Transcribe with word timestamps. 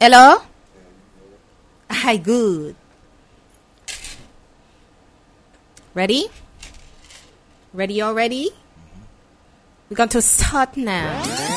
Hello? 0.00 0.42
Hi, 1.90 2.16
good. 2.18 2.76
Ready? 5.92 6.30
Ready 7.74 8.00
already? 8.00 8.50
We're 9.90 9.96
going 9.96 10.08
to 10.10 10.22
start 10.22 10.76
now. 10.76 11.47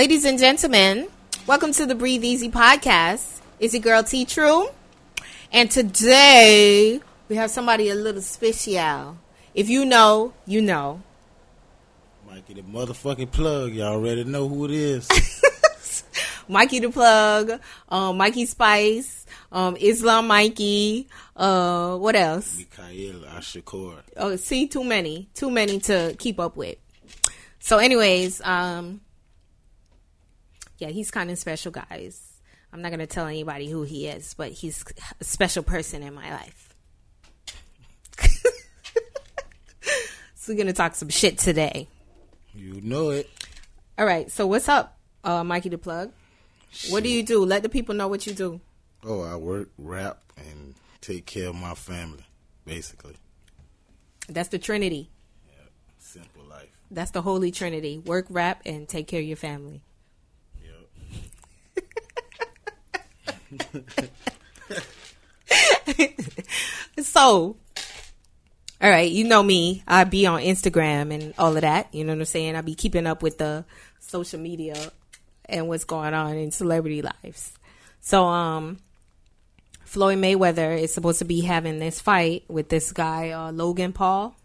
Ladies 0.00 0.24
and 0.24 0.38
gentlemen, 0.38 1.08
welcome 1.46 1.74
to 1.74 1.84
the 1.84 1.94
Breathe 1.94 2.24
Easy 2.24 2.48
podcast. 2.48 3.42
It's 3.58 3.74
your 3.74 3.82
girl 3.82 4.02
T 4.02 4.24
True. 4.24 4.66
And 5.52 5.70
today 5.70 7.02
we 7.28 7.36
have 7.36 7.50
somebody 7.50 7.90
a 7.90 7.94
little 7.94 8.22
special. 8.22 9.18
If 9.54 9.68
you 9.68 9.84
know, 9.84 10.32
you 10.46 10.62
know. 10.62 11.02
Mikey 12.26 12.54
the 12.54 12.62
motherfucking 12.62 13.30
plug. 13.30 13.74
Y'all 13.74 13.92
already 13.92 14.24
know 14.24 14.48
who 14.48 14.64
it 14.64 14.70
is. 14.70 15.06
Mikey 16.48 16.78
the 16.78 16.88
Plug, 16.88 17.60
um, 17.90 18.16
Mikey 18.16 18.46
Spice, 18.46 19.26
um, 19.52 19.76
Islam 19.78 20.28
Mikey, 20.28 21.08
uh, 21.36 21.98
what 21.98 22.16
else? 22.16 22.56
Mikhail 22.56 23.20
Ashakor. 23.36 23.98
Oh, 24.16 24.36
see, 24.36 24.66
too 24.66 24.82
many, 24.82 25.28
too 25.34 25.50
many 25.50 25.78
to 25.80 26.16
keep 26.18 26.40
up 26.40 26.56
with. 26.56 26.78
So, 27.58 27.76
anyways, 27.76 28.40
um, 28.40 29.02
yeah, 30.80 30.88
he's 30.88 31.10
kind 31.10 31.30
of 31.30 31.38
special, 31.38 31.70
guys. 31.70 32.40
I'm 32.72 32.82
not 32.82 32.90
gonna 32.90 33.06
tell 33.06 33.26
anybody 33.26 33.68
who 33.68 33.82
he 33.82 34.06
is, 34.06 34.34
but 34.34 34.50
he's 34.52 34.84
a 35.20 35.24
special 35.24 35.62
person 35.62 36.02
in 36.02 36.14
my 36.14 36.30
life. 36.32 36.74
so 40.34 40.52
we're 40.52 40.58
gonna 40.58 40.72
talk 40.72 40.94
some 40.94 41.08
shit 41.08 41.38
today. 41.38 41.88
You 42.54 42.80
know 42.80 43.10
it. 43.10 43.30
All 43.98 44.06
right. 44.06 44.30
So 44.30 44.46
what's 44.46 44.68
up, 44.68 44.98
uh, 45.24 45.44
Mikey 45.44 45.68
the 45.68 45.78
Plug? 45.78 46.12
What 46.88 47.02
do 47.02 47.08
you 47.08 47.22
do? 47.22 47.44
Let 47.44 47.62
the 47.62 47.68
people 47.68 47.94
know 47.94 48.08
what 48.08 48.26
you 48.26 48.32
do. 48.32 48.60
Oh, 49.04 49.22
I 49.22 49.36
work, 49.36 49.70
rap, 49.78 50.18
and 50.36 50.74
take 51.00 51.26
care 51.26 51.48
of 51.48 51.54
my 51.54 51.74
family, 51.74 52.24
basically. 52.64 53.16
That's 54.28 54.48
the 54.48 54.58
Trinity. 54.58 55.10
Simple 55.98 56.44
life. 56.44 56.68
That's 56.90 57.10
the 57.10 57.22
Holy 57.22 57.50
Trinity. 57.50 57.98
Work, 57.98 58.26
rap, 58.30 58.62
and 58.64 58.88
take 58.88 59.06
care 59.06 59.20
of 59.20 59.26
your 59.26 59.36
family. 59.36 59.82
Yep. 60.62 61.84
So, 67.20 67.56
all 68.80 68.90
right, 68.90 69.10
you 69.10 69.24
know 69.24 69.42
me. 69.42 69.82
I 69.86 70.04
be 70.04 70.26
on 70.26 70.40
Instagram 70.40 71.12
and 71.12 71.34
all 71.38 71.54
of 71.54 71.62
that. 71.62 71.94
You 71.94 72.04
know 72.04 72.12
what 72.12 72.20
I'm 72.20 72.24
saying? 72.24 72.56
I 72.56 72.60
be 72.60 72.74
keeping 72.74 73.06
up 73.06 73.22
with 73.22 73.38
the 73.38 73.64
social 73.98 74.40
media 74.40 74.90
and 75.46 75.68
what's 75.68 75.84
going 75.84 76.14
on 76.14 76.36
in 76.36 76.50
celebrity 76.50 77.02
lives. 77.02 77.52
So, 78.00 78.24
um, 78.24 78.78
Floyd 79.84 80.18
Mayweather 80.18 80.78
is 80.78 80.94
supposed 80.94 81.18
to 81.18 81.24
be 81.24 81.40
having 81.40 81.78
this 81.78 82.00
fight 82.00 82.44
with 82.48 82.68
this 82.68 82.92
guy, 82.92 83.30
uh, 83.30 83.52
Logan 83.52 83.92
Paul. 83.92 84.36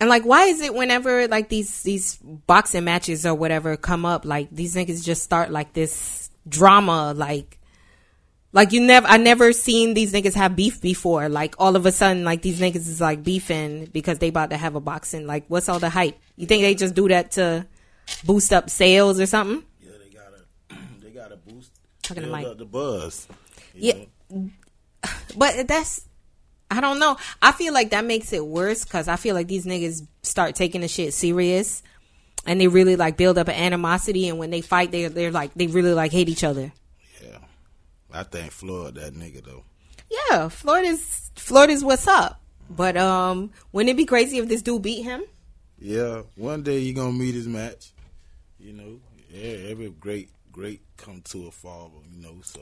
And 0.00 0.08
like, 0.08 0.24
why 0.24 0.46
is 0.46 0.60
it 0.60 0.74
whenever 0.74 1.28
like 1.28 1.48
these 1.48 1.82
these 1.82 2.16
boxing 2.16 2.84
matches 2.84 3.24
or 3.26 3.34
whatever 3.34 3.76
come 3.76 4.04
up, 4.04 4.24
like 4.24 4.48
these 4.50 4.74
niggas 4.74 5.04
just 5.04 5.22
start 5.22 5.50
like 5.50 5.72
this 5.72 6.23
drama, 6.48 7.12
like 7.14 7.58
like 8.54 8.70
you 8.70 8.80
never, 8.80 9.06
I 9.08 9.16
never 9.16 9.52
seen 9.52 9.94
these 9.94 10.12
niggas 10.12 10.34
have 10.34 10.54
beef 10.54 10.80
before. 10.80 11.28
Like 11.28 11.56
all 11.58 11.74
of 11.74 11.86
a 11.86 11.92
sudden, 11.92 12.22
like 12.22 12.40
these 12.42 12.60
niggas 12.60 12.76
is 12.76 13.00
like 13.00 13.24
beefing 13.24 13.86
because 13.86 14.20
they 14.20 14.28
about 14.28 14.50
to 14.50 14.56
have 14.56 14.76
a 14.76 14.80
boxing. 14.80 15.26
Like 15.26 15.44
what's 15.48 15.68
all 15.68 15.80
the 15.80 15.90
hype? 15.90 16.16
You 16.36 16.46
think 16.46 16.62
they 16.62 16.76
just 16.76 16.94
do 16.94 17.08
that 17.08 17.32
to 17.32 17.66
boost 18.24 18.52
up 18.52 18.70
sales 18.70 19.18
or 19.18 19.26
something? 19.26 19.64
Yeah, 19.80 19.90
they 19.98 20.16
gotta, 20.16 20.82
they 21.00 21.10
gotta 21.10 21.36
boost 21.36 21.72
Talking 22.02 22.22
to 22.22 22.28
Mike. 22.30 22.46
up 22.46 22.58
the 22.58 22.64
buzz. 22.64 23.26
Yeah, 23.74 23.94
know? 24.30 24.50
but 25.36 25.66
that's 25.66 26.06
I 26.70 26.80
don't 26.80 27.00
know. 27.00 27.16
I 27.42 27.50
feel 27.50 27.74
like 27.74 27.90
that 27.90 28.04
makes 28.04 28.32
it 28.32 28.44
worse 28.44 28.84
because 28.84 29.08
I 29.08 29.16
feel 29.16 29.34
like 29.34 29.48
these 29.48 29.66
niggas 29.66 30.06
start 30.22 30.54
taking 30.54 30.80
the 30.80 30.88
shit 30.88 31.12
serious, 31.12 31.82
and 32.46 32.60
they 32.60 32.68
really 32.68 32.96
like 32.96 33.16
build 33.16 33.38
up 33.38 33.48
an 33.48 33.54
animosity. 33.54 34.28
And 34.28 34.38
when 34.38 34.50
they 34.50 34.60
fight, 34.60 34.90
they 34.90 35.08
they're 35.08 35.30
like 35.30 35.52
they 35.54 35.66
really 35.66 35.94
like 35.94 36.12
hate 36.12 36.28
each 36.28 36.44
other. 36.44 36.72
Yeah. 37.22 37.38
I 38.12 38.22
think 38.22 38.52
Floyd 38.52 38.96
that 38.96 39.14
nigga 39.14 39.44
though. 39.44 39.64
Yeah, 40.10 40.48
Florida's 40.48 41.30
Florida's 41.36 41.82
what's 41.84 42.06
up. 42.06 42.40
But 42.70 42.96
um, 42.96 43.50
wouldn't 43.72 43.90
it 43.90 43.96
be 43.96 44.06
crazy 44.06 44.38
if 44.38 44.48
this 44.48 44.62
dude 44.62 44.82
beat 44.82 45.02
him? 45.02 45.22
Yeah, 45.78 46.22
one 46.36 46.62
day 46.62 46.78
you 46.78 46.94
gonna 46.94 47.12
meet 47.12 47.34
his 47.34 47.46
match. 47.48 47.92
You 48.58 48.72
know, 48.72 49.00
yeah, 49.30 49.70
every 49.70 49.90
great 49.90 50.30
great 50.52 50.80
come 50.96 51.20
to 51.26 51.48
a 51.48 51.50
fall. 51.50 51.92
You 52.10 52.22
know, 52.22 52.36
so 52.42 52.60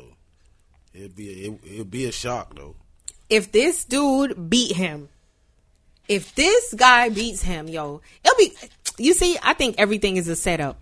it'll 0.93 1.09
be 1.11 1.31
a, 1.47 1.51
it, 1.51 1.61
it'll 1.73 1.85
be 1.85 2.07
a 2.07 2.13
shock 2.13 2.57
though. 2.57 2.75
if 3.29 3.53
this 3.53 3.85
dude 3.85 4.51
beat 4.51 4.77
him, 4.77 5.09
if 6.09 6.35
this 6.35 6.75
guy 6.75 7.09
beats 7.09 7.43
him, 7.43 7.69
yo, 7.69 8.01
it'll 8.25 8.37
be. 8.39 8.53
You 8.99 9.15
see, 9.15 9.39
I 9.43 9.55
think 9.55 9.77
everything 9.79 10.17
is 10.17 10.29
a 10.29 10.37
setup. 10.37 10.79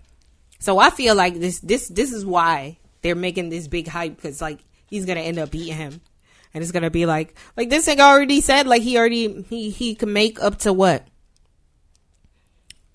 So 0.59 0.77
I 0.77 0.89
feel 0.89 1.15
like 1.15 1.39
this, 1.39 1.59
this, 1.59 1.87
this 1.87 2.11
is 2.11 2.25
why 2.25 2.77
they're 3.01 3.15
making 3.15 3.49
this 3.49 3.67
big 3.67 3.87
hype 3.87 4.15
because 4.15 4.41
like 4.41 4.59
he's 4.85 5.05
gonna 5.05 5.21
end 5.21 5.39
up 5.39 5.51
beating 5.51 5.75
him, 5.75 6.01
and 6.53 6.61
it's 6.61 6.71
gonna 6.71 6.91
be 6.91 7.05
like, 7.05 7.35
like 7.57 7.69
this 7.69 7.87
nigga 7.87 8.01
already 8.01 8.41
said, 8.41 8.67
like 8.67 8.81
he 8.81 8.97
already 8.97 9.41
he 9.43 9.69
he 9.69 9.95
can 9.95 10.13
make 10.13 10.41
up 10.41 10.59
to 10.59 10.73
what. 10.73 11.07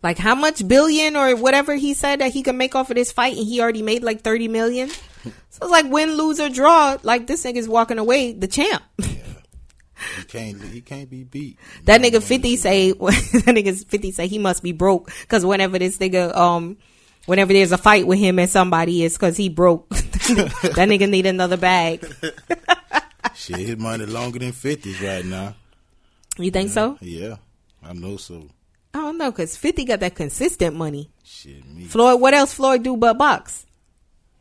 Like 0.03 0.19
how 0.19 0.34
much 0.34 0.69
billion 0.69 1.16
or 1.16 1.34
whatever 1.34 1.75
he 1.75 1.94
said 1.94 2.21
that 2.21 2.32
he 2.32 2.43
can 2.43 2.56
make 2.56 2.75
off 2.75 2.91
of 2.91 2.97
this 2.97 3.10
fight, 3.10 3.37
and 3.37 3.47
he 3.47 3.60
already 3.60 3.82
made 3.82 4.05
like 4.05 4.21
thirty 4.21 4.49
million. 4.49 4.88
So 4.88 5.62
it's 5.62 5.71
like 5.71 5.91
win, 5.91 6.12
lose 6.12 6.38
or 6.38 6.49
draw. 6.49 6.99
Like 7.03 7.26
this 7.26 7.44
nigga's 7.44 7.69
walking 7.69 7.99
away 7.99 8.32
the 8.32 8.47
champ. 8.47 8.84
He 10.18 10.24
can't 10.24 10.62
he 10.62 10.80
can't 10.80 11.08
be 11.08 11.24
beat. 11.24 11.58
That 11.84 12.00
nigga 12.00 12.22
Fifty 12.22 12.56
say 12.56 12.92
that 12.92 13.44
nigga 13.46 13.84
Fifty 13.86 14.12
say 14.12 14.26
he 14.26 14.38
must 14.38 14.62
be 14.62 14.72
broke 14.72 15.10
because 15.22 15.44
whenever 15.44 15.78
this 15.78 15.98
nigga 15.98 16.34
um 16.36 16.76
whenever 17.26 17.52
there's 17.52 17.72
a 17.72 17.78
fight 17.78 18.06
with 18.06 18.18
him 18.18 18.38
and 18.38 18.50
somebody 18.50 19.04
it's 19.04 19.16
because 19.16 19.36
he 19.36 19.48
broke. 19.48 19.88
that 19.90 20.88
nigga 20.88 21.08
need 21.08 21.26
another 21.26 21.56
bag. 21.56 22.06
Shit, 23.34 23.58
his 23.58 23.76
money 23.76 24.06
longer 24.06 24.38
than 24.38 24.52
fifties 24.52 25.00
right 25.00 25.24
now. 25.24 25.54
You 26.38 26.50
think 26.50 26.70
so? 26.70 26.98
Yeah, 27.00 27.36
I 27.82 27.92
know 27.92 28.16
so. 28.16 28.48
I 28.92 29.00
don't 29.00 29.18
know 29.18 29.30
because 29.30 29.56
Fifty 29.56 29.84
got 29.84 30.00
that 30.00 30.14
consistent 30.14 30.76
money. 30.76 31.10
Shit, 31.22 31.66
me. 31.66 31.84
Floyd, 31.84 32.20
what 32.20 32.34
else 32.34 32.54
Floyd 32.54 32.82
do 32.82 32.96
but 32.96 33.18
box? 33.18 33.66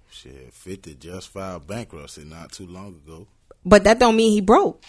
Shit, 0.10 0.54
fifty 0.54 0.96
just 0.96 1.30
filed 1.30 1.68
bankruptcy 1.68 2.24
not 2.24 2.52
too 2.52 2.68
long 2.68 3.00
ago. 3.06 3.28
But 3.66 3.84
that 3.86 4.00
don't 4.00 4.16
mean 4.16 4.32
he 4.32 4.42
broke. 4.42 4.82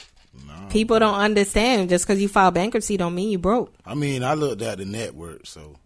No, 0.47 0.67
People 0.71 0.99
don't 0.99 1.15
understand 1.15 1.89
just 1.89 2.07
because 2.07 2.21
you 2.21 2.29
file 2.29 2.51
bankruptcy 2.51 2.97
don't 2.97 3.15
mean 3.15 3.31
you 3.31 3.39
broke. 3.39 3.73
I 3.85 3.95
mean 3.95 4.23
I 4.25 4.35
looked 4.35 4.63
at 4.63 4.79
the 4.79 4.85
network, 4.85 5.47
so 5.47 5.77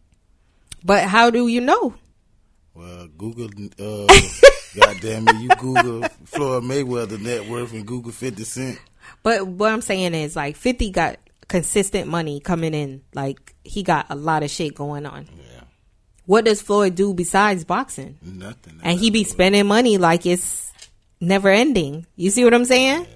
But 0.84 1.04
how 1.04 1.30
do 1.30 1.46
you 1.48 1.60
know? 1.60 1.94
well 2.74 3.08
Google. 3.18 3.46
Uh, 3.78 4.06
God 4.80 4.96
damn 5.00 5.28
it, 5.28 5.36
you 5.40 5.48
Google 5.58 6.08
Floyd 6.24 6.62
Mayweather 6.64 7.20
net 7.20 7.48
worth 7.48 7.72
and 7.72 7.84
Google 7.86 8.12
Fifty 8.12 8.44
Cent. 8.44 8.78
But 9.22 9.46
what 9.46 9.72
I'm 9.72 9.80
saying 9.80 10.14
is 10.14 10.36
like 10.36 10.56
50 10.56 10.90
got 10.90 11.16
consistent 11.48 12.06
money 12.06 12.38
coming 12.38 12.74
in. 12.74 13.02
Like 13.12 13.54
he 13.64 13.82
got 13.82 14.06
a 14.10 14.14
lot 14.14 14.42
of 14.44 14.50
shit 14.50 14.74
going 14.74 15.04
on. 15.06 15.26
Yeah, 15.36 15.62
What 16.26 16.44
does 16.44 16.62
Floyd 16.62 16.94
do 16.94 17.12
besides 17.12 17.64
boxing? 17.64 18.18
nothing. 18.22 18.78
And 18.84 18.98
he 19.00 19.10
be 19.10 19.24
spending 19.24 19.66
money 19.66 19.98
like 19.98 20.24
it's 20.26 20.72
never 21.20 21.48
ending. 21.48 22.06
You 22.14 22.30
see 22.30 22.44
what 22.44 22.54
I'm 22.54 22.64
saying? 22.64 23.06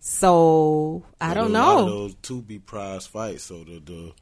So 0.00 1.04
I 1.20 1.34
don't 1.34 1.50
A 1.50 1.58
lot 1.58 1.78
of 1.80 1.86
know. 1.86 1.90
those 1.92 2.14
two 2.22 2.42
be 2.42 2.58
prize 2.58 3.06
fights, 3.06 3.44
so 3.44 3.64
the 3.64 3.80
the 3.80 4.12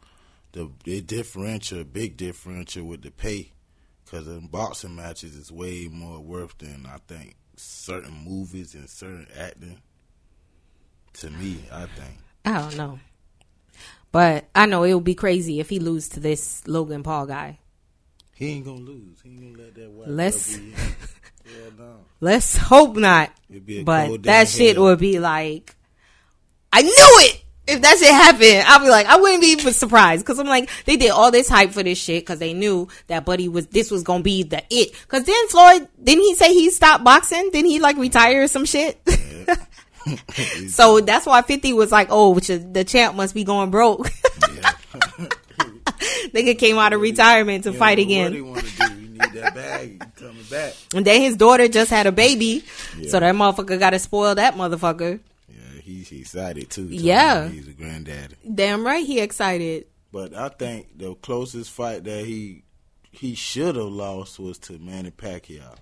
the, 0.53 0.71
the 0.85 1.01
differential, 1.03 1.85
big 1.85 2.17
differential 2.17 2.85
with 2.85 3.03
the 3.03 3.11
pay, 3.11 3.53
because 4.05 4.27
in 4.27 4.47
boxing 4.47 4.97
matches 4.97 5.35
is 5.37 5.53
way 5.53 5.89
more 5.93 6.19
worth 6.21 6.57
than 6.59 6.87
I 6.87 6.99
think 7.07 7.37
certain 7.57 8.25
movies 8.25 8.75
and 8.75 8.89
certain 8.89 9.27
acting. 9.39 9.79
To 11.15 11.31
me, 11.31 11.59
I 11.73 11.87
think. 11.87 12.19
I 12.45 12.59
don't 12.61 12.77
know. 12.77 12.99
But 14.13 14.47
I 14.55 14.67
know 14.67 14.83
it 14.85 14.93
would 14.95 15.05
be 15.05 15.15
crazy 15.15 15.61
if 15.61 15.69
he 15.71 15.79
lose 15.79 16.09
to 16.11 16.21
this 16.21 16.67
Logan 16.69 17.03
Paul 17.03 17.27
guy. 17.27 17.59
He 18.35 18.49
ain't 18.53 18.67
gonna 18.67 18.81
lose. 18.81 19.19
He 19.23 19.31
ain't 19.31 19.55
gonna 19.55 19.65
let 19.65 19.75
that 19.75 19.91
Let's- 20.11 20.59
belt 21.47 21.77
beat 21.77 21.77
him. 21.77 21.79
Hell 21.79 21.87
no. 21.87 21.95
Let's 22.21 22.57
hope 22.57 22.97
not. 22.97 23.31
It'd 23.51 23.67
be 23.67 23.81
a 23.81 23.85
But 23.85 24.23
that 24.25 24.49
shit 24.49 24.79
would 24.79 24.99
be 24.99 25.19
like, 25.19 25.75
I 26.73 26.83
knew 26.83 26.93
it. 26.95 27.43
if 27.67 27.81
that 27.83 27.99
shit 27.99 28.11
happened, 28.11 28.65
I'd 28.67 28.83
be 28.83 28.91
like, 28.91 29.07
I 29.07 29.17
wouldn't 29.17 29.41
be 29.41 29.49
even 29.49 29.73
surprised 29.73 30.25
because 30.25 30.39
I'm 30.39 30.47
like, 30.47 30.71
they 30.85 30.97
did 30.97 31.11
all 31.11 31.31
this 31.31 31.49
hype 31.49 31.73
for 31.73 31.83
this 31.83 31.99
shit 31.99 32.23
because 32.23 32.39
they 32.39 32.55
knew 32.55 32.89
that 33.09 33.25
Buddy 33.25 33.49
was 33.49 33.67
this 33.69 33.91
was 33.91 34.03
gonna 34.03 34.23
be 34.23 34.43
the 34.45 34.63
it. 34.71 34.93
Because 35.03 35.25
then 35.25 35.49
Floyd 35.49 35.89
didn't 36.03 36.23
he 36.23 36.35
say 36.35 36.53
he 36.53 36.71
stopped 36.71 37.05
boxing? 37.05 37.51
Didn't 37.53 37.71
he 37.71 37.79
like 37.81 37.97
retire 37.97 38.43
or 38.43 38.49
some 38.49 38.65
shit? 38.65 39.01
so 40.69 41.01
that's 41.01 41.27
why 41.27 41.43
Fifty 41.43 41.73
was 41.73 41.91
like, 41.91 42.09
oh, 42.11 42.39
the 42.39 42.85
champ 42.87 43.17
must 43.17 43.35
be 43.35 43.45
going 43.45 43.71
broke. 43.71 44.09
Yeah. 44.55 44.73
Nigga 46.33 46.59
came 46.59 46.79
out 46.79 46.93
of 46.93 47.01
retirement 47.01 47.65
to 47.65 47.73
You 47.73 47.79
fight 47.79 47.99
again. 47.99 48.33
What 49.19 49.31
he 49.33 49.39
want 49.39 49.55
to 49.55 49.61
do? 49.61 49.65
He 49.67 49.69
need 49.97 49.99
that 49.99 49.99
bag. 50.01 50.17
Coming 50.17 50.43
back. 50.51 50.75
And 50.95 51.07
then 51.07 51.21
his 51.21 51.37
daughter 51.37 51.69
just 51.69 51.91
had 51.91 52.07
a 52.07 52.13
baby, 52.13 52.65
Yeah. 52.99 53.11
so 53.11 53.21
that 53.21 53.35
motherfucker 53.35 53.79
got 53.79 53.91
to 53.91 53.99
spoil 53.99 54.35
that 54.35 54.55
motherfucker. 54.55 55.21
Yeah, 55.49 55.81
he's 55.83 56.11
excited 56.13 56.71
too. 56.71 56.87
Yeah. 56.87 57.49
He's 57.49 57.69
a 57.69 57.73
granddaddy. 57.73 58.35
Damn 58.55 58.85
right, 58.85 59.05
he 59.07 59.21
excited. 59.21 59.87
But 60.13 60.35
I 60.35 60.49
think 60.49 60.97
the 60.99 61.15
closest 61.17 61.71
fight 61.71 62.05
that 62.05 62.25
he 62.25 62.63
he 63.11 63.35
should 63.35 63.77
have 63.77 63.87
lost 63.87 64.39
was 64.39 64.59
to 64.59 64.79
Manny 64.79 65.11
Pacquiao. 65.11 65.77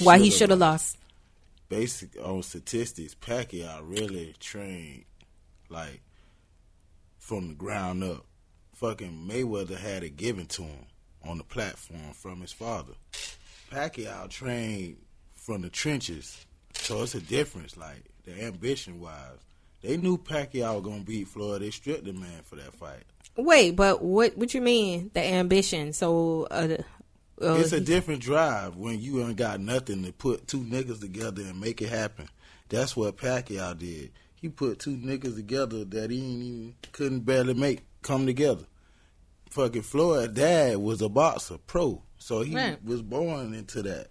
Why 0.00 0.18
he 0.18 0.30
should 0.30 0.50
have 0.50 0.58
lost? 0.60 0.96
Basic 1.68 2.10
on 2.22 2.42
statistics, 2.42 3.14
Pacquiao 3.14 3.80
really 3.82 4.34
trained 4.38 5.04
like 5.68 6.00
from 7.18 7.48
the 7.48 7.54
ground 7.54 8.04
up. 8.04 8.24
Fucking 8.74 9.26
Mayweather 9.28 9.76
had 9.76 10.02
it 10.02 10.16
given 10.16 10.46
to 10.46 10.62
him 10.62 10.86
on 11.26 11.38
the 11.38 11.44
platform 11.44 12.12
from 12.12 12.40
his 12.40 12.52
father. 12.52 12.92
Pacquiao 13.70 14.28
trained 14.28 14.96
from 15.34 15.62
the 15.62 15.70
trenches, 15.70 16.44
so 16.74 17.02
it's 17.02 17.14
a 17.14 17.20
difference. 17.20 17.76
Like 17.76 18.04
the 18.24 18.44
ambition 18.44 19.00
wise, 19.00 19.38
they 19.82 19.96
knew 19.96 20.16
Pacquiao 20.18 20.74
was 20.74 20.84
gonna 20.84 21.02
beat 21.02 21.28
Floyd. 21.28 21.62
They 21.62 21.70
stripped 21.70 22.04
the 22.04 22.12
man 22.12 22.42
for 22.44 22.56
that 22.56 22.74
fight. 22.74 23.04
Wait, 23.36 23.76
but 23.76 24.02
what? 24.02 24.36
What 24.36 24.54
you 24.54 24.60
mean 24.60 25.10
the 25.14 25.24
ambition? 25.24 25.92
So, 25.92 26.46
uh, 26.50 26.76
uh, 27.42 27.54
it's 27.54 27.72
a 27.72 27.80
different 27.80 28.22
drive 28.22 28.76
when 28.76 29.00
you 29.00 29.20
ain't 29.22 29.36
got 29.36 29.60
nothing 29.60 30.04
to 30.04 30.12
put 30.12 30.46
two 30.46 30.60
niggas 30.60 31.00
together 31.00 31.42
and 31.42 31.60
make 31.60 31.82
it 31.82 31.88
happen. 31.88 32.28
That's 32.68 32.96
what 32.96 33.16
Pacquiao 33.16 33.76
did. 33.76 34.12
He 34.40 34.48
put 34.48 34.78
two 34.78 34.96
niggas 34.96 35.36
together 35.36 35.84
that 35.84 36.10
he 36.10 36.18
ain't 36.18 36.42
even 36.42 36.74
couldn't 36.92 37.20
barely 37.20 37.54
make 37.54 37.82
come 38.02 38.26
together. 38.26 38.64
Fucking 39.54 39.82
Floyd 39.82 40.34
dad 40.34 40.78
was 40.78 41.00
a 41.00 41.08
boxer, 41.08 41.58
pro, 41.58 42.02
so 42.18 42.42
he 42.42 42.54
Right. 42.56 42.84
was 42.84 43.02
born 43.02 43.54
into 43.54 43.82
that. 43.82 44.08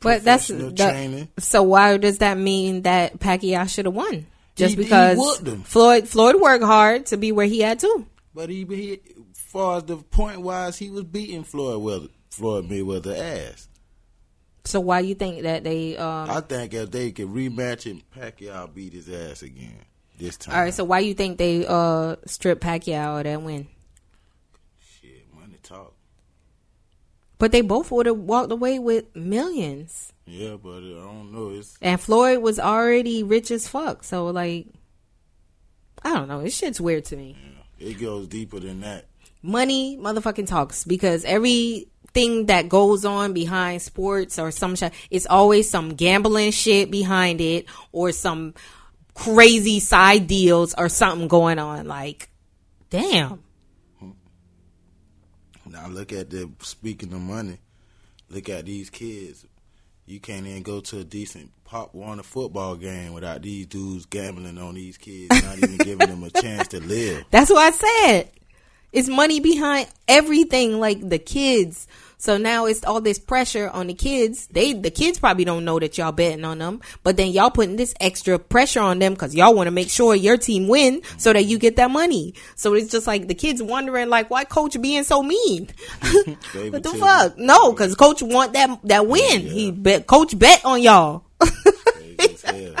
but 0.00 0.24
that's 0.24 0.48
training. 0.48 1.28
so. 1.38 1.62
Why 1.62 1.96
does 1.96 2.18
that 2.18 2.36
mean 2.38 2.82
that 2.82 3.18
Pacquiao 3.20 3.68
should 3.68 3.86
have 3.86 3.94
won? 3.94 4.26
Just 4.56 4.74
He- 4.74 4.82
he 4.82 4.88
because 4.88 5.40
him. 5.40 5.62
Floyd 5.62 6.08
Floyd 6.08 6.40
worked 6.40 6.64
hard 6.64 7.06
to 7.06 7.16
be 7.16 7.30
where 7.32 7.46
he 7.46 7.60
had 7.60 7.78
to. 7.80 8.06
But 8.34 8.50
he, 8.50 8.64
he 8.64 9.00
far 9.32 9.76
as 9.78 9.84
the 9.84 9.96
point 9.98 10.40
wise, 10.40 10.76
he 10.76 10.90
was 10.90 11.04
beating 11.04 11.44
Floyd 11.44 11.80
Weather, 11.82 12.08
Floyd 12.30 12.68
Mayweather 12.68 13.16
ass. 13.16 13.68
So 14.64 14.80
why 14.80 15.00
you 15.00 15.14
think 15.14 15.42
that 15.42 15.62
they? 15.62 15.96
Um, 15.96 16.28
I 16.30 16.40
think 16.40 16.74
if 16.74 16.90
they 16.90 17.12
could 17.12 17.28
rematch 17.28 17.86
it, 17.86 18.02
Pacquiao 18.10 18.74
beat 18.74 18.92
his 18.94 19.08
ass 19.08 19.42
again 19.42 19.78
this 20.18 20.36
time. 20.36 20.54
all 20.56 20.62
right. 20.62 20.74
So 20.74 20.82
why 20.84 20.98
you 20.98 21.14
think 21.14 21.38
they 21.38 21.64
uh 21.64 22.16
strip 22.26 22.60
Pacquiao 22.60 23.18
of 23.18 23.24
that 23.24 23.40
win? 23.42 23.68
Shit, 25.00 25.26
money 25.34 25.58
talk. 25.62 25.92
But 27.44 27.52
they 27.52 27.60
both 27.60 27.90
would 27.90 28.06
have 28.06 28.16
walked 28.16 28.50
away 28.50 28.78
with 28.78 29.14
millions. 29.14 30.14
Yeah, 30.24 30.56
but 30.56 30.78
I 30.78 30.80
don't 30.80 31.30
know. 31.30 31.50
It's 31.50 31.76
And 31.82 32.00
Floyd 32.00 32.38
was 32.38 32.58
already 32.58 33.22
rich 33.22 33.50
as 33.50 33.68
fuck. 33.68 34.02
So 34.02 34.28
like, 34.28 34.68
I 36.02 36.14
don't 36.14 36.26
know. 36.26 36.42
This 36.42 36.56
shit's 36.56 36.80
weird 36.80 37.04
to 37.04 37.18
me. 37.18 37.36
it 37.78 38.00
goes 38.00 38.28
deeper 38.28 38.60
than 38.60 38.80
that. 38.80 39.08
Money, 39.42 39.98
motherfucking 39.98 40.46
talks 40.46 40.86
because 40.86 41.22
everything 41.26 42.46
that 42.46 42.70
goes 42.70 43.04
on 43.04 43.34
behind 43.34 43.82
sports 43.82 44.38
or 44.38 44.50
some 44.50 44.74
shit, 44.74 44.94
it's 45.10 45.26
always 45.26 45.68
some 45.68 45.90
gambling 45.90 46.50
shit 46.50 46.90
behind 46.90 47.42
it 47.42 47.66
or 47.92 48.10
some 48.12 48.54
crazy 49.12 49.80
side 49.80 50.26
deals 50.26 50.72
or 50.78 50.88
something 50.88 51.28
going 51.28 51.58
on. 51.58 51.86
Like, 51.86 52.30
damn. 52.88 53.43
Now 55.74 55.88
look 55.88 56.12
at 56.12 56.30
the 56.30 56.48
speaking 56.60 57.12
of 57.12 57.20
money. 57.20 57.58
Look 58.30 58.48
at 58.48 58.64
these 58.64 58.90
kids. 58.90 59.44
You 60.06 60.20
can't 60.20 60.46
even 60.46 60.62
go 60.62 60.78
to 60.80 61.00
a 61.00 61.04
decent 61.04 61.50
Pop 61.64 61.92
Warner 61.92 62.22
football 62.22 62.76
game 62.76 63.12
without 63.12 63.42
these 63.42 63.66
dudes 63.66 64.06
gambling 64.06 64.56
on 64.56 64.74
these 64.74 64.96
kids, 64.96 65.30
not 65.42 65.58
even 65.58 65.76
giving 65.78 66.08
them 66.08 66.22
a 66.22 66.30
chance 66.30 66.68
to 66.68 66.80
live. 66.80 67.24
That's 67.32 67.50
what 67.50 67.58
I 67.58 67.70
said. 67.70 68.30
It's 68.92 69.08
money 69.08 69.40
behind 69.40 69.88
everything, 70.06 70.78
like 70.78 71.08
the 71.08 71.18
kids. 71.18 71.88
So 72.24 72.38
now 72.38 72.64
it's 72.64 72.82
all 72.86 73.02
this 73.02 73.18
pressure 73.18 73.68
on 73.68 73.88
the 73.88 73.92
kids. 73.92 74.46
They, 74.46 74.72
the 74.72 74.90
kids 74.90 75.18
probably 75.18 75.44
don't 75.44 75.62
know 75.62 75.78
that 75.78 75.98
y'all 75.98 76.10
betting 76.10 76.46
on 76.46 76.56
them, 76.56 76.80
but 77.02 77.18
then 77.18 77.32
y'all 77.32 77.50
putting 77.50 77.76
this 77.76 77.92
extra 78.00 78.38
pressure 78.38 78.80
on 78.80 78.98
them 78.98 79.12
because 79.12 79.34
y'all 79.34 79.54
want 79.54 79.66
to 79.66 79.70
make 79.70 79.90
sure 79.90 80.14
your 80.14 80.38
team 80.38 80.66
win 80.66 81.02
so 81.18 81.34
that 81.34 81.44
you 81.44 81.58
get 81.58 81.76
that 81.76 81.90
money. 81.90 82.32
So 82.54 82.72
it's 82.72 82.90
just 82.90 83.06
like 83.06 83.28
the 83.28 83.34
kids 83.34 83.62
wondering, 83.62 84.08
like, 84.08 84.30
why 84.30 84.44
coach 84.44 84.80
being 84.80 85.04
so 85.04 85.22
mean? 85.22 85.68
what 86.00 86.24
the 86.24 86.36
Favoritism. 86.50 86.98
fuck? 86.98 87.36
No, 87.36 87.72
because 87.72 87.94
coach 87.94 88.22
want 88.22 88.54
that 88.54 88.80
that 88.84 89.06
win. 89.06 89.42
He 89.42 89.70
bet 89.70 90.06
coach 90.06 90.38
bet 90.38 90.64
on 90.64 90.80
y'all. 90.80 91.24
Hell. 92.46 92.74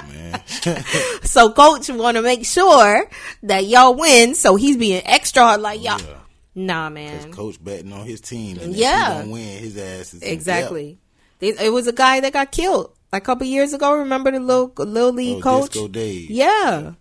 So 1.22 1.52
coach 1.52 1.90
want 1.90 2.16
to 2.16 2.22
make 2.22 2.46
sure 2.46 3.10
that 3.42 3.66
y'all 3.66 3.94
win. 3.94 4.34
So 4.36 4.56
he's 4.56 4.78
being 4.78 5.02
extra 5.04 5.42
hard, 5.42 5.60
like 5.60 5.82
y'all. 5.82 6.00
Yeah. 6.00 6.23
Nah, 6.54 6.88
man. 6.88 7.32
coach 7.32 7.62
betting 7.62 7.92
on 7.92 8.06
his 8.06 8.20
team, 8.20 8.58
and 8.58 8.74
Yeah. 8.74 9.18
don't 9.18 9.30
win, 9.30 9.58
his 9.58 9.76
ass 9.76 10.14
is 10.14 10.22
Exactly. 10.22 10.98
It, 11.40 11.60
it 11.60 11.70
was 11.72 11.86
a 11.88 11.92
guy 11.92 12.20
that 12.20 12.32
got 12.32 12.52
killed 12.52 12.92
like 13.12 13.22
a 13.22 13.26
couple 13.26 13.46
years 13.46 13.72
ago. 13.72 13.98
Remember 13.98 14.30
the 14.30 14.40
little 14.40 14.72
little 14.78 15.12
league 15.12 15.38
Oh, 15.38 15.40
coach? 15.42 15.72
Disco 15.72 15.88
Dave. 15.88 16.30
Yeah, 16.30 16.92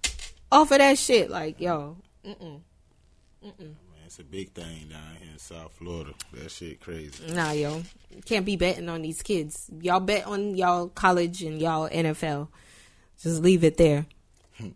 off 0.52 0.72
of 0.72 0.80
that 0.80 0.98
shit. 0.98 1.30
Like 1.30 1.62
yo, 1.62 1.98
oh, 2.26 2.36
Man, 3.42 3.64
it's 4.06 4.20
a 4.20 4.24
big 4.24 4.52
thing 4.54 4.88
down 4.90 5.02
here 5.20 5.30
in 5.32 5.40
South 5.40 5.72
Florida. 5.74 6.12
That 6.34 6.50
shit 6.52 6.80
crazy. 6.82 7.32
nah, 7.32 7.52
yo, 7.52 7.84
can't 8.26 8.46
be 8.46 8.56
betting 8.56 8.90
on 8.90 9.02
these 9.02 9.22
kids. 9.22 9.70
Y'all 9.82 10.00
bet 10.00 10.26
on 10.26 10.56
y'all 10.56 10.88
college 10.90 11.44
and 11.44 11.62
y'all 11.62 11.90
NFL. 11.90 12.48
Just 13.22 13.42
leave 13.42 13.64
it 13.64 13.78
there. 13.78 14.06
Hmm. 14.58 14.70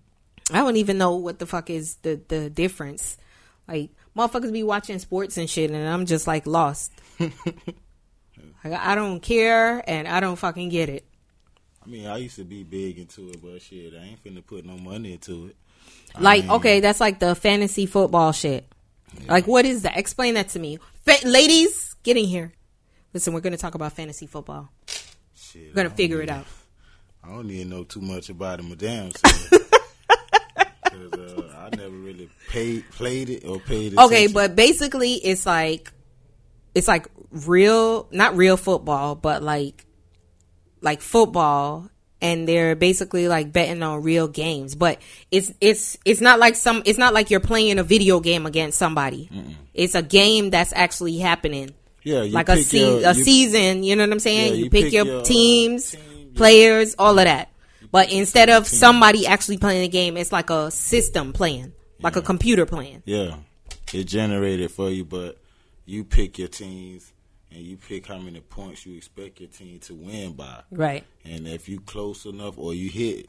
I 0.51 0.59
don't 0.59 0.77
even 0.77 0.97
know 0.97 1.15
what 1.15 1.39
the 1.39 1.45
fuck 1.45 1.69
is 1.69 1.95
the 2.03 2.19
the 2.27 2.49
difference. 2.49 3.17
Like 3.67 3.89
motherfuckers 4.17 4.51
be 4.51 4.63
watching 4.63 4.99
sports 4.99 5.37
and 5.37 5.49
shit, 5.49 5.71
and 5.71 5.87
I'm 5.87 6.05
just 6.05 6.27
like 6.27 6.45
lost. 6.47 6.91
like, 7.19 7.31
I 8.65 8.95
don't 8.95 9.19
care, 9.21 9.83
and 9.87 10.07
I 10.07 10.19
don't 10.19 10.35
fucking 10.35 10.69
get 10.69 10.89
it. 10.89 11.05
I 11.85 11.89
mean, 11.89 12.07
I 12.07 12.17
used 12.17 12.35
to 12.35 12.43
be 12.43 12.63
big 12.63 12.97
into 12.99 13.29
it, 13.29 13.41
but 13.41 13.61
shit, 13.61 13.93
I 13.93 14.03
ain't 14.03 14.23
finna 14.23 14.45
put 14.45 14.65
no 14.65 14.77
money 14.77 15.13
into 15.13 15.47
it. 15.47 15.55
I 16.15 16.21
Like, 16.21 16.43
mean, 16.43 16.51
okay, 16.53 16.79
that's 16.81 16.99
like 16.99 17.19
the 17.19 17.33
fantasy 17.35 17.85
football 17.85 18.31
shit. 18.33 18.65
Like, 19.27 19.47
what 19.47 19.65
is 19.65 19.83
that? 19.83 19.97
Explain 19.97 20.33
that 20.33 20.49
to 20.49 20.59
me. 20.59 20.79
Fa- 21.05 21.25
ladies, 21.25 21.95
get 22.03 22.17
in 22.17 22.25
here. 22.25 22.51
Listen, 23.13 23.33
we're 23.33 23.39
to 23.41 23.57
talk 23.57 23.73
about 23.75 23.93
fantasy 23.93 24.27
football. 24.27 24.69
shit, 25.33 25.69
we're 25.69 25.73
gonna 25.73 25.89
figure 25.89 26.21
it 26.21 26.29
out. 26.29 26.45
I 27.23 27.29
don't 27.29 27.49
even 27.49 27.69
know 27.69 27.83
too 27.83 28.01
much 28.01 28.29
about 28.29 28.59
it, 28.59 28.63
madame. 28.63 29.11
So. 30.89 31.09
Uh, 31.13 31.53
I 31.71 31.75
really 32.17 32.29
paid, 32.49 32.89
played 32.91 33.29
it 33.29 33.45
or 33.45 33.59
paid 33.59 33.93
attention. 33.93 33.99
Okay, 33.99 34.27
but 34.27 34.55
basically, 34.55 35.13
it's 35.13 35.45
like, 35.45 35.91
it's 36.75 36.87
like 36.87 37.07
real, 37.31 38.07
not 38.11 38.35
real 38.35 38.57
football, 38.57 39.15
but 39.15 39.43
like, 39.43 39.85
like 40.81 41.01
football. 41.01 41.89
And 42.19 42.47
they're 42.47 42.75
basically 42.75 43.27
like 43.27 43.53
betting 43.53 43.83
on 43.83 44.01
real 44.01 44.27
games, 44.27 44.73
but 44.73 44.99
it's 45.29 45.53
it's 45.61 45.99
it's 46.03 46.19
not 46.19 46.39
like 46.39 46.55
some 46.55 46.81
it's 46.83 46.97
not 46.97 47.13
like 47.13 47.29
you're 47.29 47.39
playing 47.39 47.77
a 47.77 47.83
video 47.83 48.19
game 48.21 48.47
against 48.47 48.79
somebody. 48.79 49.29
It's 49.75 49.93
a 49.93 50.01
game 50.01 50.49
that's 50.49 50.73
actually 50.73 51.19
happening. 51.19 51.75
yeah, 52.03 52.23
you 52.23 52.31
like 52.31 52.49
a 52.49 52.57
se- 52.57 53.01
your- 53.01 53.11
a 53.11 53.13
you- 53.13 53.23
season. 53.23 53.83
You 53.83 53.95
know 53.95 54.01
what 54.03 54.13
I'm 54.13 54.19
saying? 54.19 54.47
Yeah, 54.53 54.57
you, 54.57 54.63
you 54.63 54.69
pick, 54.71 54.85
pick 54.85 54.93
your, 54.93 55.05
your, 55.05 55.19
uh, 55.19 55.23
teams, 55.25 55.91
team, 55.91 56.01
yeah. 56.31 56.37
players, 56.37 56.95
all 56.97 57.19
of 57.19 57.25
that. 57.25 57.51
But 57.91 58.11
instead 58.11 58.49
of 58.49 58.65
somebody 58.65 59.27
actually 59.27 59.59
playing 59.59 59.83
the 59.83 59.87
game, 59.87 60.17
it's 60.17 60.31
like 60.31 60.49
a 60.49 60.71
system 60.71 61.33
playing, 61.33 61.73
like 62.01 62.15
a 62.15 62.21
computer 62.21 62.65
playing. 62.65 63.03
Yeah, 63.05 63.35
it 63.93 64.05
generated 64.05 64.71
for 64.71 64.89
you, 64.89 65.05
but 65.05 65.37
you 65.85 66.03
pick 66.03 66.37
your 66.37 66.47
teams 66.49 67.11
and 67.51 67.61
you 67.61 67.77
pick 67.77 68.07
how 68.07 68.17
many 68.17 68.41
points 68.41 68.85
you 68.85 68.95
expect 68.97 69.39
your 69.39 69.49
team 69.49 69.79
to 69.79 69.93
win 69.93 70.33
by. 70.33 70.61
Right. 70.71 71.03
And 71.23 71.47
if 71.47 71.69
you 71.69 71.79
close 71.79 72.25
enough 72.25 72.57
or 72.57 72.73
you 72.73 72.89
hit, 72.89 73.27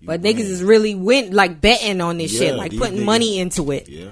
you 0.00 0.06
But 0.06 0.20
win. 0.20 0.34
niggas 0.36 0.40
is 0.40 0.62
really 0.62 0.94
went 0.94 1.32
like 1.32 1.60
betting 1.60 2.00
on 2.00 2.18
this 2.18 2.36
shit, 2.36 2.54
like 2.56 2.76
putting 2.76 2.98
niggas- 3.00 3.04
money 3.04 3.38
into 3.38 3.70
it. 3.70 3.88
Yeah. 3.88 4.10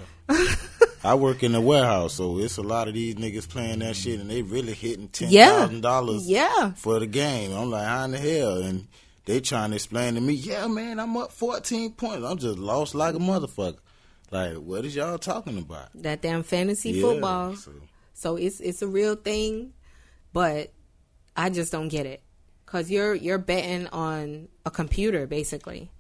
I 1.02 1.14
work 1.14 1.42
in 1.42 1.52
the 1.52 1.60
warehouse, 1.60 2.14
so 2.14 2.38
it's 2.38 2.58
a 2.58 2.62
lot 2.62 2.86
of 2.86 2.94
these 2.94 3.14
niggas 3.14 3.48
playing 3.48 3.78
that 3.80 3.96
shit, 3.96 4.20
and 4.20 4.30
they 4.30 4.42
really 4.42 4.74
hitting 4.74 5.08
ten 5.08 5.30
Yeah. 5.30 5.66
dollars 5.80 6.28
Yeah. 6.28 6.72
for 6.76 7.00
the 7.00 7.06
game. 7.06 7.52
I'm 7.52 7.70
like, 7.70 7.86
how 7.86 8.04
in 8.04 8.10
the 8.12 8.18
hell? 8.18 8.58
And 8.62 8.86
they 9.24 9.40
trying 9.40 9.70
to 9.70 9.76
explain 9.76 10.14
to 10.14 10.20
me, 10.20 10.34
yeah, 10.34 10.66
man, 10.68 11.00
I'm 11.00 11.16
up 11.16 11.32
14 11.32 11.92
points. 11.92 12.24
I'm 12.24 12.36
just 12.38 12.58
lost 12.58 12.94
like 12.94 13.14
a 13.14 13.18
motherfucker. 13.18 13.78
Like, 14.30 14.54
what 14.54 14.84
is 14.84 14.94
y'all 14.94 15.18
talking 15.18 15.58
about? 15.58 15.88
That 15.94 16.22
damn 16.22 16.42
fantasy 16.42 16.90
Yeah, 16.92 17.02
football. 17.02 17.56
so- 17.56 17.72
So 18.14 18.36
it's 18.36 18.60
it's 18.60 18.82
a 18.82 18.86
real 18.86 19.14
thing, 19.16 19.72
but 20.32 20.72
I 21.36 21.48
just 21.50 21.72
don't 21.72 21.88
get 21.88 22.04
it 22.06 22.20
because 22.66 22.90
you're 22.90 23.14
you're 23.14 23.38
betting 23.38 23.86
on 23.88 24.48
a 24.66 24.70
computer 24.70 25.26
basically. 25.26 25.90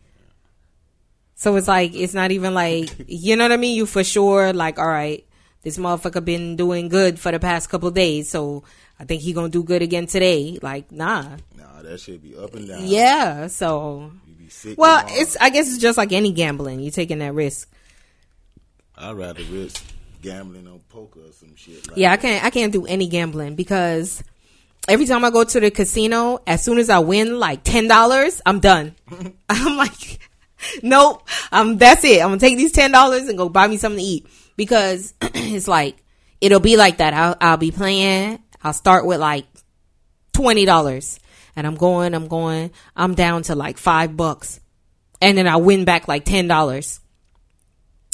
So 1.34 1.56
it's 1.56 1.68
like 1.68 1.94
it's 1.94 2.12
not 2.14 2.30
even 2.30 2.52
like 2.54 2.90
you 3.08 3.36
know 3.36 3.44
what 3.44 3.52
I 3.52 3.56
mean. 3.56 3.74
You 3.76 3.86
for 3.86 4.04
sure 4.04 4.52
like 4.52 4.78
all 4.78 4.86
right, 4.86 5.26
this 5.62 5.78
motherfucker 5.78 6.24
been 6.24 6.56
doing 6.56 6.88
good 6.88 7.18
for 7.18 7.32
the 7.32 7.40
past 7.40 7.70
couple 7.70 7.90
days, 7.90 8.28
so 8.30 8.64
I 8.98 9.04
think 9.04 9.22
he 9.22 9.32
gonna 9.32 9.48
do 9.48 9.62
good 9.64 9.80
again 9.82 10.06
today. 10.06 10.58
Like 10.62 10.92
nah, 10.92 11.36
Nah, 11.56 11.80
that 11.82 12.00
should 12.00 12.22
be 12.22 12.36
up 12.36 12.54
and 12.54 12.68
down. 12.68 12.84
yeah. 12.86 13.46
So 13.46 14.12
You 14.28 14.34
be 14.34 14.48
sick. 14.50 14.76
well, 14.78 15.00
tomorrow. 15.00 15.20
it's 15.22 15.36
I 15.40 15.48
guess 15.48 15.68
it's 15.68 15.78
just 15.78 15.96
like 15.96 16.12
any 16.12 16.32
gambling. 16.32 16.80
You're 16.80 16.92
taking 16.92 17.20
that 17.20 17.32
risk. 17.32 17.66
I'd 19.00 19.16
rather 19.16 19.42
risk 19.44 19.82
gambling 20.20 20.66
on 20.66 20.80
poker 20.90 21.20
or 21.20 21.32
some 21.32 21.56
shit. 21.56 21.88
Like 21.88 21.96
Yeah, 21.96 22.12
I 22.12 22.16
can't. 22.16 22.44
I 22.44 22.50
can't 22.50 22.72
do 22.72 22.86
any 22.86 23.08
gambling 23.08 23.54
because 23.54 24.22
every 24.88 25.06
time 25.06 25.24
I 25.24 25.30
go 25.30 25.44
to 25.44 25.60
the 25.60 25.70
casino, 25.70 26.40
as 26.46 26.62
soon 26.62 26.78
as 26.78 26.90
I 26.90 26.98
win 26.98 27.38
like 27.38 27.64
ten 27.64 27.88
dollars, 27.88 28.42
I'm 28.44 28.60
done. 28.60 28.94
I'm 29.48 29.76
like, 29.76 30.18
nope. 30.82 31.26
Um, 31.50 31.78
that's 31.78 32.04
it. 32.04 32.20
I'm 32.20 32.28
gonna 32.28 32.38
take 32.40 32.58
these 32.58 32.72
ten 32.72 32.90
dollars 32.90 33.28
and 33.28 33.38
go 33.38 33.48
buy 33.48 33.66
me 33.66 33.78
something 33.78 33.98
to 33.98 34.04
eat 34.04 34.26
because 34.56 35.14
it's 35.22 35.66
like 35.68 35.96
it'll 36.40 36.60
be 36.60 36.76
like 36.76 36.98
that. 36.98 37.14
I'll, 37.14 37.36
I'll 37.40 37.56
be 37.56 37.70
playing. 37.70 38.42
I'll 38.62 38.74
start 38.74 39.06
with 39.06 39.20
like 39.20 39.46
twenty 40.34 40.66
dollars, 40.66 41.18
and 41.56 41.66
I'm 41.66 41.76
going. 41.76 42.14
I'm 42.14 42.28
going. 42.28 42.70
I'm 42.94 43.14
down 43.14 43.44
to 43.44 43.54
like 43.54 43.78
five 43.78 44.16
bucks, 44.16 44.60
and 45.22 45.38
then 45.38 45.46
I 45.46 45.56
win 45.56 45.86
back 45.86 46.06
like 46.06 46.26
ten 46.26 46.46
dollars. 46.48 46.99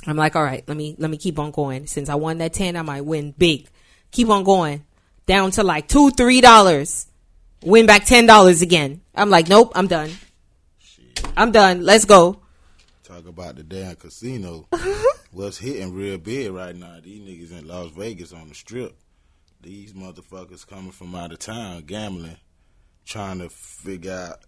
I'm 0.07 0.17
like, 0.17 0.37
all 0.37 0.45
right, 0.45 0.63
let 0.67 0.77
me 0.77 0.95
let 0.99 1.11
me 1.11 1.17
keep 1.17 1.39
on 1.39 1.51
going. 1.51 1.87
Since 1.87 2.09
I 2.09 2.15
won 2.15 2.39
that 2.39 2.53
ten, 2.53 2.77
I 2.77 2.83
might 2.83 3.05
win 3.05 3.33
big. 3.37 3.69
Keep 4.11 4.29
on 4.29 4.45
going 4.45 4.85
down 5.27 5.51
to 5.53 5.63
like 5.63 5.89
two, 5.89 6.11
three 6.11 6.41
dollars. 6.41 7.07
Win 7.63 7.87
back 7.87 8.05
ten 8.05 8.27
dollars 8.27 8.63
again. 8.63 9.01
I'm 9.15 9.31
like, 9.31 9.49
nope, 9.49 9.73
I'm 9.75 9.87
done. 9.89 10.11
I'm 11.37 11.51
done. 11.53 11.83
Let's 11.85 12.05
go. 12.05 12.41
Talk 13.05 13.27
about 13.27 13.57
the 13.57 13.63
damn 13.63 13.97
casino. 13.97 14.67
What's 15.31 15.59
hitting 15.59 15.95
real 15.95 16.19
big 16.19 16.53
right 16.53 16.75
now? 16.75 16.99
These 17.03 17.23
niggas 17.23 17.59
in 17.59 17.69
Las 17.69 17.91
Vegas 17.91 18.33
on 18.33 18.49
the 18.49 18.55
strip. 18.55 18.97
These 19.61 19.93
motherfuckers 19.93 20.67
coming 20.67 20.93
from 20.93 21.15
out 21.15 21.33
of 21.33 21.39
town 21.39 21.83
gambling, 21.83 22.37
trying 23.05 23.39
to 23.41 23.49
figure 23.49 24.13
out 24.13 24.39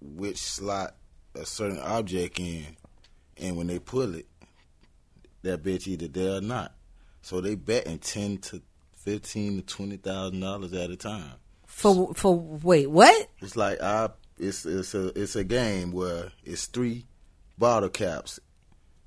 which 0.00 0.38
slot 0.38 0.94
a 1.34 1.44
certain 1.44 1.78
object 1.78 2.38
in, 2.38 2.76
and 3.38 3.56
when 3.56 3.66
they 3.66 3.78
pull 3.78 4.14
it, 4.14 4.26
that 5.42 5.62
bitch 5.62 5.86
either 5.86 6.08
there 6.08 6.38
or 6.38 6.40
not. 6.40 6.74
So 7.22 7.40
they 7.40 7.54
betting 7.54 7.98
ten 7.98 8.38
to 8.38 8.62
fifteen 8.96 9.56
to 9.56 9.62
twenty 9.62 9.96
thousand 9.96 10.40
dollars 10.40 10.72
at 10.72 10.90
a 10.90 10.96
time. 10.96 11.32
For 11.66 12.12
for 12.14 12.38
wait, 12.38 12.90
what? 12.90 13.28
It's 13.40 13.56
like 13.56 13.80
I 13.80 14.10
it's 14.38 14.66
it's 14.66 14.94
a 14.94 15.08
it's 15.20 15.36
a 15.36 15.44
game 15.44 15.92
where 15.92 16.32
it's 16.44 16.66
three 16.66 17.06
bottle 17.58 17.88
caps 17.88 18.40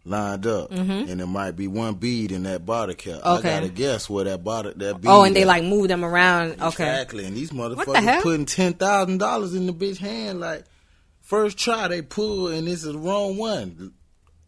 lined 0.05 0.45
up, 0.45 0.71
and 0.71 1.19
it 1.19 1.25
might 1.25 1.55
be 1.55 1.67
one 1.67 1.95
bead 1.95 2.31
in 2.31 2.43
that 2.43 2.65
bottle 2.65 2.95
cap. 2.95 3.21
Mm-hmm. 3.21 3.39
Okay. 3.39 3.49
I 3.49 3.59
gotta 3.59 3.69
guess 3.69 4.09
where 4.09 4.25
that 4.25 4.43
bottle 4.43 4.73
that 4.75 5.01
bead. 5.01 5.09
Oh, 5.09 5.23
and 5.23 5.35
they 5.35 5.41
at. 5.41 5.47
like 5.47 5.63
move 5.63 5.87
them 5.87 6.05
around. 6.05 6.53
Okay. 6.53 6.67
exactly. 6.67 7.25
And 7.25 7.35
these 7.35 7.51
motherfuckers 7.51 8.03
hell? 8.03 8.21
putting 8.21 8.45
ten 8.45 8.73
thousand 8.73 9.17
dollars 9.17 9.53
in 9.53 9.65
the 9.65 9.73
bitch 9.73 9.97
hand. 9.97 10.39
Like 10.39 10.63
first 11.21 11.57
try 11.57 11.87
they 11.87 12.01
pull, 12.01 12.47
and 12.47 12.67
this 12.67 12.83
is 12.83 12.93
the 12.93 12.99
wrong 12.99 13.37
one. 13.37 13.93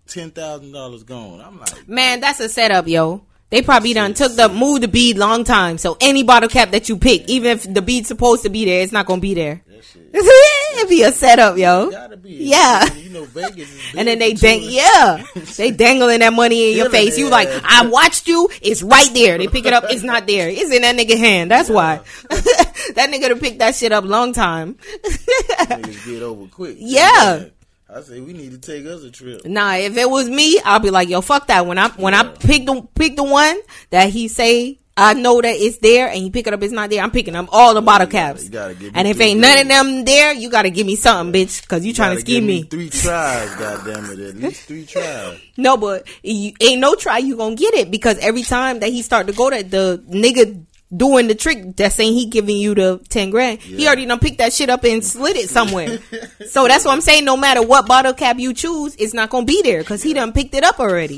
Ten 0.08 0.32
thousand 0.32 0.72
dollars 0.72 1.04
gone. 1.04 1.42
I'm 1.42 1.60
like, 1.60 1.88
Man, 1.88 2.20
that's 2.20 2.40
a 2.40 2.50
setup, 2.50 2.88
yo. 2.88 3.24
They 3.50 3.62
probably 3.62 3.94
done 3.94 4.14
took 4.14 4.36
the 4.36 4.50
move 4.50 4.82
the 4.82 4.90
bead 4.90 5.18
long 5.18 5.46
time. 5.46 5.78
So 5.78 5.96
any 6.02 6.24
bottle 6.24 6.50
cap 6.50 6.72
that 6.72 6.90
you 6.90 6.98
pick, 6.98 7.30
even 7.30 7.52
if 7.52 7.74
the 7.74 7.82
bead's 7.82 8.10
supposed 8.10 8.44
to 8.44 8.50
be 8.50 8.66
there, 8.66 8.82
it's 8.82 8.92
not 8.92 9.06
gonna 9.06 9.22
be 9.22 9.34
there. 9.34 9.64
It'd 10.14 10.90
be 10.90 11.04
a 11.04 11.12
setup, 11.12 11.58
yo. 11.58 11.90
gotta 11.92 12.18
be. 12.18 12.28
Yeah. 12.48 12.94
You 12.94 13.10
know 13.10 13.26
Vegas. 13.26 13.70
And 13.96 14.08
then 14.08 14.20
they 14.20 14.34
dang, 14.34 14.62
yeah, 14.64 15.24
they 15.58 15.72
dangling 15.72 16.20
that 16.20 16.34
money 16.34 16.72
in 16.72 16.78
your 16.78 16.90
face. 16.90 17.18
You 17.18 17.30
like, 17.30 17.48
I 17.64 17.88
watched 17.88 18.28
you. 18.28 18.50
It's 18.62 18.84
right 18.84 19.10
there. 19.14 19.38
They 19.38 19.48
pick 19.48 19.66
it 19.66 19.74
up. 19.74 19.86
It's 19.90 20.04
not 20.04 20.28
there. 20.28 20.50
It's 20.50 20.72
in 20.72 20.82
that 20.82 20.96
nigga 20.98 21.18
hand. 21.18 21.52
That's 21.52 21.70
why. 21.70 22.02
that 22.30 23.10
nigga 23.12 23.30
to 23.30 23.36
pick 23.38 23.60
that 23.60 23.76
shit 23.76 23.92
up 23.92 24.04
long 24.04 24.34
time. 24.34 24.76
Niggas 24.76 26.06
get 26.06 26.22
over 26.22 26.48
quick. 26.48 26.78
Yeah. 26.80 27.46
I 27.90 28.02
say 28.02 28.20
we 28.20 28.34
need 28.34 28.52
to 28.52 28.58
take 28.58 28.86
us 28.86 29.04
a 29.04 29.12
trip. 29.12 29.46
Nah, 29.46 29.76
if 29.76 29.96
it 29.96 30.10
was 30.10 30.30
me, 30.30 30.60
I'll 30.66 30.80
be 30.80 30.90
like, 30.90 31.08
yo, 31.08 31.22
fuck 31.22 31.48
that. 31.48 31.66
When 31.66 31.78
I 31.78 31.90
when 31.90 32.14
I 32.14 32.24
pick 32.24 32.66
the 32.66 32.86
pick 32.96 33.16
the 33.16 33.24
one 33.24 33.58
that 33.92 34.10
he 34.10 34.28
say 34.28 34.80
I 35.00 35.14
know 35.14 35.40
that 35.40 35.56
it's 35.56 35.78
there, 35.78 36.08
and 36.08 36.18
he 36.18 36.32
pick 36.32 36.48
it 36.48 36.54
up, 36.56 36.64
it's 36.64 36.74
not 36.74 36.90
there. 36.90 37.04
I'm 37.04 37.12
picking 37.12 37.36
up 37.36 37.50
all 37.52 37.76
the 37.76 37.82
bottle 37.82 38.08
caps. 38.08 38.46
you 38.46 38.50
me 38.50 38.92
and 38.96 39.08
if 39.08 39.22
ain't 39.22 39.40
none 39.40 39.60
of 39.60 39.68
them 39.68 40.04
there, 40.04 40.34
you 40.34 40.50
gotta 40.50 40.72
give 40.72 40.88
me 40.88 40.96
something, 40.96 41.40
bitch, 41.40 41.62
because 41.62 41.86
you 41.86 41.94
trying 41.94 42.16
to 42.16 42.22
scheme 42.22 42.48
me. 42.48 42.64
Three 42.64 42.90
tries, 42.90 43.56
goddamn 43.58 44.06
it. 44.06 44.20
At 44.30 44.36
least 44.38 44.64
three 44.64 44.86
tries. 44.88 45.40
No, 45.56 45.78
but 45.78 46.08
you, 46.24 46.54
ain't 46.60 46.82
no 46.82 46.96
try 46.96 47.20
you 47.20 47.38
gonna 47.38 47.56
get 47.56 47.76
it 47.76 47.92
because 47.92 48.18
every 48.18 48.42
time 48.42 48.80
that 48.80 48.90
he 48.90 49.04
start 49.04 49.28
to 49.28 49.34
go 49.34 49.52
that 49.52 49.70
the 49.70 50.04
nigga 50.10 50.66
doing 50.96 51.28
the 51.28 51.36
trick 51.36 51.76
that's 51.76 51.96
saying 51.96 52.14
he 52.14 52.28
giving 52.28 52.56
you 52.58 52.74
the 52.74 53.02
10 53.10 53.30
grand. 53.30 53.60
He 53.60 53.86
already 53.88 54.06
done 54.06 54.20
picked 54.20 54.38
that 54.38 54.54
shit 54.54 54.70
up 54.70 54.84
and 54.86 55.04
slid 55.04 55.36
it 55.36 55.50
somewhere. 55.50 56.00
So 56.48 56.66
that's 56.68 56.86
what 56.86 56.94
i'm 56.94 57.02
saying 57.02 57.26
no 57.26 57.36
matter 57.36 57.62
what 57.62 57.88
bottle 57.88 58.14
cap 58.14 58.40
you 58.40 58.54
choose 58.54 58.96
it's 58.96 59.14
not 59.14 59.30
gonna 59.30 59.46
be 59.46 59.62
there 59.64 59.80
because 59.80 60.02
he 60.02 60.14
done 60.14 60.32
picked 60.32 60.56
it 60.56 60.64
up 60.64 60.80
already. 60.80 61.18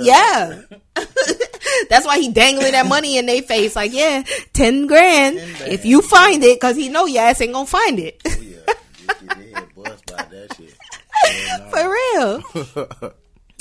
Yeah. 0.00 0.62
That's 1.90 2.04
why 2.06 2.18
he 2.18 2.32
dangling 2.32 2.72
that 2.72 2.86
money 2.86 3.16
in 3.16 3.26
their 3.26 3.42
face 3.42 3.76
like 3.76 3.92
yeah 3.92 4.24
10 4.52 4.86
grand 4.86 5.38
if 5.68 5.84
you 5.84 6.02
find 6.02 6.42
it 6.42 6.56
because 6.56 6.76
he 6.76 6.88
know 6.88 7.06
your 7.06 7.22
ass 7.22 7.40
ain't 7.40 7.52
gonna 7.52 7.66
find 7.66 7.98
it. 8.00 8.20
Oh, 8.26 8.30
yeah. 8.40 8.56
You 9.22 9.28
get 9.28 9.38
your 9.38 9.56
head 9.58 9.68
bust 9.76 10.06
by 10.06 10.22
that 10.24 10.56
shit. 10.56 10.74
Hell 11.24 11.70
for 11.70 12.82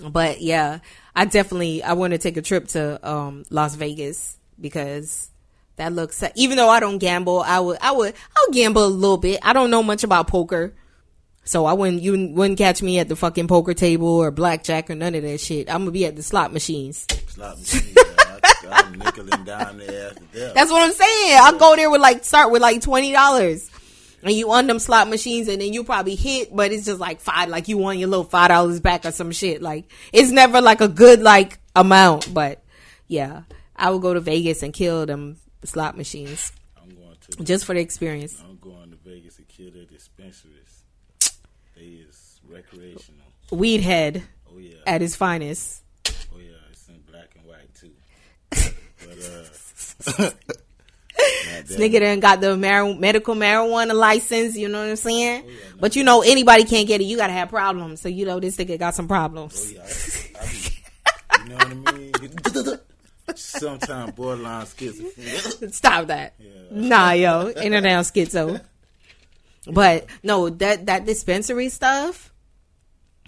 real. 0.01 0.09
but 0.09 0.41
yeah, 0.41 0.79
I 1.15 1.25
definitely 1.25 1.83
I 1.83 1.93
want 1.93 2.11
to 2.11 2.17
take 2.17 2.37
a 2.37 2.41
trip 2.41 2.69
to 2.69 3.07
um 3.07 3.43
Las 3.49 3.75
Vegas 3.75 4.37
because 4.59 5.29
that 5.75 5.93
looks 5.93 6.23
even 6.35 6.57
though 6.57 6.69
I 6.69 6.79
don't 6.79 6.99
gamble, 6.99 7.41
I 7.41 7.59
would 7.59 7.77
I 7.81 7.91
would 7.91 8.13
I'll 8.35 8.53
gamble 8.53 8.85
a 8.85 8.87
little 8.87 9.17
bit. 9.17 9.39
I 9.41 9.53
don't 9.53 9.71
know 9.71 9.83
much 9.83 10.03
about 10.03 10.27
poker. 10.27 10.73
So 11.45 11.65
I 11.65 11.73
wouldn't 11.73 12.01
you 12.01 12.29
wouldn't 12.33 12.57
catch 12.57 12.81
me 12.81 12.99
at 12.99 13.09
the 13.09 13.15
fucking 13.15 13.47
poker 13.47 13.73
table 13.73 14.07
or 14.07 14.31
blackjack 14.31 14.89
or 14.89 14.95
none 14.95 15.15
of 15.15 15.23
that 15.23 15.39
shit. 15.39 15.69
I'm 15.69 15.81
gonna 15.81 15.91
be 15.91 16.05
at 16.05 16.15
the 16.15 16.23
slot 16.23 16.53
machines. 16.53 17.05
Slot 17.27 17.59
machine, 17.59 17.93
man. 17.95 18.05
I, 18.43 18.53
I'm 18.71 18.93
nickel 18.93 19.33
and 19.33 19.45
dime 19.45 19.77
their 19.77 20.09
ass 20.09 20.15
to 20.15 20.23
death. 20.39 20.53
That's 20.53 20.71
what 20.71 20.83
I'm 20.83 20.93
saying. 20.93 21.39
I'll 21.41 21.57
go 21.57 21.75
there 21.75 21.89
with 21.89 22.01
like 22.01 22.23
start 22.23 22.51
with 22.51 22.61
like 22.61 22.81
twenty 22.81 23.11
dollars. 23.11 23.69
And 24.21 24.31
you 24.31 24.49
on 24.51 24.67
them 24.67 24.79
slot 24.79 25.09
machines 25.09 25.49
and 25.49 25.59
then 25.59 25.73
you 25.73 25.83
probably 25.83 26.15
hit, 26.15 26.55
but 26.55 26.71
it's 26.71 26.85
just 26.85 26.99
like 26.99 27.19
five 27.19 27.49
like 27.49 27.67
you 27.67 27.77
want 27.77 27.99
your 27.99 28.07
little 28.07 28.23
five 28.23 28.47
dollars 28.47 28.79
back 28.79 29.05
or 29.05 29.11
some 29.11 29.31
shit. 29.31 29.61
Like 29.61 29.91
it's 30.13 30.31
never 30.31 30.61
like 30.61 30.79
a 30.79 30.87
good 30.87 31.21
like 31.21 31.59
amount. 31.75 32.33
But 32.33 32.63
yeah. 33.07 33.41
I 33.75 33.89
would 33.89 34.01
go 34.01 34.13
to 34.13 34.19
Vegas 34.19 34.63
and 34.63 34.71
kill 34.71 35.05
them 35.05 35.37
slot 35.65 35.97
machines. 35.97 36.51
I'm 36.81 36.89
going 36.95 37.15
to. 37.37 37.43
Just 37.43 37.65
for 37.65 37.73
the 37.73 37.79
experience. 37.81 38.41
I'm 38.47 38.57
going 38.57 38.91
to 38.91 38.97
Vegas 38.97 39.35
to 39.37 39.43
kill 39.43 39.71
the 39.71 39.85
dispensaries. 39.85 40.83
They 41.75 41.81
is 42.07 42.39
recreational. 42.47 43.21
Weed 43.51 43.81
head 43.81 44.23
Oh 44.53 44.57
yeah. 44.57 44.75
at 44.85 45.01
his 45.01 45.15
finest. 45.15 45.81
Oh 46.07 46.11
yeah. 46.37 46.51
It's 46.71 46.87
in 46.87 46.99
black 47.09 47.35
and 47.35 47.45
white 47.45 47.73
too. 47.75 47.91
But 49.05 50.25
uh. 50.27 50.29
This 51.65 51.77
nigga 51.77 51.99
done 52.01 52.19
got 52.19 52.41
the 52.41 52.57
mar- 52.57 52.93
medical 52.95 53.35
marijuana 53.35 53.93
license, 53.93 54.57
you 54.57 54.67
know 54.67 54.81
what 54.81 54.89
I'm 54.89 54.95
saying? 54.95 55.45
Yeah. 55.47 55.53
But 55.79 55.95
you 55.95 56.03
know, 56.03 56.21
anybody 56.21 56.63
can't 56.65 56.87
get 56.87 56.99
it. 57.01 57.05
You 57.05 57.15
gotta 57.17 57.33
have 57.33 57.49
problems. 57.49 58.01
So 58.01 58.09
you 58.09 58.25
know, 58.25 58.39
this 58.39 58.57
nigga 58.57 58.77
got 58.79 58.95
some 58.95 59.07
problems. 59.07 59.73
Oh, 59.73 59.75
yeah, 59.75 60.39
I, 60.41 60.45
I 61.39 61.43
you 61.43 61.49
know 61.49 61.55
what 61.55 61.67
I 61.87 61.97
mean? 61.97 62.79
Sometimes 63.35 64.11
borderline 64.11 64.65
schizophrenia. 64.65 65.73
Stop 65.73 66.07
that. 66.07 66.33
Nah, 66.71 67.11
yo, 67.11 67.51
ain't 67.55 67.71
no 67.71 67.81
damn 67.81 68.03
schizo. 68.03 68.61
But 69.67 70.07
no, 70.23 70.49
that 70.49 70.87
that 70.87 71.05
dispensary 71.05 71.69
stuff, 71.69 72.33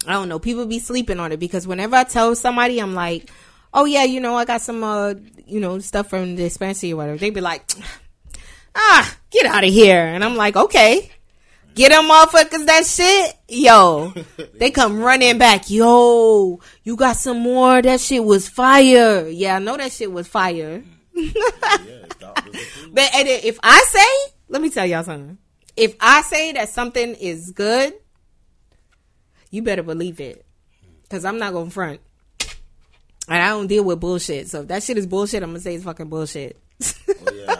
I 0.06 0.12
don't 0.12 0.28
know. 0.28 0.38
People 0.38 0.66
be 0.66 0.78
sleeping 0.78 1.18
on 1.20 1.32
it 1.32 1.38
because 1.38 1.66
whenever 1.66 1.96
I 1.96 2.04
tell 2.04 2.34
somebody, 2.34 2.78
I'm 2.78 2.94
like, 2.94 3.30
"Oh 3.72 3.84
yeah, 3.84 4.04
you 4.04 4.20
know, 4.20 4.36
I 4.36 4.44
got 4.44 4.60
some, 4.60 4.84
uh, 4.84 5.14
you 5.46 5.60
know, 5.60 5.78
stuff 5.78 6.10
from 6.10 6.36
the 6.36 6.42
dispensary 6.42 6.92
or 6.92 6.96
whatever." 6.96 7.18
They 7.18 7.30
be 7.30 7.40
like, 7.40 7.70
"Ah, 8.74 9.16
get 9.30 9.46
out 9.46 9.64
of 9.64 9.72
here," 9.72 9.98
and 10.04 10.22
I'm 10.22 10.36
like, 10.36 10.56
"Okay." 10.56 11.10
Get 11.76 11.90
them 11.90 12.08
motherfuckers 12.08 12.66
that 12.66 12.86
shit. 12.86 13.36
Yo. 13.48 14.12
They 14.54 14.70
come 14.70 14.98
running 14.98 15.36
back. 15.36 15.68
Yo, 15.68 16.58
you 16.82 16.96
got 16.96 17.16
some 17.16 17.40
more. 17.40 17.82
That 17.82 18.00
shit 18.00 18.24
was 18.24 18.48
fire. 18.48 19.28
Yeah, 19.28 19.56
I 19.56 19.58
know 19.58 19.76
that 19.76 19.92
shit 19.92 20.10
was 20.10 20.26
fire. 20.26 20.82
Mm. 21.14 21.36
approved. 22.46 22.56
But 22.92 23.14
and 23.14 23.28
if 23.28 23.58
I 23.62 23.84
say, 23.90 24.32
let 24.48 24.62
me 24.62 24.70
tell 24.70 24.86
y'all 24.86 25.04
something. 25.04 25.36
if 25.76 25.94
I 26.00 26.22
say 26.22 26.52
that 26.52 26.70
something 26.70 27.14
is 27.14 27.52
good, 27.52 27.92
you 29.50 29.62
better 29.62 29.82
believe 29.82 30.18
it. 30.20 30.46
Cause 31.10 31.26
I'm 31.26 31.38
not 31.38 31.52
gonna 31.52 31.70
front. 31.70 32.00
And 33.28 33.42
I 33.42 33.48
don't 33.48 33.66
deal 33.66 33.84
with 33.84 34.00
bullshit. 34.00 34.48
So 34.48 34.62
if 34.62 34.68
that 34.68 34.82
shit 34.82 34.96
is 34.96 35.06
bullshit, 35.06 35.42
I'm 35.42 35.50
gonna 35.50 35.60
say 35.60 35.74
it's 35.74 35.84
fucking 35.84 36.08
bullshit. 36.08 36.58
oh 36.82 37.32
yeah, 37.34 37.55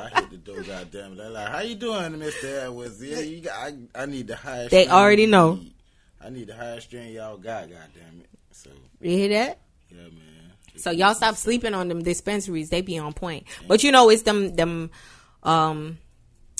I 0.56 0.62
hit 0.78 0.92
the. 0.92 0.98
Goddamn 0.98 1.12
it! 1.12 1.16
They're 1.18 1.30
like, 1.30 1.48
"How 1.48 1.60
you 1.60 1.75
doing, 1.75 2.18
Mister 2.18 2.60
Edwards? 2.60 3.02
Yeah, 3.02 3.20
you 3.20 3.40
got. 3.40 3.54
I, 3.58 3.75
I 4.02 4.06
need 4.06 4.26
the 4.26 4.36
highest. 4.36 4.70
They 4.70 4.88
already 4.88 5.26
know. 5.26 5.60
I 6.25 6.30
need 6.30 6.48
the 6.48 6.54
highest 6.56 6.88
string 6.88 7.12
y'all 7.12 7.36
got. 7.36 7.62
Goddamn 7.68 8.20
it! 8.22 8.28
So 8.52 8.70
you 9.00 9.10
hear 9.10 9.28
that? 9.30 9.58
Yeah, 9.90 9.98
man. 10.02 10.52
So 10.76 10.90
y'all 10.90 11.14
stop 11.14 11.36
sleeping 11.36 11.72
on 11.75 11.88
them 11.88 12.02
dispensaries. 12.02 12.68
They 12.70 12.80
be 12.82 12.98
on 12.98 13.12
point. 13.12 13.46
But 13.66 13.82
you 13.84 13.92
know, 13.92 14.10
it's 14.10 14.22
them 14.22 14.54
them 14.56 14.90
um 15.42 15.98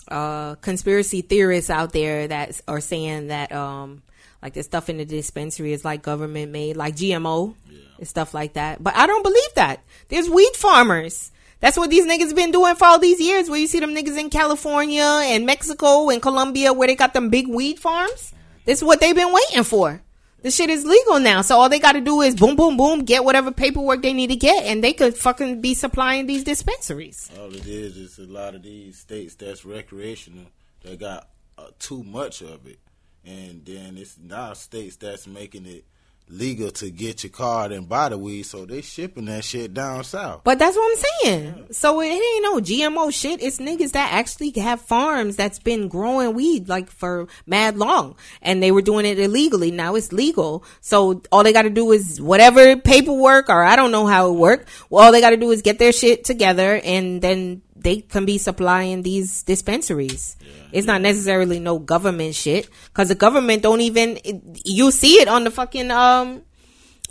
uh 0.09 0.55
conspiracy 0.57 1.21
theorists 1.23 1.69
out 1.71 1.93
there 1.93 2.29
that 2.29 2.61
are 2.69 2.81
saying 2.81 3.29
that 3.29 3.53
um 3.53 4.03
like 4.43 4.55
the 4.55 4.63
stuff 4.63 4.89
in 4.89 4.99
the 4.99 5.05
dispensary 5.05 5.73
is 5.73 5.85
like 5.85 6.03
government 6.03 6.53
made, 6.53 6.77
like 6.77 6.95
GMO 6.95 7.55
Yeah. 7.69 7.79
and 7.99 8.07
stuff 8.09 8.33
like 8.33 8.53
that. 8.55 8.83
But 8.83 8.95
I 8.97 9.07
don't 9.07 9.23
believe 9.23 9.55
that. 9.57 9.83
There's 10.09 10.31
weed 10.31 10.53
farmers. 10.55 11.33
That's 11.61 11.77
what 11.77 11.91
these 11.91 12.07
niggas 12.07 12.35
been 12.35 12.51
doing 12.51 12.75
for 12.77 12.85
all 12.85 12.99
these 12.99 13.21
years. 13.21 13.49
Where 13.49 13.59
you 13.59 13.67
see 13.67 13.81
them 13.81 13.95
niggas 13.95 14.19
in 14.19 14.31
California 14.31 15.03
and 15.03 15.47
Mexico 15.47 16.11
and 16.11 16.21
Colombia, 16.21 16.73
where 16.73 16.89
they 16.89 16.97
got 16.97 17.15
them 17.15 17.31
big 17.31 17.49
weed 17.49 17.79
farms. 17.79 18.33
This 18.65 18.79
is 18.79 18.85
what 18.85 19.01
they've 19.01 19.15
been 19.15 19.33
waiting 19.33 19.65
for. 19.65 20.03
This 20.43 20.55
shit 20.55 20.71
is 20.71 20.85
legal 20.85 21.19
now, 21.19 21.41
so 21.43 21.59
all 21.59 21.69
they 21.69 21.81
got 21.81 21.93
to 21.93 22.01
do 22.01 22.21
is 22.21 22.37
boom, 22.37 22.55
boom, 22.57 22.77
boom, 22.77 23.05
get 23.05 23.25
whatever 23.25 23.51
paperwork 23.51 24.03
they 24.03 24.13
need 24.13 24.29
to 24.29 24.37
get, 24.37 24.65
and 24.65 24.85
they 24.85 24.93
could 24.93 25.17
fucking 25.17 25.61
be 25.61 25.75
supplying 25.75 26.27
these 26.27 26.45
dispensaries. 26.45 27.31
All 27.39 27.53
it 27.53 27.67
is 27.67 27.97
is 27.97 28.19
a 28.19 28.31
lot 28.31 28.55
of 28.55 28.63
these 28.63 28.99
states 28.99 29.35
that's 29.35 29.65
recreational. 29.65 30.45
They 30.85 30.97
got 30.97 31.31
uh, 31.59 31.69
too 31.79 32.05
much 32.05 32.43
of 32.43 32.67
it, 32.67 32.79
and 33.25 33.65
then 33.65 33.97
it's 33.97 34.19
now 34.19 34.53
states 34.53 34.97
that's 34.97 35.27
making 35.27 35.67
it 35.67 35.85
legal 36.29 36.71
to 36.73 36.91
get 36.91 37.23
your 37.23 37.31
card 37.31 37.73
and 37.73 37.89
buy 37.89 38.09
the 38.09 38.19
weed, 38.19 38.43
so 38.43 38.65
they 38.65 38.81
shipping 38.81 39.27
that 39.27 39.45
shit 39.45 39.73
down 39.73 40.03
south. 40.05 40.43
But 40.45 40.59
that's 40.59 40.77
what 40.77 40.91
I'm 40.91 41.05
saying. 41.05 41.67
So 41.71 42.01
it 42.01 42.07
ain't 42.07 42.43
no 42.43 42.61
GMO 42.61 43.13
shit. 43.13 43.43
It's 43.43 43.59
niggas 43.59 43.93
that 43.93 44.13
actually 44.13 44.53
have 44.61 44.81
farms 44.81 45.37
that's 45.37 45.59
been 45.59 45.89
growing 45.89 46.35
weed 46.35 46.69
like 46.69 46.91
for 46.91 47.29
mad 47.47 47.77
long, 47.77 48.17
and 48.43 48.63
they 48.63 48.73
were 48.73 48.83
doing 48.83 49.07
it 49.07 49.19
illegally. 49.19 49.71
Now 49.71 49.95
it's 49.95 50.13
legal. 50.13 50.65
So 50.81 51.23
all 51.31 51.45
they 51.45 51.53
got 51.53 51.63
to 51.63 51.71
do 51.71 51.93
is 51.93 52.21
whatever 52.21 52.77
paperwork, 52.77 53.49
or 53.49 53.65
I 53.65 53.77
don't 53.77 53.93
know 53.93 54.07
how 54.07 54.31
it 54.31 54.35
work. 54.35 54.67
Well, 54.91 55.05
all 55.05 55.13
they 55.13 55.21
got 55.21 55.31
to 55.31 55.37
do 55.37 55.51
is 55.51 55.63
get 55.63 55.79
their 55.79 55.93
shit 55.93 56.25
together, 56.25 56.81
and 56.85 57.23
then 57.23 57.63
they 57.79 58.01
can 58.01 58.25
be 58.25 58.39
supplying 58.39 59.03
these 59.03 59.43
dispensaries. 59.43 60.37
It's 60.73 60.87
not 60.87 61.01
necessarily 61.01 61.61
no 61.61 61.79
government 61.79 62.35
shit 62.35 62.69
because 62.87 63.09
the 63.09 63.15
government 63.15 63.63
don't 63.63 63.81
even. 63.81 64.19
It, 64.25 64.43
you 64.65 64.91
see 64.91 65.21
it 65.21 65.29
on 65.29 65.45
the 65.45 65.51
fucking 65.51 65.91
um 65.91 66.43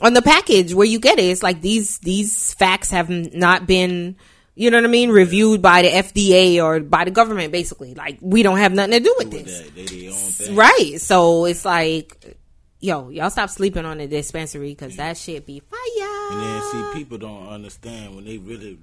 on 0.01 0.13
the 0.13 0.22
package 0.22 0.74
where 0.74 0.86
you 0.86 1.00
get 1.00 1.19
it. 1.19 1.25
It's 1.25 1.43
like 1.43 1.62
these 1.62 2.00
these 2.00 2.53
facts 2.53 2.91
have 2.91 3.10
not 3.10 3.65
been, 3.65 4.17
you 4.55 4.69
know 4.69 4.77
what 4.77 4.86
I 4.86 4.88
mean, 4.89 5.10
reviewed 5.10 5.62
by 5.62 5.84
the 5.84 5.89
FDA 5.89 6.62
or 6.63 6.79
by 6.81 7.05
the 7.05 7.12
government. 7.12 7.51
Basically, 7.51 7.93
like 7.93 8.17
we 8.22 8.43
don't 8.43 8.57
have 8.57 8.74
nothing 8.74 8.91
to 8.91 9.00
do 9.00 9.15
with 9.17 9.31
With 9.31 9.45
this, 9.45 9.62
that, 9.62 9.75
they 9.75 9.86
their 9.86 10.12
own 10.12 10.17
thing. 10.17 10.55
right? 10.55 10.95
So 11.00 11.45
it's 11.45 11.63
like, 11.63 12.38
yo, 12.79 13.10
y'all 13.10 13.29
stop 13.29 13.50
sleeping 13.50 13.86
on 13.86 14.00
the 14.00 14.07
dispensary 14.07 14.69
because 14.69 14.98
that 14.98 15.17
shit 15.17 15.45
be 15.45 15.62
fire. 15.62 16.31
And 16.31 16.41
then 16.41 16.62
see, 16.72 17.00
people 17.00 17.17
don't 17.17 17.48
understand 17.48 18.15
when 18.15 18.25
they 18.25 18.38
really 18.38 18.77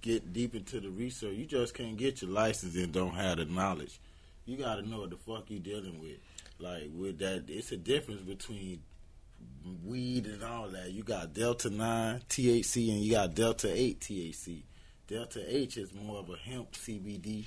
get 0.00 0.32
deep 0.32 0.54
into 0.54 0.80
the 0.80 0.90
research. 0.90 1.34
You 1.34 1.46
just 1.46 1.74
can't 1.74 1.96
get 1.96 2.22
your 2.22 2.30
license 2.30 2.76
and 2.76 2.92
don't 2.92 3.14
have 3.14 3.38
the 3.38 3.44
knowledge. 3.44 4.00
You 4.46 4.56
got 4.56 4.76
to 4.76 4.88
know 4.88 5.00
what 5.00 5.10
the 5.10 5.16
fuck 5.16 5.50
you 5.50 5.58
dealing 5.58 6.00
with. 6.00 6.18
Like 6.58 6.90
with 6.94 7.18
that, 7.18 7.44
it's 7.48 7.72
a 7.72 7.76
difference 7.76 8.22
between 8.22 8.82
weed 9.84 10.26
and 10.26 10.42
all 10.42 10.68
that. 10.68 10.90
You 10.92 11.02
got 11.02 11.32
Delta 11.32 11.70
Nine 11.70 12.20
THC 12.28 12.90
and 12.90 13.00
you 13.00 13.12
got 13.12 13.34
Delta 13.34 13.70
Eight 13.72 14.00
THC. 14.00 14.62
Delta 15.06 15.42
Eight 15.46 15.76
is 15.76 15.92
more 15.94 16.18
of 16.18 16.30
a 16.30 16.36
hemp 16.36 16.72
CBD, 16.72 17.44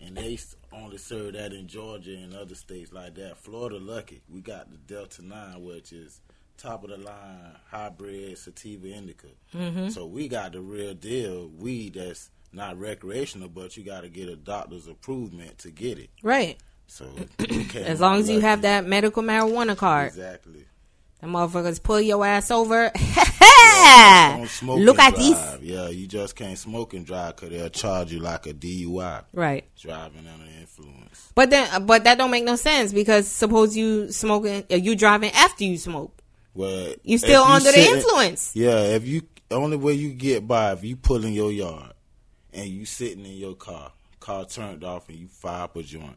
and 0.00 0.16
they 0.16 0.38
only 0.72 0.98
serve 0.98 1.34
that 1.34 1.52
in 1.52 1.68
Georgia 1.68 2.16
and 2.16 2.34
other 2.34 2.54
states 2.54 2.92
like 2.92 3.14
that. 3.14 3.38
Florida 3.38 3.78
lucky, 3.78 4.22
we 4.28 4.40
got 4.40 4.70
the 4.70 4.76
Delta 4.76 5.24
Nine, 5.24 5.62
which 5.64 5.92
is 5.92 6.20
top 6.56 6.84
of 6.84 6.90
the 6.90 6.96
line 6.96 7.56
hybrid 7.70 8.36
sativa 8.38 8.88
indica. 8.88 9.28
Mm-hmm. 9.54 9.88
So 9.88 10.06
we 10.06 10.28
got 10.28 10.52
the 10.52 10.60
real 10.60 10.94
deal 10.94 11.48
weed 11.48 11.94
that's 11.94 12.30
not 12.52 12.78
recreational, 12.78 13.48
but 13.48 13.76
you 13.76 13.84
got 13.84 14.02
to 14.02 14.08
get 14.08 14.28
a 14.28 14.36
doctor's 14.36 14.86
approval 14.86 15.40
to 15.58 15.70
get 15.70 15.98
it. 15.98 16.10
Right. 16.22 16.58
So 16.86 17.06
As 17.74 18.00
long 18.00 18.20
as 18.20 18.28
you 18.30 18.40
have 18.40 18.62
that 18.62 18.86
medical 18.86 19.22
marijuana 19.22 19.76
card, 19.76 20.08
exactly. 20.08 20.64
the 21.20 21.26
motherfuckers 21.26 21.82
pull 21.82 22.00
your 22.00 22.24
ass 22.24 22.50
over. 22.50 22.90
Don't 24.36 24.48
smoke 24.48 24.78
Look 24.80 24.98
and 24.98 25.14
at 25.14 25.18
this. 25.18 25.30
drive. 25.38 25.62
Yeah, 25.62 25.88
you 25.88 26.06
just 26.06 26.34
can't 26.36 26.58
smoke 26.58 26.94
and 26.94 27.04
drive 27.06 27.36
because 27.36 27.50
they'll 27.50 27.68
charge 27.68 28.12
you 28.12 28.20
like 28.20 28.46
a 28.46 28.54
DUI 28.54 29.24
Right. 29.32 29.64
driving 29.78 30.26
under 30.26 30.46
influence. 30.60 31.30
But 31.34 31.50
then, 31.50 31.86
but 31.86 32.04
that 32.04 32.18
don't 32.18 32.30
make 32.30 32.44
no 32.44 32.56
sense 32.56 32.92
because 32.92 33.28
suppose 33.28 33.76
you 33.76 34.10
smoking, 34.12 34.64
uh, 34.70 34.76
you 34.76 34.96
driving 34.96 35.30
after 35.32 35.64
you 35.64 35.76
smoke, 35.78 36.20
Well, 36.56 36.94
you 37.02 37.18
still 37.18 37.42
under 37.44 37.70
the 37.70 37.72
sitting- 37.72 37.96
influence. 37.96 38.52
Yeah, 38.54 38.80
if 38.80 39.06
you 39.06 39.22
only 39.50 39.76
way 39.76 39.92
you 39.92 40.12
get 40.12 40.46
by 40.48 40.72
if 40.72 40.82
you 40.82 40.96
pull 40.96 41.24
in 41.24 41.32
your 41.32 41.52
yard 41.52 41.92
and 42.52 42.66
you 42.68 42.84
sitting 42.84 43.24
in 43.24 43.36
your 43.36 43.54
car, 43.54 43.92
car 44.20 44.44
turned 44.46 44.82
off 44.82 45.08
and 45.08 45.18
you 45.18 45.28
fire 45.28 45.64
up 45.64 45.76
a 45.76 45.82
joint. 45.82 46.16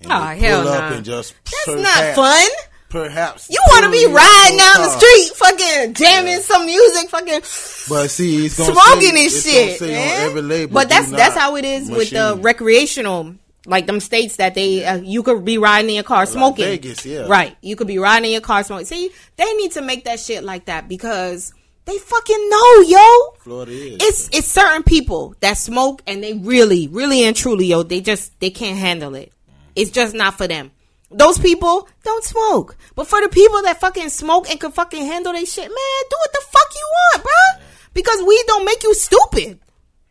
And 0.00 0.10
you 0.10 0.46
hell 0.46 0.62
pull 0.62 0.72
up 0.72 0.92
and 0.92 1.04
just 1.04 1.34
That's 1.66 1.82
not 1.82 2.14
fun. 2.14 2.48
Perhaps 2.88 3.50
You 3.50 3.58
want 3.68 3.84
to 3.84 3.90
be 3.90 4.06
riding 4.06 4.56
down 4.56 4.76
the 4.76 4.88
street, 4.98 5.36
fucking 5.36 5.92
jamming 5.94 6.40
some 6.40 6.64
music, 6.64 7.10
fucking 7.10 7.40
But 7.88 8.08
see, 8.10 8.46
it's 8.46 8.54
smoking 8.54 9.14
say, 9.16 9.24
it's 9.26 9.78
shit, 9.78 9.80
man. 9.90 10.20
on 10.20 10.30
every 10.30 10.40
label. 10.42 10.72
but 10.74 10.88
that's 10.88 11.10
that's 11.10 11.36
how 11.36 11.56
it 11.56 11.64
is 11.66 11.90
with 11.90 12.10
the 12.10 12.38
recreational, 12.40 13.34
like 13.68 13.86
them 13.86 14.00
states 14.00 14.36
that 14.36 14.54
they 14.54 14.84
uh, 14.84 14.96
you 14.96 15.22
could 15.22 15.44
be 15.44 15.58
riding 15.58 15.90
in 15.90 15.94
your 15.94 16.04
car 16.04 16.26
smoking. 16.26 16.64
Vegas, 16.64 17.04
yeah. 17.04 17.26
Right, 17.28 17.56
you 17.60 17.76
could 17.76 17.86
be 17.86 17.98
riding 17.98 18.26
in 18.26 18.32
your 18.32 18.40
car 18.40 18.64
smoking. 18.64 18.86
See, 18.86 19.10
they 19.36 19.52
need 19.54 19.72
to 19.72 19.82
make 19.82 20.04
that 20.04 20.18
shit 20.18 20.42
like 20.42 20.64
that 20.64 20.88
because 20.88 21.52
they 21.84 21.98
fucking 21.98 22.48
know, 22.50 22.80
yo. 22.80 23.34
Florida 23.38 23.72
is. 23.72 23.96
It's 24.00 24.28
it's 24.32 24.48
certain 24.48 24.82
people 24.82 25.34
that 25.40 25.58
smoke 25.58 26.02
and 26.06 26.22
they 26.22 26.32
really, 26.34 26.88
really 26.88 27.24
and 27.24 27.36
truly, 27.36 27.66
yo, 27.66 27.82
they 27.82 28.00
just 28.00 28.38
they 28.40 28.50
can't 28.50 28.78
handle 28.78 29.14
it. 29.14 29.32
It's 29.76 29.90
just 29.90 30.14
not 30.14 30.34
for 30.34 30.48
them. 30.48 30.72
Those 31.10 31.38
people 31.38 31.88
don't 32.04 32.24
smoke. 32.24 32.76
But 32.94 33.06
for 33.06 33.20
the 33.20 33.28
people 33.28 33.62
that 33.62 33.80
fucking 33.80 34.10
smoke 34.10 34.50
and 34.50 34.60
can 34.60 34.72
fucking 34.72 35.04
handle 35.06 35.32
their 35.32 35.46
shit, 35.46 35.64
man, 35.64 36.02
do 36.10 36.16
what 36.18 36.32
the 36.32 36.44
fuck 36.50 36.74
you 36.74 36.90
want, 36.92 37.24
bruh. 37.24 37.62
Because 37.94 38.22
weed 38.22 38.44
don't 38.46 38.64
make 38.64 38.82
you 38.82 38.94
stupid. 38.94 39.60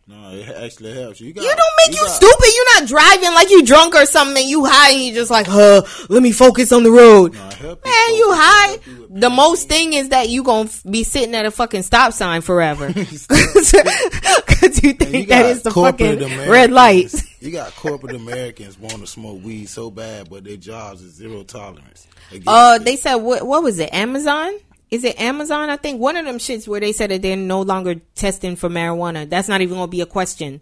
No, 0.07 0.31
it 0.31 0.47
actually 0.63 0.93
helps 0.93 1.19
you. 1.21 1.33
Got, 1.33 1.43
You 1.43 1.49
don't 1.49 1.73
make 1.87 1.95
you, 1.99 2.05
got- 2.05 2.11
stupid. 2.15 2.47
You're 2.55 2.79
not 2.79 2.87
driving 2.87 3.33
like 3.33 3.49
you 3.49 3.65
drunk 3.65 3.93
or 3.95 4.05
something 4.05 4.37
and 4.41 4.49
you 4.49 4.63
high 4.65 4.91
and 4.91 5.01
you 5.03 5.13
just 5.13 5.29
like, 5.29 5.47
huh, 5.47 5.81
let 6.09 6.23
me 6.23 6.31
focus 6.31 6.71
on 6.71 6.83
the 6.83 6.91
road. 6.91 7.33
No, 7.33 7.49
you 7.59 7.67
Man, 7.67 8.15
you 8.15 8.29
high. 8.33 8.73
you 8.85 9.07
The 9.09 9.29
most 9.29 9.67
thing 9.67 9.93
is 9.93 10.09
that 10.09 10.29
you 10.29 10.43
gonna 10.43 10.69
be 10.89 11.03
sitting 11.03 11.35
at 11.35 11.45
a 11.45 11.51
fucking 11.51 11.83
stop 11.83 12.13
sign 12.13 12.41
forever 12.41 12.87
because 12.93 13.73
you 13.73 13.79
And 13.81 14.83
you 14.83 14.93
think 14.93 15.27
that 15.29 15.45
is 15.45 15.63
the 15.63 15.71
fucking 15.71 16.21
Americans- 16.21 16.47
red 16.49 16.71
light. 16.71 17.13
You 17.39 17.51
got 17.51 17.75
corporate 17.75 18.15
Americans 18.15 18.79
want 18.79 18.95
to 18.99 19.07
smoke 19.07 19.43
weed 19.43 19.67
so 19.67 19.91
bad, 19.91 20.29
but 20.29 20.43
their 20.43 20.57
jobs 20.57 21.01
is 21.01 21.13
zero 21.13 21.43
tolerance. 21.43 22.07
Oh, 22.47 22.75
Uh, 22.75 22.77
they 22.79 22.95
said 22.95 23.15
what? 23.15 23.45
What 23.45 23.61
was 23.63 23.77
it? 23.79 23.93
Amazon? 23.93 24.53
Is 24.89 25.03
it 25.03 25.19
Amazon? 25.19 25.69
I 25.69 25.75
think 25.77 25.99
one 25.99 26.15
of 26.15 26.25
them 26.25 26.37
shits 26.37 26.67
where 26.67 26.79
they 26.79 26.93
said 26.93 27.11
that 27.11 27.21
they're 27.21 27.35
no 27.35 27.61
longer 27.61 27.95
testing 28.15 28.55
for 28.55 28.69
marijuana. 28.69 29.29
That's 29.29 29.47
not 29.49 29.61
even 29.61 29.75
gonna 29.77 29.87
be 29.87 30.01
a 30.01 30.05
question. 30.05 30.61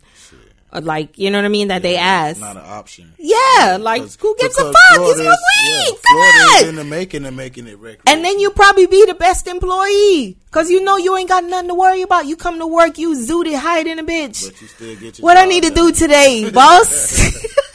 Uh, 0.74 0.82
like 0.84 1.18
you 1.18 1.30
know 1.30 1.38
what 1.38 1.46
I 1.46 1.50
mean? 1.50 1.68
That 1.70 1.84
they 1.84 1.94
It's 1.94 2.02
asked. 2.02 2.40
not 2.42 2.58
an 2.58 2.64
option. 2.66 3.14
Yeah, 3.20 3.78
like 3.80 4.02
Because- 4.02 4.18
who 4.20 4.36
gives 4.40 4.58
a 4.60 4.64
because 4.66 4.76
fuck? 4.98 5.08
It's 5.10 5.20
my 5.20 5.26
weed. 5.26 5.88
yeah, 5.88 5.96
Come 6.08 6.18
on. 6.64 6.70
in 6.70 6.76
the 6.76 6.84
making 6.84 7.26
and 7.26 7.38
making 7.38 7.68
it 7.68 7.78
recreational. 7.78 8.02
And 8.08 8.26
then 8.26 8.40
you 8.40 8.50
probably 8.50 8.88
be 8.88 9.06
the 9.06 9.14
best 9.14 9.48
employee. 9.48 10.38
Cause 10.52 10.72
you 10.72 10.84
know 10.84 10.98
you 10.98 11.16
ain't 11.18 11.30
got 11.30 11.44
nothing 11.46 11.68
to 11.70 11.76
worry 11.76 12.02
about. 12.02 12.26
You 12.26 12.36
come 12.36 12.58
to 12.60 12.68
work, 12.68 12.98
you 12.98 13.16
zooted, 13.16 13.86
in 13.86 14.00
a 14.00 14.04
bitch. 14.04 14.46
but 14.52 14.60
you 14.62 14.68
still 14.68 14.96
get 14.96 15.20
your 15.20 15.24
What 15.24 15.38
I 15.38 15.46
need 15.46 15.64
to 15.66 15.70
do 15.70 15.92
today, 15.92 16.50
boss? 16.50 17.22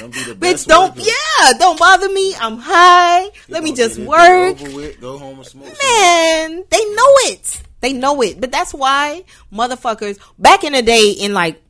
Don't 0.00 0.12
be 0.12 0.22
the 0.24 0.34
bitch, 0.38 0.66
don't, 0.66 0.96
worker. 0.96 1.08
yeah, 1.08 1.52
don't 1.58 1.78
bother 1.78 2.08
me. 2.08 2.34
I'm 2.36 2.58
high. 2.58 3.28
Let 3.48 3.62
me 3.62 3.74
just 3.74 3.98
work. 3.98 4.58
With, 4.60 5.00
go 5.00 5.18
home 5.18 5.38
and 5.38 5.46
smoke. 5.46 5.66
some. 5.66 5.76
Man, 5.90 6.64
they 6.70 6.84
know 6.94 7.12
it. 7.26 7.62
They 7.80 7.92
know 7.92 8.22
it. 8.22 8.40
But 8.40 8.50
that's 8.50 8.72
why 8.72 9.24
motherfuckers 9.52 10.18
back 10.38 10.64
in 10.64 10.72
the 10.72 10.82
day 10.82 11.10
in 11.10 11.34
like 11.34 11.60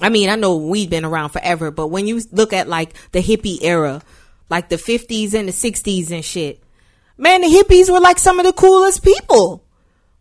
I 0.00 0.08
mean, 0.08 0.28
I 0.28 0.36
know 0.36 0.56
we've 0.56 0.90
been 0.90 1.04
around 1.04 1.30
forever, 1.30 1.70
but 1.70 1.88
when 1.88 2.06
you 2.06 2.20
look 2.32 2.52
at 2.52 2.68
like 2.68 2.94
the 3.12 3.20
hippie 3.20 3.58
era, 3.62 4.02
like 4.50 4.68
the 4.68 4.76
50s 4.76 5.34
and 5.34 5.48
the 5.48 5.52
60s 5.52 6.10
and 6.10 6.24
shit, 6.24 6.62
man, 7.16 7.42
the 7.42 7.46
hippies 7.46 7.90
were 7.90 8.00
like 8.00 8.18
some 8.18 8.38
of 8.40 8.46
the 8.46 8.52
coolest 8.52 9.04
people. 9.04 9.63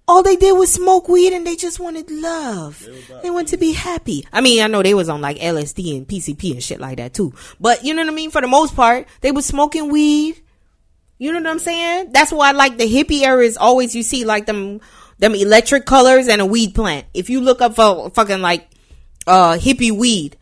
All 0.07 0.21
they 0.21 0.35
did 0.35 0.57
was 0.57 0.71
smoke 0.71 1.07
weed 1.07 1.33
and 1.33 1.47
they 1.47 1.55
just 1.55 1.79
wanted 1.79 2.09
love. 2.11 2.87
They 3.21 3.29
wanted 3.29 3.49
to 3.49 3.57
be 3.57 3.73
happy. 3.73 4.25
I 4.33 4.41
mean, 4.41 4.61
I 4.61 4.67
know 4.67 4.83
they 4.83 4.93
was 4.93 5.09
on 5.09 5.21
like 5.21 5.37
LSD 5.37 5.97
and 5.97 6.07
PCP 6.07 6.51
and 6.51 6.63
shit 6.63 6.79
like 6.79 6.97
that 6.97 7.13
too. 7.13 7.33
But 7.59 7.83
you 7.85 7.93
know 7.93 8.01
what 8.01 8.11
I 8.11 8.15
mean? 8.15 8.31
For 8.31 8.41
the 8.41 8.47
most 8.47 8.75
part, 8.75 9.07
they 9.21 9.31
was 9.31 9.45
smoking 9.45 9.91
weed. 9.91 10.41
You 11.19 11.31
know 11.31 11.39
what 11.39 11.47
I'm 11.47 11.59
saying? 11.59 12.11
That's 12.11 12.31
why 12.31 12.51
like 12.51 12.77
the 12.77 12.83
hippie 12.83 13.21
era 13.21 13.43
is 13.43 13.55
always 13.55 13.95
you 13.95 14.03
see 14.03 14.25
like 14.25 14.45
them 14.45 14.81
them 15.19 15.35
electric 15.35 15.85
colors 15.85 16.27
and 16.27 16.41
a 16.41 16.45
weed 16.45 16.75
plant. 16.75 17.05
If 17.13 17.29
you 17.29 17.39
look 17.39 17.61
up 17.61 17.75
for 17.75 18.09
fucking 18.09 18.41
like 18.41 18.67
uh 19.25 19.53
hippie 19.53 19.97
weed 19.97 20.35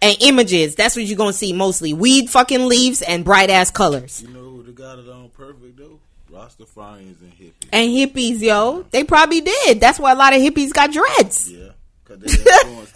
and 0.00 0.16
images, 0.22 0.76
that's 0.76 0.96
what 0.96 1.04
you're 1.04 1.18
gonna 1.18 1.34
see 1.34 1.52
mostly. 1.52 1.92
Weed 1.92 2.30
fucking 2.30 2.68
leaves 2.68 3.02
and 3.02 3.22
bright 3.22 3.50
ass 3.50 3.70
colors. 3.70 4.22
You 4.22 4.28
know 4.28 4.40
who 4.40 4.54
got 4.84 4.98
it 4.98 5.08
on 5.08 5.28
perfect 5.30 5.78
though? 5.78 6.00
Rastafarians 6.44 7.20
and 7.20 7.32
hippies. 7.32 7.68
And 7.72 7.90
hippies, 7.90 8.40
yo. 8.40 8.84
They 8.90 9.04
probably 9.04 9.40
did. 9.40 9.80
That's 9.80 9.98
why 9.98 10.12
a 10.12 10.16
lot 10.16 10.32
of 10.34 10.40
hippies 10.40 10.72
got 10.72 10.92
dreads. 10.92 11.50
Yeah, 11.50 11.70
because 12.02 12.20
they 12.20 12.44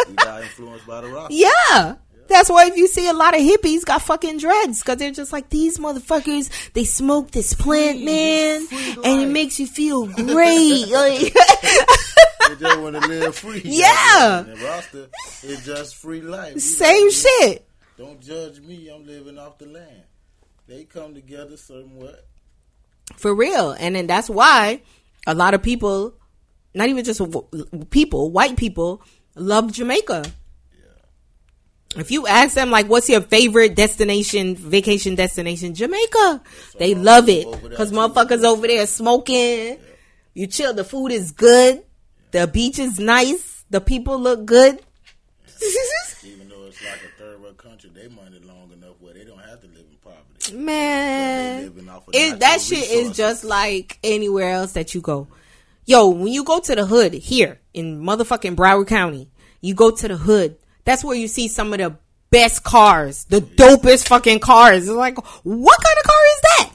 they 0.06 0.14
got 0.14 0.42
influenced 0.42 0.87
by 0.87 1.00
the 1.00 1.08
Rasta. 1.08 1.34
Yeah. 1.34 1.96
That's 2.28 2.50
why 2.50 2.66
if 2.66 2.76
you 2.76 2.88
see 2.88 3.08
a 3.08 3.14
lot 3.14 3.34
of 3.34 3.40
hippies 3.40 3.87
got 3.87 4.02
fucking 4.02 4.37
dreads, 4.37 4.82
because 4.82 4.98
they're 4.98 5.11
just 5.12 5.32
like 5.32 5.48
these 5.48 5.78
motherfuckers. 5.78 6.50
They 6.74 6.84
smoke 6.84 7.30
this 7.30 7.54
plant, 7.54 8.04
man, 8.04 8.66
and 9.02 9.22
it 9.22 9.28
makes 9.30 9.58
you 9.58 9.66
feel 9.66 10.06
great. 10.06 10.88
like, 10.90 11.32
They 11.32 12.54
just 12.58 12.80
want 12.80 13.00
to 13.00 13.08
live 13.08 13.34
free. 13.34 13.62
Yeah. 13.64 14.40
And 14.40 14.61
Rasta 14.61 15.08
is 15.42 15.64
just 15.64 15.96
free 15.96 16.20
life. 16.20 16.54
We 16.54 16.61
same 16.61 17.11
shit. 17.11 17.66
Don't 17.96 18.20
judge 18.20 18.61
me. 18.61 18.90
I'm 18.90 19.06
living 19.06 19.38
off 19.38 19.56
the 19.56 19.66
land. 19.66 20.02
They 20.66 20.84
come 20.84 21.14
together 21.14 21.56
somewhat. 21.56 22.26
For 23.16 23.35
real. 23.35 23.73
And 23.73 23.94
then 23.94 24.07
that's 24.07 24.29
why 24.29 24.83
a 25.27 25.35
lot 25.35 25.55
of 25.55 25.62
people, 25.62 26.14
not 26.75 26.88
even 26.88 27.05
just 27.05 27.21
people, 27.90 28.31
white 28.31 28.57
people, 28.57 29.03
love 29.35 29.73
Jamaica. 29.73 30.25
If 31.97 32.11
you 32.11 32.27
ask 32.27 32.55
them, 32.55 32.71
like, 32.71 32.87
what's 32.87 33.09
your 33.09 33.23
favorite 33.23 33.75
destination, 33.75 34.55
vacation 34.57 35.14
destination? 35.14 35.75
Jamaica. 35.75 36.42
They 36.79 36.94
love 36.94 37.29
it. 37.29 37.51
Because 37.62 37.92
motherfuckers 37.92 38.44
over 38.44 38.66
there 38.66 38.87
smoking. 38.87 39.79
You 40.35 40.47
chill. 40.47 40.75
The 40.75 40.85
food 40.85 41.12
is 41.12 41.33
good. 41.33 41.83
The 42.31 42.47
beach 42.47 42.79
is 42.79 42.99
nice. 43.01 43.64
The 43.71 43.81
people 43.81 44.18
look 44.18 44.44
good. 44.44 44.81
Even 46.25 46.49
though 46.49 46.66
it's 46.66 46.85
like 46.85 47.01
a 47.03 47.18
third 47.18 47.40
world 47.40 47.57
country, 47.57 47.90
they 47.94 48.07
money 48.09 48.38
long 48.40 48.71
enough 48.71 48.94
where 49.01 49.14
they 49.14 49.25
don't 49.25 49.40
have 49.40 49.61
to 49.62 49.66
live 49.68 49.87
in 49.90 49.97
poverty. 50.05 50.23
They 50.28 50.28
Man. 50.53 51.62
living 51.64 51.88
off 51.88 52.09
of 52.09 52.14
It, 52.14 52.40
that 52.40 52.61
shit 52.61 52.90
is 52.90 53.16
just 53.16 53.44
like 53.44 53.98
anywhere 54.03 54.51
else 54.51 54.72
that 54.72 54.94
you 54.94 55.01
go. 55.01 55.29
Yo, 55.85 56.09
when 56.09 56.33
you 56.33 56.44
go 56.44 56.61
to 56.61 56.74
the 56.74 56.85
hood 56.85 57.14
here 57.14 57.61
in 57.72 58.01
motherfucking 58.01 58.55
Broward 58.55 58.87
County, 58.87 59.31
you 59.61 59.74
go 59.74 59.90
to 59.90 60.09
the 60.09 60.16
hood. 60.16 60.57
That's 60.85 61.03
where 61.03 61.16
you 61.16 61.29
see 61.29 61.48
some 61.48 61.72
of 61.72 61.79
the 61.79 61.96
best 62.31 62.62
cars, 62.62 63.24
the 63.24 63.40
dopest 63.40 64.09
fucking 64.09 64.40
cars. 64.40 64.87
It's 64.87 64.96
like, 64.96 65.16
what 65.44 65.79
kind 65.83 65.98
of 65.98 66.05
car 66.05 66.24
is 66.27 66.40
that? 66.42 66.70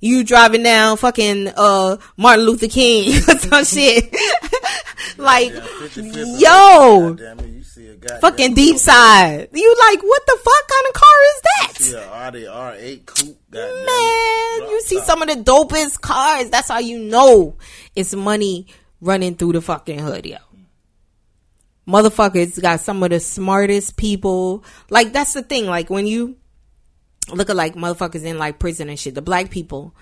You 0.00 0.22
driving 0.22 0.62
down 0.62 0.96
fucking 0.96 1.48
uh 1.56 1.96
Martin 2.16 2.44
Luther 2.46 2.68
King 2.68 3.16
or 3.28 3.38
some 3.38 3.64
shit. 3.64 4.14
like, 5.16 5.52
Yeah, 5.52 5.60
55th 5.60 6.40
yo, 6.40 7.14
Goddamn 7.14 7.40
it, 7.40 7.48
you 7.48 7.62
see 7.64 7.86
a 7.88 7.96
goddamn 7.96 8.20
fucking 8.20 8.54
deep 8.54 8.76
side. 8.78 9.48
You 9.52 9.76
like, 9.88 10.02
what 10.02 10.22
the 10.26 10.38
fuck 10.44 10.68
kind 10.68 10.86
of 10.86 10.92
car 10.94 11.18
is 11.24 11.42
that? 11.42 11.72
See 11.78 11.96
a 11.96 12.12
Audi 12.12 12.44
R8 12.44 13.06
coupe. 13.06 13.38
Goddamn 13.50 13.86
Man, 13.86 14.70
you 14.70 14.80
see 14.82 15.00
some 15.00 15.22
of 15.22 15.28
the 15.28 15.36
dopest 15.36 16.00
cars. 16.00 16.50
That's 16.50 16.68
how 16.68 16.78
you 16.78 16.98
know 17.00 17.56
it's 17.96 18.14
money 18.14 18.66
running 19.00 19.34
through 19.34 19.52
the 19.52 19.60
fucking 19.62 19.98
hood, 19.98 20.26
yo. 20.26 20.36
Motherfuckers 21.88 22.60
got 22.60 22.80
some 22.80 23.02
of 23.02 23.10
the 23.10 23.18
smartest 23.18 23.96
people. 23.96 24.62
Like 24.90 25.12
that's 25.12 25.32
the 25.32 25.42
thing. 25.42 25.66
Like 25.66 25.88
when 25.88 26.06
you 26.06 26.36
look 27.30 27.50
at 27.50 27.56
like 27.56 27.74
motherfuckers 27.74 28.24
in 28.24 28.38
like 28.38 28.58
prison 28.58 28.88
and 28.88 28.98
shit, 28.98 29.14
the 29.14 29.22
black 29.22 29.50
people. 29.50 29.94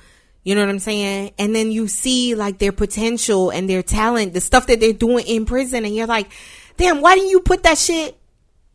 You 0.43 0.55
know 0.55 0.61
what 0.61 0.71
I'm 0.71 0.79
saying? 0.79 1.33
And 1.39 1.55
then 1.55 1.73
you 1.73 1.89
see 1.89 2.35
like 2.37 2.59
their 2.59 2.73
potential 2.73 3.51
and 3.51 3.69
their 3.69 3.83
talent, 3.83 4.33
the 4.33 4.41
stuff 4.41 4.69
that 4.69 4.79
they're 4.79 4.93
doing 4.93 5.27
in 5.27 5.45
prison, 5.45 5.85
and 5.85 5.95
you're 5.95 6.07
like, 6.07 6.31
damn, 6.77 7.01
why 7.01 7.17
didn't 7.17 7.31
you 7.31 7.41
put 7.41 7.65
that 7.65 7.79
shit 7.79 8.17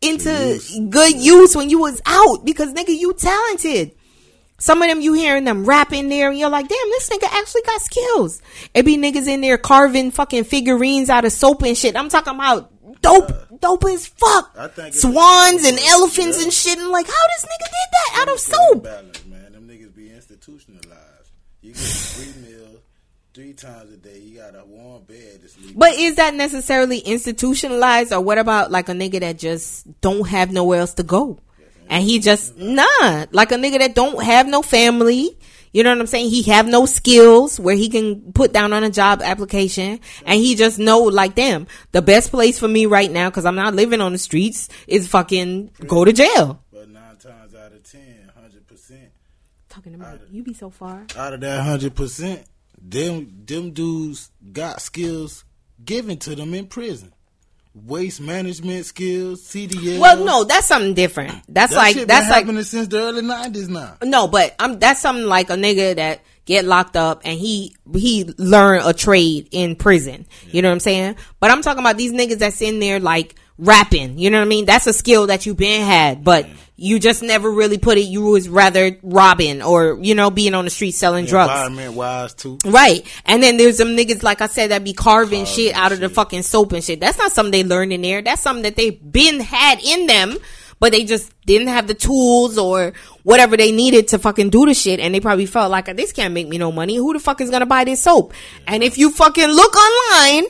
into 0.02 0.30
use. 0.30 0.78
good 0.90 1.16
use 1.16 1.56
when 1.56 1.70
you 1.70 1.78
was 1.78 2.00
out? 2.04 2.44
Because 2.44 2.74
nigga, 2.74 2.96
you 2.96 3.14
talented. 3.14 3.92
Some 4.58 4.80
of 4.82 4.88
them 4.88 5.00
you 5.00 5.14
hearing 5.14 5.44
them 5.44 5.64
rapping 5.64 6.08
there, 6.08 6.30
and 6.30 6.38
you're 6.38 6.50
like, 6.50 6.68
damn, 6.68 6.88
this 6.90 7.08
nigga 7.08 7.26
actually 7.32 7.62
got 7.62 7.80
skills. 7.80 8.42
It 8.74 8.84
be 8.84 8.96
niggas 8.96 9.26
in 9.26 9.40
there 9.40 9.58
carving 9.58 10.10
fucking 10.10 10.44
figurines 10.44 11.08
out 11.10 11.24
of 11.24 11.32
soap 11.32 11.62
and 11.62 11.76
shit. 11.76 11.96
I'm 11.96 12.08
talking 12.08 12.34
about 12.34 12.70
dope, 13.00 13.32
dope 13.62 13.84
as 13.86 14.06
fuck. 14.06 14.52
I 14.58 14.68
think 14.68 14.94
Swans 14.94 15.64
and 15.64 15.78
elephants 15.78 16.36
Yeah. 16.38 16.44
and 16.44 16.52
shit. 16.52 16.78
And 16.78 16.88
like, 16.88 17.06
how 17.06 17.12
this 17.36 17.44
nigga 17.46 17.64
did 17.64 17.90
that 17.92 18.20
out 18.20 18.28
of 18.34 18.40
soap? 18.40 18.76
imbalance, 18.86 19.24
man. 19.24 19.52
Them 19.52 19.68
niggas 19.68 19.94
be 19.94 20.10
institutionalized. 20.12 21.30
You 21.62 21.72
get 21.72 21.80
three 21.80 22.42
meals 22.50 22.78
three 23.34 23.52
times 23.54 23.90
a 23.92 23.96
day. 23.96 24.18
You 24.18 24.38
got 24.40 24.54
a 24.54 24.64
warm 24.66 25.04
bed 25.04 25.40
to 25.42 25.48
sleep. 25.48 25.72
But 25.74 25.94
is 25.94 26.16
that 26.16 26.34
necessarily 26.34 26.98
institutionalized, 26.98 28.12
or 28.12 28.20
what 28.20 28.36
about 28.38 28.70
like 28.70 28.88
a 28.90 28.92
nigga 28.92 29.20
that 29.20 29.38
just 29.38 29.86
don't 30.02 30.28
have 30.28 30.52
nowhere 30.52 30.80
else 30.80 30.94
to 30.94 31.02
go, 31.02 31.38
and 31.88 32.04
he 32.04 32.18
just 32.18 32.56
nah, 32.58 33.24
like 33.32 33.50
a 33.52 33.56
nigga 33.56 33.78
that 33.78 33.94
don't 33.94 34.22
have 34.22 34.46
no 34.46 34.60
family. 34.62 35.36
You 35.72 35.82
know 35.82 35.90
what 35.90 36.00
I'm 36.00 36.06
saying? 36.06 36.28
He 36.30 36.42
have 36.44 36.66
no 36.66 36.84
skills 36.86 37.58
where 37.58 37.74
he 37.74 37.88
can 37.88 38.32
put 38.32 38.52
down 38.52 38.72
on 38.72 38.84
a 38.84 38.90
job 38.90 39.22
application, 39.22 40.00
and 40.26 40.38
he 40.38 40.54
just 40.54 40.78
know 40.78 40.98
like, 40.98 41.34
damn, 41.34 41.66
the 41.92 42.02
best 42.02 42.30
place 42.30 42.58
for 42.58 42.68
me 42.68 42.86
right 42.86 43.10
now 43.10 43.30
because 43.30 43.46
I'm 43.46 43.54
not 43.56 43.74
living 43.74 44.00
on 44.00 44.12
the 44.12 44.18
streets 44.18 44.68
is 44.86 45.08
fucking 45.08 45.70
go 45.86 46.04
to 46.04 46.12
jail. 46.12 46.62
But 46.70 46.90
nine 46.90 47.16
times 47.16 47.54
out 47.54 47.72
of 47.72 47.82
ten, 47.90 48.30
hundred 48.34 48.66
percent 48.66 49.10
Talking 49.70 49.94
about 49.94 50.20
you 50.30 50.42
be 50.42 50.52
so 50.52 50.68
far. 50.68 51.06
out 51.16 51.32
of 51.32 51.40
that 51.40 51.62
hundred 51.62 51.94
percent, 51.94 52.44
them 52.78 53.42
them 53.46 53.70
dudes 53.72 54.30
got 54.52 54.82
skills 54.82 55.46
given 55.82 56.18
to 56.18 56.34
them 56.36 56.52
in 56.52 56.66
prison. 56.66 57.14
Waste 57.74 58.20
management 58.20 58.84
skills, 58.84 59.42
CDL. 59.42 59.98
Well, 59.98 60.24
no, 60.24 60.44
that's 60.44 60.66
something 60.66 60.92
different. 60.92 61.32
That's 61.48 61.72
that 61.72 61.78
like 61.78 61.96
that's 61.96 62.06
been 62.06 62.28
like 62.28 62.44
happening 62.44 62.62
since 62.64 62.88
the 62.88 62.98
early 62.98 63.22
nineties 63.22 63.68
now. 63.68 63.96
No, 64.02 64.28
but 64.28 64.54
I'm 64.58 64.78
that's 64.78 65.00
something 65.00 65.24
like 65.24 65.48
a 65.48 65.54
nigga 65.54 65.96
that 65.96 66.20
get 66.44 66.64
locked 66.66 66.96
up 66.96 67.22
and 67.24 67.38
he 67.38 67.74
he 67.94 68.24
learn 68.36 68.82
a 68.84 68.92
trade 68.92 69.48
in 69.52 69.76
prison. 69.76 70.26
You 70.48 70.60
know 70.60 70.68
what 70.68 70.74
I'm 70.74 70.80
saying? 70.80 71.16
But 71.40 71.50
I'm 71.50 71.62
talking 71.62 71.80
about 71.80 71.96
these 71.96 72.12
niggas 72.12 72.38
that's 72.38 72.60
in 72.60 72.78
there 72.78 73.00
like 73.00 73.36
rapping. 73.58 74.18
You 74.18 74.30
know 74.30 74.38
what 74.38 74.46
I 74.46 74.48
mean? 74.48 74.64
That's 74.66 74.86
a 74.86 74.92
skill 74.92 75.28
that 75.28 75.46
you 75.46 75.54
been 75.54 75.86
had, 75.86 76.24
but 76.24 76.46
you 76.82 76.98
just 76.98 77.22
never 77.22 77.50
really 77.50 77.78
put 77.78 77.96
it. 77.96 78.02
You 78.02 78.22
was 78.22 78.48
rather 78.48 78.98
robbing 79.02 79.62
or 79.62 79.98
you 80.00 80.14
know 80.14 80.30
being 80.30 80.54
on 80.54 80.64
the 80.64 80.70
street 80.70 80.92
selling 80.92 81.26
drugs. 81.26 81.52
Environment 81.52 81.94
wise 81.94 82.34
too. 82.34 82.58
Right. 82.64 83.06
And 83.24 83.42
then 83.42 83.56
there's 83.56 83.78
some 83.78 83.96
niggas, 83.96 84.22
like 84.22 84.40
I 84.40 84.48
said, 84.48 84.70
that 84.70 84.84
be 84.84 84.92
carving, 84.92 85.22
Carving 85.22 85.44
shit 85.44 85.74
out 85.76 85.92
of 85.92 86.00
the 86.00 86.08
fucking 86.08 86.42
soap 86.42 86.72
and 86.72 86.82
shit. 86.82 86.98
That's 86.98 87.16
not 87.16 87.30
something 87.30 87.52
they 87.52 87.62
learned 87.62 87.92
in 87.92 88.02
there. 88.02 88.22
That's 88.22 88.42
something 88.42 88.64
that 88.64 88.74
they 88.74 88.90
been 88.90 89.38
had 89.38 89.78
in 89.80 90.06
them, 90.06 90.36
but 90.80 90.90
they 90.90 91.04
just 91.04 91.32
didn't 91.46 91.68
have 91.68 91.86
the 91.86 91.94
tools 91.94 92.58
or 92.58 92.92
whatever 93.22 93.56
they 93.56 93.70
needed 93.70 94.08
to 94.08 94.18
fucking 94.18 94.50
do 94.50 94.66
the 94.66 94.74
shit. 94.74 94.98
And 94.98 95.14
they 95.14 95.20
probably 95.20 95.46
felt 95.46 95.70
like, 95.70 95.94
this 95.96 96.12
can't 96.12 96.34
make 96.34 96.48
me 96.48 96.58
no 96.58 96.72
money. 96.72 96.96
Who 96.96 97.12
the 97.12 97.20
fuck 97.20 97.40
is 97.40 97.50
gonna 97.50 97.66
buy 97.66 97.84
this 97.84 98.02
soap? 98.02 98.32
And 98.66 98.82
if 98.82 98.98
you 98.98 99.10
fucking 99.10 99.48
look 99.48 99.76
online, 99.76 100.46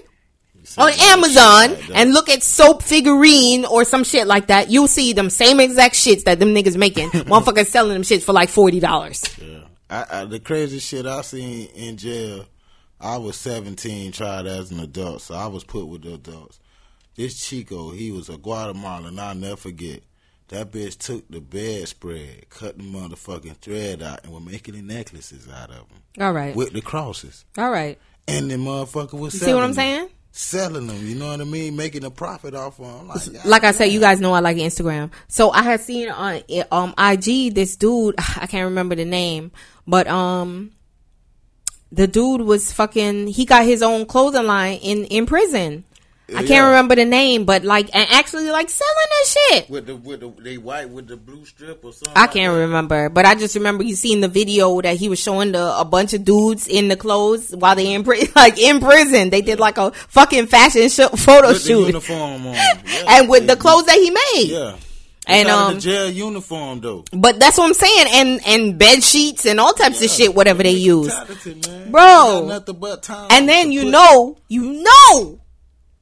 on 0.78 0.92
Amazon 0.92 1.76
and 1.94 2.12
look 2.12 2.28
at 2.28 2.42
soap 2.42 2.82
figurine 2.82 3.64
or 3.64 3.84
some 3.84 4.04
shit 4.04 4.26
like 4.26 4.46
that, 4.48 4.70
you'll 4.70 4.88
see 4.88 5.12
them 5.12 5.30
same 5.30 5.60
exact 5.60 5.94
shits 5.94 6.24
that 6.24 6.38
them 6.38 6.54
niggas 6.54 6.76
making. 6.76 7.10
Motherfuckers 7.10 7.66
selling 7.66 7.92
them 7.92 8.02
shits 8.02 8.22
for 8.22 8.32
like 8.32 8.48
forty 8.48 8.80
dollars. 8.80 9.22
Yeah. 9.40 9.60
I, 9.90 10.06
I, 10.10 10.24
the 10.24 10.40
crazy 10.40 10.78
shit 10.78 11.04
I 11.04 11.20
seen 11.20 11.68
in 11.74 11.98
jail, 11.98 12.46
I 12.98 13.18
was 13.18 13.36
17, 13.36 14.12
tried 14.12 14.46
as 14.46 14.70
an 14.70 14.80
adult, 14.80 15.20
so 15.20 15.34
I 15.34 15.48
was 15.48 15.64
put 15.64 15.86
with 15.86 16.02
the 16.02 16.14
adults. 16.14 16.60
This 17.14 17.38
Chico, 17.46 17.90
he 17.90 18.10
was 18.10 18.30
a 18.30 18.38
Guatemalan, 18.38 19.18
I'll 19.18 19.34
never 19.34 19.56
forget. 19.56 20.00
That 20.48 20.70
bitch 20.70 20.96
took 20.98 21.28
the 21.28 21.40
bedspread, 21.40 22.48
cut 22.48 22.78
the 22.78 22.84
motherfucking 22.84 23.56
thread 23.56 24.02
out, 24.02 24.24
and 24.24 24.32
was 24.32 24.42
making 24.42 24.74
the 24.74 24.82
necklaces 24.82 25.46
out 25.48 25.70
of 25.70 25.88
them 25.88 26.02
All 26.20 26.32
right. 26.32 26.56
with 26.56 26.72
the 26.72 26.80
crosses. 26.80 27.44
All 27.58 27.70
right. 27.70 27.98
And 28.26 28.50
the 28.50 28.54
motherfucker 28.56 29.14
was 29.18 29.34
You 29.34 29.40
selling 29.40 29.50
see 29.50 29.54
what 29.54 29.64
I'm 29.64 29.74
saying? 29.74 30.08
Selling 30.34 30.86
them, 30.86 31.06
you 31.06 31.14
know 31.14 31.28
what 31.28 31.42
I 31.42 31.44
mean? 31.44 31.76
Making 31.76 32.04
a 32.04 32.10
profit 32.10 32.54
off 32.54 32.80
of 32.80 32.86
them. 32.86 33.08
Like, 33.08 33.44
like 33.44 33.64
I 33.64 33.72
said, 33.72 33.86
you 33.86 34.00
guys 34.00 34.18
know 34.18 34.32
I 34.32 34.40
like 34.40 34.56
Instagram. 34.56 35.10
So 35.28 35.50
I 35.50 35.62
had 35.62 35.82
seen 35.82 36.08
on 36.08 36.40
um 36.70 36.94
IG 36.96 37.54
this 37.54 37.76
dude, 37.76 38.14
I 38.18 38.46
can't 38.46 38.64
remember 38.64 38.94
the 38.94 39.04
name, 39.04 39.52
but 39.86 40.06
um 40.06 40.72
the 41.90 42.06
dude 42.06 42.40
was 42.40 42.72
fucking 42.72 43.26
he 43.26 43.44
got 43.44 43.66
his 43.66 43.82
own 43.82 44.06
clothing 44.06 44.46
line 44.46 44.78
in 44.78 45.04
in 45.04 45.26
prison. 45.26 45.84
I 46.30 46.36
can't 46.36 46.48
Yeah. 46.50 46.66
remember 46.68 46.94
the 46.94 47.04
name, 47.04 47.44
but 47.44 47.62
like 47.64 47.90
and 47.94 48.08
actually 48.10 48.50
like 48.50 48.70
selling 48.70 48.94
that 49.10 49.26
shit. 49.28 49.68
with 49.70 49.86
the 49.86 49.96
with 49.96 50.20
the 50.20 50.32
they 50.42 50.56
white 50.56 50.88
with 50.88 51.06
the 51.08 51.16
blue 51.16 51.44
strip 51.44 51.84
or 51.84 51.92
something. 51.92 52.12
I 52.16 52.26
can't 52.26 52.54
that. 52.54 52.60
remember, 52.60 53.08
but 53.10 53.26
I 53.26 53.34
just 53.34 53.54
remember 53.54 53.84
you 53.84 53.94
seen 53.94 54.20
the 54.20 54.28
video 54.28 54.80
that 54.80 54.96
he 54.96 55.08
was 55.10 55.18
showing 55.18 55.52
the 55.52 55.78
a 55.78 55.84
bunch 55.84 56.14
of 56.14 56.24
dudes 56.24 56.68
in 56.68 56.88
the 56.88 56.96
clothes 56.96 57.50
while 57.54 57.74
they 57.74 57.92
in 57.92 58.02
pri- 58.02 58.28
like 58.36 58.58
in 58.58 58.80
prison. 58.80 59.28
They 59.30 59.42
did 59.42 59.60
like 59.60 59.76
a 59.78 59.90
fucking 59.90 60.46
fashion 60.46 60.88
sh- 60.88 61.00
photo 61.16 61.48
With 61.48 61.62
the 61.64 61.68
shoot, 61.68 61.86
uniform 61.88 62.46
on, 62.46 62.54
yeah. 62.54 62.80
and 63.08 63.28
with 63.28 63.46
the 63.46 63.56
clothes 63.56 63.84
that 63.86 63.96
he 63.96 64.10
made. 64.10 64.50
Yeah, 64.52 64.76
And, 65.26 65.48
and 65.48 65.50
um, 65.50 65.74
the 65.74 65.80
jail 65.80 66.08
uniform 66.10 66.80
though. 66.80 67.04
But 67.12 67.40
that's 67.40 67.58
what 67.58 67.66
I'm 67.66 67.74
saying, 67.74 68.06
and 68.10 68.40
and 68.46 68.78
bed 68.78 69.02
sheets 69.04 69.44
and 69.44 69.60
all 69.60 69.74
types 69.74 70.02
of 70.02 70.08
shit, 70.08 70.34
whatever 70.34 70.62
they 70.62 70.70
use. 70.70 71.12
Bro. 71.90 72.46
Nothing 72.48 72.76
but 72.78 73.02
time. 73.02 73.28
And 73.30 73.46
then 73.48 73.70
you 73.72 73.82
put- 73.82 73.90
know, 73.90 74.36
you 74.48 74.82
know, 74.82 75.38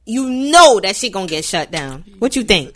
you 0.05 0.29
know 0.29 0.79
that 0.79 0.95
shit 0.95 1.13
gonna 1.13 1.27
get 1.27 1.45
shut 1.45 1.71
down. 1.71 2.03
What 2.19 2.35
you 2.35 2.43
think? 2.43 2.75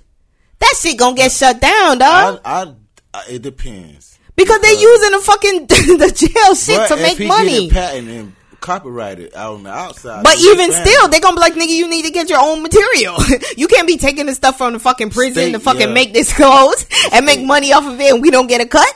That 0.60 0.76
shit 0.80 0.98
gonna 0.98 1.16
get 1.16 1.32
shut 1.32 1.60
down, 1.60 1.98
dog. 1.98 2.42
I, 2.46 2.74
I, 3.14 3.24
it 3.30 3.42
depends. 3.42 4.18
because 4.36 4.62
they're 4.62 4.80
using 4.80 5.12
the 5.12 5.20
fucking 5.20 5.68
the 5.68 6.12
jail 6.14 6.56
shit 6.56 6.88
to 6.90 6.96
make 6.98 7.20
money. 7.28 7.70
Patent 7.70 8.10
and 8.10 8.34
copyrighted 8.66 9.36
out 9.36 9.56
on 9.56 9.64
the 9.64 9.70
outside. 9.70 10.24
But 10.24 10.38
even 10.40 10.72
still, 10.72 11.08
they're 11.08 11.20
gonna 11.20 11.36
be 11.36 11.42
like, 11.42 11.54
nigga, 11.54 11.70
you 11.70 11.88
need 11.88 12.06
to 12.06 12.12
get 12.12 12.30
your 12.30 12.40
own 12.42 12.64
material. 12.64 13.16
you 13.58 13.68
can't 13.68 13.88
be 13.88 13.98
taking 13.98 14.26
the 14.26 14.34
stuff 14.34 14.58
from 14.58 14.74
the 14.74 14.80
fucking 14.80 15.12
prison 15.12 15.34
State, 15.34 15.52
to 15.54 15.60
fucking 15.60 15.90
yeah. 15.90 15.94
make 15.94 16.14
this 16.14 16.34
clothes 16.36 16.86
and 17.12 17.26
make 17.26 17.42
money 17.42 17.74
off 17.74 17.86
of 17.86 18.00
it 18.00 18.12
and 18.12 18.22
we 18.22 18.32
don't 18.32 18.48
get 18.48 18.62
a 18.62 18.66
cut. 18.66 18.94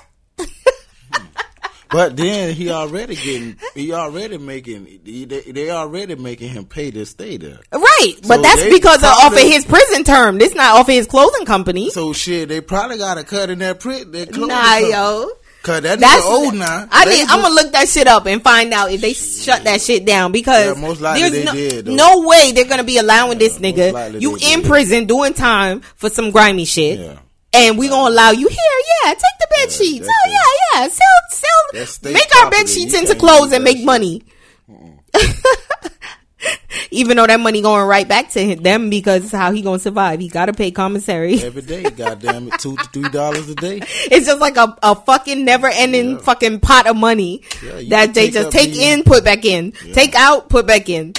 But 1.92 2.16
then 2.16 2.54
he 2.54 2.70
already 2.70 3.16
getting, 3.16 3.58
he 3.74 3.94
already 3.94 4.38
making, 4.38 4.86
he, 5.04 5.26
they, 5.26 5.42
they 5.42 5.72
already 5.72 6.16
making 6.16 6.50
him 6.50 6.66
pay 6.66 6.92
to 6.92 7.06
stay 7.06 7.38
there. 7.38 7.60
Right. 7.74 8.14
But 8.28 8.42
that's 8.44 8.64
because 8.64 9.04
of 9.04 9.10
off 9.10 9.34
of 9.34 9.40
his 9.40 9.66
prison 9.66 10.04
term. 10.04 10.38
This 10.38 10.54
not 10.54 10.76
off 10.76 10.88
of 10.88 10.94
his 10.94 11.08
clothing 11.08 11.46
company. 11.46 11.90
So 11.90 12.14
shit, 12.14 12.50
they 12.50 12.62
probably 12.62 12.98
got 12.98 13.18
a 13.18 13.24
cut 13.24 13.50
in 13.50 13.60
that 13.60 13.80
print. 13.80 14.12
That 14.12 14.36
Nah, 14.36 14.78
yo. 14.78 15.30
Cause 15.62 15.82
that 15.82 16.00
That's 16.00 16.26
old 16.26 16.56
now. 16.56 16.88
I 16.90 17.04
They 17.04 17.18
need. 17.18 17.28
I'm 17.30 17.42
gonna 17.42 17.54
look 17.54 17.74
that 17.74 17.90
shit 17.90 18.08
up 18.08 18.26
and 18.28 18.42
find 18.42 18.72
out 18.74 18.92
if 18.92 19.02
they 19.02 19.12
shut 19.12 19.66
that 19.66 19.82
shit 19.82 20.06
down 20.06 20.32
because 20.32 20.74
Yeah, 20.78 20.82
most 20.82 21.02
likely 21.02 21.30
there's 21.30 21.46
no, 21.46 21.54
did, 21.54 21.88
no 21.88 22.22
way 22.26 22.54
they're 22.54 22.64
gonna 22.64 22.86
be 22.86 22.98
allowing 22.98 23.40
this 23.40 23.60
nigga. 23.60 24.22
You 24.22 24.36
in 24.36 24.62
did. 24.62 24.66
prison 24.66 25.06
doing 25.06 25.34
time 25.34 25.82
for 25.98 26.10
some 26.10 26.32
grimy 26.32 26.64
shit, 26.64 27.00
Yeah. 27.00 27.18
And 27.54 27.78
we 27.78 27.88
gonna 27.90 28.10
allow 28.14 28.32
you 28.32 28.48
here. 28.48 28.58
Yeah, 29.06 29.14
take 29.14 29.22
the 29.40 29.48
bed 29.50 29.70
Yeah, 29.70 29.78
sheets. 29.78 30.08
Oh 30.10 30.30
yeah, 30.30 30.82
yeah. 30.84 30.88
Sell, 30.90 31.86
sell. 32.02 32.12
Make 32.12 32.36
our 32.38 32.50
bed 32.52 32.68
sheets 32.70 32.94
into 32.94 33.16
clothes 33.16 33.52
and 33.52 33.64
make 33.64 33.84
money. 33.84 34.24
Even 36.92 37.18
though 37.18 37.28
that 37.28 37.40
money 37.40 37.62
going 37.62 37.86
right 37.86 38.08
back 38.08 38.30
to 38.32 38.40
him, 38.44 38.64
them 38.64 38.90
because 38.90 39.30
how 39.32 39.52
he 39.52 39.62
gonna 39.62 39.78
survive? 39.78 40.20
He 40.22 40.30
gotta 40.30 40.54
pay 40.54 40.72
commissary. 40.72 41.42
every 41.42 41.62
day. 41.62 41.84
Goddamn 41.84 42.48
it, 42.48 42.60
two 42.60 42.78
to 42.78 42.84
three 42.94 43.10
dollars 43.10 43.50
a 43.50 43.56
day. 43.56 43.82
It's 44.12 44.26
just 44.26 44.40
like 44.40 44.56
a, 44.56 44.76
a 44.82 44.96
fucking 44.96 45.44
never 45.44 45.68
ending 45.68 46.12
Yeah. 46.12 46.18
fucking 46.20 46.62
pot 46.62 46.88
of 46.88 46.96
money 46.96 47.44
Yeah, 47.62 47.82
that 47.90 48.14
they 48.14 48.30
just 48.30 48.52
take 48.52 48.70
these- 48.70 48.80
in, 48.80 49.04
put 49.04 49.26
back 49.26 49.44
in, 49.44 49.74
take 49.94 50.16
out, 50.16 50.48
put 50.50 50.66
back 50.66 50.88
in. 50.90 51.14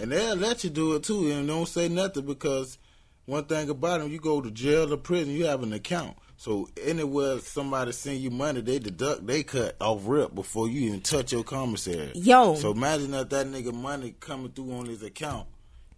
And 0.00 0.12
they'll 0.12 0.36
let 0.36 0.62
you 0.64 0.70
do 0.70 0.94
it 0.94 1.02
too, 1.02 1.30
and 1.32 1.48
don't 1.48 1.66
say 1.66 1.88
nothing 1.88 2.24
because 2.24 2.78
one 3.26 3.44
thing 3.44 3.68
about 3.68 4.00
them, 4.00 4.10
you 4.10 4.18
go 4.18 4.40
to 4.40 4.50
jail 4.50 4.92
or 4.92 4.96
prison, 4.96 5.34
you 5.34 5.46
have 5.46 5.62
an 5.62 5.72
account. 5.72 6.16
So 6.36 6.68
anywhere 6.82 7.38
somebody 7.40 7.92
send 7.92 8.18
you 8.18 8.30
money, 8.30 8.62
they 8.62 8.78
deduct, 8.78 9.26
they 9.26 9.42
cut 9.42 9.76
off 9.80 10.02
rip 10.06 10.34
before 10.34 10.68
you 10.68 10.88
even 10.88 11.02
touch 11.02 11.32
your 11.32 11.44
commissary. 11.44 12.12
Yo. 12.14 12.54
So 12.54 12.72
imagine 12.72 13.10
that 13.10 13.30
that 13.30 13.46
nigga 13.46 13.74
money 13.74 14.14
coming 14.18 14.50
through 14.50 14.72
on 14.72 14.86
his 14.86 15.02
account, 15.02 15.46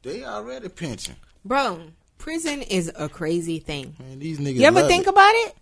they 0.02 0.24
already 0.24 0.68
pension. 0.68 1.14
Bro, 1.44 1.82
prison 2.18 2.62
is 2.62 2.90
a 2.96 3.08
crazy 3.08 3.60
thing. 3.60 3.94
Man, 3.98 4.18
these 4.18 4.40
niggas. 4.40 4.56
You 4.56 4.64
ever 4.64 4.82
think 4.82 5.06
it. 5.06 5.10
about 5.10 5.32
it? 5.32 5.54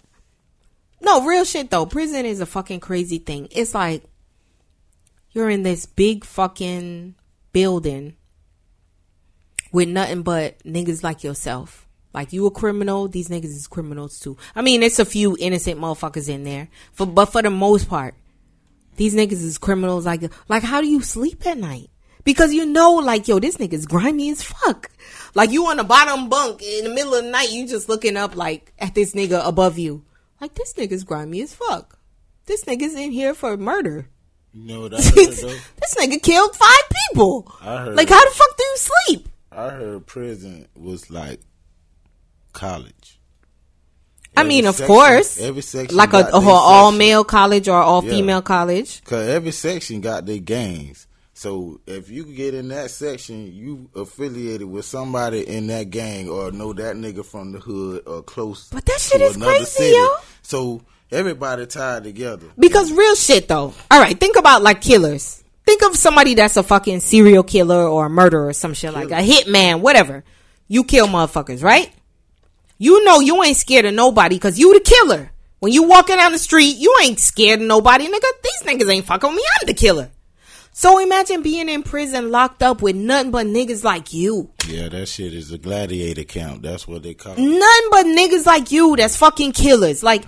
No, 1.02 1.24
real 1.24 1.44
shit 1.44 1.70
though. 1.70 1.86
Prison 1.86 2.24
is 2.24 2.40
a 2.40 2.46
fucking 2.46 2.80
crazy 2.80 3.18
thing. 3.18 3.48
It's 3.50 3.74
like 3.74 4.02
you're 5.32 5.50
in 5.50 5.62
this 5.62 5.86
big 5.86 6.24
fucking 6.24 7.14
building 7.52 8.16
with 9.72 9.88
nothing 9.88 10.22
but 10.22 10.58
niggas 10.64 11.02
like 11.02 11.22
yourself. 11.24 11.86
Like 12.12 12.32
you 12.32 12.44
a 12.46 12.50
criminal, 12.50 13.06
these 13.08 13.28
niggas 13.28 13.44
is 13.44 13.66
criminals 13.68 14.18
too. 14.18 14.36
I 14.56 14.62
mean, 14.62 14.82
it's 14.82 14.98
a 14.98 15.04
few 15.04 15.36
innocent 15.38 15.78
motherfuckers 15.80 16.28
in 16.28 16.42
there, 16.44 16.68
for 16.92 17.06
but 17.06 17.26
for 17.26 17.40
the 17.42 17.50
most 17.50 17.88
part, 17.88 18.14
these 18.96 19.14
niggas 19.14 19.32
is 19.42 19.58
criminals. 19.58 20.06
Like, 20.06 20.22
like 20.48 20.62
how 20.64 20.80
do 20.80 20.88
you 20.88 21.02
sleep 21.02 21.46
at 21.46 21.56
night? 21.58 21.88
Because 22.24 22.52
you 22.52 22.66
know, 22.66 22.94
like, 22.94 23.28
yo, 23.28 23.38
this 23.38 23.56
nigga's 23.58 23.86
grimy 23.86 24.30
as 24.30 24.42
fuck. 24.42 24.90
Like 25.34 25.50
you 25.52 25.66
on 25.66 25.76
the 25.76 25.84
bottom 25.84 26.28
bunk 26.28 26.60
in 26.62 26.84
the 26.84 26.90
middle 26.90 27.14
of 27.14 27.24
the 27.24 27.30
night, 27.30 27.50
you 27.52 27.66
just 27.68 27.88
looking 27.88 28.16
up 28.16 28.34
like 28.36 28.72
at 28.78 28.94
this 28.94 29.12
nigga 29.14 29.46
above 29.46 29.78
you. 29.78 30.04
Like 30.40 30.54
this 30.54 30.74
nigga's 30.74 31.04
grimy 31.04 31.42
as 31.42 31.54
fuck. 31.54 31.98
This 32.46 32.64
nigga's 32.64 32.94
in 32.94 33.12
here 33.12 33.34
for 33.34 33.56
murder. 33.56 34.08
You 34.52 34.64
know 34.64 34.80
what 34.80 34.94
I 34.94 34.96
heard 34.96 35.14
this 35.14 35.94
nigga 35.96 36.20
killed 36.20 36.56
five 36.56 36.82
people. 37.08 37.50
I 37.62 37.84
heard- 37.84 37.96
Like 37.96 38.08
how 38.08 38.22
the 38.24 38.34
fuck 38.34 38.56
do 38.58 38.64
you 38.64 38.76
sleep? 38.76 39.28
I 39.52 39.70
heard 39.70 40.06
prison 40.06 40.66
was 40.76 41.10
like 41.10 41.40
college. 42.52 43.18
I 44.36 44.40
Every 44.42 44.48
mean, 44.48 44.66
of 44.66 44.76
section- 44.76 44.86
course, 44.86 45.40
every 45.40 45.62
section 45.62 45.96
like 45.96 46.12
a, 46.12 46.18
a 46.32 46.40
all 46.40 46.92
male 46.92 47.24
college 47.24 47.68
or 47.68 47.76
all 47.76 48.04
Yeah. 48.04 48.10
female 48.12 48.42
college. 48.42 49.02
Cause 49.04 49.28
every 49.28 49.50
section 49.50 50.00
got 50.00 50.24
their 50.26 50.38
gangs. 50.38 51.06
So 51.34 51.80
if 51.86 52.10
you 52.10 52.24
get 52.24 52.54
in 52.54 52.68
that 52.68 52.90
section, 52.90 53.52
you 53.52 53.88
affiliated 53.96 54.68
with 54.68 54.84
somebody 54.84 55.40
in 55.48 55.66
that 55.68 55.90
gang 55.90 56.28
or 56.28 56.52
know 56.52 56.72
that 56.74 56.96
nigga 56.96 57.24
from 57.24 57.52
the 57.52 57.58
hood 57.58 58.02
or 58.06 58.22
close. 58.22 58.68
But 58.70 58.84
that 58.86 59.00
shit 59.00 59.20
is 59.22 59.36
crazy, 59.36 59.64
city. 59.64 59.96
yo. 59.96 60.08
So 60.42 60.82
everybody 61.10 61.66
tied 61.66 62.04
together. 62.04 62.46
Because 62.58 62.92
real 62.92 63.14
shit 63.16 63.48
though. 63.48 63.74
All 63.90 64.00
right, 64.00 64.18
think 64.20 64.36
about 64.36 64.62
like 64.62 64.80
killers. 64.80 65.39
Think 65.66 65.82
of 65.82 65.96
somebody 65.96 66.34
that's 66.34 66.56
a 66.56 66.62
fucking 66.62 67.00
serial 67.00 67.42
killer 67.42 67.86
or 67.86 68.06
a 68.06 68.10
murderer 68.10 68.48
or 68.48 68.52
some 68.52 68.74
shit 68.74 68.92
like 68.92 69.10
a 69.10 69.22
hitman, 69.22 69.80
whatever. 69.80 70.24
You 70.68 70.84
kill 70.84 71.06
motherfuckers, 71.06 71.62
right? 71.62 71.92
You 72.78 73.04
know 73.04 73.20
you 73.20 73.42
ain't 73.42 73.56
scared 73.56 73.84
of 73.84 73.94
nobody 73.94 74.36
because 74.36 74.58
you 74.58 74.72
the 74.72 74.80
killer. 74.80 75.30
When 75.58 75.72
you 75.72 75.82
walking 75.82 76.16
down 76.16 76.32
the 76.32 76.38
street, 76.38 76.78
you 76.78 76.96
ain't 77.02 77.20
scared 77.20 77.60
of 77.60 77.66
nobody, 77.66 78.06
nigga. 78.06 78.20
These 78.42 78.62
niggas 78.64 78.90
ain't 78.90 79.04
fucking 79.04 79.34
me. 79.34 79.42
I'm 79.60 79.66
the 79.66 79.74
killer. 79.74 80.10
So 80.72 80.98
imagine 80.98 81.42
being 81.42 81.68
in 81.68 81.82
prison 81.82 82.30
locked 82.30 82.62
up 82.62 82.80
with 82.80 82.96
nothing 82.96 83.30
but 83.30 83.46
niggas 83.46 83.84
like 83.84 84.14
you. 84.14 84.50
Yeah, 84.66 84.88
that 84.88 85.06
shit 85.06 85.34
is 85.34 85.52
a 85.52 85.58
gladiator 85.58 86.24
count. 86.24 86.62
That's 86.62 86.88
what 86.88 87.02
they 87.02 87.12
call 87.12 87.34
it. 87.34 87.38
Nothing 87.38 87.88
but 87.90 88.06
niggas 88.06 88.46
like 88.46 88.70
you 88.70 88.96
that's 88.96 89.16
fucking 89.16 89.52
killers. 89.52 90.02
Like, 90.02 90.24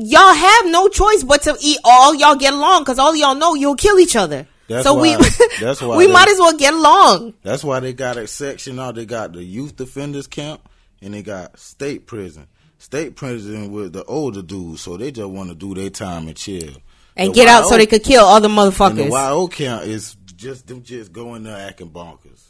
y'all 0.00 0.34
have 0.34 0.66
no 0.66 0.88
choice 0.88 1.24
but 1.24 1.42
to 1.42 1.56
eat 1.60 1.78
all 1.84 2.14
y'all 2.14 2.36
get 2.36 2.52
along 2.54 2.82
because 2.82 2.98
all 2.98 3.14
y'all 3.16 3.34
know 3.34 3.54
you'll 3.54 3.76
kill 3.76 3.98
each 3.98 4.16
other. 4.16 4.46
That's 4.68 4.84
so 4.84 5.00
we 5.00 5.16
that's 5.60 5.80
why 5.82 5.96
we 5.96 6.06
they- 6.06 6.12
might 6.12 6.28
as 6.28 6.38
well 6.38 6.56
get 6.56 6.74
along. 6.74 7.34
That's 7.42 7.64
why 7.64 7.80
they 7.80 7.92
got 7.92 8.16
a 8.16 8.26
section 8.26 8.76
now. 8.76 8.92
They 8.92 9.06
got 9.06 9.32
the 9.32 9.42
youth 9.42 9.76
defenders 9.76 10.26
camp 10.26 10.68
and 11.00 11.14
they 11.14 11.22
got 11.22 11.58
state 11.58 12.06
prison. 12.06 12.46
State 12.78 13.16
prison 13.16 13.72
with 13.72 13.92
the 13.92 14.04
older 14.04 14.40
dudes, 14.42 14.82
so 14.82 14.96
they 14.96 15.10
just 15.10 15.28
want 15.28 15.48
to 15.48 15.54
do 15.54 15.74
their 15.74 15.90
time 15.90 16.28
and 16.28 16.36
chill. 16.36 16.74
And 17.16 17.30
The 17.30 17.34
get 17.34 17.48
out 17.48 17.64
so 17.66 17.76
they 17.76 17.86
could 17.86 18.04
kill 18.04 18.24
other 18.24 18.46
And 18.46 18.56
the 18.56 18.62
motherfuckers. 18.70 19.10
YO 19.10 19.48
camp 19.48 19.84
is 19.84 20.16
just 20.36 20.68
them 20.68 20.84
just 20.84 21.12
going 21.12 21.42
there 21.42 21.56
acting 21.56 21.90
bonkers. 21.90 22.47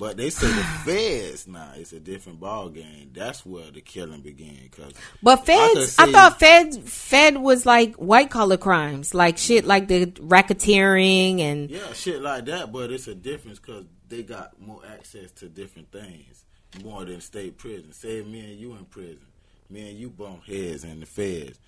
But 0.00 0.16
they 0.16 0.30
say 0.30 0.46
the 0.48 0.62
feds 0.84 1.46
now 1.46 1.72
it's 1.76 1.92
a 1.92 2.00
different 2.00 2.40
ball 2.40 2.70
game. 2.70 3.10
That's 3.14 3.44
where 3.44 3.70
the 3.70 3.82
killing 3.82 4.22
began. 4.22 4.68
Cause 4.70 4.94
But 5.22 5.44
feds, 5.46 5.98
I, 5.98 6.06
see- 6.06 6.12
thought 6.12 6.38
Fed 6.40 6.74
Fed 6.88 7.36
was 7.36 7.66
like 7.66 7.94
white 7.96 8.30
collar 8.30 8.56
crimes, 8.56 9.12
like 9.14 9.36
shit 9.36 9.66
like 9.66 9.88
the 9.88 10.06
racketeering 10.06 11.40
and 11.40 11.70
Yeah, 11.70 11.92
shit 11.92 12.22
like 12.22 12.46
that, 12.46 12.72
but 12.72 12.90
it's 12.90 13.06
a 13.08 13.14
difference 13.14 13.58
because 13.58 13.84
they 14.08 14.22
got 14.22 14.58
more 14.60 14.80
access 14.90 15.30
to 15.32 15.48
different 15.48 15.92
things 15.92 16.44
more 16.82 17.04
than 17.04 17.20
state 17.20 17.58
prison. 17.58 17.92
Say 17.92 18.22
me 18.22 18.40
and 18.40 18.58
you 18.58 18.72
in 18.76 18.84
prison, 18.86 19.26
me 19.68 19.90
and 19.90 19.98
you 19.98 20.08
bump 20.08 20.44
heads 20.46 20.82
in 20.84 21.00
the 21.00 21.06
feds. 21.06 21.58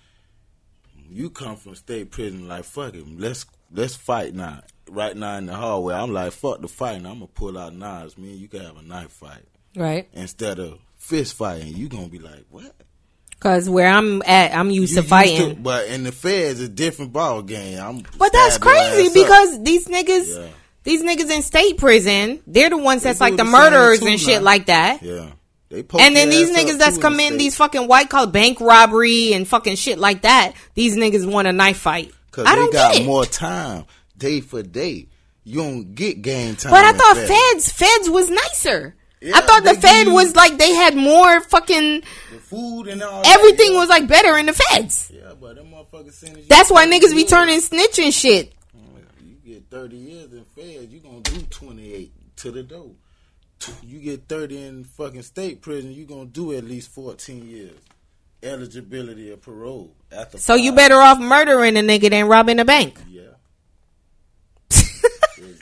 You 1.09 1.29
come 1.29 1.55
from 1.57 1.75
state 1.75 2.09
prison 2.11 2.47
like 2.47 2.63
fuck 2.63 2.95
it, 2.95 3.05
let's 3.19 3.45
let's 3.71 3.95
fight 3.95 4.33
now. 4.33 4.61
Right 4.89 5.15
now 5.15 5.37
in 5.37 5.45
the 5.45 5.53
hallway, 5.55 5.95
I'm 5.95 6.11
like 6.13 6.33
fuck 6.33 6.61
the 6.61 6.67
fighting. 6.67 7.05
I'm 7.05 7.15
gonna 7.15 7.27
pull 7.27 7.57
out 7.57 7.73
knives. 7.73 8.17
Man, 8.17 8.37
you 8.37 8.47
can 8.47 8.61
have 8.61 8.77
a 8.77 8.81
knife 8.81 9.11
fight 9.11 9.43
right. 9.75 10.07
instead 10.13 10.59
of 10.59 10.77
fist 10.97 11.35
fighting. 11.35 11.75
You 11.75 11.87
gonna 11.89 12.07
be 12.09 12.19
like 12.19 12.45
what? 12.49 12.75
Because 13.29 13.69
where 13.69 13.87
I'm 13.87 14.21
at, 14.23 14.55
I'm 14.55 14.69
used 14.69 14.91
You 14.91 14.97
to 14.97 15.01
used 15.01 15.09
fighting. 15.09 15.63
but 15.63 15.87
in 15.87 16.03
the 16.03 16.11
feds, 16.11 16.59
it's 16.61 16.69
a 16.69 16.71
different 16.73 17.11
ball 17.13 17.41
game. 17.41 17.79
I'm 17.79 18.03
But 18.17 18.31
that's 18.31 18.57
crazy 18.57 19.03
ass 19.03 19.07
up. 19.07 19.13
because 19.13 19.63
these 19.63 19.87
niggas, 19.87 20.37
Yeah. 20.37 20.47
these 20.83 21.03
niggas 21.03 21.29
in 21.29 21.41
state 21.41 21.77
prison, 21.77 22.41
they're 22.47 22.69
the 22.69 22.77
ones 22.77 23.03
that's 23.03 23.19
like 23.19 23.35
the 23.35 23.43
the 23.43 23.49
murderers 23.51 24.01
and 24.01 24.19
shit 24.19 24.39
now. 24.39 24.45
like 24.45 24.67
that. 24.67 25.01
yeah, 25.03 25.31
And 25.71 26.15
then 26.15 26.29
these 26.29 26.51
niggas 26.51 26.77
that's 26.77 26.97
come 26.97 27.17
the 27.17 27.23
in 27.25 27.37
these 27.37 27.55
fucking 27.57 27.87
white 27.87 28.09
collar 28.09 28.31
bank 28.31 28.61
robbery 28.61 29.33
and 29.33 29.45
fucking 29.47 29.75
shit 29.75 29.97
like 29.97 30.21
that. 30.21 30.53
These 30.75 30.95
niggas 30.95 31.29
want 31.29 31.47
a 31.47 31.51
knife 31.53 31.77
fight. 31.77 32.13
Cause 32.31 32.45
I 32.47 32.55
they 32.55 32.61
don't 32.61 32.73
got 32.73 33.03
more 33.05 33.25
time 33.25 33.85
day 34.23 34.39
for 34.39 34.63
day. 34.63 35.07
You 35.43 35.61
don't 35.61 35.93
get 35.95 36.21
gain 36.21 36.55
time. 36.55 36.71
But 36.71 36.85
I 36.85 36.93
thought 36.93 37.17
feds. 37.17 37.69
feds, 37.69 37.71
feds 37.73 38.09
was 38.09 38.29
nicer. 38.29 38.95
Yeah, 39.19 39.37
I 39.37 39.41
thought 39.41 39.63
the 39.63 39.75
Fed 39.75 40.07
was 40.07 40.35
like 40.35 40.57
they 40.57 40.73
had 40.73 40.97
more 40.97 41.39
fucking 41.39 42.01
the 42.31 42.39
food 42.39 42.87
and 42.87 43.01
all. 43.01 43.21
everything 43.25 43.71
that, 43.71 43.79
was 43.79 43.87
like 43.87 44.05
better 44.05 44.37
in 44.37 44.47
the 44.47 44.53
Feds. 44.53 45.11
yeah. 45.13 45.21
Yeah, 45.27 45.33
but 45.39 45.55
them 45.55 45.71
motherfuckers 45.71 46.27
you 46.37 46.43
That's 46.49 46.69
why 46.69 46.85
30 46.85 46.99
niggas 46.99 47.15
be 47.15 47.23
turning 47.23 47.61
snitch 47.61 47.99
and 47.99 48.13
shit. 48.13 48.53
You 49.21 49.35
get 49.53 49.69
thirty 49.69 49.95
years 49.95 50.33
in 50.33 50.43
Feds, 50.43 50.91
you 50.91 50.99
gonna 50.99 51.21
do 51.21 51.41
twenty 51.49 51.93
eight 51.93 52.11
to 52.37 52.51
the 52.51 52.63
door. 52.63 52.91
You 53.81 53.99
get 53.99 54.27
thirty 54.27 54.61
in 54.61 54.83
fucking 54.83 55.21
state 55.21 55.61
prison, 55.61 55.93
you 55.93 56.05
gonna 56.05 56.25
do 56.25 56.51
at 56.53 56.65
least 56.65 56.89
fourteen 56.89 57.47
years. 57.47 57.79
Eligibility 58.41 59.31
of 59.31 59.41
parole 59.41 59.95
after. 60.11 60.37
So 60.37 60.55
you 60.55 60.71
five. 60.71 60.77
better 60.77 60.95
off 60.95 61.17
murdering 61.17 61.77
a 61.77 61.79
nigga 61.79 62.09
than 62.09 62.27
robbing 62.27 62.59
a 62.59 62.65
bank. 62.65 62.99
Yeah. 63.09 63.21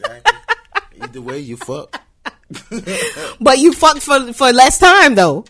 Exactly. 0.04 1.02
Either 1.02 1.22
way, 1.22 1.40
you 1.40 1.58
fuck. 1.58 2.02
But 3.40 3.60
you 3.60 3.74
fucked 3.74 4.02
for 4.02 4.34
for 4.34 4.52
less 4.52 4.78
time 4.78 5.16
though. 5.16 5.46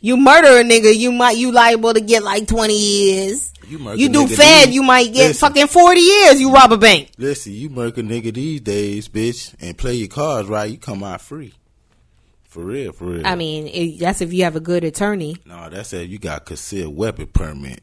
You 0.00 0.16
murder 0.16 0.48
a 0.60 0.62
nigga, 0.64 0.94
you 0.94 1.10
might 1.10 1.36
you 1.38 1.50
liable 1.52 1.94
to 1.94 2.00
get 2.00 2.22
like 2.22 2.46
twenty 2.46 2.78
years. 2.78 3.52
You, 3.68 3.78
You 3.94 4.08
do 4.10 4.28
Fed, 4.28 4.68
these- 4.68 4.74
you 4.76 4.82
might 4.84 5.12
get 5.12 5.28
Listen. 5.28 5.48
fucking 5.48 5.66
forty 5.68 6.00
years. 6.00 6.40
You 6.40 6.52
rob 6.52 6.72
a 6.72 6.76
bank. 6.78 7.10
Listen, 7.18 7.52
you 7.52 7.68
murder 7.70 8.00
a 8.00 8.04
nigga 8.04 8.32
these 8.32 8.60
days, 8.60 9.08
bitch, 9.08 9.54
and 9.60 9.76
play 9.76 9.94
your 9.94 10.08
cards 10.08 10.48
right, 10.48 10.70
you 10.70 10.78
come 10.78 11.02
out 11.02 11.20
free. 11.20 11.52
For 12.44 12.62
real, 12.62 12.92
for 12.92 13.04
real. 13.06 13.26
I 13.26 13.34
mean, 13.34 13.66
it, 13.66 13.98
that's 13.98 14.20
if 14.20 14.32
you 14.32 14.44
have 14.44 14.54
a 14.56 14.60
good 14.60 14.84
attorney. 14.84 15.36
no, 15.46 15.68
that's 15.68 15.92
if 15.92 16.08
you 16.08 16.18
got 16.18 16.44
concealed 16.46 16.96
weapon 16.96 17.26
permit. 17.26 17.80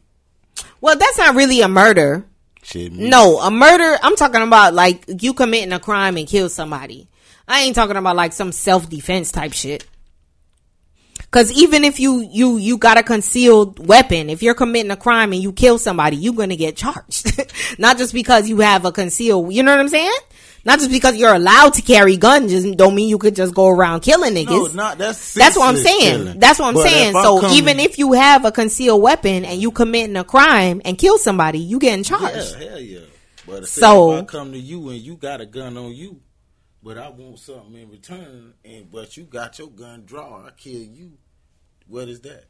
Well, 0.80 0.96
that's 0.98 1.18
not 1.18 1.36
really 1.36 1.62
a 1.62 1.68
murder. 1.68 2.26
Shit. 2.64 2.94
No, 2.94 3.40
a 3.40 3.52
murder. 3.52 3.98
I'm 4.02 4.16
talking 4.16 4.42
about 4.42 4.74
like 4.74 5.04
you 5.22 5.34
committing 5.34 5.74
a 5.74 5.80
crime 5.80 6.18
and 6.18 6.28
kill 6.28 6.50
somebody. 6.50 7.08
I 7.48 7.62
ain't 7.62 7.76
talking 7.76 7.98
about 7.98 8.16
like 8.16 8.34
some 8.34 8.52
self 8.52 8.90
defense 8.90 9.32
type 9.32 9.54
shit. 9.54 9.86
Cause 11.30 11.52
even 11.52 11.84
if 11.84 12.00
you 12.00 12.22
you 12.32 12.58
you 12.58 12.78
got 12.78 13.00
a 13.00 13.04
concealed 13.04 13.86
weapon, 13.88 14.30
if 14.30 14.44
you're 14.44 14.54
committing 14.54 14.92
a 14.92 14.96
crime 14.96 15.34
and 15.34 15.42
you 15.42 15.52
kill 15.52 15.80
somebody, 15.80 16.16
you're 16.16 16.36
gonna 16.36 16.56
get 16.56 16.78
charged. 16.78 17.42
Not 17.80 17.98
just 17.98 18.14
because 18.14 18.48
you 18.48 18.60
have 18.60 18.86
a 18.86 18.92
concealed. 18.92 19.52
You 19.52 19.64
know 19.64 19.72
what 19.72 19.80
I'm 19.80 19.90
saying? 19.90 20.12
Not 20.66 20.80
just 20.80 20.92
because 20.92 21.18
you're 21.18 21.34
allowed 21.34 21.74
to 21.74 21.82
carry 21.82 22.16
guns, 22.16 22.52
just 22.52 22.78
don't 22.78 22.96
mean 22.96 23.10
you 23.10 23.18
could 23.18 23.36
just 23.36 23.54
go 23.54 23.68
around 23.68 24.00
killing 24.00 24.34
niggas. 24.34 24.48
No, 24.48 24.84
not 24.84 24.98
that's 24.98 25.34
That's 25.34 25.58
what 25.58 25.68
I'm 25.68 25.76
saying. 25.76 26.00
killing. 26.24 26.40
That's 26.40 26.58
what 26.60 26.68
I'm 26.70 26.74
But 26.76 26.84
saying. 26.88 27.14
So 27.14 27.42
coming- 27.42 27.58
even 27.58 27.80
if 27.82 28.00
you 28.00 28.14
have 28.14 28.46
a 28.46 28.52
concealed 28.52 29.02
weapon 29.02 29.44
and 29.44 29.62
you 29.62 29.72
committing 29.72 30.16
a 30.16 30.24
crime 30.24 30.82
and 30.86 30.98
kill 30.98 31.18
somebody, 31.18 31.60
you 31.60 31.80
getting 31.80 32.04
charged. 32.06 32.56
Yeah, 32.60 32.70
hell 32.70 32.80
yeah. 32.80 33.00
But 33.46 33.68
So- 33.68 34.14
if 34.14 34.22
I 34.22 34.26
come 34.26 34.54
to 34.54 34.58
you 34.58 34.90
and 34.90 35.00
you 35.02 35.16
got 35.18 35.42
a 35.42 35.46
gun 35.46 35.76
on 35.78 35.94
you, 35.94 36.22
but 36.82 36.98
I 36.98 37.10
want 37.10 37.40
something 37.40 37.76
in 37.76 37.90
return, 37.90 38.54
and 38.64 38.90
but 38.90 39.18
you 39.18 39.24
got 39.24 39.60
your 39.60 39.68
gun 39.70 40.04
drawn, 40.06 40.46
I 40.46 40.52
kill 40.52 40.72
you. 40.82 41.12
What 41.88 42.08
is 42.08 42.22
that? 42.22 42.46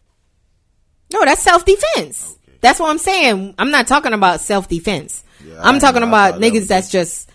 No, 1.12 1.26
that's 1.26 1.42
self 1.42 1.66
defense. 1.66 2.38
Okay. 2.48 2.58
That's 2.62 2.80
what 2.80 2.90
I'm 2.92 2.98
saying. 3.00 3.56
I'm 3.58 3.72
not 3.72 3.88
talking 3.88 4.14
about 4.14 4.40
self 4.42 4.70
defense. 4.70 5.24
Yeah, 5.44 5.56
I'm 5.62 5.76
I- 5.76 5.80
talking 5.80 6.04
I 6.04 6.08
about 6.08 6.40
niggas 6.40 6.68
that's 6.68 6.90
just 6.90 7.30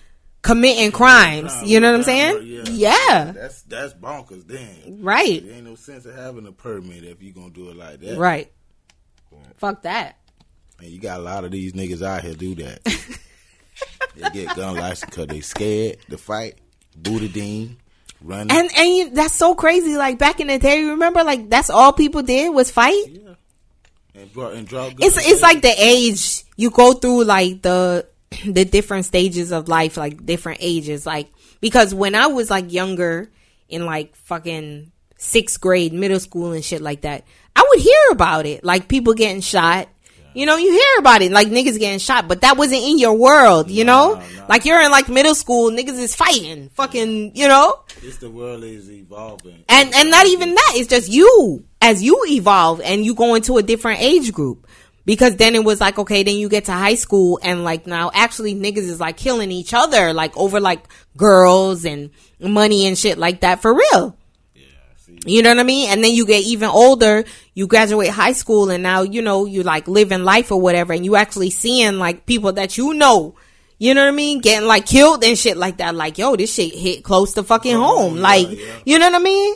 committing 0.49 0.91
crimes. 0.93 1.53
Crime, 1.53 1.67
You 1.67 1.81
know 1.81 1.91
what 1.91 1.99
I'm 1.99 2.03
saying? 2.05 2.43
yeah. 2.47 2.63
Yeah. 2.71 3.33
That's 3.33 3.63
that's 3.63 3.95
bonkers. 3.95 4.47
Then 4.47 5.01
Right. 5.03 5.45
there 5.45 5.55
ain't 5.57 5.67
no 5.67 5.75
sense 5.75 6.07
of 6.07 6.15
having 6.15 6.47
a 6.47 6.53
permit 6.53 7.05
if 7.05 7.23
you're 7.23 7.35
gonna 7.35 7.51
do 7.51 7.69
it 7.69 7.77
like 7.77 8.01
that. 8.01 8.17
Right. 8.19 8.51
Fuck 9.57 9.83
that. 9.83 10.17
And 10.81 10.89
you 10.89 11.01
got 11.01 11.19
a 11.21 11.23
lot 11.23 11.45
of 11.45 11.51
these 11.51 11.73
niggas 11.73 12.03
out 12.03 12.23
here 12.23 12.35
do 12.35 12.55
that. 12.57 12.83
they 14.17 14.31
get 14.31 14.57
gun 14.57 14.77
license 14.77 15.11
because 15.11 15.27
they 15.27 15.41
scared 15.41 15.99
to 16.11 16.17
fight. 16.19 16.55
Booty 16.97 17.29
dean, 17.29 17.77
running. 18.23 18.51
And 18.57 18.71
and 18.77 18.89
you, 18.97 19.11
that's 19.11 19.35
so 19.35 19.55
crazy. 19.55 19.97
Like 19.97 20.19
back 20.19 20.41
in 20.41 20.47
the 20.49 20.59
day, 20.59 20.83
remember? 20.85 21.23
Like 21.25 21.51
that's 21.51 21.71
all 21.71 21.93
people 21.93 22.23
did 22.23 22.55
was 22.55 22.71
fight. 22.71 23.05
yeah. 23.09 23.35
And, 24.15 24.33
brought, 24.33 24.55
and 24.55 24.67
draw 24.67 24.89
guns. 24.89 25.17
It's 25.17 25.29
it's 25.29 25.43
like 25.43 25.63
the 25.63 25.75
age 25.79 26.43
you 26.57 26.71
go 26.71 26.93
through, 26.95 27.25
like 27.25 27.63
the 27.63 28.07
the 28.47 28.65
different 28.65 29.05
stages 29.05 29.53
of 29.53 29.69
life, 29.69 29.97
like 29.97 30.25
different 30.25 30.59
ages. 30.63 31.07
Like 31.07 31.33
because 31.61 31.95
when 31.95 32.15
I 32.15 32.29
was 32.29 32.51
like 32.51 32.73
younger, 32.73 33.31
in 33.69 33.85
like 33.85 34.17
fucking 34.17 34.91
sixth 35.17 35.61
grade, 35.61 35.93
middle 35.93 36.21
school, 36.21 36.53
and 36.53 36.65
shit 36.65 36.81
like 36.81 37.03
that, 37.03 37.25
I 37.55 37.65
would 37.69 37.81
hear 37.81 38.01
about 38.11 38.47
it, 38.47 38.65
like 38.65 38.89
people 38.89 39.15
getting 39.15 39.41
shot. 39.41 39.89
You 40.35 40.47
know, 40.47 40.57
you 40.57 40.71
hear 40.71 40.99
about 41.01 41.23
it, 41.23 41.33
like 41.33 41.49
niggas 41.49 41.79
getting 41.79 41.99
shot, 41.99 42.29
but 42.29 42.43
that 42.43 42.57
wasn't 42.57 42.83
in 42.83 42.99
your 42.99 43.15
world, 43.15 43.71
you 43.71 43.85
know? 43.85 44.15
no. 44.15 44.47
Like 44.49 44.67
you're 44.67 44.81
in 44.81 44.91
like 44.91 45.09
middle 45.09 45.35
school, 45.35 45.71
niggas 45.71 45.99
is 45.99 46.15
fighting, 46.15 46.69
fucking, 46.75 47.35
you 47.35 47.49
know? 47.49 47.81
It's 48.03 48.19
the 48.19 48.31
world 48.31 48.63
is 48.63 48.89
evolving. 48.91 49.65
and 49.69 49.93
and 49.95 50.11
not 50.11 50.27
even 50.27 50.55
that 50.55 50.73
it's 50.77 50.89
just 50.89 51.09
you 51.09 51.65
as 51.83 52.03
you 52.03 52.25
evolve 52.29 52.81
and 52.83 53.05
you 53.05 53.15
go 53.15 53.35
into 53.35 53.57
a 53.57 53.63
different 53.63 54.01
age 54.01 54.33
group 54.33 54.69
because 55.09 55.37
then 55.37 55.55
it 55.55 55.65
was 55.65 55.81
like 55.81 55.99
okay 55.99 56.23
then 56.23 56.37
you 56.37 56.49
get 56.51 56.67
to 56.67 56.73
high 56.73 56.95
school 57.05 57.41
and 57.43 57.65
like 57.65 57.87
now 57.87 58.11
actually 58.13 58.55
niggas 58.55 58.89
is 58.93 59.01
like 59.01 59.17
killing 59.17 59.51
each 59.51 59.73
other 59.73 60.13
like 60.13 60.37
over 60.37 60.61
like 60.61 60.83
girls 61.17 61.85
and 61.87 62.11
money 62.39 62.87
and 62.87 62.97
shit 62.99 63.17
like 63.17 63.41
that 63.41 63.63
for 63.63 63.73
real 63.75 64.15
Yeah, 64.55 64.65
see, 64.99 65.19
you 65.35 65.43
know 65.43 65.51
what 65.51 65.59
I 65.61 65.63
mean? 65.65 65.91
And 65.91 66.05
then 66.05 66.13
you 66.13 66.27
get 66.27 66.45
even 66.45 66.69
older, 66.69 67.25
you 67.55 67.67
graduate 67.67 68.11
high 68.11 68.33
school 68.43 68.71
and 68.71 68.83
now, 68.83 69.01
you 69.03 69.23
know, 69.23 69.47
you 69.47 69.63
like 69.63 69.89
living 69.89 70.25
life 70.25 70.53
or 70.53 70.61
whatever 70.61 70.93
and 70.93 71.05
you 71.05 71.17
actually 71.17 71.51
seeing 71.51 71.99
like 71.99 72.27
people 72.27 72.53
that 72.53 72.77
you 72.79 72.93
know, 72.95 73.35
you 73.79 73.95
know 73.95 74.03
what 74.03 74.13
I 74.15 74.17
mean? 74.25 74.41
Getting 74.41 74.69
like 74.69 74.87
killed 74.87 75.25
and 75.25 75.39
shit 75.39 75.57
like 75.57 75.79
that. 75.79 75.95
Like, 75.95 76.19
yo, 76.19 76.37
this 76.37 76.53
shit 76.55 76.75
hit 76.75 77.03
close 77.05 77.33
to 77.35 77.43
fucking 77.43 77.77
Oh, 77.77 77.87
home. 78.11 78.17
like, 78.19 78.49
you 78.85 78.99
know 78.99 79.07
what 79.11 79.21
I 79.21 79.25
mean? 79.25 79.55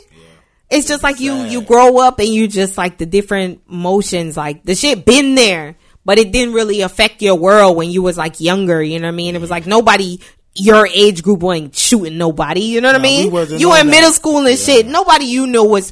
It's 0.73 0.87
just 0.87 1.03
like 1.03 1.19
you, 1.19 1.35
you 1.45 1.61
grow 1.61 1.99
up 1.99 2.19
and 2.19 2.27
you 2.27 2.47
just 2.47 2.77
like 2.77 2.97
the 2.97 3.05
different 3.05 3.61
motions, 3.69 4.35
like 4.35 4.63
the 4.63 4.75
shit 4.75 5.05
been 5.05 5.35
there, 5.35 5.75
but 6.03 6.17
it 6.17 6.31
didn't 6.31 6.53
really 6.53 6.81
affect 6.81 7.21
your 7.21 7.35
world 7.35 7.77
when 7.77 7.89
you 7.91 8.01
was 8.01 8.17
like 8.17 8.39
younger, 8.41 8.81
you 8.81 8.99
know 8.99 9.07
what 9.07 9.13
I 9.13 9.15
mean? 9.15 9.35
It 9.35 9.41
was 9.41 9.51
like 9.51 9.65
nobody, 9.67 10.19
your 10.55 10.87
age 10.87 11.23
group 11.23 11.39
wasn't 11.41 11.75
shooting 11.75 12.17
nobody, 12.17 12.61
you 12.61 12.81
know 12.81 12.89
what 12.89 12.95
I 12.95 12.97
Nah, 12.97 13.03
mean? 13.03 13.31
You 13.59 13.73
in 13.75 13.85
that. 13.87 13.91
middle 13.91 14.11
school 14.11 14.39
and 14.39 14.49
Yeah. 14.49 14.55
shit, 14.65 14.87
nobody 14.87 15.25
you 15.25 15.47
know 15.47 15.63
was, 15.63 15.91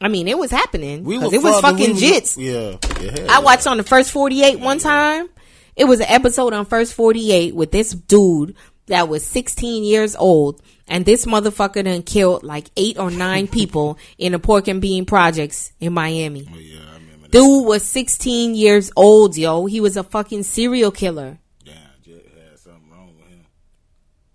I 0.00 0.08
mean, 0.08 0.28
it 0.28 0.38
was 0.38 0.50
happening. 0.50 1.04
We 1.04 1.16
it 1.16 1.42
was 1.42 1.60
fucking 1.60 1.94
we 1.96 2.00
jits. 2.00 2.36
Yeah, 2.38 2.76
yeah. 3.02 3.26
I 3.28 3.40
watched 3.40 3.66
on 3.66 3.76
the 3.76 3.82
first 3.82 4.12
48 4.12 4.58
one 4.60 4.78
time. 4.78 5.28
It 5.76 5.84
was 5.84 6.00
an 6.00 6.06
episode 6.08 6.52
on 6.52 6.66
first 6.66 6.94
48 6.94 7.54
with 7.54 7.70
this 7.70 7.92
dude 7.92 8.54
that 8.90 9.08
was 9.08 9.24
16 9.26 9.82
years 9.82 10.14
old. 10.14 10.62
And 10.86 11.04
this 11.04 11.24
motherfucker 11.24 11.84
done 11.84 12.02
killed 12.02 12.42
like 12.42 12.70
eight 12.76 12.98
or 12.98 13.10
nine 13.10 13.48
people 13.58 13.98
in 14.18 14.32
the 14.32 14.38
pork 14.38 14.68
and 14.68 14.80
bean 14.80 15.06
projects 15.06 15.72
in 15.80 15.92
Miami. 15.92 16.48
Oh, 16.52 16.58
yeah, 16.58 16.80
I 16.80 16.94
remember 16.94 17.22
that. 17.22 17.32
Dude 17.32 17.66
was 17.66 17.82
16 17.84 18.54
years 18.54 18.92
old, 18.96 19.36
yo. 19.36 19.66
He 19.66 19.80
was 19.80 19.96
a 19.96 20.02
fucking 20.02 20.42
serial 20.42 20.90
killer. 20.90 21.38
Had 21.64 22.58
something 22.58 22.90
wrong 22.90 23.14
with 23.16 23.28
him. 23.28 23.46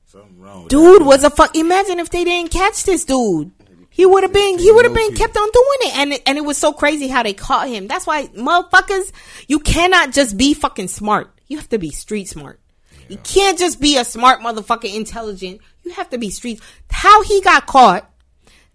Something 0.06 0.40
wrong 0.40 0.68
Dude 0.68 1.06
was 1.06 1.24
a 1.24 1.30
fuck. 1.30 1.56
Imagine 1.56 2.00
if 2.00 2.10
they 2.10 2.24
didn't 2.24 2.52
catch 2.52 2.84
this 2.84 3.06
dude. 3.06 3.52
He 3.90 4.06
would 4.06 4.24
have 4.24 4.34
been. 4.34 4.60
He 4.60 4.72
would 4.74 4.84
have 4.84 4.94
been 4.94 5.16
kept 5.16 5.38
on 5.38 5.50
doing 5.54 5.78
it, 5.90 5.98
and 5.98 6.14
it, 6.14 6.22
and 6.26 6.38
it 6.38 6.42
was 6.42 6.58
so 6.58 6.74
crazy 6.74 7.08
how 7.08 7.24
they 7.24 7.32
caught 7.32 7.70
him. 7.70 7.88
That's 7.88 8.06
why 8.06 8.28
motherfuckers, 8.28 9.14
you 9.48 9.60
cannot 9.60 10.12
just 10.12 10.36
be 10.36 10.54
fucking 10.54 10.90
smart. 10.90 11.32
You 11.48 11.56
have 11.60 11.70
to 11.70 11.78
be 11.78 11.92
street 11.92 12.28
smart. 12.28 12.60
You 13.08 13.18
can't 13.18 13.58
just 13.58 13.80
be 13.80 13.98
a 13.98 14.06
smart 14.06 14.42
motherfucker, 14.42 14.94
intelligent. 14.94 15.62
You 15.84 15.92
have 15.92 16.10
to 16.10 16.18
be 16.18 16.30
street. 16.30 16.62
How 16.90 17.24
he 17.24 17.42
got 17.42 17.68
caught? 17.68 18.10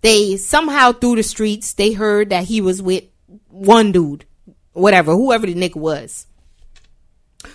They 0.03 0.37
somehow 0.37 0.93
through 0.93 1.16
the 1.16 1.23
streets 1.23 1.75
they 1.75 1.93
heard 1.93 2.31
that 2.31 2.45
he 2.45 2.61
was 2.61 2.81
with 2.81 3.05
one 3.49 3.93
dude, 3.93 4.25
whatever, 4.73 5.12
whoever 5.12 5.47
the 5.47 5.55
nigga 5.55 5.77
was. 5.77 6.27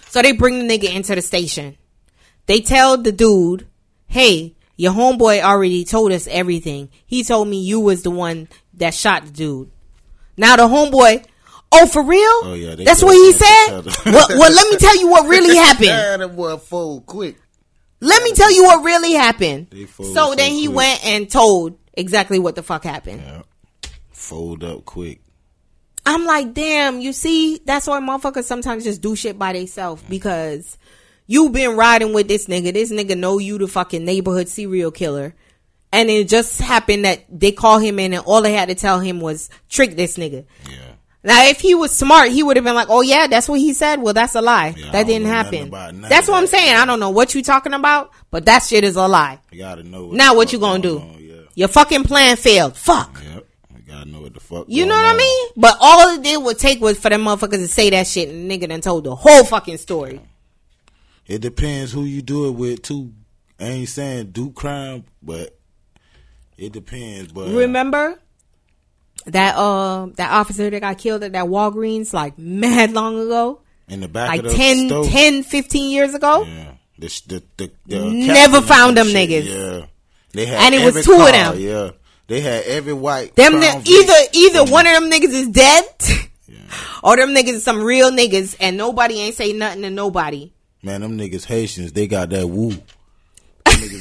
So 0.08 0.22
they 0.22 0.32
bring 0.32 0.60
the 0.60 0.78
nigga 0.78 0.94
into 0.94 1.16
the 1.16 1.22
station. 1.22 1.78
They 2.46 2.62
tell 2.62 2.98
the 2.98 3.12
dude, 3.12 3.68
hey, 4.08 4.56
your 4.78 4.94
homeboy 4.94 5.42
already 5.42 5.86
told 5.86 6.12
us 6.12 6.28
everything. 6.28 6.90
He 7.06 7.24
told 7.24 7.48
me 7.48 7.62
you 7.62 7.80
was 7.80 8.04
the 8.04 8.12
one 8.12 8.48
that 8.76 8.94
shot 8.94 9.26
the 9.26 9.32
dude. 9.32 9.72
Now 10.38 10.56
the 10.56 10.64
homeboy, 10.64 11.26
oh, 11.72 11.88
for 11.88 12.04
real? 12.04 12.20
Oh, 12.22 12.54
yeah, 12.58 12.76
they 12.76 12.84
That's 12.84 13.04
what 13.04 13.14
he 13.16 13.32
said? 13.34 13.82
well, 14.14 14.28
well, 14.30 14.52
let 14.52 14.72
me 14.72 14.78
tell 14.78 14.98
you 15.00 15.08
what 15.10 15.28
really 15.30 15.56
happened. 15.56 16.36
Boy 16.36 16.58
fold 16.58 17.06
quick. 17.06 17.38
Let 18.02 18.24
me 18.24 18.34
tell 18.34 18.52
you 18.52 18.64
what 18.64 18.84
really 18.84 19.14
happened. 19.14 19.74
Fold 19.90 20.14
So 20.14 20.14
so 20.32 20.36
then 20.36 20.52
he 20.52 20.66
quick. 20.68 20.76
went 20.78 21.06
and 21.06 21.30
told 21.30 21.78
exactly 21.94 22.40
what 22.40 22.56
the 22.56 22.64
fuck 22.64 22.84
happened. 22.84 23.22
Yeah. 23.22 23.42
Fold 24.12 24.64
up 24.64 24.86
quick. 24.86 25.22
I'm 26.06 26.26
like, 26.26 26.54
damn, 26.54 27.00
you 27.02 27.14
see, 27.14 27.60
that's 27.66 27.88
why 27.88 28.00
motherfuckers 28.00 28.44
sometimes 28.44 28.84
just 28.84 29.02
do 29.02 29.16
shit 29.16 29.40
by 29.40 29.54
themselves 29.54 30.04
because 30.08 30.78
you 31.26 31.50
been 31.50 31.76
riding 31.76 32.14
with 32.14 32.28
this 32.28 32.46
nigga. 32.46 32.74
This 32.74 32.92
nigga 32.92 33.18
know 33.18 33.40
you 33.40 33.58
the 33.58 33.68
fucking 33.68 34.06
neighborhood 34.06 34.48
serial 34.48 34.92
killer. 34.92 35.34
And 35.92 36.10
it 36.10 36.28
just 36.28 36.60
happened 36.60 37.06
that 37.06 37.24
they 37.30 37.52
call 37.52 37.80
him 37.80 37.98
in 38.00 38.14
and 38.14 38.24
all 38.26 38.42
they 38.42 38.54
had 38.54 38.68
to 38.70 38.76
tell 38.76 39.00
him 39.00 39.20
was 39.22 39.50
trick 39.70 39.96
this 39.96 40.18
nigga. 40.18 40.46
Yeah. 40.70 40.95
Now, 41.26 41.44
if 41.48 41.60
he 41.60 41.74
was 41.74 41.92
smart, 41.92 42.30
he 42.30 42.44
would 42.44 42.56
have 42.56 42.64
been 42.64 42.76
like, 42.76 42.88
"Oh 42.90 43.02
yeah, 43.02 43.26
that's 43.26 43.50
what 43.50 43.60
he 43.60 43.74
said." 43.74 44.00
Well, 44.00 44.14
that's 44.14 44.36
a 44.36 44.42
lie. 44.42 44.76
Yeah, 44.78 44.92
that 44.92 45.08
didn't 45.08 45.28
happen. 45.28 45.72
That's 46.08 46.28
what 46.28 46.38
I'm 46.38 46.46
saying. 46.46 46.76
I 46.76 46.86
don't 46.86 47.00
know 47.00 47.10
what 47.10 47.34
you 47.34 47.42
talking 47.42 47.74
about, 47.74 48.12
but 48.30 48.46
that 48.46 48.60
shit 48.62 48.84
is 48.84 48.96
a 48.96 49.08
lie. 49.08 49.40
You 49.52 49.58
gotta 49.58 49.84
know. 49.84 50.12
Now 50.12 50.36
what 50.36 50.54
you 50.54 50.60
gonna 50.60 50.84
do? 50.84 51.00
on, 51.00 51.18
Yeah. 51.20 51.34
Your 51.56 51.68
fucking 51.68 52.04
plan 52.04 52.38
failed. 52.38 52.78
Fuck. 52.78 53.20
Yep. 53.34 53.46
We 53.76 53.82
gotta 53.82 54.08
know 54.08 54.22
what 54.22 54.36
the 54.36 54.40
fuck. 54.40 54.66
You 54.68 54.86
know 54.86 54.94
what 54.94 55.06
I 55.06 55.18
mean? 55.18 55.48
But 55.58 55.78
all 55.82 56.10
it 56.14 56.22
did 56.22 56.44
would 56.44 56.60
take 56.60 56.80
was 56.80 57.00
for 57.00 57.10
them 57.10 57.24
motherfuckers 57.24 57.58
to 57.58 57.68
say 57.68 57.90
that 57.90 58.06
shit 58.06 58.30
and 58.30 58.50
nigga 58.50 58.70
done 58.70 58.82
told 58.82 59.04
the 59.06 59.16
whole 59.16 59.44
fucking 59.46 59.78
story. 59.78 60.22
It 61.26 61.42
depends 61.42 61.92
who 61.92 62.04
you 62.04 62.22
do 62.22 62.48
it 62.50 62.52
with 62.52 62.84
too. 62.84 63.12
I 63.60 63.66
ain't 63.66 63.90
saying 63.90 64.28
do 64.28 64.52
crime, 64.52 65.06
but 65.24 65.58
it 66.56 66.72
depends. 66.72 67.32
But 67.32 67.48
uh, 67.48 67.54
Remember 67.54 68.20
that 69.28 69.56
uh 69.56 70.08
that 70.16 70.32
officer 70.32 70.70
that 70.70 70.80
got 70.80 70.98
killed 70.98 71.24
at 71.24 71.34
that 71.34 71.46
Walgreens 71.46 72.14
like 72.14 72.38
mad 72.38 72.92
long 72.94 73.20
ago? 73.20 73.62
in 73.88 74.00
the 74.00 74.08
back 74.08 74.30
Like 74.30 74.40
of 74.40 74.46
the 74.48 74.54
10, 74.56 74.88
stove, 74.88 75.08
10 75.10 75.44
15 75.44 75.92
years 75.92 76.14
ago? 76.16 76.44
yeah, 76.44 76.74
the 76.98 77.22
the 77.28 77.44
the, 77.58 77.72
the 77.86 78.12
Never 78.12 78.62
found 78.62 78.98
them 78.98 79.08
shit, 79.08 79.30
niggas. 79.30 79.46
Yeah, 79.46 79.86
they 80.34 80.46
had 80.48 80.60
And 80.62 80.76
it 80.76 80.84
was 80.94 81.06
two 81.06 81.14
of 81.14 81.32
them. 81.32 81.60
Yeah, 81.60 81.92
they 82.28 82.42
had 82.42 82.64
every 82.66 82.94
white. 82.94 83.36
Them 83.36 83.60
ni- 83.60 83.82
either 83.86 84.14
either 84.34 84.64
one 84.72 84.88
of 84.88 84.94
them 84.94 85.10
niggas 85.12 85.34
is 85.34 85.48
dead 85.50 85.84
yeah. 86.48 86.58
or 87.04 87.16
them 87.16 87.30
niggas 87.36 87.54
is 87.56 87.64
some 87.64 87.84
real 87.84 88.10
niggas 88.12 88.56
and 88.60 88.76
nobody 88.78 89.20
ain't 89.20 89.36
say 89.36 89.54
nothing 89.54 89.84
to 89.84 89.90
nobody. 89.92 90.52
Man, 90.82 91.02
them 91.02 91.18
niggas 91.18 91.46
Haitians, 91.46 91.92
they 91.94 92.08
got 92.08 92.30
that 92.32 92.48
woo. 92.48 92.74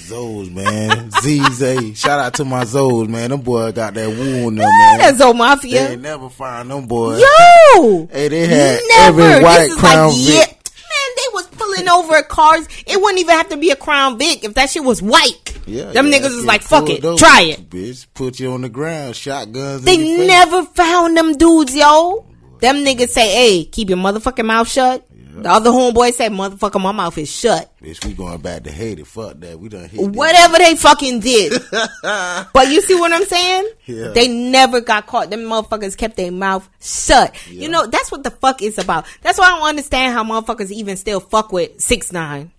Zoes, 0.08 0.50
man. 0.52 1.10
ZZ. 1.22 1.98
Shout 1.98 2.18
out 2.18 2.34
to 2.34 2.44
my 2.44 2.64
Zoes, 2.64 3.08
man. 3.08 3.30
Them 3.30 3.40
boys 3.40 3.72
got 3.72 3.94
that 3.94 4.08
woo 4.08 4.46
on 4.46 4.54
them, 4.56 4.68
man. 4.68 4.98
That's 4.98 5.18
Zo 5.18 5.32
They 5.32 5.38
Mafia. 5.38 5.90
ain't 5.90 6.02
never 6.02 6.28
find 6.28 6.70
them 6.70 6.86
boys. 6.86 7.20
Yo! 7.20 8.06
Hey, 8.12 8.28
they 8.28 8.46
had 8.46 8.80
Never. 8.88 9.20
every 9.22 9.44
white 9.44 9.70
Crown 9.78 10.08
like, 10.10 10.16
Vic. 10.18 10.34
yeah. 10.34 10.46
Man, 10.46 11.16
they 11.16 11.32
was 11.32 11.46
pulling 11.48 11.88
over 11.88 12.22
cars. 12.22 12.68
It 12.86 13.00
wouldn't 13.00 13.18
even 13.18 13.34
have 13.36 13.48
to 13.48 13.56
be 13.56 13.70
a 13.70 13.76
Crown 13.76 14.18
Vic 14.18 14.44
if 14.44 14.54
that 14.54 14.70
shit 14.70 14.84
was 14.84 15.02
white. 15.02 15.58
Yeah, 15.66 15.92
Them 15.92 16.08
yeah, 16.08 16.18
niggas 16.18 16.34
was 16.36 16.44
like, 16.44 16.62
fuck 16.62 16.88
it, 16.90 17.04
over. 17.04 17.18
try 17.18 17.40
it. 17.42 17.70
Bitch, 17.70 18.06
put 18.14 18.38
you 18.38 18.52
on 18.52 18.60
the 18.60 18.68
ground, 18.68 19.16
shotguns. 19.16 19.82
They 19.82 19.96
never 20.26 20.62
found 20.64 21.16
them 21.16 21.36
dudes, 21.38 21.74
yo. 21.74 22.26
Them 22.60 22.76
niggas 22.84 23.08
say, 23.08 23.28
hey, 23.34 23.64
keep 23.64 23.88
your 23.88 23.98
motherfucking 23.98 24.44
mouth 24.44 24.68
shut. 24.68 25.06
The 25.42 25.50
other 25.50 25.70
homeboy 25.70 26.12
said, 26.12 26.32
motherfucker, 26.32 26.80
my 26.80 26.92
mouth 26.92 27.16
is 27.18 27.30
shut. 27.30 27.70
Bitch, 27.82 28.04
we 28.04 28.14
going 28.14 28.40
back 28.40 28.62
to 28.64 28.72
Haiti. 28.72 29.02
Fuck 29.02 29.40
that. 29.40 29.58
We 29.58 29.68
done 29.68 29.88
hit. 29.88 30.00
Whatever 30.00 30.58
they 30.58 30.76
fucking 30.76 31.20
did. 31.20 31.60
but 32.02 32.68
you 32.68 32.80
see 32.80 32.94
what 32.94 33.12
I'm 33.12 33.24
saying? 33.24 33.70
Yeah. 33.86 34.08
They 34.08 34.28
never 34.28 34.80
got 34.80 35.06
caught. 35.06 35.30
Them 35.30 35.40
motherfuckers 35.40 35.96
kept 35.96 36.16
their 36.16 36.30
mouth 36.30 36.68
shut. 36.80 37.34
You 37.50 37.68
know, 37.68 37.86
that's 37.86 38.12
what 38.12 38.22
the 38.22 38.30
fuck 38.30 38.62
is 38.62 38.78
about. 38.78 39.06
That's 39.22 39.38
why 39.38 39.46
I 39.46 39.58
don't 39.58 39.68
understand 39.68 40.12
how 40.14 40.24
motherfuckers 40.24 40.70
even 40.70 40.96
still 40.96 41.20
fuck 41.20 41.52
with 41.52 41.80
six 41.80 42.12
nine. 42.12 42.52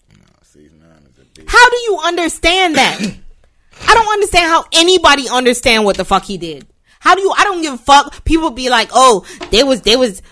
Six 0.43 0.71
nine 0.73 0.89
is 1.09 1.17
a 1.17 1.41
bitch. 1.41 1.45
How 1.47 1.69
do 1.69 1.78
you 1.78 1.99
understand 2.03 2.76
that? 2.76 2.99
I 3.88 3.93
don't 3.93 4.13
understand 4.13 4.45
how 4.49 4.65
anybody 4.73 5.30
understand 5.30 5.86
what 5.86 5.97
the 5.97 6.05
fuck 6.05 6.23
he 6.23 6.38
did. 6.38 6.67
How 7.05 7.13
do 7.13 7.21
you? 7.21 7.32
I 7.38 7.43
don't 7.43 7.61
give 7.61 7.73
a 7.73 7.78
fuck. 7.78 8.26
People 8.26 8.49
be 8.49 8.69
like, 8.69 8.89
oh, 8.91 9.26
they 9.51 9.63
was 9.63 9.82
they 9.82 9.95
was 9.95 10.23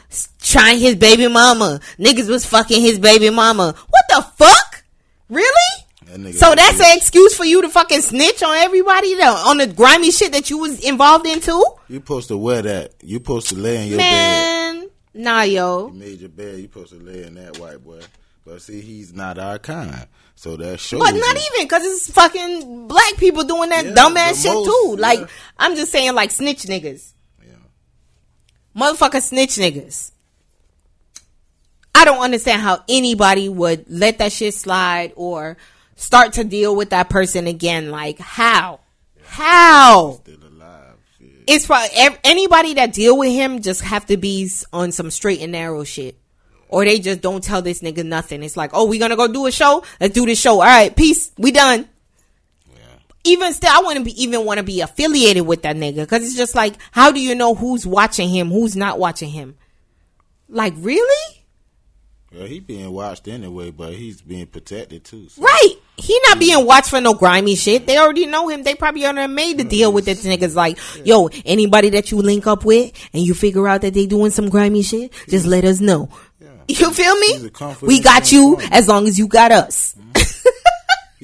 trying 0.41 0.79
his 0.79 0.95
baby 0.95 1.27
mama. 1.27 1.79
Niggas 1.97 2.29
was 2.29 2.45
fucking 2.45 2.81
his 2.81 2.99
baby 2.99 3.29
mama. 3.29 3.75
What 3.89 4.03
the 4.09 4.21
fuck? 4.35 4.83
Really? 5.29 5.85
That 6.05 6.33
So 6.35 6.53
that's 6.55 6.79
an 6.79 6.97
excuse 6.97 7.35
for 7.35 7.45
you 7.45 7.61
to 7.61 7.69
fucking 7.69 8.01
snitch 8.01 8.43
on 8.43 8.55
everybody 8.55 9.15
though, 9.15 9.35
on 9.47 9.57
the 9.57 9.67
grimy 9.67 10.11
shit 10.11 10.31
that 10.33 10.49
you 10.49 10.59
was 10.59 10.83
involved 10.83 11.25
in 11.25 11.39
too? 11.39 11.63
You 11.87 11.97
supposed 11.97 12.27
to 12.27 12.37
wear 12.37 12.61
that. 12.61 12.93
You 13.01 13.17
supposed 13.17 13.49
to 13.49 13.55
lay 13.55 13.83
in 13.83 13.89
your 13.89 13.97
bed. 13.97 14.73
Man, 14.73 14.89
nah, 15.13 15.41
yo. 15.41 15.87
You 15.87 15.93
made 15.93 16.19
your 16.19 16.29
bed. 16.29 16.57
You 16.57 16.63
supposed 16.63 16.91
to 16.93 16.99
lay 16.99 17.23
in 17.23 17.35
that 17.35 17.57
white 17.57 17.83
boy. 17.83 18.01
But 18.45 18.61
see, 18.61 18.81
he's 18.81 19.13
not 19.13 19.39
our 19.39 19.57
kind. 19.57 20.07
So 20.35 20.57
that 20.57 20.79
shows. 20.79 20.99
But 20.99 21.11
not 21.13 21.35
even 21.35 21.65
because 21.65 21.83
it's 21.83 22.11
fucking 22.11 22.87
black 22.87 23.15
people 23.17 23.43
doing 23.43 23.69
that 23.69 23.85
Yeah, 23.85 23.93
dumbass 23.93 24.43
shit 24.43 24.53
most, 24.53 24.65
too. 24.65 24.95
Like. 24.99 25.29
I'm 25.57 25.75
just 25.75 25.91
saying, 25.91 26.13
like 26.13 26.31
snitch 26.31 26.63
niggas, 26.63 27.13
Yeah. 27.13 27.22
Motherfucker 28.75 29.21
snitch 29.21 29.55
niggas. 29.55 30.11
I 31.95 32.05
don't 32.05 32.23
understand 32.23 32.61
how 32.61 32.83
anybody 32.89 33.47
would 33.47 33.85
let 33.87 34.17
that 34.17 34.31
shit 34.31 34.53
slide 34.53 35.13
or 35.15 35.57
start 35.95 36.33
to 36.33 36.43
deal 36.43 36.75
with 36.75 36.89
that 36.89 37.09
person 37.09 37.47
again. 37.47 37.91
Like 37.91 38.19
how? 38.19 38.79
How? 39.23 40.19
Still 40.23 40.43
alive. 40.43 40.95
Shit. 41.17 41.43
It's 41.47 41.65
probably 41.65 41.89
ev- 41.95 42.19
anybody 42.23 42.73
that 42.75 42.93
deal 42.93 43.17
with 43.17 43.31
him 43.31 43.61
just 43.61 43.81
have 43.81 44.05
to 44.07 44.17
be 44.17 44.49
on 44.71 44.91
some 44.91 45.11
straight 45.11 45.41
and 45.41 45.51
narrow 45.51 45.83
shit. 45.83 46.17
Or 46.67 46.83
they 46.83 46.97
just 46.99 47.21
don't 47.21 47.43
tell 47.43 47.61
this 47.61 47.81
nigga 47.81 48.03
nothing. 48.03 48.41
It's 48.41 48.57
like, 48.57 48.71
oh, 48.73 48.85
we 48.85 48.97
gonna 48.97 49.15
go 49.15 49.27
do 49.27 49.45
a 49.45 49.51
show? 49.51 49.83
Let's 50.01 50.15
do 50.15 50.25
this 50.25 50.39
show. 50.39 50.55
All 50.55 50.61
right, 50.61 50.95
peace. 50.95 51.31
We 51.37 51.51
done. 51.51 51.87
Yeah. 53.23 53.33
Even 53.33 53.53
still, 53.53 53.71
I 53.71 53.81
wouldn't 53.85 54.05
be 54.05 54.23
even 54.23 54.45
want 54.45 54.57
to 54.57 54.63
be 54.63 54.81
affiliated 54.81 55.45
with 55.47 55.61
that 55.63 55.75
nigga 55.75 55.97
because 55.97 56.23
it's 56.23 56.35
just 56.35 56.55
like, 56.55 56.75
how 56.91 57.11
do 57.11 57.19
you 57.21 57.35
know 57.35 57.55
who's 57.55 57.87
watching 57.87 58.29
him, 58.29 58.49
who's 58.49 58.75
not 58.75 58.99
watching 58.99 59.29
him? 59.29 59.55
Like, 60.49 60.73
really? 60.77 61.43
Well, 62.33 62.47
he 62.47 62.59
being 62.59 62.91
watched 62.91 63.27
anyway, 63.27 63.69
but 63.69 63.93
he's 63.93 64.21
being 64.21 64.47
protected 64.47 65.03
too. 65.03 65.29
So. 65.29 65.43
Right? 65.43 65.75
He 65.97 66.19
not 66.27 66.39
being 66.39 66.65
watched 66.65 66.89
for 66.89 66.99
no 66.99 67.13
grimy 67.13 67.55
shit. 67.55 67.85
They 67.85 67.97
already 67.97 68.25
know 68.25 68.49
him. 68.49 68.63
They 68.63 68.73
probably 68.73 69.05
already 69.05 69.31
made 69.31 69.59
the 69.59 69.63
deal 69.63 69.93
with 69.93 70.05
this 70.05 70.25
niggas. 70.25 70.55
Like, 70.55 70.79
yo, 71.05 71.29
anybody 71.45 71.91
that 71.91 72.11
you 72.11 72.17
link 72.17 72.47
up 72.47 72.65
with 72.65 72.91
and 73.13 73.23
you 73.23 73.35
figure 73.35 73.67
out 73.67 73.81
that 73.81 73.93
they 73.93 74.07
doing 74.07 74.31
some 74.31 74.49
grimy 74.49 74.81
shit, 74.81 75.13
just 75.29 75.45
let 75.45 75.63
us 75.63 75.79
know. 75.79 76.09
You 76.67 76.91
feel 76.91 77.15
me? 77.19 77.51
We 77.81 77.99
got 77.99 78.31
you 78.31 78.57
as 78.71 78.87
long 78.87 79.07
as 79.07 79.19
you 79.19 79.27
got 79.27 79.51
us. 79.51 79.95
Mm-hmm. 79.99 80.42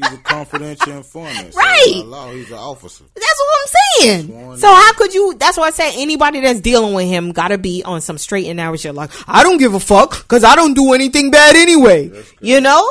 He's 0.01 0.13
a 0.13 0.17
confidential 0.17 0.93
informant. 0.93 1.53
So 1.53 1.59
Right. 1.59 2.01
law, 2.05 2.31
he's 2.31 2.47
an 2.49 2.57
officer. 2.57 3.03
That's 3.15 3.25
what 3.39 3.57
I'm 3.61 3.67
saying. 4.01 4.25
Sworn 4.27 4.57
So 4.57 4.67
how 4.67 4.93
could 4.93 5.13
you? 5.13 5.35
That's 5.37 5.57
why 5.57 5.67
I 5.67 5.71
said 5.71 5.91
anybody 5.95 6.39
that's 6.41 6.61
dealing 6.61 6.93
with 6.93 7.07
him 7.07 7.31
gotta 7.31 7.57
be 7.57 7.83
on 7.83 8.01
some 8.01 8.17
straight 8.17 8.45
and 8.47 8.57
narrow 8.57 8.75
shit. 8.77 8.95
Like 8.95 9.11
I 9.27 9.43
don't 9.43 9.57
give 9.57 9.73
a 9.73 9.79
fuck 9.79 10.21
because 10.23 10.43
I 10.43 10.55
don't 10.55 10.73
do 10.73 10.93
anything 10.93 11.31
bad 11.31 11.55
anyway. 11.55 12.11
You 12.41 12.61
know? 12.61 12.87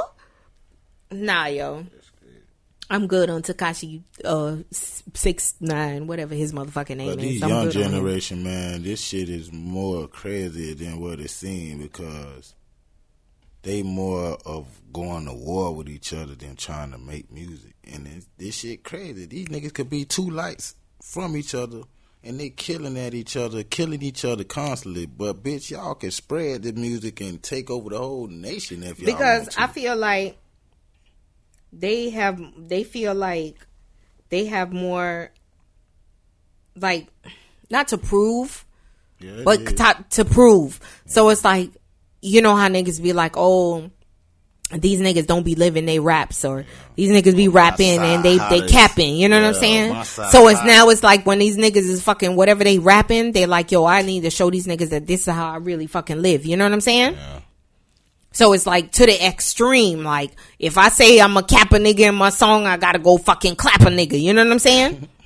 Nah, 1.10 1.46
yo. 1.46 1.86
I'm 2.90 3.06
good 3.06 3.28
on 3.28 3.42
Tekashi 3.42 4.02
uh 4.24 4.56
six 5.14 5.54
nine 5.60 6.06
whatever 6.06 6.34
his 6.34 6.52
motherfucking 6.54 6.96
name 6.96 7.10
But 7.10 7.18
is. 7.18 7.22
these 7.22 7.40
young 7.40 7.50
good 7.50 7.76
on 7.76 7.82
him. 7.82 7.90
generation, 7.92 8.42
man, 8.42 8.82
this 8.82 9.00
shit 9.02 9.28
is 9.28 9.52
more 9.52 10.08
crazy 10.08 10.72
than 10.72 10.98
what 11.00 11.20
it 11.20 11.28
seems 11.30 11.82
because 11.82 12.54
they 13.62 13.82
more 13.82 14.38
of 14.46 14.66
going 14.92 15.26
to 15.26 15.34
war 15.34 15.74
with 15.74 15.88
each 15.88 16.12
other 16.12 16.34
than 16.34 16.56
trying 16.56 16.92
to 16.92 16.98
make 16.98 17.30
music. 17.30 17.74
And 17.84 18.06
it's, 18.06 18.26
this 18.36 18.56
shit 18.56 18.84
crazy. 18.84 19.26
These 19.26 19.48
niggas 19.48 19.74
could 19.74 19.90
be 19.90 20.04
two 20.04 20.30
lights 20.30 20.74
from 21.02 21.36
each 21.36 21.54
other 21.54 21.82
and 22.22 22.38
they 22.40 22.50
killing 22.50 22.98
at 22.98 23.14
each 23.14 23.36
other, 23.36 23.62
killing 23.62 24.02
each 24.02 24.24
other 24.24 24.44
constantly. 24.44 25.06
But 25.06 25.42
bitch, 25.42 25.70
y'all 25.70 25.94
can 25.94 26.10
spread 26.10 26.62
the 26.62 26.72
music 26.72 27.20
and 27.20 27.42
take 27.42 27.70
over 27.70 27.90
the 27.90 27.98
whole 27.98 28.26
nation 28.26 28.82
if 28.82 28.98
y'all 28.98 29.06
because 29.06 29.40
want 29.40 29.50
to. 29.52 29.62
I 29.62 29.66
feel 29.68 29.96
like 29.96 30.36
they 31.72 32.10
have 32.10 32.40
they 32.56 32.84
feel 32.84 33.14
like 33.14 33.56
they 34.30 34.46
have 34.46 34.72
more 34.72 35.30
like 36.76 37.08
not 37.70 37.88
to 37.88 37.98
prove 37.98 38.64
Yeah, 39.20 39.42
but 39.44 39.76
to, 39.76 40.04
to 40.10 40.24
prove. 40.24 40.80
So 41.06 41.28
it's 41.28 41.44
like, 41.44 41.70
you 42.20 42.42
know 42.42 42.56
how 42.56 42.68
niggas 42.68 43.02
be 43.02 43.12
like, 43.12 43.36
oh, 43.36 43.90
these 44.70 45.00
niggas 45.00 45.26
don't 45.26 45.44
be 45.44 45.54
living 45.54 45.86
they 45.86 45.98
raps 45.98 46.44
or 46.44 46.66
these 46.94 47.10
niggas 47.10 47.34
be 47.34 47.48
oh, 47.48 47.52
rapping 47.52 48.00
and 48.00 48.22
they, 48.22 48.36
they 48.50 48.66
capping. 48.68 49.16
You 49.16 49.28
know 49.28 49.40
what 49.40 49.48
I'm 49.48 49.54
saying? 49.54 50.04
So 50.04 50.48
it's 50.48 50.62
now 50.62 50.90
it's 50.90 51.02
like 51.02 51.24
when 51.24 51.38
these 51.38 51.56
niggas 51.56 51.76
is 51.76 52.02
fucking 52.02 52.36
whatever 52.36 52.64
they 52.64 52.78
rapping, 52.78 53.32
they 53.32 53.46
like, 53.46 53.72
yo, 53.72 53.86
I 53.86 54.02
need 54.02 54.22
to 54.22 54.30
show 54.30 54.50
these 54.50 54.66
niggas 54.66 54.90
that 54.90 55.06
this 55.06 55.26
is 55.26 55.34
how 55.34 55.52
I 55.52 55.56
really 55.56 55.86
fucking 55.86 56.20
live. 56.20 56.44
You 56.44 56.56
know 56.56 56.64
what 56.64 56.72
I'm 56.72 56.82
saying? 56.82 57.14
Yeah. 57.14 57.40
So 58.32 58.52
it's 58.52 58.66
like 58.66 58.92
to 58.92 59.06
the 59.06 59.26
extreme. 59.26 60.04
Like 60.04 60.32
if 60.58 60.76
I 60.76 60.90
say 60.90 61.18
I'm 61.20 61.36
a 61.36 61.42
cap 61.42 61.72
a 61.72 61.76
nigga 61.76 62.00
in 62.00 62.14
my 62.14 62.30
song, 62.30 62.66
I 62.66 62.76
gotta 62.76 62.98
go 62.98 63.16
fucking 63.16 63.56
clap 63.56 63.80
a 63.80 63.86
nigga. 63.86 64.20
You 64.20 64.34
know 64.34 64.44
what 64.44 64.52
I'm 64.52 64.58
saying? 64.58 65.08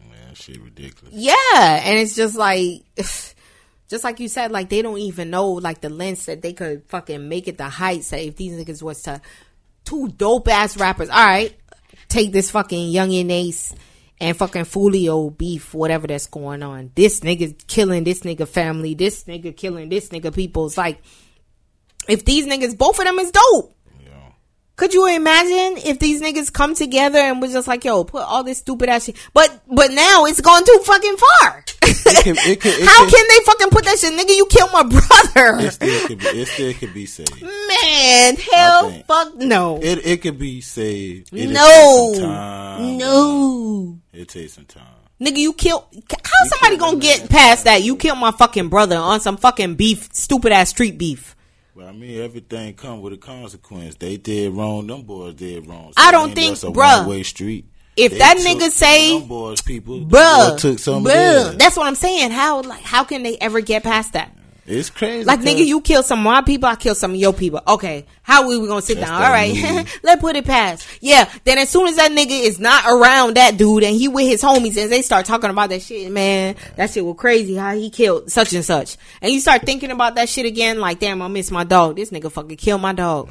Man, 0.00 0.34
shit 0.34 0.60
ridiculous. 0.60 1.14
Yeah, 1.14 1.34
and 1.54 1.98
it's 1.98 2.16
just 2.16 2.36
like, 2.36 2.82
just 3.88 4.04
like 4.04 4.20
you 4.20 4.28
said, 4.28 4.50
like 4.50 4.68
they 4.68 4.82
don't 4.82 4.98
even 4.98 5.30
know 5.30 5.52
like 5.52 5.80
the 5.80 5.88
lengths 5.88 6.26
that 6.26 6.42
they 6.42 6.52
could 6.52 6.84
fucking 6.88 7.28
make 7.28 7.48
it 7.48 7.58
the 7.58 7.68
heights 7.68 8.10
that 8.10 8.20
if 8.20 8.36
these 8.36 8.52
niggas 8.52 8.82
was 8.82 9.02
to 9.02 9.20
two 9.84 10.08
dope 10.08 10.48
ass 10.48 10.76
rappers. 10.76 11.08
All 11.08 11.24
right, 11.24 11.56
take 12.08 12.32
this 12.32 12.50
fucking 12.50 12.92
Yungeen 12.92 13.30
Ace 13.30 13.74
and 14.20 14.36
fucking 14.36 14.64
Foolio 14.64 15.36
beef, 15.36 15.74
whatever 15.74 16.06
that's 16.06 16.26
going 16.26 16.62
on. 16.62 16.90
This 16.94 17.20
nigga 17.20 17.66
killing 17.66 18.04
this 18.04 18.20
nigga 18.20 18.48
family. 18.48 18.94
This 18.94 19.24
nigga 19.24 19.56
killing 19.56 19.88
this 19.88 20.08
nigga 20.08 20.34
people. 20.34 20.66
It's 20.66 20.78
like 20.78 21.00
if 22.08 22.24
these 22.24 22.46
niggas, 22.46 22.76
both 22.76 22.98
of 22.98 23.04
them 23.04 23.18
is 23.18 23.30
dope. 23.30 23.75
Could 24.76 24.92
you 24.92 25.06
imagine 25.06 25.78
if 25.86 25.98
these 25.98 26.20
niggas 26.20 26.52
come 26.52 26.74
together 26.74 27.18
and 27.18 27.40
was 27.40 27.52
just 27.52 27.66
like, 27.66 27.84
yo, 27.84 28.04
put 28.04 28.22
all 28.22 28.44
this 28.44 28.58
stupid 28.58 28.90
ass 28.90 29.04
shit? 29.06 29.16
But 29.32 29.62
but 29.66 29.90
now 29.90 30.26
it's 30.26 30.40
gone 30.42 30.64
too 30.66 30.80
fucking 30.84 31.16
far. 31.16 31.64
can- 31.80 32.36
it 32.36 32.60
can- 32.60 32.72
it 32.72 32.86
How 32.86 33.00
can- 33.00 33.10
can 33.10 33.26
they 33.28 33.44
fucking 33.46 33.70
put 33.70 33.84
that 33.86 33.98
shit, 33.98 34.12
nigga? 34.12 34.36
You 34.36 34.44
killed 34.46 34.70
my 34.72 34.82
brother, 34.82 35.58
It 35.66 35.70
still 35.72 36.06
could 36.08 36.18
be, 36.18 36.26
it 36.26 36.48
still 36.48 36.74
could 36.74 36.92
be 36.92 37.06
saved. 37.06 37.42
man. 37.42 38.36
Hell, 38.36 38.92
fuck 39.08 39.34
no, 39.36 39.78
It 39.82 40.04
it 40.06 40.22
could 40.22 40.38
be 40.38 40.60
saved. 40.60 41.32
No, 41.32 42.12
take 42.12 42.20
some 42.20 42.28
time. 42.28 42.98
no. 42.98 43.98
It 44.12 44.28
takes 44.28 44.52
some 44.54 44.64
time. 44.66 44.82
Nigga, 45.20 45.38
you 45.38 45.54
killed. 45.54 45.84
How 46.22 46.44
somebody 46.48 46.76
gonna 46.76 46.98
get 46.98 47.30
past 47.30 47.64
that? 47.64 47.82
You 47.82 47.96
killed 47.96 48.18
my 48.18 48.30
fucking 48.32 48.68
brother 48.68 48.96
on 48.98 49.20
some 49.20 49.38
fucking 49.38 49.76
beef, 49.76 50.10
stupid 50.12 50.52
ass 50.52 50.68
street 50.70 50.98
beef. 50.98 51.34
Well, 51.76 51.88
I 51.88 51.92
mean, 51.92 52.22
everything 52.22 52.72
come 52.72 53.02
with 53.02 53.12
a 53.12 53.18
consequence. 53.18 53.96
They 53.96 54.16
did 54.16 54.54
wrong. 54.54 54.86
Them 54.86 55.02
boys 55.02 55.34
did 55.34 55.66
wrong. 55.66 55.92
I 55.98 56.10
don't 56.10 56.34
think- 56.34 56.56
bruh, 56.56 57.00
one-way 57.00 57.22
street. 57.22 57.66
if 57.96 58.12
They 58.12 58.18
that 58.18 58.38
nigga 58.38 58.70
say- 58.70 59.20
boys, 59.20 59.60
people, 59.60 60.00
Bruh, 60.00 60.56
took 60.56 60.78
some 60.78 61.04
bruh, 61.04 61.58
that's 61.58 61.76
what 61.76 61.86
I'm 61.86 61.94
saying. 61.94 62.30
How 62.30 62.62
like 62.62 62.82
how 62.82 63.04
can 63.04 63.22
they 63.22 63.36
ever 63.38 63.60
get 63.60 63.82
past 63.82 64.14
that? 64.14 64.30
It's 64.66 64.90
crazy. 64.90 65.24
Like 65.24 65.40
nigga, 65.40 65.64
you 65.64 65.80
kill 65.80 66.02
some 66.02 66.20
of 66.20 66.24
my 66.24 66.42
people, 66.42 66.68
I 66.68 66.76
kill 66.76 66.94
some 66.94 67.12
of 67.12 67.16
your 67.16 67.32
people. 67.32 67.60
Okay, 67.66 68.06
how 68.22 68.48
we, 68.48 68.58
we 68.58 68.66
gonna 68.66 68.82
sit 68.82 68.98
That's 68.98 69.10
down? 69.10 69.22
All 69.22 69.30
right, 69.30 69.86
let's 70.02 70.20
put 70.20 70.36
it 70.36 70.44
past. 70.44 70.86
Yeah, 71.00 71.30
then 71.44 71.58
as 71.58 71.68
soon 71.68 71.86
as 71.86 71.96
that 71.96 72.10
nigga 72.10 72.30
is 72.30 72.58
not 72.58 72.84
around 72.86 73.36
that 73.36 73.56
dude 73.56 73.84
and 73.84 73.94
he 73.96 74.08
with 74.08 74.26
his 74.26 74.42
homies 74.42 74.76
and 74.80 74.90
they 74.90 75.02
start 75.02 75.26
talking 75.26 75.50
about 75.50 75.70
that 75.70 75.82
shit, 75.82 76.10
man, 76.10 76.56
that 76.76 76.90
shit 76.90 77.04
was 77.04 77.16
crazy 77.16 77.54
how 77.54 77.74
he 77.74 77.90
killed 77.90 78.30
such 78.30 78.52
and 78.52 78.64
such. 78.64 78.96
And 79.22 79.32
you 79.32 79.40
start 79.40 79.62
thinking 79.62 79.90
about 79.90 80.16
that 80.16 80.28
shit 80.28 80.46
again, 80.46 80.80
like 80.80 80.98
damn, 80.98 81.22
I 81.22 81.28
miss 81.28 81.50
my 81.50 81.64
dog. 81.64 81.96
This 81.96 82.10
nigga 82.10 82.30
fucking 82.30 82.56
killed 82.56 82.80
my 82.80 82.92
dog. 82.92 83.28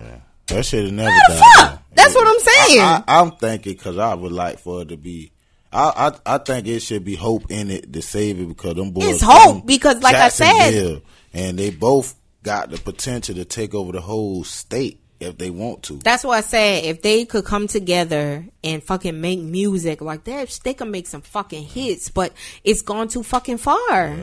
That 0.48 0.66
shit 0.66 0.92
never 0.94 1.10
What 1.10 1.24
the 1.28 1.36
fuck? 1.36 1.84
That's 1.96 2.14
what 2.14 2.28
I'm 2.28 2.40
saying. 2.40 2.82
I, 2.82 3.04
I'm 3.08 3.32
thinking 3.32 3.74
because 3.74 3.98
I 3.98 4.14
would 4.14 4.32
like 4.32 4.60
for 4.60 4.82
it 4.84 4.90
to 4.90 4.98
be. 4.98 5.32
I, 5.72 6.12
I 6.26 6.36
I 6.36 6.38
think 6.38 6.68
it 6.68 6.82
should 6.82 7.04
be 7.04 7.16
hope 7.16 7.52
in 7.52 7.70
it 7.70 7.92
to 7.92 8.02
save 8.02 8.40
it 8.40 8.48
because 8.48 8.76
them 8.76 8.92
boys. 8.92 9.06
It's 9.06 9.22
hope, 9.22 9.66
because 9.66 10.02
like 10.02 10.16
I 10.16 10.30
said- 10.30 10.46
Jacksonville, 10.48 11.02
and 11.36 11.60
they 11.60 11.70
both 11.70 12.16
got 12.44 12.72
the 12.72 12.78
potential 12.78 13.36
to 13.36 13.46
take 13.46 13.76
over 13.76 13.92
the 13.92 14.02
whole 14.02 14.44
state 14.44 15.00
if 15.20 15.38
they 15.38 15.50
want 15.50 15.84
to. 15.84 15.98
That's 15.98 16.24
why 16.24 16.38
I 16.38 16.42
said 16.42 16.86
if 16.86 17.02
they 17.02 17.26
could 17.26 17.46
come 17.46 17.68
together 17.68 18.46
and 18.64 18.82
fucking 18.82 19.20
make 19.20 19.40
music 19.40 20.02
like 20.02 20.24
that, 20.24 20.60
they 20.64 20.74
can 20.74 20.92
make 20.92 21.08
some 21.08 21.22
fucking 21.22 21.66
hits. 21.66 22.10
But 22.10 22.34
it's 22.64 22.82
gone 22.82 23.10
too 23.10 23.24
fucking 23.24 23.58
far. 23.58 24.16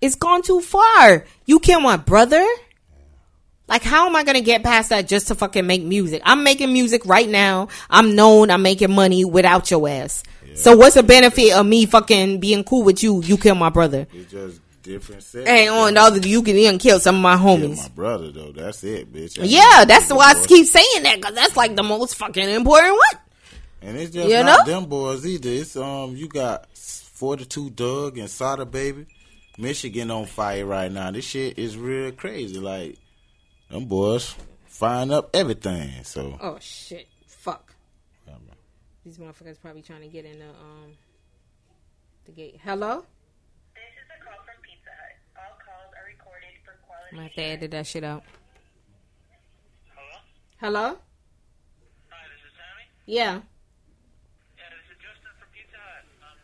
It's 0.00 0.14
gone 0.14 0.42
too 0.42 0.60
far. 0.60 1.26
You 1.44 1.60
kill 1.60 1.80
my 1.80 1.96
brother. 1.96 2.46
Like, 3.66 3.82
how 3.82 4.06
am 4.06 4.16
I 4.16 4.24
gonna 4.24 4.40
get 4.40 4.64
past 4.64 4.88
that 4.88 5.06
just 5.06 5.28
to 5.28 5.34
fucking 5.34 5.66
make 5.66 5.82
music? 5.82 6.22
I'm 6.24 6.42
making 6.42 6.72
music 6.72 7.06
right 7.06 7.28
now. 7.28 7.68
I'm 7.88 8.16
known. 8.16 8.50
I'm 8.50 8.62
making 8.62 8.92
money 8.92 9.24
without 9.24 9.70
your 9.70 9.88
ass. 9.88 10.22
So 10.54 10.76
what's 10.76 10.96
the 10.96 11.04
benefit 11.04 11.52
of 11.52 11.64
me 11.64 11.86
fucking 11.86 12.40
being 12.40 12.64
cool 12.64 12.82
with 12.82 13.02
you? 13.02 13.22
You 13.22 13.38
kill 13.38 13.54
my 13.54 13.70
brother. 13.70 14.08
It's 14.12 14.32
just 14.32 14.60
different. 14.92 15.22
Set. 15.22 15.46
And 15.46 15.70
on 15.70 15.94
the 15.94 16.00
other, 16.00 16.18
you 16.26 16.42
can 16.42 16.56
even 16.56 16.78
kill 16.78 16.98
some 17.00 17.16
of 17.16 17.22
my 17.22 17.32
Yeah, 17.34 17.38
homies. 17.38 17.76
my 17.82 17.88
brother 17.88 18.30
though. 18.32 18.52
That's 18.52 18.82
it, 18.84 19.12
bitch. 19.12 19.38
Yeah, 19.42 19.84
that's 19.86 20.10
why 20.12 20.32
I 20.36 20.46
keep 20.46 20.66
saying 20.66 21.02
that 21.04 21.16
because 21.16 21.34
that's 21.34 21.56
like 21.56 21.76
the 21.76 21.82
most 21.82 22.14
fucking 22.16 22.48
important 22.48 22.92
one. 22.94 23.22
And 23.82 23.96
it's 23.96 24.12
just 24.12 24.28
You 24.28 24.42
not 24.42 24.66
know? 24.66 24.72
them 24.80 24.88
boys 24.88 25.24
either. 25.26 25.48
It's 25.50 25.76
um, 25.76 26.14
you 26.16 26.28
got 26.28 26.66
forty 26.76 27.44
two 27.44 27.70
Dugg 27.70 28.18
and 28.18 28.28
Sada 28.28 28.66
Baby, 28.66 29.06
Michigan 29.58 30.10
on 30.10 30.26
fire 30.26 30.66
right 30.66 30.90
now. 30.92 31.10
This 31.10 31.24
shit 31.24 31.58
is 31.58 31.76
real 31.76 32.12
crazy. 32.12 32.58
Like 32.58 32.96
them 33.70 33.86
boys 33.86 34.34
firing 34.66 35.12
up 35.12 35.30
everything. 35.34 36.04
So 36.04 36.38
Oh 36.40 36.58
shit! 36.60 37.06
Fuck. 37.26 37.74
These 39.02 39.16
motherfuckers 39.16 39.58
probably 39.58 39.80
trying 39.80 40.02
to 40.02 40.08
get 40.08 40.26
in 40.26 40.38
the 40.40 40.44
um 40.44 40.92
the 42.26 42.32
gate. 42.32 42.60
Hello. 42.62 43.02
This 43.72 43.82
is 43.96 44.06
a 44.12 44.22
call 44.22 44.36
from 44.44 44.60
Pizza 44.60 44.92
Hut. 44.92 45.16
All 45.40 45.56
calls 45.56 45.88
are 45.96 46.04
recorded 46.04 46.52
for 46.68 46.76
I'm 47.10 47.16
gonna 47.16 47.22
have 47.24 47.34
to 47.34 47.42
edit 47.42 47.70
that 47.72 47.86
shit 47.86 48.04
out. 48.04 48.22
Hello? 50.60 50.78
Hello. 50.78 50.98
Hi, 52.08 52.22
this 52.30 52.42
is 52.46 52.52
Sammy. 52.54 52.86
Yeah. 53.06 53.34
Yeah, 53.34 54.70
this 54.70 54.86
is 54.86 54.96
Justin 55.02 55.32
from 55.38 55.48
Pizza 55.52 55.76
Hut. 55.76 56.04
Um, 56.22 56.38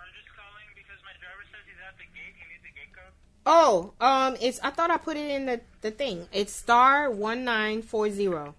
I'm 0.00 0.10
just 0.18 0.26
calling 0.34 0.66
because 0.74 0.98
my 1.06 1.14
driver 1.22 1.44
says 1.54 1.62
he's 1.70 1.78
at 1.86 1.94
the 1.98 2.08
gate. 2.10 2.34
He 2.34 2.44
needs 2.50 2.64
the 2.66 2.74
gate 2.74 2.90
code. 2.90 3.14
Oh, 3.46 3.94
um, 4.00 4.36
it's. 4.40 4.58
I 4.60 4.70
thought 4.70 4.90
I 4.90 4.96
put 4.96 5.16
it 5.16 5.30
in 5.30 5.46
the 5.46 5.60
the 5.82 5.92
thing. 5.92 6.26
It's 6.32 6.52
star 6.52 7.08
one 7.10 7.44
nine 7.44 7.82
four 7.82 8.10
zero. 8.10 8.54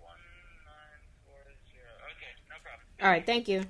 One 0.00 0.16
nine 0.64 1.00
four 1.28 1.44
zero. 1.68 1.92
Okay, 2.16 2.32
no 2.48 2.56
problem. 2.64 2.80
All 3.02 3.10
right. 3.10 3.26
Thank 3.26 3.46
you. 3.48 3.66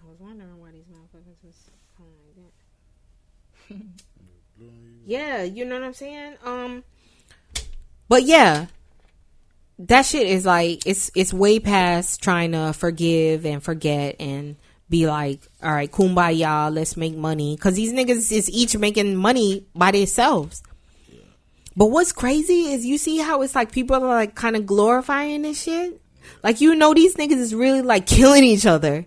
I 0.00 0.08
was 0.08 0.20
wondering 0.20 0.58
why 0.60 0.70
these 0.70 0.86
motherfuckers 0.86 1.42
was 1.44 1.70
calling 1.96 2.14
like 2.26 2.36
that. 2.36 2.52
Yeah, 5.06 5.42
you 5.42 5.64
know 5.64 5.78
what 5.78 5.84
I'm 5.84 5.94
saying? 5.94 6.36
Um 6.44 6.84
But 8.08 8.24
yeah. 8.24 8.66
That 9.78 10.02
shit 10.02 10.26
is 10.26 10.46
like 10.46 10.86
it's 10.86 11.10
it's 11.14 11.34
way 11.34 11.58
past 11.58 12.22
trying 12.22 12.52
to 12.52 12.72
forgive 12.72 13.44
and 13.44 13.62
forget 13.62 14.16
and 14.20 14.56
be 14.88 15.06
like, 15.06 15.40
all 15.62 15.72
right, 15.72 15.90
kumbaya, 15.90 16.72
let's 16.72 16.96
make 16.96 17.16
money. 17.16 17.56
Cause 17.56 17.74
these 17.74 17.92
niggas 17.92 18.32
is 18.32 18.48
each 18.50 18.76
making 18.76 19.16
money 19.16 19.66
by 19.74 19.90
themselves. 19.90 20.62
But 21.76 21.86
what's 21.86 22.12
crazy 22.12 22.72
is 22.72 22.86
you 22.86 22.96
see 22.96 23.18
how 23.18 23.42
it's 23.42 23.54
like 23.54 23.70
people 23.70 23.96
are 23.96 24.00
like 24.00 24.34
kind 24.34 24.56
of 24.56 24.64
glorifying 24.64 25.42
this 25.42 25.62
shit. 25.62 26.00
Like 26.42 26.60
you 26.60 26.74
know 26.74 26.94
these 26.94 27.16
niggas 27.16 27.36
is 27.36 27.54
really 27.54 27.82
like 27.82 28.06
killing 28.06 28.44
each 28.44 28.64
other. 28.64 29.06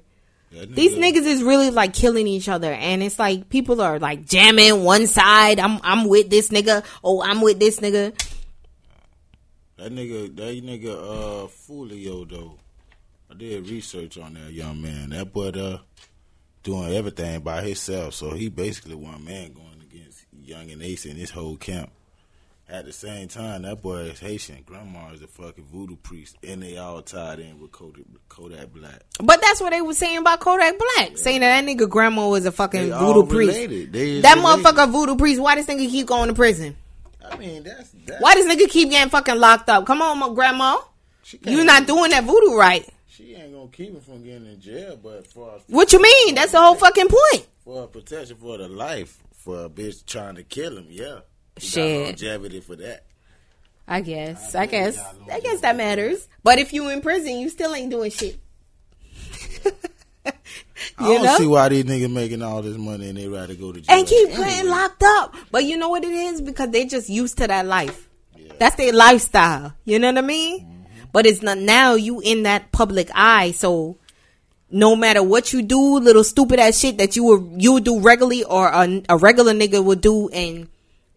These 0.52 0.93
nigga- 0.93 1.14
niggas 1.14 1.26
is 1.26 1.43
really 1.43 1.70
like 1.70 1.93
killing 1.93 2.28
each 2.28 2.50
other, 2.50 2.72
and 2.74 3.04
it's 3.04 3.20
like 3.20 3.50
people 3.50 3.82
are 3.82 4.00
like 4.00 4.26
jamming 4.26 4.84
one 4.84 5.06
side. 5.08 5.60
I'm 5.60 5.80
I'm 5.84 6.08
with 6.08 6.30
this 6.30 6.50
nigga. 6.50 6.84
Oh, 7.04 7.22
I'm 7.22 7.41
with 7.41 7.60
this 7.60 7.80
nigga. 7.80 8.14
That 9.78 9.93
nigga, 9.93 10.36
that 10.36 10.64
nigga, 10.64 10.89
uh, 10.93 11.47
Foolio 11.47 12.28
though. 12.30 12.56
I 13.32 13.36
did 13.36 13.70
research 13.70 14.18
on 14.18 14.34
that 14.34 14.52
young 14.52 14.82
man. 14.82 15.12
That 15.12 15.32
boy, 15.32 15.50
uh, 15.50 15.78
doing 16.64 16.93
everything 16.93 17.39
by 17.41 17.62
himself. 17.62 18.16
So 18.16 18.32
he 18.32 18.50
basically 18.50 18.95
one 18.95 19.24
man 19.24 19.54
going 19.54 19.82
against 19.82 20.26
Yungeen 20.45 20.84
Ace 20.84 21.06
and 21.06 21.16
his 21.16 21.30
whole 21.30 21.56
camp. 21.58 21.91
At 22.72 22.86
the 22.86 22.93
same 22.93 23.28
time, 23.28 23.63
that 23.63 23.82
boy 23.82 24.01
is 24.01 24.20
Haitian. 24.20 24.61
Grandma 24.63 25.11
is 25.11 25.24
a 25.24 25.28
fucking 25.28 25.65
voodoo 25.74 25.95
priest, 25.95 26.38
and 26.47 26.61
they 26.61 26.78
all 26.78 27.01
tied 27.01 27.39
in 27.39 27.59
with 27.59 27.72
Kodak, 27.72 28.03
Kodak 28.28 28.72
Black. 28.72 29.01
But 29.24 29.41
that's 29.41 29.59
what 29.59 29.72
they 29.72 29.82
were 29.82 29.95
saying 29.95 30.20
about 30.20 30.39
Kodak 30.39 30.76
Black, 30.78 31.17
saying 31.17 31.39
that 31.41 31.65
that 31.65 31.67
nigga 31.67 31.89
grandma 31.89 32.28
was 32.28 32.45
a 32.45 32.51
fucking 32.51 32.89
They 32.91 32.95
voodoo 32.95 33.26
priest. 33.26 33.53
That 33.57 33.65
related. 33.72 34.24
motherfucker 34.24 34.91
voodoo 34.91 35.15
priest. 35.15 35.41
Why 35.41 35.55
this 35.55 35.65
nigga 35.65 35.89
keep 35.89 36.05
going 36.05 36.28
to 36.28 36.36
prison? 36.36 36.76
I 37.28 37.36
mean, 37.38 37.63
that's 37.63 37.89
that. 38.05 38.22
Why 38.22 38.36
this 38.36 38.45
nigga 38.45 38.70
keep 38.70 38.91
getting 38.91 39.09
fucking 39.09 39.39
locked 39.39 39.67
up? 39.70 39.88
Come 39.88 40.03
on, 40.03 40.20
my 40.20 40.32
grandma. 40.32 40.78
She 41.24 41.39
can't- 41.39 41.55
You 41.55 41.63
not 41.63 41.88
doing 41.88 42.11
that 42.11 42.24
voodoo 42.24 42.55
right. 42.55 42.88
She 43.07 43.34
ain't 43.34 43.51
gonna 43.51 43.67
keep 43.70 43.93
him 43.95 44.01
from 44.01 44.24
getting 44.24 44.45
in 44.45 44.61
jail, 44.61 44.97
but 45.01 45.26
for 45.26 45.59
What 45.67 45.91
you 45.91 46.01
mean? 46.01 46.36
That's 46.36 46.51
the 46.51 46.61
whole 46.61 46.76
fucking 46.76 47.07
point. 47.07 47.47
for 47.65 47.88
protection 47.88 48.38
for 48.38 48.57
the 48.59 48.67
life 48.70 49.17
for 49.34 49.65
a 49.65 49.70
bitch 49.70 50.05
trying 50.05 50.36
to 50.36 50.43
kill 50.43 50.78
him, 50.78 50.88
yeah. 50.89 51.20
Shit. 51.60 52.05
longevity 52.05 52.62
for 52.62 52.76
that. 52.78 53.05
I 53.88 54.01
guess. 54.01 54.53
I 54.53 54.62
I 54.62 54.66
guess. 54.68 55.03
I 55.32 55.39
guess 55.39 55.62
that 55.62 55.76
matters. 55.76 56.28
But 56.43 56.60
if 56.60 56.74
you 56.74 56.89
in 56.89 57.01
prison, 57.01 57.39
you 57.39 57.49
still 57.49 57.74
ain't 57.74 57.89
doing 57.89 58.12
shit. 58.12 58.39
I 60.26 60.34
don't 60.99 61.24
know? 61.24 61.38
see 61.38 61.47
why 61.47 61.70
these 61.70 61.86
niggas 61.86 62.12
making 62.12 62.41
all 62.41 62.62
this 62.62 62.78
money 62.78 63.10
and 63.10 63.18
they 63.18 63.28
rather 63.28 63.55
go 63.55 63.72
to 63.72 63.82
jail. 63.82 63.97
and 63.97 64.07
keep 64.07 64.30
anyway. 64.30 64.47
getting 64.47 64.70
locked 64.70 65.03
up. 65.03 65.36
But 65.51 65.64
you 65.66 65.78
know 65.78 65.89
what 65.89 66.03
it 66.03 66.12
is? 66.12 66.41
Because 66.41 66.70
they 66.70 66.86
just 66.86 67.10
used 67.10 67.38
to 67.39 67.47
that 67.47 67.66
life. 67.66 68.07
That's 68.60 68.76
their 68.76 68.93
lifestyle. 68.93 69.74
You 69.86 69.99
know 69.99 70.10
what 70.10 70.18
I 70.18 70.22
mean? 70.22 70.60
Mm-hmm. 70.60 71.03
But 71.12 71.26
it's 71.26 71.41
not 71.41 71.57
now 71.57 71.95
you 71.95 72.20
in 72.20 72.43
that 72.43 72.72
public 72.72 73.10
eye, 73.16 73.51
so 73.51 73.97
no 74.70 74.95
matter 74.95 75.24
what 75.24 75.51
you 75.53 75.62
do, 75.62 75.99
little 75.99 76.24
stupid 76.24 76.60
ass 76.60 76.78
shit 76.78 76.97
that 76.99 77.16
you 77.16 77.24
would 77.24 77.62
you 77.62 77.74
would 77.74 77.84
do 77.84 77.99
regularly 77.99 78.43
or 78.43 78.68
a, 78.68 79.01
a 79.10 79.18
regular 79.18 79.53
nigga 79.53 79.84
would 79.84 80.01
do 80.01 80.30
and 80.30 80.68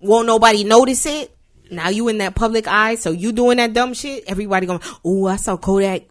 won't 0.02 0.26
nobody 0.26 0.64
notice 0.64 1.06
it. 1.06 1.36
Now 1.70 1.88
you 1.88 2.08
in 2.08 2.18
that 2.18 2.34
public 2.34 2.66
eye, 2.68 2.96
so 2.96 3.10
you 3.10 3.32
doing 3.32 3.56
that 3.56 3.72
dumb 3.72 3.94
shit, 3.94 4.24
everybody 4.26 4.66
going, 4.66 4.80
Oh, 5.04 5.26
I 5.26 5.36
saw 5.36 5.56
Kodak 5.56 6.02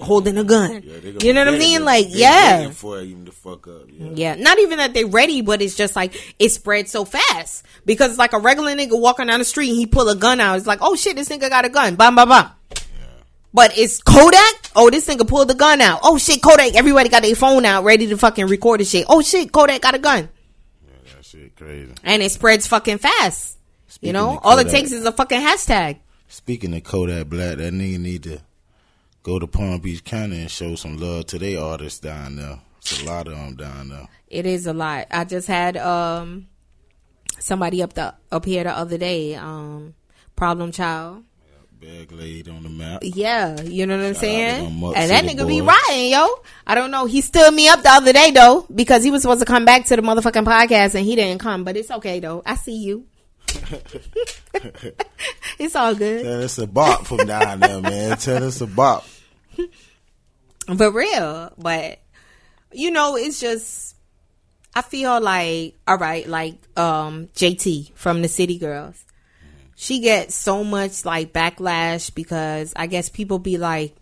holding 0.00 0.38
a 0.38 0.44
gun. 0.44 0.82
Yeah, 0.82 1.12
you 1.20 1.32
know 1.32 1.44
what 1.44 1.54
I 1.54 1.58
mean? 1.58 1.84
Like, 1.84 2.06
yeah. 2.08 2.70
for 2.70 3.00
him 3.00 3.26
to 3.26 3.32
fuck 3.32 3.66
up. 3.68 3.82
Yeah. 3.88 4.10
Yeah, 4.14 4.34
not 4.34 4.58
even 4.58 4.78
that 4.78 4.94
they 4.94 5.04
ready, 5.04 5.42
but 5.42 5.62
it's 5.62 5.76
just 5.76 5.94
like 5.94 6.34
it 6.38 6.50
spread 6.50 6.88
so 6.88 7.04
fast 7.04 7.64
because 7.84 8.10
it's 8.10 8.18
like 8.18 8.32
a 8.32 8.38
regular 8.38 8.74
nigga 8.74 8.98
walking 8.98 9.26
down 9.26 9.38
the 9.38 9.44
street, 9.44 9.68
and 9.70 9.78
he 9.78 9.86
pull 9.86 10.08
a 10.08 10.16
gun 10.16 10.40
out. 10.40 10.56
It's 10.56 10.66
like, 10.66 10.80
oh 10.82 10.96
shit, 10.96 11.16
this 11.16 11.28
nigga 11.28 11.48
got 11.48 11.64
a 11.64 11.68
gun. 11.68 11.96
Bam, 11.96 12.14
bam, 12.14 12.28
bam. 12.28 12.50
But 13.52 13.76
it's 13.76 14.00
Kodak. 14.00 14.70
Oh, 14.76 14.90
this 14.90 15.08
nigga 15.08 15.26
pulled 15.26 15.48
the 15.48 15.54
gun 15.54 15.80
out. 15.80 16.00
Oh 16.02 16.18
shit, 16.18 16.42
Kodak. 16.42 16.74
Everybody 16.74 17.08
got 17.08 17.22
their 17.22 17.34
phone 17.34 17.64
out, 17.64 17.84
ready 17.84 18.06
to 18.08 18.16
fucking 18.16 18.46
record 18.46 18.80
the 18.80 18.84
shit. 18.84 19.06
Oh 19.08 19.22
shit, 19.22 19.52
Kodak 19.52 19.82
got 19.82 19.94
a 19.94 19.98
gun. 19.98 20.28
Shit, 21.30 21.54
crazy. 21.54 21.92
and 22.02 22.22
it 22.22 22.32
spreads 22.32 22.66
fucking 22.66 22.98
fast. 22.98 23.56
Speaking 23.86 24.08
you 24.08 24.12
know, 24.12 24.40
all 24.42 24.58
it 24.58 24.68
takes 24.68 24.90
is 24.90 25.04
a 25.04 25.12
fucking 25.12 25.40
hashtag. 25.40 25.98
Speaking 26.26 26.74
of 26.74 26.82
Kodak 26.82 27.28
Black, 27.28 27.58
that 27.58 27.72
nigga 27.72 28.00
need 28.00 28.24
to 28.24 28.40
go 29.22 29.38
to 29.38 29.46
Palm 29.46 29.78
Beach 29.78 30.02
County 30.02 30.40
and 30.40 30.50
show 30.50 30.74
some 30.74 30.96
love 30.96 31.26
to 31.26 31.38
their 31.38 31.60
artists 31.60 32.00
down 32.00 32.34
there. 32.34 32.58
It's 32.78 33.02
a 33.02 33.04
lot 33.04 33.28
of 33.28 33.34
them 33.34 33.54
down 33.54 33.90
there. 33.90 34.08
It 34.26 34.44
is 34.44 34.66
a 34.66 34.72
lot. 34.72 35.06
I 35.12 35.24
just 35.24 35.46
had 35.46 35.76
um 35.76 36.48
somebody 37.38 37.80
up 37.80 37.92
the 37.92 38.12
up 38.32 38.44
here 38.44 38.64
the 38.64 38.76
other 38.76 38.98
day, 38.98 39.36
um, 39.36 39.94
problem 40.34 40.72
child. 40.72 41.22
Bag 41.80 42.12
laid 42.12 42.46
on 42.50 42.62
the 42.62 42.68
map. 42.68 43.00
Yeah, 43.02 43.58
you 43.62 43.86
know 43.86 43.96
what 43.96 44.04
I'm 44.04 44.12
Shout 44.12 44.20
saying? 44.20 44.82
And 44.82 45.10
that 45.10 45.24
nigga 45.24 45.48
be 45.48 45.60
boys. 45.62 45.74
riding, 45.88 46.10
yo. 46.10 46.28
I 46.66 46.74
don't 46.74 46.90
know. 46.90 47.06
He 47.06 47.22
stood 47.22 47.54
me 47.54 47.68
up 47.68 47.82
the 47.82 47.88
other 47.88 48.12
day 48.12 48.32
though, 48.32 48.66
because 48.74 49.02
he 49.02 49.10
was 49.10 49.22
supposed 49.22 49.40
to 49.40 49.46
come 49.46 49.64
back 49.64 49.86
to 49.86 49.96
the 49.96 50.02
motherfucking 50.02 50.44
podcast 50.44 50.94
and 50.94 51.06
he 51.06 51.16
didn't 51.16 51.40
come. 51.40 51.64
But 51.64 51.78
it's 51.78 51.90
okay 51.90 52.20
though. 52.20 52.42
I 52.44 52.56
see 52.56 52.76
you. 52.76 53.06
it's 55.58 55.74
all 55.74 55.94
good. 55.94 56.22
Tell 56.22 56.42
us 56.42 56.58
a 56.58 56.66
bop 56.66 57.06
from 57.06 57.26
down 57.26 57.60
there, 57.60 57.80
man. 57.80 58.18
Tell 58.18 58.44
us 58.44 58.60
a 58.60 58.66
bop. 58.66 59.06
For 60.76 60.90
real. 60.90 61.50
But 61.56 62.00
you 62.72 62.90
know, 62.90 63.16
it's 63.16 63.40
just 63.40 63.96
I 64.74 64.82
feel 64.82 65.18
like 65.18 65.78
all 65.88 65.96
right, 65.96 66.26
like 66.28 66.58
um 66.76 67.28
JT 67.34 67.94
from 67.94 68.20
the 68.20 68.28
City 68.28 68.58
Girls. 68.58 69.02
She 69.82 70.00
gets 70.00 70.34
so 70.34 70.62
much 70.62 71.06
like 71.06 71.32
backlash 71.32 72.14
because 72.14 72.74
I 72.76 72.86
guess 72.86 73.08
people 73.08 73.38
be 73.38 73.56
like 73.56 73.94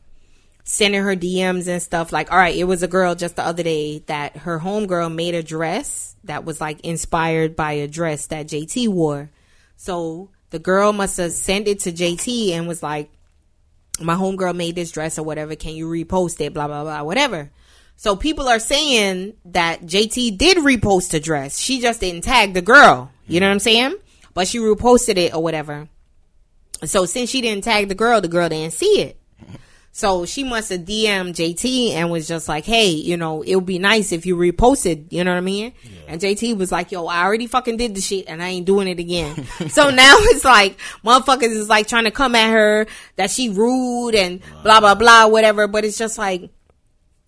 sending 0.65 1.05
her 1.05 1.15
DMs 1.15 1.69
and 1.69 1.81
stuff 1.81 2.11
like, 2.11 2.33
all 2.33 2.37
right, 2.37 2.57
it 2.57 2.65
was 2.65 2.83
a 2.83 2.89
girl 2.89 3.15
just 3.15 3.37
the 3.37 3.47
other 3.47 3.63
day 3.63 4.01
that 4.07 4.39
her 4.39 4.59
homegirl 4.59 5.15
made 5.15 5.37
a 5.37 5.43
dress 5.45 6.17
that 6.25 6.45
was 6.45 6.61
like 6.61 6.81
inspired 6.81 7.55
by 7.55 7.75
a 7.75 7.87
dress 7.87 8.27
that 8.27 8.49
JT 8.49 8.89
wore. 8.89 9.31
So 9.77 10.31
the 10.51 10.59
girl 10.59 10.93
must 10.93 11.17
have 11.19 11.31
sent 11.31 11.69
it 11.69 11.79
to 11.83 11.93
JT 11.93 12.51
and 12.51 12.67
was 12.67 12.83
like, 12.83 13.09
my 14.01 14.17
homegirl 14.17 14.57
made 14.57 14.75
this 14.75 14.91
dress 14.91 15.17
or 15.17 15.23
whatever. 15.23 15.55
Can 15.55 15.77
you 15.77 15.87
repost 15.87 16.41
it? 16.41 16.53
Blah, 16.53 16.67
blah, 16.67 16.83
blah, 16.83 17.05
whatever. 17.05 17.53
So 17.95 18.17
people 18.17 18.49
are 18.49 18.59
saying 18.59 19.35
that 19.45 19.83
JT 19.83 20.39
did 20.39 20.57
repost 20.57 21.13
the 21.13 21.21
dress. 21.21 21.61
She 21.61 21.81
just 21.81 22.01
didn't 22.01 22.25
tag 22.25 22.55
the 22.55 22.63
girl. 22.63 23.13
You 23.29 23.39
know 23.39 23.47
what 23.47 23.53
I'm 23.53 23.61
saying? 23.61 23.95
But 24.39 24.47
she 24.47 24.59
reposted 24.59 25.17
it 25.17 25.35
or 25.35 25.43
whatever. 25.43 25.89
So 26.85 27.07
since 27.07 27.29
she 27.29 27.41
didn't 27.41 27.65
tag 27.65 27.89
the 27.89 27.97
girl, 27.97 28.21
the 28.21 28.29
girl 28.29 28.49
didn't 28.49 28.73
see 28.73 29.01
it. 29.01 29.21
So 29.91 30.27
she 30.27 30.45
must 30.45 30.71
have 30.71 30.83
DM'd 30.83 31.35
JT 31.35 31.95
and 31.95 32.09
was 32.09 32.29
just 32.29 32.49
like, 32.49 32.65
hey, 32.65 32.91
you 32.91 33.17
know, 33.17 33.43
it 33.43 33.57
would 33.57 33.67
be 33.67 33.81
nice 33.81 34.13
if 34.13 34.27
you 34.27 34.37
reposted, 34.37 35.07
you 35.11 35.25
know 35.25 35.33
what 35.33 35.39
I 35.39 35.41
mean? 35.41 35.73
And 36.07 36.21
JT 36.21 36.57
was 36.57 36.71
like, 36.71 36.93
yo, 36.93 37.09
I 37.09 37.25
already 37.25 37.49
fucking 37.49 37.79
did 37.79 37.97
the 37.97 38.01
shit 38.01 38.27
and 38.29 38.41
I 38.41 38.51
ain't 38.51 38.65
doing 38.65 38.87
it 38.87 39.01
again. 39.01 39.45
so 39.71 39.91
now 39.91 40.15
it's 40.19 40.45
like, 40.45 40.79
motherfuckers 41.05 41.51
is 41.51 41.69
like 41.69 41.89
trying 41.89 42.05
to 42.05 42.13
come 42.13 42.37
at 42.37 42.53
her 42.53 42.87
that 43.17 43.33
she 43.33 43.49
rude 43.49 44.15
and 44.15 44.41
blah, 44.63 44.79
blah, 44.79 44.95
blah, 44.95 45.27
whatever. 45.27 45.67
But 45.67 45.85
it's 45.85 45.99
just 45.99 46.17
like, 46.17 46.49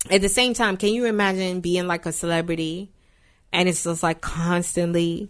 at 0.09 0.21
the 0.21 0.29
same 0.29 0.53
time, 0.53 0.77
can 0.77 0.93
you 0.93 1.03
imagine 1.07 1.59
being 1.59 1.87
like 1.87 2.05
a 2.05 2.13
celebrity 2.13 2.89
and 3.51 3.67
it's 3.67 3.83
just 3.83 4.01
like 4.01 4.21
constantly 4.21 5.29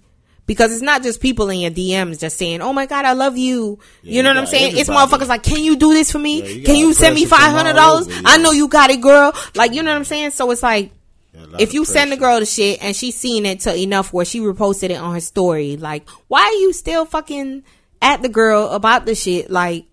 because 0.52 0.74
it's 0.74 0.82
not 0.82 1.02
just 1.02 1.22
people 1.22 1.49
in 1.49 1.62
your 1.62 1.72
DMs 1.72 2.20
just 2.20 2.38
saying, 2.38 2.60
"Oh 2.62 2.74
my 2.74 2.86
god, 2.86 3.06
I 3.06 3.14
love 3.14 3.38
you." 3.38 3.80
Yeah, 4.04 4.16
you 4.16 4.22
know 4.22 4.32
you 4.32 4.36
what 4.36 4.41
I'm 4.41 4.47
saying? 4.47 4.76
It's 4.76 4.89
motherfuckers 4.89 5.30
like, 5.30 5.43
"Can 5.43 5.64
you 5.64 5.78
do 5.78 5.93
this 5.93 6.12
for 6.12 6.20
me? 6.20 6.41
Yeah, 6.41 6.47
you 6.47 6.64
Can 6.66 6.76
you 6.76 6.93
send 6.93 7.16
me 7.16 7.24
five 7.24 7.54
hundred 7.54 7.76
dollars? 7.76 8.10
I 8.26 8.38
know 8.38 8.52
you 8.52 8.68
got 8.68 8.89
it, 8.89 8.99
girl." 8.99 9.32
Like, 9.56 9.74
you 9.74 9.82
know 9.82 9.91
what 9.91 9.97
I'm 9.97 10.04
saying? 10.04 10.32
So 10.32 10.52
it's 10.52 10.62
like, 10.62 10.91
a 11.34 11.62
if 11.62 11.74
you 11.74 11.86
send 11.86 12.12
the 12.12 12.18
girl 12.18 12.41
the 12.41 12.45
shit 12.45 12.84
and 12.84 12.93
she's 12.93 13.16
seen 13.16 13.45
it 13.45 13.62
to 13.62 13.74
enough 13.74 14.12
where 14.12 14.26
she 14.26 14.41
reposted 14.41 14.89
it 14.89 14.97
on 14.97 15.14
her 15.14 15.22
story, 15.22 15.78
like, 15.78 16.10
why 16.28 16.41
are 16.41 16.60
you 16.60 16.74
still 16.74 17.06
fucking 17.06 17.64
at 18.02 18.22
the 18.22 18.28
girl 18.28 18.72
about 18.72 19.06
the 19.06 19.16
shit? 19.16 19.49
Like, 19.49 19.86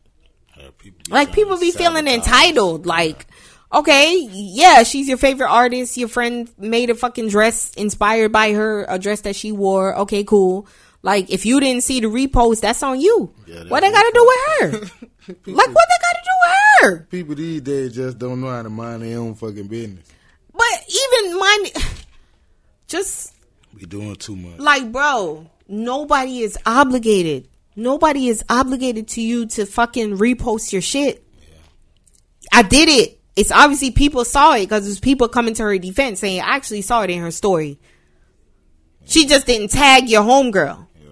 people 0.79 0.99
like 1.09 1.33
people 1.33 1.57
be 1.57 1.71
feeling 1.71 2.09
entitled. 2.09 2.85
Like, 2.85 3.28
okay, 3.73 4.29
yeah, 4.33 4.83
she's 4.83 5.09
your 5.09 5.19
favorite 5.19 5.49
artist. 5.49 5.97
Your 5.97 6.09
friend 6.09 6.51
made 6.59 6.91
a 6.91 6.95
fucking 6.95 7.29
dress 7.29 7.73
inspired 7.75 8.33
by 8.33 8.53
her, 8.53 8.85
a 8.89 8.99
dress 8.99 9.23
that 9.23 9.37
she 9.37 9.53
wore. 9.53 9.97
Okay, 9.99 10.25
cool. 10.25 10.66
Like, 11.03 11.31
if 11.31 11.47
you 11.47 11.61
didn't 11.61 11.85
see 11.85 12.01
the 12.01 12.09
repost, 12.09 12.61
that's 12.61 12.83
on 12.83 13.01
you. 13.01 13.33
Yeah, 13.47 13.64
what 13.69 13.81
they 13.81 13.91
got 13.93 14.03
to 14.03 14.11
do 14.12 14.27
with 14.27 14.41
her? 14.49 14.71
like, 15.53 15.69
what 15.69 15.87
they 15.89 15.99
got 16.03 16.14
to 16.14 16.23
do 16.25 16.31
with 16.43 16.53
her? 16.81 16.99
People 17.11 17.35
these 17.37 17.61
days 17.61 17.95
just 17.95 18.19
don't 18.19 18.41
know 18.41 18.49
how 18.49 18.62
to 18.62 18.71
mind 18.71 19.03
their 19.03 19.19
own 19.19 19.35
fucking 19.35 19.69
business. 19.69 20.05
But 20.53 20.66
even 21.23 21.39
mine, 21.39 21.66
just 22.89 23.35
We 23.75 23.87
doing 23.87 24.16
too 24.16 24.35
much. 24.35 24.59
like, 24.59 24.91
bro, 24.91 25.49
nobody 25.69 26.41
is 26.41 26.59
obligated. 26.66 27.49
Nobody 27.77 28.27
is 28.29 28.43
obligated 28.49 29.07
to 29.09 29.21
you 29.21 29.47
to 29.47 29.66
fucking 29.66 30.19
repost 30.19 30.73
your 30.73 30.83
shit. 30.83 31.25
I 32.53 32.62
did 32.62 32.89
it. 32.89 33.18
It's 33.39 33.53
obviously 33.53 33.93
people 33.93 34.24
saw 34.24 34.55
it 34.55 34.62
because 34.62 34.84
there's 34.84 34.99
people 34.99 35.28
coming 35.28 35.55
to 35.55 35.62
her 35.62 35.78
defense 35.78 36.18
saying, 36.18 36.41
I 36.41 36.57
actually 36.57 36.82
saw 36.82 37.03
it 37.03 37.11
in 37.11 37.20
her 37.20 37.30
story. 37.30 37.78
She 39.07 39.26
just 39.26 39.47
didn't 39.47 39.68
tag 39.68 40.09
your 40.09 40.22
homegirl. 40.22 40.86
Yeah. 41.01 41.09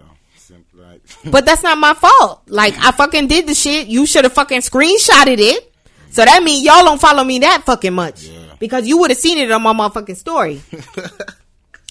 But 1.30 1.46
that's 1.46 1.62
not 1.62 1.78
my 1.78 1.94
fault. 1.94 2.42
Like, 2.48 2.74
I 2.78 2.90
fucking 2.90 3.28
did 3.28 3.46
the 3.46 3.54
shit. 3.54 3.86
You 3.86 4.06
should 4.06 4.24
have 4.24 4.32
fucking 4.32 4.60
screenshotted 4.60 5.38
it. 5.38 5.72
So 6.10 6.24
that 6.24 6.42
means 6.42 6.64
y'all 6.64 6.84
don't 6.84 7.00
follow 7.00 7.22
me 7.22 7.38
that 7.40 7.62
fucking 7.64 7.92
much. 7.92 8.24
Yeah. 8.24 8.54
Because 8.58 8.88
you 8.88 8.98
would 8.98 9.10
have 9.10 9.18
seen 9.18 9.38
it 9.38 9.50
on 9.50 9.62
my 9.62 9.72
motherfucking 9.72 10.16
story. 10.16 10.62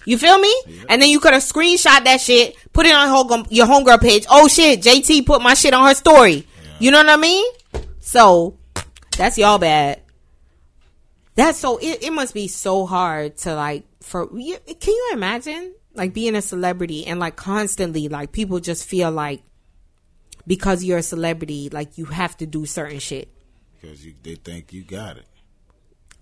You 0.06 0.20
feel 0.20 0.38
me? 0.38 0.54
And 0.88 1.02
then 1.02 1.10
you 1.10 1.20
could 1.20 1.34
have 1.34 1.42
screenshot 1.42 2.04
that 2.04 2.22
shit, 2.22 2.56
put 2.74 2.86
it 2.86 2.94
on 2.94 3.10
home, 3.10 3.46
your 3.50 3.66
homegirl 3.66 4.00
page. 4.02 4.26
Oh 4.30 4.48
shit, 4.48 4.82
JT 4.82 5.26
put 5.26 5.42
my 5.42 5.56
shit 5.56 5.74
on 5.74 5.88
her 5.88 5.96
story. 5.96 6.48
You 6.80 6.92
know 6.92 7.00
what 7.00 7.10
I 7.10 7.18
mean? 7.18 7.52
So 8.02 8.56
that's 9.18 9.38
y'all 9.38 9.58
bad. 9.58 10.02
That's 11.36 11.58
so 11.58 11.78
it, 11.78 12.04
it 12.04 12.12
must 12.12 12.34
be 12.34 12.48
so 12.48 12.86
hard 12.86 13.38
to 13.40 13.56
like 13.56 13.84
for 14.02 14.28
you, 14.38 14.58
can 14.80 14.94
you 14.94 15.10
imagine 15.14 15.76
like 15.94 16.14
being 16.14 16.36
a 16.36 16.42
celebrity 16.42 17.06
and 17.06 17.20
like 17.20 17.36
constantly 17.36 18.08
like 18.08 18.32
people 18.32 18.60
just 18.60 18.86
feel 18.86 19.12
like 19.12 19.42
because 20.48 20.84
you're 20.84 21.00
a 21.00 21.04
celebrity 21.04 21.70
like 21.70 21.98
you 21.98 22.06
have 22.06 22.38
to 22.38 22.46
do 22.46 22.66
certain 22.66 23.00
shit. 23.00 23.30
Because 23.82 24.06
you, 24.06 24.14
they 24.24 24.36
think 24.36 24.74
you 24.74 24.84
got 24.84 25.18
it. 25.18 25.26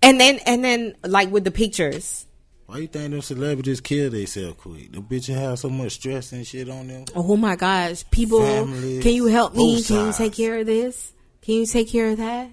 And 0.02 0.20
then 0.20 0.40
and 0.46 0.64
then 0.64 0.96
like 1.04 1.30
with 1.30 1.44
the 1.44 1.50
pictures. 1.50 2.26
Why 2.66 2.78
you 2.78 2.86
think 2.86 3.10
them 3.10 3.20
celebrities 3.20 3.80
kill 3.80 4.10
themselves 4.10 4.56
quick? 4.58 4.90
Them 4.90 5.02
bitches 5.02 5.34
have 5.34 5.58
so 5.58 5.68
much 5.68 5.92
stress 5.92 6.32
and 6.32 6.46
shit 6.46 6.68
on 6.68 6.88
them. 6.88 7.04
Oh 7.14 7.36
my 7.36 7.56
gosh, 7.56 8.04
people, 8.10 8.40
Families, 8.40 9.02
can 9.02 9.12
you 9.12 9.26
help 9.26 9.54
me? 9.54 9.82
Can 9.82 10.06
you 10.06 10.12
take 10.12 10.32
care 10.32 10.58
of 10.58 10.66
this? 10.66 11.12
Can 11.42 11.56
you 11.56 11.66
take 11.66 11.90
care 11.90 12.08
of 12.08 12.16
that? 12.16 12.48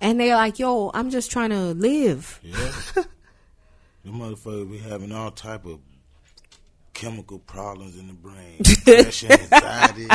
And 0.00 0.20
they're 0.20 0.36
like, 0.36 0.58
yo, 0.58 0.90
I'm 0.94 1.10
just 1.10 1.30
trying 1.30 1.50
to 1.50 1.74
live. 1.74 2.40
Yeah. 2.42 2.54
them 4.04 4.20
motherfuckers 4.20 4.70
be 4.70 4.78
having 4.78 5.12
all 5.12 5.30
type 5.30 5.66
of 5.66 5.80
chemical 6.94 7.38
problems 7.38 7.98
in 7.98 8.06
the 8.08 8.12
brain. 8.12 8.58
Depression, 8.62 9.32
anxiety, 9.32 10.08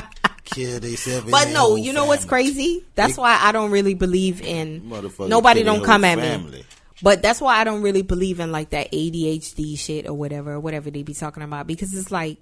kill 0.43 0.79
themselves. 0.79 1.29
But 1.29 1.49
no, 1.49 1.75
you 1.75 1.93
know 1.93 2.05
what's 2.05 2.25
crazy? 2.25 2.85
That's 2.95 3.15
They- 3.15 3.21
why 3.21 3.39
I 3.41 3.51
don't 3.51 3.71
really 3.71 3.93
believe 3.93 4.41
in 4.41 4.89
nobody 5.19 5.63
don't 5.63 5.83
come 5.83 6.03
at 6.03 6.17
me. 6.17 6.63
But 7.01 7.21
that's 7.21 7.41
why 7.41 7.57
I 7.57 7.65
don't 7.65 7.81
really 7.81 8.01
believe 8.01 8.39
in 8.39 8.53
like 8.53 8.69
that 8.69 8.91
ADHD 8.93 9.77
shit 9.77 10.07
or 10.07 10.13
whatever, 10.13 10.57
whatever 10.59 10.89
they 10.89 11.03
be 11.03 11.13
talking 11.13 11.43
about 11.43 11.67
because 11.67 11.93
it's 11.93 12.11
like 12.11 12.37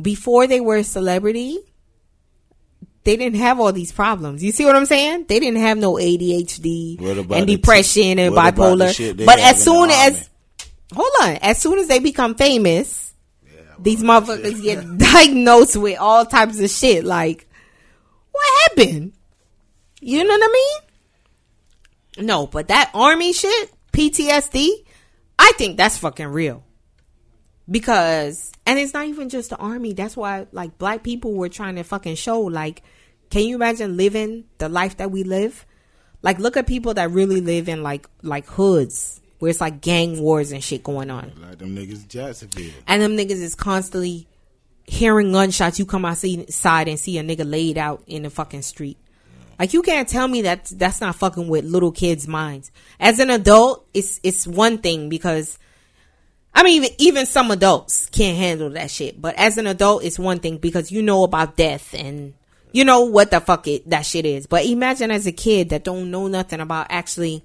before 0.00 0.46
they 0.46 0.60
were 0.60 0.76
a 0.76 0.84
celebrity, 0.84 1.58
they 3.04 3.16
didn't 3.16 3.38
have 3.38 3.58
all 3.58 3.72
these 3.72 3.92
problems. 3.92 4.42
You 4.44 4.52
see 4.52 4.64
what 4.64 4.76
I'm 4.76 4.86
saying? 4.86 5.26
They 5.28 5.40
didn't 5.40 5.60
have 5.60 5.78
no 5.78 5.94
ADHD 5.94 7.00
and 7.32 7.46
depression 7.46 8.02
t- 8.02 8.22
and 8.22 8.34
what 8.34 8.54
about 8.54 8.78
the 8.78 8.84
bipolar. 8.84 9.26
But 9.26 9.38
as 9.40 9.62
soon 9.62 9.90
as 9.90 10.28
hold 10.94 11.10
on, 11.22 11.30
as 11.42 11.58
soon 11.58 11.78
as 11.78 11.88
they 11.88 11.98
become 11.98 12.34
famous, 12.34 13.12
these 13.78 14.02
motherfuckers 14.02 14.62
get 14.62 14.98
diagnosed 15.12 15.76
with 15.76 15.98
all 15.98 16.24
types 16.26 16.60
of 16.60 16.70
shit. 16.70 17.04
Like, 17.04 17.48
what 18.30 18.44
happened? 18.68 19.12
You 20.00 20.24
know 20.24 20.30
what 20.30 20.50
I 20.50 20.52
mean? 20.52 22.26
No, 22.26 22.46
but 22.46 22.68
that 22.68 22.90
army 22.94 23.32
shit, 23.32 23.70
PTSD, 23.92 24.68
I 25.38 25.52
think 25.56 25.76
that's 25.76 25.98
fucking 25.98 26.26
real. 26.28 26.62
Because, 27.72 28.52
and 28.66 28.78
it's 28.78 28.94
not 28.94 29.06
even 29.06 29.28
just 29.28 29.50
the 29.50 29.56
army. 29.56 29.94
That's 29.94 30.16
why, 30.16 30.46
like, 30.52 30.78
black 30.78 31.02
people 31.02 31.32
were 31.32 31.48
trying 31.48 31.76
to 31.76 31.82
fucking 31.82 32.14
show, 32.14 32.42
like, 32.42 32.82
can 33.30 33.42
you 33.42 33.56
imagine 33.56 33.96
living 33.96 34.44
the 34.58 34.68
life 34.68 34.98
that 34.98 35.10
we 35.10 35.24
live? 35.24 35.66
Like, 36.22 36.38
look 36.38 36.56
at 36.56 36.68
people 36.68 36.94
that 36.94 37.10
really 37.10 37.40
live 37.40 37.68
in, 37.68 37.82
like, 37.82 38.06
like 38.22 38.46
hoods 38.46 39.20
where 39.42 39.50
it's 39.50 39.60
like 39.60 39.80
gang 39.80 40.20
wars 40.20 40.52
and 40.52 40.62
shit 40.62 40.84
going 40.84 41.10
on. 41.10 41.32
Like 41.42 41.58
them 41.58 41.74
niggas 41.74 42.06
Jacksonville. 42.06 42.70
And 42.86 43.02
them 43.02 43.16
niggas 43.16 43.42
is 43.42 43.56
constantly 43.56 44.28
hearing 44.84 45.32
gunshots. 45.32 45.80
You 45.80 45.84
come 45.84 46.04
outside 46.04 46.86
and 46.86 46.96
see 46.96 47.18
a 47.18 47.24
nigga 47.24 47.50
laid 47.50 47.76
out 47.76 48.04
in 48.06 48.22
the 48.22 48.30
fucking 48.30 48.62
street. 48.62 48.98
Like 49.58 49.72
you 49.72 49.82
can't 49.82 50.08
tell 50.08 50.28
me 50.28 50.42
that 50.42 50.66
that's 50.66 51.00
not 51.00 51.16
fucking 51.16 51.48
with 51.48 51.64
little 51.64 51.90
kids' 51.90 52.28
minds. 52.28 52.70
As 53.00 53.18
an 53.18 53.30
adult, 53.30 53.84
it's 53.92 54.20
it's 54.22 54.46
one 54.46 54.78
thing 54.78 55.08
because 55.08 55.58
I 56.54 56.62
mean, 56.62 56.82
even, 56.84 56.90
even 56.98 57.26
some 57.26 57.50
adults 57.50 58.06
can't 58.10 58.36
handle 58.36 58.70
that 58.70 58.90
shit. 58.90 59.20
But 59.20 59.36
as 59.36 59.58
an 59.58 59.66
adult, 59.66 60.04
it's 60.04 60.18
one 60.18 60.38
thing 60.38 60.58
because 60.58 60.92
you 60.92 61.02
know 61.02 61.24
about 61.24 61.56
death 61.56 61.94
and 61.94 62.34
you 62.72 62.84
know 62.84 63.02
what 63.02 63.30
the 63.30 63.40
fuck 63.40 63.66
it 63.68 63.88
that 63.90 64.02
shit 64.02 64.26
is. 64.26 64.46
But 64.46 64.66
imagine 64.66 65.10
as 65.10 65.26
a 65.26 65.32
kid 65.32 65.70
that 65.70 65.84
don't 65.84 66.10
know 66.10 66.28
nothing 66.28 66.60
about 66.60 66.86
actually 66.90 67.42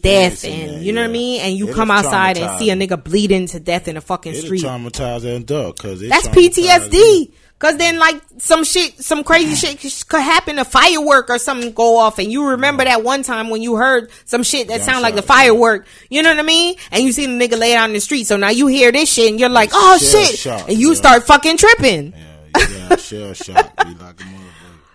death 0.00 0.44
and 0.44 0.70
that, 0.70 0.82
you 0.82 0.92
know 0.92 1.02
what 1.02 1.10
I 1.10 1.12
mean, 1.12 1.40
and 1.42 1.54
you 1.56 1.66
It'll 1.68 1.76
come 1.76 1.90
outside 1.90 2.38
and 2.38 2.58
see 2.58 2.70
a 2.70 2.74
nigga 2.74 3.02
bleeding 3.02 3.46
to 3.48 3.60
death 3.60 3.88
in 3.88 3.94
the 3.94 4.00
fucking 4.00 4.32
It'll 4.32 4.44
street. 4.44 4.62
traumatize 4.62 5.22
an 5.22 5.42
adult 5.42 5.76
because 5.76 6.00
That's 6.00 6.28
PTSD. 6.28 7.32
Cause 7.60 7.76
then 7.76 7.98
like 7.98 8.22
some 8.38 8.64
shit, 8.64 8.98
some 9.04 9.22
crazy 9.22 9.54
shit 9.54 10.08
could 10.08 10.22
happen. 10.22 10.58
A 10.58 10.64
firework 10.64 11.28
or 11.28 11.38
something 11.38 11.72
go 11.74 11.98
off, 11.98 12.18
and 12.18 12.32
you 12.32 12.48
remember 12.52 12.84
that 12.84 13.04
one 13.04 13.22
time 13.22 13.50
when 13.50 13.60
you 13.60 13.76
heard 13.76 14.10
some 14.24 14.42
shit 14.42 14.68
that 14.68 14.80
sounded 14.80 15.02
like 15.02 15.14
the 15.14 15.20
firework. 15.20 15.86
You 16.08 16.22
know 16.22 16.30
what 16.30 16.38
I 16.38 16.42
mean? 16.42 16.76
And 16.90 17.04
you 17.04 17.12
see 17.12 17.26
the 17.26 17.32
nigga 17.32 17.58
lay 17.58 17.74
out 17.74 17.90
in 17.90 17.92
the 17.92 18.00
street. 18.00 18.26
So 18.26 18.38
now 18.38 18.48
you 18.48 18.66
hear 18.66 18.90
this 18.90 19.12
shit, 19.12 19.30
and 19.30 19.38
you're 19.38 19.50
like, 19.50 19.68
oh 19.74 19.98
Shell 19.98 20.24
shit, 20.24 20.38
shock, 20.38 20.68
and 20.70 20.78
you 20.78 20.88
yeah. 20.88 20.94
start 20.94 21.24
fucking 21.24 21.58
tripping. 21.58 22.14
Yeah, 22.16 22.66
yeah, 22.70 22.96
shell 22.96 23.34
shock. 23.34 23.72
Like. 23.76 24.20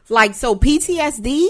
Like 0.08 0.36
so 0.36 0.56
PTSD, 0.56 1.48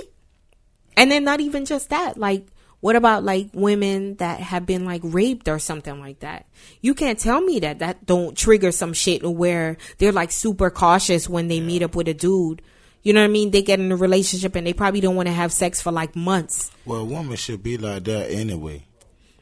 and 0.95 1.11
then 1.11 1.25
not 1.25 1.41
even 1.41 1.65
just 1.65 1.89
that. 1.89 2.17
Like 2.17 2.45
what 2.85 2.95
about 2.95 3.23
like 3.23 3.49
women 3.51 4.13
that 4.17 4.39
have 4.39 4.67
been 4.67 4.85
like 4.85 5.01
raped 5.03 5.47
or 5.47 5.57
something 5.57 5.99
like 5.99 6.19
that? 6.19 6.45
You 6.81 6.93
can't 6.93 7.17
tell 7.17 7.41
me 7.41 7.61
that 7.61 7.79
that 7.79 8.05
don't 8.05 8.37
trigger 8.37 8.71
some 8.71 8.93
shit 8.93 9.23
where 9.23 9.77
they're 9.97 10.11
like 10.11 10.31
super 10.31 10.69
cautious 10.69 11.27
when 11.27 11.47
they 11.47 11.59
meet 11.61 11.81
up 11.81 11.95
with 11.95 12.07
a 12.07 12.13
dude. 12.13 12.61
You 13.01 13.13
know 13.13 13.21
what 13.21 13.25
I 13.25 13.29
mean? 13.29 13.49
They 13.49 13.63
get 13.63 13.79
in 13.79 13.91
a 13.91 13.95
relationship 13.95 14.55
and 14.55 14.67
they 14.67 14.73
probably 14.73 15.01
don't 15.01 15.15
want 15.15 15.25
to 15.25 15.33
have 15.33 15.51
sex 15.51 15.81
for 15.81 15.91
like 15.91 16.15
months. 16.15 16.69
Well, 16.85 16.99
a 16.99 17.05
woman 17.05 17.37
should 17.37 17.63
be 17.63 17.79
like 17.79 18.03
that 18.03 18.29
anyway. 18.29 18.85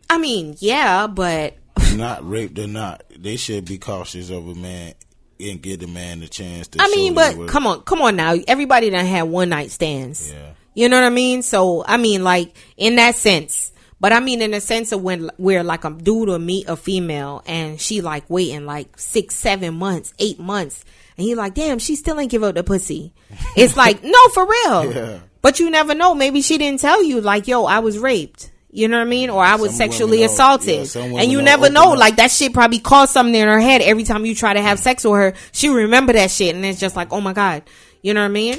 I 0.09 0.19
mean, 0.19 0.55
yeah, 0.59 1.07
but 1.07 1.57
Not 1.97 2.25
raped 2.25 2.57
or 2.59 2.67
not, 2.67 3.03
they 3.13 3.35
should 3.35 3.65
be 3.65 3.77
cautious 3.77 4.29
of 4.29 4.47
a 4.47 4.55
man 4.55 4.93
and 5.37 5.61
give 5.61 5.81
the 5.81 5.87
man 5.87 6.21
the 6.21 6.29
chance 6.29 6.69
to. 6.69 6.81
I 6.81 6.87
mean, 6.87 7.13
but 7.13 7.49
come 7.49 7.67
on, 7.67 7.81
come 7.81 8.01
on 8.01 8.15
now. 8.15 8.37
Everybody 8.47 8.89
done 8.89 9.05
had 9.05 9.23
one 9.23 9.49
night 9.49 9.69
stands. 9.69 10.31
Yeah. 10.31 10.51
You 10.74 10.89
know 10.89 10.99
what 10.99 11.05
I 11.05 11.09
mean? 11.09 11.41
So 11.43 11.84
I 11.86 11.97
mean, 11.97 12.24
like 12.24 12.55
in 12.78 12.95
that 12.97 13.15
sense. 13.15 13.71
But 13.99 14.11
I 14.11 14.19
mean, 14.19 14.41
in 14.41 14.51
the 14.51 14.59
sense 14.59 14.91
of 14.91 15.01
when 15.01 15.30
where 15.38 15.63
like 15.63 15.86
a 15.86 15.89
dude 15.91 16.28
will 16.28 16.39
meet 16.39 16.67
a 16.67 16.76
female 16.76 17.41
and 17.45 17.80
she 17.80 18.01
like 18.01 18.30
waiting 18.30 18.65
like 18.65 18.99
six, 18.99 19.34
seven 19.36 19.76
months, 19.76 20.13
eight 20.19 20.39
months, 20.39 20.84
and 21.17 21.26
he 21.26 21.36
like, 21.36 21.53
damn, 21.53 21.80
she 21.80 21.95
still 21.95 22.19
ain't 22.19 22.30
give 22.32 22.43
up 22.43 22.55
the 22.55 22.63
pussy. 22.63 23.13
It's 23.55 23.78
like, 23.78 24.03
no, 24.03 24.28
for 24.34 24.45
real. 24.45 24.93
Yeah. 24.93 25.19
But 25.41 25.59
you 25.59 25.69
never 25.69 25.93
know. 25.95 26.15
Maybe 26.15 26.41
she 26.41 26.57
didn't 26.57 26.80
tell 26.82 27.01
you 27.03 27.21
like, 27.21 27.47
yo, 27.47 27.63
I 27.65 27.80
was 27.80 27.97
raped. 27.97 28.51
You 28.71 28.88
know 28.88 28.97
what 28.97 29.07
I 29.07 29.09
mean? 29.09 29.30
Or 29.30 29.43
I 29.43 29.55
was 29.55 29.69
Some 29.71 29.78
sexually 29.78 30.24
assaulted. 30.24 30.93
yeah, 30.95 31.01
and 31.21 31.32
you 31.32 31.41
never 31.41 31.69
know. 31.69 31.93
up. 31.93 31.99
Like 31.99 32.15
that 32.15 32.32
shit 32.32 32.53
probably 32.53 32.80
caused 32.80 33.11
something 33.13 33.36
in 33.36 33.47
her 33.47 33.59
head 33.61 33.82
every 33.82 34.03
time 34.03 34.26
you 34.26 34.34
try 34.36 34.53
to 34.53 34.61
have 34.61 34.80
sex 34.80 35.03
with 35.03 35.13
her. 35.13 35.34
She 35.51 35.69
remember 35.69 36.11
that 36.13 36.32
shit 36.32 36.55
and 36.55 36.65
it's 36.65 36.80
just 36.80 36.95
like, 36.95 37.13
oh 37.13 37.21
my 37.21 37.34
God. 37.34 37.63
You 38.01 38.13
know 38.13 38.21
what 38.21 38.26
I 38.26 38.30
mean? 38.30 38.57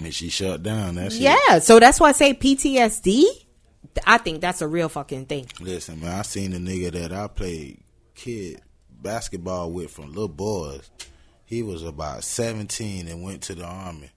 And 0.00 0.14
she 0.14 0.30
shut 0.30 0.62
down. 0.62 0.96
That's 0.96 1.16
it. 1.16 1.20
Yeah. 1.20 1.58
So 1.58 1.78
that's 1.78 2.00
why 2.00 2.08
I 2.08 2.12
say 2.12 2.34
PTSD. 2.34 3.24
I 4.06 4.18
think 4.18 4.40
that's 4.40 4.62
a 4.62 4.68
real 4.68 4.88
fucking 4.88 5.26
thing. 5.26 5.46
Listen, 5.60 6.00
man, 6.00 6.18
I 6.18 6.22
seen 6.22 6.52
a 6.52 6.56
nigga 6.56 6.92
that 6.92 7.12
I 7.12 7.26
played 7.28 7.82
kid 8.14 8.60
basketball 9.02 9.70
with 9.70 9.90
from 9.90 10.08
little 10.08 10.28
boys. 10.28 10.90
He 11.44 11.62
was 11.62 11.82
about 11.82 12.24
17 12.24 13.08
and 13.08 13.22
went 13.22 13.42
to 13.42 13.54
the 13.54 13.64
army. 13.64 14.10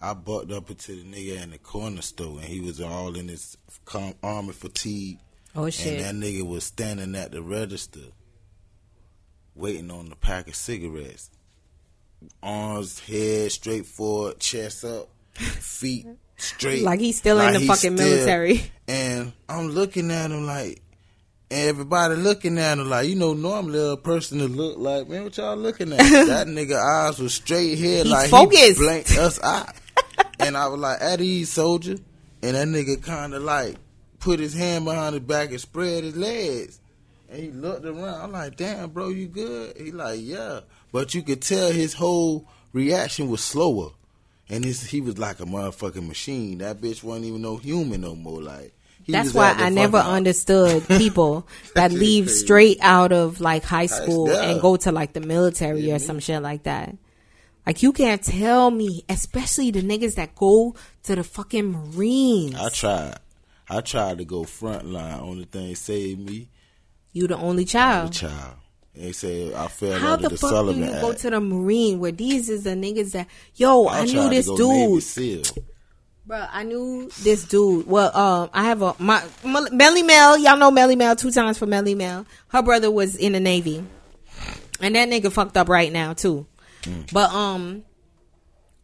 I 0.00 0.14
bucked 0.14 0.50
up 0.50 0.70
into 0.70 0.96
the 0.96 1.02
nigga 1.02 1.42
in 1.42 1.50
the 1.50 1.58
corner 1.58 2.00
store 2.00 2.38
and 2.38 2.48
he 2.48 2.60
was 2.60 2.80
all 2.80 3.14
in 3.16 3.28
his 3.28 3.56
army 4.22 4.52
fatigue. 4.52 5.18
Oh 5.54 5.68
shit! 5.68 6.00
And 6.00 6.22
that 6.22 6.26
nigga 6.26 6.46
was 6.46 6.64
standing 6.64 7.14
at 7.16 7.32
the 7.32 7.42
register 7.42 8.00
waiting 9.54 9.90
on 9.90 10.08
the 10.08 10.16
pack 10.16 10.48
of 10.48 10.54
cigarettes. 10.54 11.30
Arms, 12.42 13.00
head 13.00 13.50
straight 13.52 13.86
forward, 13.86 14.38
chest 14.38 14.84
up, 14.84 15.08
feet 15.40 16.06
straight. 16.36 16.82
Like 16.82 17.00
he's 17.00 17.18
still 17.18 17.40
in 17.40 17.54
the 17.54 17.60
fucking 17.60 17.94
military. 17.94 18.62
And 18.88 19.32
I'm 19.48 19.68
looking 19.68 20.10
at 20.10 20.30
him 20.30 20.46
like, 20.46 20.82
everybody 21.50 22.14
looking 22.14 22.58
at 22.58 22.78
him 22.78 22.88
like, 22.88 23.08
you 23.08 23.16
know, 23.16 23.34
normally 23.34 23.92
a 23.92 23.96
person 23.96 24.38
to 24.38 24.48
look 24.48 24.78
like, 24.78 25.08
man, 25.08 25.24
what 25.24 25.36
y'all 25.36 25.56
looking 25.56 25.92
at? 25.92 25.98
that 26.26 26.46
nigga 26.46 26.78
eyes 26.78 27.18
was 27.18 27.34
straight 27.34 27.78
here, 27.78 28.04
He's 28.04 28.12
like 28.12 28.30
focused. 28.30 28.78
he 28.78 28.84
blanked 28.84 29.16
us 29.16 29.42
out. 29.42 29.74
and 30.38 30.56
I 30.56 30.68
was 30.68 30.80
like, 30.80 31.00
at 31.00 31.20
ease, 31.20 31.50
soldier. 31.50 31.96
And 32.42 32.56
that 32.56 32.68
nigga 32.68 33.02
kind 33.02 33.34
of 33.34 33.42
like 33.42 33.76
put 34.18 34.40
his 34.40 34.54
hand 34.54 34.84
behind 34.84 35.14
his 35.14 35.22
back 35.24 35.50
and 35.50 35.60
spread 35.60 36.04
his 36.04 36.16
legs. 36.16 36.80
And 37.28 37.38
he 37.42 37.50
looked 37.50 37.84
around. 37.84 38.20
I'm 38.20 38.32
like, 38.32 38.56
damn, 38.56 38.90
bro, 38.90 39.10
you 39.10 39.28
good? 39.28 39.76
He 39.76 39.92
like, 39.92 40.20
yeah. 40.22 40.60
But 40.92 41.14
you 41.14 41.22
could 41.22 41.42
tell 41.42 41.70
his 41.70 41.94
whole 41.94 42.48
reaction 42.72 43.28
was 43.28 43.42
slower. 43.42 43.90
And 44.50 44.64
he 44.64 45.00
was 45.00 45.16
like 45.16 45.38
a 45.40 45.44
motherfucking 45.44 46.06
machine. 46.06 46.58
That 46.58 46.80
bitch 46.80 47.02
wasn't 47.04 47.26
even 47.26 47.42
no 47.42 47.56
human 47.56 48.00
no 48.00 48.16
more. 48.16 48.42
Like, 48.42 48.74
he 49.04 49.12
That's 49.12 49.32
why 49.32 49.52
I 49.52 49.68
never 49.70 49.98
fucking- 49.98 50.12
understood 50.12 50.88
people 50.88 51.46
that 51.74 51.92
leave 51.92 52.26
crazy. 52.26 52.40
straight 52.44 52.78
out 52.80 53.12
of 53.12 53.40
like 53.40 53.62
high 53.62 53.86
school 53.86 54.28
yeah. 54.28 54.50
and 54.50 54.60
go 54.60 54.76
to 54.76 54.90
like 54.92 55.12
the 55.12 55.20
military 55.20 55.90
or 55.92 55.98
some 56.00 56.18
shit 56.18 56.42
like 56.42 56.64
that. 56.64 56.96
Like 57.66 57.82
you 57.82 57.92
can't 57.92 58.22
tell 58.22 58.70
me, 58.70 59.04
especially 59.08 59.70
the 59.70 59.82
niggas 59.82 60.16
that 60.16 60.34
go 60.34 60.74
to 61.04 61.14
the 61.14 61.22
fucking 61.22 61.70
Marines. 61.70 62.56
I 62.56 62.68
tried. 62.70 63.18
I 63.68 63.80
tried 63.82 64.18
to 64.18 64.24
go 64.24 64.42
frontline. 64.42 65.20
Only 65.20 65.44
thing 65.44 65.74
saved 65.76 66.20
me, 66.20 66.48
you 67.12 67.28
the 67.28 67.36
only 67.36 67.64
child. 67.64 68.12
child. 68.12 68.56
They 69.00 69.12
said 69.12 69.54
I 69.54 69.68
fell 69.68 69.98
How 69.98 70.12
under 70.12 70.24
the 70.24 70.28
the, 70.30 70.36
fuck 70.36 70.50
Sullivan 70.50 70.82
do 70.82 70.94
you 70.94 71.00
go 71.00 71.14
to 71.14 71.30
the 71.30 71.40
Marine 71.40 72.00
where 72.00 72.12
these 72.12 72.50
is 72.50 72.64
the 72.64 72.70
niggas 72.70 73.12
that 73.12 73.28
yo, 73.54 73.88
I, 73.88 74.04
knew 74.04 74.28
this 74.28 74.46
dude. 74.46 75.50
Bro, 76.26 76.46
I 76.50 76.64
knew 76.64 77.10
this 77.22 77.44
dude. 77.44 77.86
Well, 77.86 78.14
um, 78.14 78.50
I 78.52 78.64
have 78.64 78.82
a 78.82 78.94
my, 78.98 79.24
my 79.42 79.66
Melly 79.72 80.02
Mel. 80.02 80.36
Y'all 80.36 80.58
know 80.58 80.70
Melly 80.70 80.96
Mel 80.96 81.16
two 81.16 81.30
times 81.30 81.56
for 81.56 81.64
Melly 81.64 81.94
Mel. 81.94 82.26
Her 82.48 82.62
brother 82.62 82.90
was 82.90 83.16
in 83.16 83.32
the 83.32 83.40
Navy, 83.40 83.82
and 84.80 84.94
that 84.94 85.08
nigga 85.08 85.32
fucked 85.32 85.56
up 85.56 85.70
right 85.70 85.90
now 85.90 86.12
too. 86.12 86.46
But 87.10 87.30
um, 87.32 87.84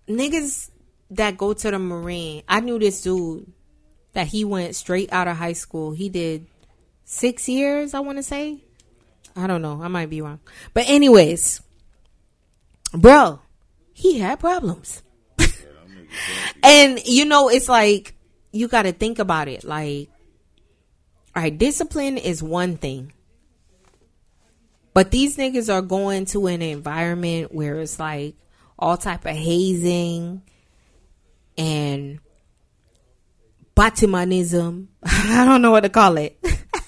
niggas 0.08 0.70
that 1.10 1.36
go 1.36 1.52
to 1.52 1.70
the 1.70 1.78
Marine, 1.78 2.42
I 2.48 2.60
knew 2.60 2.78
this 2.78 3.02
dude 3.02 3.52
that 4.14 4.28
he 4.28 4.46
went 4.46 4.74
straight 4.76 5.12
out 5.12 5.28
of 5.28 5.36
high 5.36 5.52
school. 5.52 5.92
He 5.92 6.08
did 6.08 6.46
six 7.04 7.50
years, 7.50 7.92
I 7.92 8.00
want 8.00 8.16
to 8.16 8.22
say. 8.22 8.62
I 9.36 9.46
don't 9.46 9.62
know. 9.62 9.80
I 9.82 9.88
might 9.88 10.08
be 10.08 10.22
wrong. 10.22 10.40
But 10.72 10.88
anyways, 10.88 11.60
bro, 12.92 13.40
he 13.92 14.18
had 14.18 14.40
problems. 14.40 15.02
and 16.62 17.04
you 17.04 17.26
know, 17.26 17.48
it's 17.48 17.68
like 17.68 18.14
you 18.52 18.68
got 18.68 18.82
to 18.82 18.92
think 18.92 19.18
about 19.18 19.48
it. 19.48 19.64
Like, 19.64 20.08
all 21.34 21.42
right, 21.42 21.56
discipline 21.56 22.16
is 22.16 22.42
one 22.42 22.78
thing. 22.78 23.12
But 24.94 25.10
these 25.10 25.36
niggas 25.36 25.72
are 25.72 25.82
going 25.82 26.24
to 26.26 26.46
an 26.46 26.62
environment 26.62 27.54
where 27.54 27.78
it's 27.80 28.00
like 28.00 28.34
all 28.78 28.96
type 28.96 29.26
of 29.26 29.36
hazing 29.36 30.40
and 31.58 32.18
Batimanism. 33.76 34.86
I 35.02 35.44
don't 35.44 35.60
know 35.60 35.70
what 35.70 35.82
to 35.82 35.90
call 35.90 36.16
it. 36.16 36.38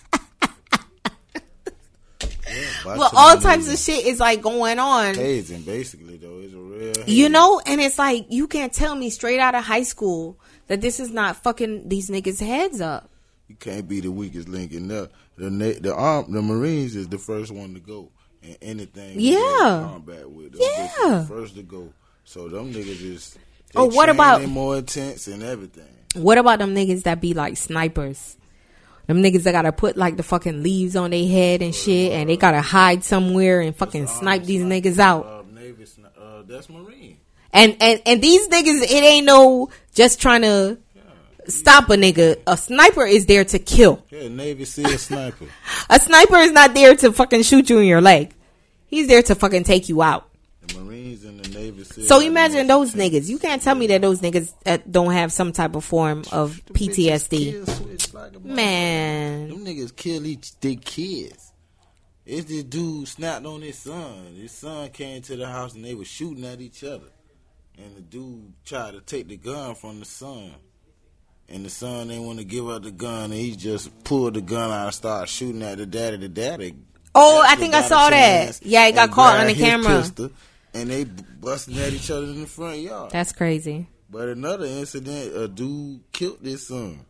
well, 2.96 3.10
all 3.14 3.36
types 3.38 3.70
of 3.70 3.78
shit 3.78 4.06
is 4.06 4.20
like 4.20 4.40
going 4.40 4.78
on. 4.78 5.14
Hazing, 5.16 5.62
basically, 5.62 6.16
though, 6.16 6.38
is 6.38 6.54
a 6.54 6.56
real. 6.58 6.94
You 7.08 7.28
know, 7.28 7.60
and 7.66 7.80
it's 7.80 7.98
like 7.98 8.26
you 8.30 8.46
can't 8.46 8.72
tell 8.72 8.94
me 8.94 9.10
straight 9.10 9.40
out 9.40 9.54
of 9.54 9.64
high 9.64 9.82
school 9.82 10.38
that 10.68 10.80
this 10.80 11.00
is 11.00 11.10
not 11.10 11.36
fucking 11.42 11.88
these 11.88 12.08
niggas' 12.08 12.40
heads 12.40 12.80
up. 12.80 13.10
you 13.48 13.56
can't 13.56 13.88
be 13.88 14.00
the 14.00 14.12
weakest 14.12 14.48
link 14.48 14.72
in 14.72 14.88
there. 14.88 15.08
The 15.36 15.50
the 15.80 15.94
arm, 15.94 16.26
um, 16.26 16.32
the 16.32 16.42
Marines 16.42 16.94
is 16.96 17.08
the 17.08 17.18
first 17.18 17.50
one 17.52 17.74
to 17.74 17.80
go, 17.80 18.10
and 18.42 18.56
anything. 18.62 19.18
Yeah. 19.20 19.88
combat 19.90 20.30
with, 20.30 20.54
Yeah. 20.58 21.20
the 21.20 21.26
first 21.28 21.54
to 21.56 21.62
go. 21.62 21.92
So 22.24 22.48
them 22.48 22.72
niggas 22.72 23.02
is. 23.02 23.38
Oh, 23.76 23.84
what 23.86 24.08
about- 24.08 24.44
more 24.46 24.78
intense 24.78 25.26
and 25.28 25.42
everything? 25.42 25.84
What 26.14 26.38
about 26.38 26.58
them 26.58 26.74
niggas 26.74 27.02
that 27.02 27.20
be 27.20 27.34
like 27.34 27.56
snipers? 27.58 28.37
Them 29.08 29.22
niggas 29.22 29.44
that 29.44 29.52
gotta 29.52 29.72
put 29.72 29.96
like 29.96 30.18
the 30.18 30.22
fucking 30.22 30.62
leaves 30.62 30.94
on 30.94 31.10
their 31.10 31.26
head 31.26 31.62
and 31.62 31.74
shit, 31.74 32.12
and 32.12 32.28
they 32.28 32.36
gotta 32.36 32.60
hide 32.60 33.02
somewhere 33.02 33.62
and 33.62 33.74
fucking 33.74 34.06
snipe 34.06 34.44
these 34.44 34.62
niggas 34.62 34.98
out. 34.98 35.26
Uh, 35.26 35.42
Navy, 35.50 35.86
uh, 36.20 36.42
that's 36.46 36.68
Marine. 36.68 37.16
And 37.50 37.76
and 37.80 38.02
and 38.04 38.22
these 38.22 38.46
niggas, 38.48 38.82
it 38.82 38.92
ain't 38.92 39.24
no 39.24 39.70
just 39.94 40.20
trying 40.20 40.42
to 40.42 40.76
stop 41.46 41.88
a 41.88 41.94
nigga. 41.94 42.38
A 42.46 42.58
sniper 42.58 43.06
is 43.06 43.24
there 43.24 43.46
to 43.46 43.58
kill. 43.58 44.04
Yeah, 44.10 44.28
Navy 44.28 44.66
SEAL 44.66 44.98
sniper. 44.98 45.46
A 45.90 45.98
sniper 45.98 46.36
is 46.36 46.52
not 46.52 46.74
there 46.74 46.94
to 46.96 47.10
fucking 47.10 47.44
shoot 47.44 47.70
you 47.70 47.78
in 47.78 47.86
your 47.86 48.02
leg. 48.02 48.34
He's 48.86 49.08
there 49.08 49.22
to 49.22 49.34
fucking 49.34 49.64
take 49.64 49.88
you 49.88 50.02
out. 50.02 50.27
And 51.08 51.40
the 51.40 51.48
Navy. 51.58 51.84
So 51.84 52.20
imagine 52.20 52.66
those 52.66 52.94
niggas. 52.94 53.28
You 53.28 53.38
can't 53.38 53.62
tell 53.62 53.74
me 53.74 53.86
that 53.88 54.00
those 54.02 54.20
niggas 54.20 54.52
uh, 54.66 54.78
don't 54.90 55.12
have 55.12 55.32
some 55.32 55.52
type 55.52 55.74
of 55.74 55.84
form 55.84 56.22
of 56.32 56.64
Them 56.66 56.74
PTSD. 56.76 58.12
like. 58.14 58.44
Man, 58.44 59.48
Them 59.48 59.64
niggas 59.64 59.94
kill 59.96 60.26
each 60.26 60.58
their 60.60 60.76
kids. 60.76 61.52
It's 62.26 62.44
this 62.46 62.64
dude 62.64 63.08
snapped 63.08 63.46
on 63.46 63.62
his 63.62 63.78
son. 63.78 64.34
His 64.36 64.52
son 64.52 64.90
came 64.90 65.22
to 65.22 65.36
the 65.36 65.46
house 65.46 65.74
and 65.74 65.84
they 65.84 65.94
were 65.94 66.04
shooting 66.04 66.44
at 66.44 66.60
each 66.60 66.84
other. 66.84 67.08
And 67.78 67.96
the 67.96 68.02
dude 68.02 68.52
tried 68.66 68.92
to 68.92 69.00
take 69.00 69.28
the 69.28 69.36
gun 69.38 69.74
from 69.74 70.00
the 70.00 70.04
son. 70.04 70.52
And 71.48 71.64
the 71.64 71.70
son 71.70 72.08
didn't 72.08 72.26
want 72.26 72.38
to 72.40 72.44
give 72.44 72.68
up 72.68 72.82
the 72.82 72.90
gun 72.90 73.24
and 73.24 73.32
he 73.32 73.56
just 73.56 74.04
pulled 74.04 74.34
the 74.34 74.42
gun 74.42 74.70
out 74.70 74.84
and 74.86 74.94
started 74.94 75.28
shooting 75.30 75.62
at 75.62 75.78
the 75.78 75.86
daddy. 75.86 76.18
The 76.18 76.28
daddy 76.28 76.74
Oh, 77.14 77.42
I 77.44 77.56
think 77.56 77.74
I 77.74 77.82
saw 77.82 78.10
that. 78.10 78.60
Yeah, 78.62 78.86
he 78.86 78.92
got 78.92 79.10
caught 79.10 79.40
on 79.40 79.46
the 79.46 79.54
camera. 79.54 80.00
pistol, 80.02 80.30
and 80.78 80.90
they 80.90 81.04
busting 81.04 81.76
at 81.78 81.92
each 81.92 82.10
other 82.10 82.26
in 82.26 82.40
the 82.40 82.46
front 82.46 82.78
yard. 82.78 83.10
That's 83.10 83.32
crazy. 83.32 83.88
But 84.10 84.28
another 84.28 84.64
incident, 84.64 85.36
a 85.36 85.48
dude 85.48 86.00
killed 86.12 86.38
his 86.42 86.66
son. 86.66 87.00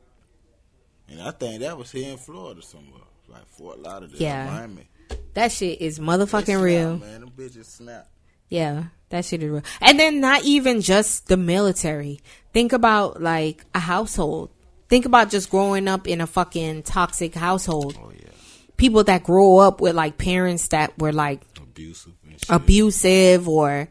And 1.08 1.22
I 1.22 1.30
think 1.30 1.60
that 1.60 1.78
was 1.78 1.90
here 1.92 2.10
in 2.10 2.18
Florida 2.18 2.60
somewhere. 2.62 3.02
Like 3.28 3.46
Fort 3.46 3.78
Lauderdale, 3.78 4.20
Yeah. 4.20 4.46
Miami. 4.50 4.88
That 5.34 5.52
shit 5.52 5.80
is 5.80 5.98
motherfucking 5.98 6.44
snap, 6.46 6.60
real. 6.60 6.96
Man, 6.98 7.20
them 7.20 7.30
bitches 7.36 7.66
snap. 7.66 8.08
Yeah, 8.48 8.84
that 9.10 9.24
shit 9.24 9.42
is 9.42 9.50
real. 9.50 9.62
And 9.80 9.98
then 10.00 10.20
not 10.20 10.44
even 10.44 10.80
just 10.80 11.28
the 11.28 11.36
military. 11.36 12.20
Think 12.52 12.72
about 12.72 13.22
like 13.22 13.64
a 13.74 13.78
household. 13.78 14.50
Think 14.88 15.04
about 15.04 15.30
just 15.30 15.50
growing 15.50 15.86
up 15.86 16.08
in 16.08 16.20
a 16.20 16.26
fucking 16.26 16.82
toxic 16.82 17.34
household. 17.34 17.98
Oh 18.02 18.10
yeah. 18.14 18.28
People 18.76 19.04
that 19.04 19.22
grow 19.24 19.58
up 19.58 19.80
with 19.80 19.94
like 19.94 20.18
parents 20.18 20.68
that 20.68 20.98
were 20.98 21.12
like 21.12 21.42
Abusive. 21.60 22.12
Abusive 22.48 23.48
or 23.48 23.88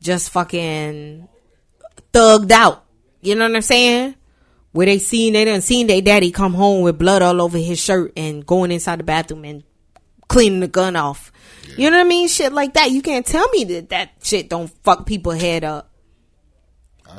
just 0.00 0.30
fucking 0.30 1.28
thugged 2.12 2.50
out. 2.50 2.84
You 3.20 3.34
know 3.34 3.48
what 3.48 3.56
I'm 3.56 3.62
saying? 3.62 4.14
Where 4.72 4.86
they 4.86 4.98
seen 4.98 5.32
they 5.32 5.44
done 5.44 5.62
seen 5.62 5.86
their 5.86 6.02
daddy 6.02 6.30
come 6.30 6.54
home 6.54 6.82
with 6.82 6.98
blood 6.98 7.22
all 7.22 7.40
over 7.40 7.58
his 7.58 7.78
shirt 7.78 8.12
and 8.16 8.44
going 8.44 8.70
inside 8.70 9.00
the 9.00 9.04
bathroom 9.04 9.44
and 9.44 9.64
cleaning 10.28 10.60
the 10.60 10.68
gun 10.68 10.96
off. 10.96 11.32
You 11.76 11.90
know 11.90 11.96
what 11.96 12.06
I 12.06 12.08
mean? 12.08 12.28
Shit 12.28 12.52
like 12.52 12.74
that. 12.74 12.90
You 12.90 13.02
can't 13.02 13.26
tell 13.26 13.48
me 13.50 13.64
that 13.64 13.88
that 13.90 14.10
shit 14.22 14.48
don't 14.48 14.68
fuck 14.82 15.06
people 15.06 15.32
head 15.32 15.64
up. 15.64 15.90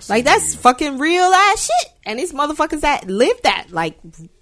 Like 0.09 0.25
that's 0.25 0.53
it. 0.53 0.57
fucking 0.57 0.99
real 0.99 1.23
ass 1.23 1.65
shit. 1.65 1.93
And 2.05 2.19
these 2.19 2.33
motherfuckers 2.33 2.81
that 2.81 3.07
live 3.09 3.41
that 3.43 3.67
like 3.71 3.97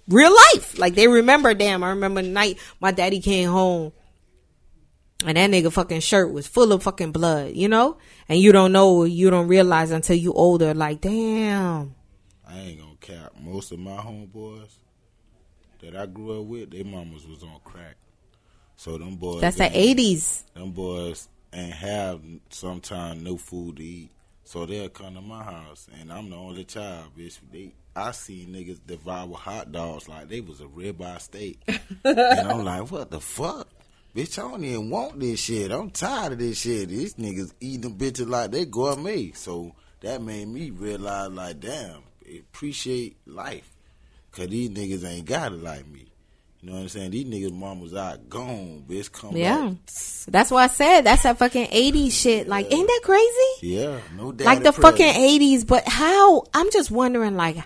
real 0.08 0.34
life. 0.34 0.78
Like 0.78 0.94
they 0.94 1.08
remember. 1.08 1.54
Damn, 1.54 1.82
I 1.82 1.90
remember 1.90 2.22
the 2.22 2.28
night 2.28 2.58
my 2.80 2.92
daddy 2.92 3.20
came 3.20 3.48
home, 3.48 3.92
and 5.24 5.36
that 5.36 5.50
nigga 5.50 5.72
fucking 5.72 6.00
shirt 6.00 6.32
was 6.32 6.46
full 6.46 6.72
of 6.72 6.82
fucking 6.82 7.12
blood. 7.12 7.52
You 7.54 7.68
know, 7.68 7.98
and 8.28 8.38
you 8.38 8.52
don't 8.52 8.72
know, 8.72 9.04
you 9.04 9.30
don't 9.30 9.48
realize 9.48 9.90
until 9.90 10.16
you 10.16 10.32
older. 10.32 10.74
Like 10.74 11.00
damn. 11.00 11.94
I 12.46 12.58
ain't 12.60 12.80
gonna 12.80 12.96
cap. 13.00 13.32
Most 13.40 13.72
of 13.72 13.78
my 13.78 13.96
homeboys 13.96 14.76
that 15.80 15.96
I 15.96 16.06
grew 16.06 16.40
up 16.40 16.46
with, 16.46 16.70
their 16.70 16.84
mamas 16.84 17.26
was 17.26 17.42
on 17.42 17.60
crack. 17.64 17.96
So 18.76 18.98
them 18.98 19.16
boys 19.16 19.40
That's 19.40 19.56
the 19.56 19.70
eighties. 19.76 20.44
them 20.54 20.72
boys 20.72 21.28
ain't 21.52 21.72
have 21.72 22.20
sometimes 22.50 23.22
no 23.22 23.36
food 23.36 23.76
to 23.76 23.84
eat. 23.84 24.10
So 24.44 24.64
they'll 24.64 24.88
come 24.90 25.14
to 25.14 25.20
my 25.20 25.42
house 25.42 25.88
and 25.98 26.12
I'm 26.12 26.30
the 26.30 26.36
only 26.36 26.64
child, 26.64 27.08
bitch. 27.18 27.38
They 27.50 27.72
I 27.96 28.12
see 28.12 28.46
niggas 28.48 28.80
devour 28.86 29.34
hot 29.34 29.72
dogs 29.72 30.08
like 30.08 30.28
they 30.28 30.40
was 30.40 30.60
a 30.60 30.64
ribeye 30.66 31.20
steak. 31.20 31.58
and 32.04 32.20
I'm 32.20 32.64
like, 32.64 32.90
what 32.90 33.10
the 33.10 33.20
fuck? 33.20 33.68
Bitch, 34.16 34.38
I 34.38 34.50
don't 34.50 34.64
even 34.64 34.88
want 34.88 35.20
this 35.20 35.40
shit. 35.40 35.70
I'm 35.70 35.90
tired 35.90 36.32
of 36.32 36.38
this 36.38 36.62
shit. 36.62 36.88
These 36.88 37.16
niggas 37.16 37.52
eating 37.60 37.82
them 37.82 37.98
bitches 37.98 38.26
like 38.26 38.50
they 38.50 38.64
gourmet. 38.64 39.32
So 39.32 39.72
that 40.00 40.22
made 40.22 40.48
me 40.48 40.70
realize 40.70 41.30
like, 41.30 41.60
damn, 41.60 42.02
appreciate 42.26 43.18
life. 43.26 43.70
Cause 44.32 44.48
these 44.48 44.70
niggas 44.70 45.04
ain't 45.06 45.26
got 45.26 45.52
it 45.52 45.62
like 45.62 45.86
me. 45.86 46.06
You 46.62 46.70
know 46.70 46.76
what 46.76 46.82
I'm 46.82 46.88
saying? 46.88 47.10
These 47.10 47.26
niggas 47.26 47.52
mamas 47.52 47.94
out 47.94 48.28
gone, 48.30 48.84
bitch. 48.88 49.12
Come 49.12 49.36
Yeah. 49.36 49.68
back. 49.68 49.76
That's 50.28 50.50
why 50.50 50.64
I 50.64 50.68
said 50.68 51.02
that's 51.02 51.24
that 51.24 51.36
fucking 51.38 51.68
eighties 51.70 52.18
shit. 52.18 52.48
Like, 52.48 52.72
ain't 52.72 52.88
that 52.88 53.00
crazy? 53.04 53.74
Yeah, 53.74 53.98
no 54.16 54.32
doubt. 54.32 54.46
like 54.46 54.62
the 54.62 54.72
fucking 54.72 55.04
eighties. 55.06 55.64
But 55.64 55.86
how? 55.86 56.44
I'm 56.54 56.70
just 56.70 56.90
wondering, 56.90 57.36
like, 57.36 57.58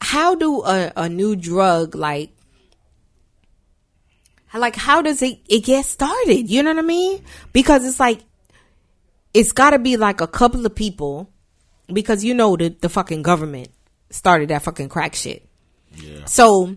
how 0.00 0.34
do 0.34 0.62
a, 0.62 0.92
a 0.94 1.08
new 1.08 1.36
drug 1.36 1.94
like, 1.94 2.30
like 4.54 4.76
how 4.76 5.02
does 5.02 5.20
it 5.22 5.40
it 5.48 5.64
get 5.64 5.84
started? 5.84 6.48
You 6.50 6.62
know 6.62 6.70
what 6.72 6.78
I 6.84 6.86
mean? 6.86 7.22
Because 7.52 7.84
it's 7.86 8.00
like, 8.00 8.20
it's 9.34 9.52
got 9.52 9.70
to 9.70 9.78
be 9.78 9.96
like 9.96 10.20
a 10.20 10.26
couple 10.26 10.64
of 10.64 10.74
people, 10.74 11.30
because 11.92 12.24
you 12.24 12.34
know 12.34 12.56
the 12.56 12.68
the 12.70 12.88
fucking 12.88 13.22
government 13.22 13.68
started 14.10 14.48
that 14.50 14.62
fucking 14.62 14.88
crack 14.88 15.14
shit. 15.14 15.46
Yeah, 15.94 16.24
So 16.26 16.76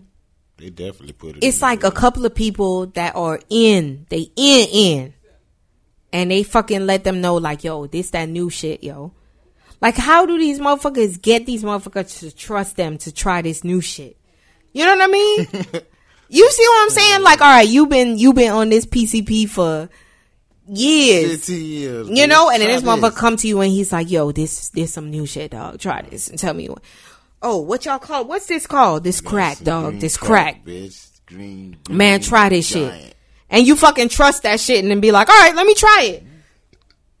they 0.58 0.70
definitely 0.70 1.12
put 1.12 1.36
it. 1.36 1.44
it's 1.44 1.62
like 1.62 1.84
a 1.84 1.90
couple 1.90 2.26
of 2.26 2.34
people 2.34 2.86
that 2.88 3.14
are 3.16 3.40
in, 3.48 4.06
they 4.10 4.30
in 4.36 4.68
in, 4.72 5.14
and 6.12 6.30
they 6.30 6.42
fucking 6.42 6.86
let 6.86 7.04
them 7.04 7.20
know 7.20 7.36
like, 7.36 7.64
yo, 7.64 7.86
this 7.86 8.10
that 8.10 8.28
new 8.28 8.50
shit, 8.50 8.82
yo. 8.84 9.12
Like, 9.80 9.96
how 9.96 10.26
do 10.26 10.38
these 10.38 10.60
motherfuckers 10.60 11.20
get 11.20 11.44
these 11.46 11.64
motherfuckers 11.64 12.20
to 12.20 12.34
trust 12.34 12.76
them 12.76 12.98
to 12.98 13.12
try 13.12 13.42
this 13.42 13.64
new 13.64 13.80
shit? 13.80 14.16
You 14.72 14.84
know 14.84 14.96
what 14.96 15.08
I 15.08 15.12
mean? 15.12 15.46
you 16.28 16.50
see 16.50 16.64
what 16.66 16.82
I'm 16.82 16.90
saying? 16.90 17.22
Like, 17.22 17.40
all 17.40 17.50
right, 17.50 17.68
you 17.68 17.86
been 17.86 18.18
you 18.18 18.32
been 18.32 18.52
on 18.52 18.68
this 18.68 18.86
PCP 18.86 19.48
for 19.48 19.88
years. 20.68 21.30
15 21.46 21.64
years. 21.64 22.08
You 22.10 22.26
know, 22.26 22.50
and 22.50 22.62
then 22.62 22.68
this 22.68 22.82
motherfucker 22.82 23.16
come 23.16 23.36
to 23.36 23.48
you 23.48 23.60
and 23.60 23.70
he's 23.70 23.92
like, 23.92 24.10
"Yo, 24.10 24.32
this 24.32 24.70
this 24.70 24.92
some 24.92 25.10
new 25.10 25.26
shit, 25.26 25.50
dog. 25.50 25.78
Try 25.78 26.02
this 26.02 26.28
and 26.28 26.38
tell 26.38 26.54
me 26.54 26.68
what." 26.68 26.82
Oh, 27.42 27.58
what 27.58 27.84
y'all 27.84 27.98
call? 27.98 28.24
What's 28.24 28.46
this 28.46 28.66
called? 28.66 29.02
This 29.04 29.20
crack, 29.20 29.58
dog. 29.58 29.98
This 29.98 30.16
crack. 30.16 30.64
bitch. 30.64 31.08
Green, 31.26 31.78
Man, 31.88 32.20
try 32.20 32.48
this 32.50 32.68
giant. 32.68 33.02
shit. 33.02 33.14
And 33.48 33.66
you 33.66 33.74
fucking 33.76 34.08
trust 34.10 34.42
that 34.42 34.60
shit 34.60 34.80
and 34.82 34.90
then 34.90 35.00
be 35.00 35.12
like, 35.12 35.28
all 35.28 35.38
right, 35.40 35.54
let 35.54 35.66
me 35.66 35.74
try 35.74 36.02
it. 36.14 36.22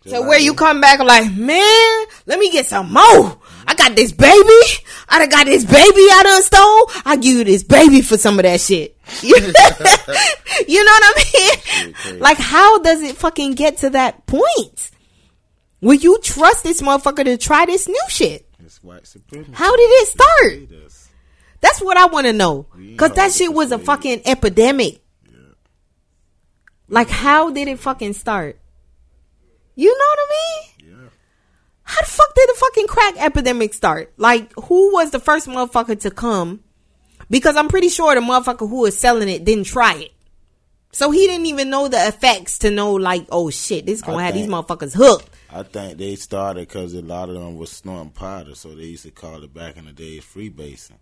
So 0.06 0.26
where 0.26 0.38
you 0.38 0.54
come 0.54 0.80
back 0.80 0.98
like, 0.98 1.32
man, 1.32 2.06
let 2.26 2.38
me 2.38 2.50
get 2.50 2.66
some 2.66 2.92
more. 2.92 3.38
I 3.66 3.74
got 3.74 3.96
this 3.96 4.12
baby. 4.12 4.84
I 5.08 5.18
done 5.18 5.28
got 5.28 5.46
this 5.46 5.64
baby 5.64 5.76
I 5.80 6.22
done 6.24 6.42
stole. 6.42 6.90
I 7.04 7.16
give 7.16 7.36
you 7.36 7.44
this 7.44 7.62
baby 7.62 8.00
for 8.00 8.16
some 8.16 8.38
of 8.38 8.44
that 8.44 8.60
shit. 8.60 8.96
you 9.22 9.38
know 10.84 10.92
what 10.92 11.04
I 11.04 11.92
mean? 12.04 12.18
Like, 12.20 12.38
how 12.38 12.78
does 12.78 13.02
it 13.02 13.16
fucking 13.16 13.54
get 13.54 13.78
to 13.78 13.90
that 13.90 14.26
point? 14.26 14.90
Will 15.80 15.94
you 15.94 16.18
trust 16.22 16.62
this 16.64 16.80
motherfucker 16.80 17.24
to 17.24 17.36
try 17.36 17.66
this 17.66 17.88
new 17.88 18.04
shit? 18.08 18.48
It's 18.64 18.82
white 18.82 19.06
supremacy. 19.06 19.52
How 19.52 19.74
did 19.76 19.82
it 19.82 20.08
start? 20.08 20.52
That's 21.60 21.80
what 21.80 21.96
I 21.96 22.06
want 22.06 22.26
to 22.26 22.32
know. 22.32 22.66
Cause 22.96 23.12
that 23.12 23.32
shit 23.32 23.52
was 23.52 23.72
a 23.72 23.78
fucking 23.78 24.22
epidemic. 24.24 25.00
Like, 26.88 27.08
how 27.08 27.50
did 27.50 27.68
it 27.68 27.78
fucking 27.78 28.12
start? 28.12 28.58
You 29.74 29.88
know 29.88 30.04
what 30.04 30.18
I 30.18 30.28
mean? 30.30 30.71
How 31.92 32.00
the 32.00 32.06
fuck 32.10 32.34
did 32.34 32.48
the 32.48 32.54
fucking 32.54 32.86
crack 32.86 33.14
epidemic 33.18 33.74
start? 33.74 34.14
Like, 34.16 34.50
who 34.54 34.94
was 34.94 35.10
the 35.10 35.20
first 35.20 35.46
motherfucker 35.46 36.00
to 36.00 36.10
come? 36.10 36.60
Because 37.28 37.54
I'm 37.54 37.68
pretty 37.68 37.90
sure 37.90 38.14
the 38.14 38.22
motherfucker 38.22 38.66
who 38.66 38.80
was 38.80 38.96
selling 38.98 39.28
it 39.28 39.44
didn't 39.44 39.64
try 39.64 39.96
it. 39.96 40.12
So 40.92 41.10
he 41.10 41.26
didn't 41.26 41.46
even 41.46 41.68
know 41.68 41.88
the 41.88 42.08
effects 42.08 42.60
to 42.60 42.70
know, 42.70 42.94
like, 42.94 43.26
oh 43.30 43.50
shit, 43.50 43.84
this 43.84 44.00
gonna 44.00 44.18
I 44.18 44.22
have 44.24 44.34
these 44.34 44.46
motherfuckers 44.46 44.94
hooked. 44.94 45.28
I 45.50 45.64
think 45.64 45.98
they 45.98 46.16
started 46.16 46.66
because 46.66 46.94
a 46.94 47.02
lot 47.02 47.28
of 47.28 47.34
them 47.34 47.58
was 47.58 47.70
snorting 47.70 48.10
powder, 48.10 48.54
so 48.54 48.74
they 48.74 48.84
used 48.84 49.04
to 49.04 49.10
call 49.10 49.42
it 49.44 49.52
back 49.52 49.76
in 49.76 49.84
the 49.84 49.92
day 49.92 50.16
freebasing. 50.18 50.96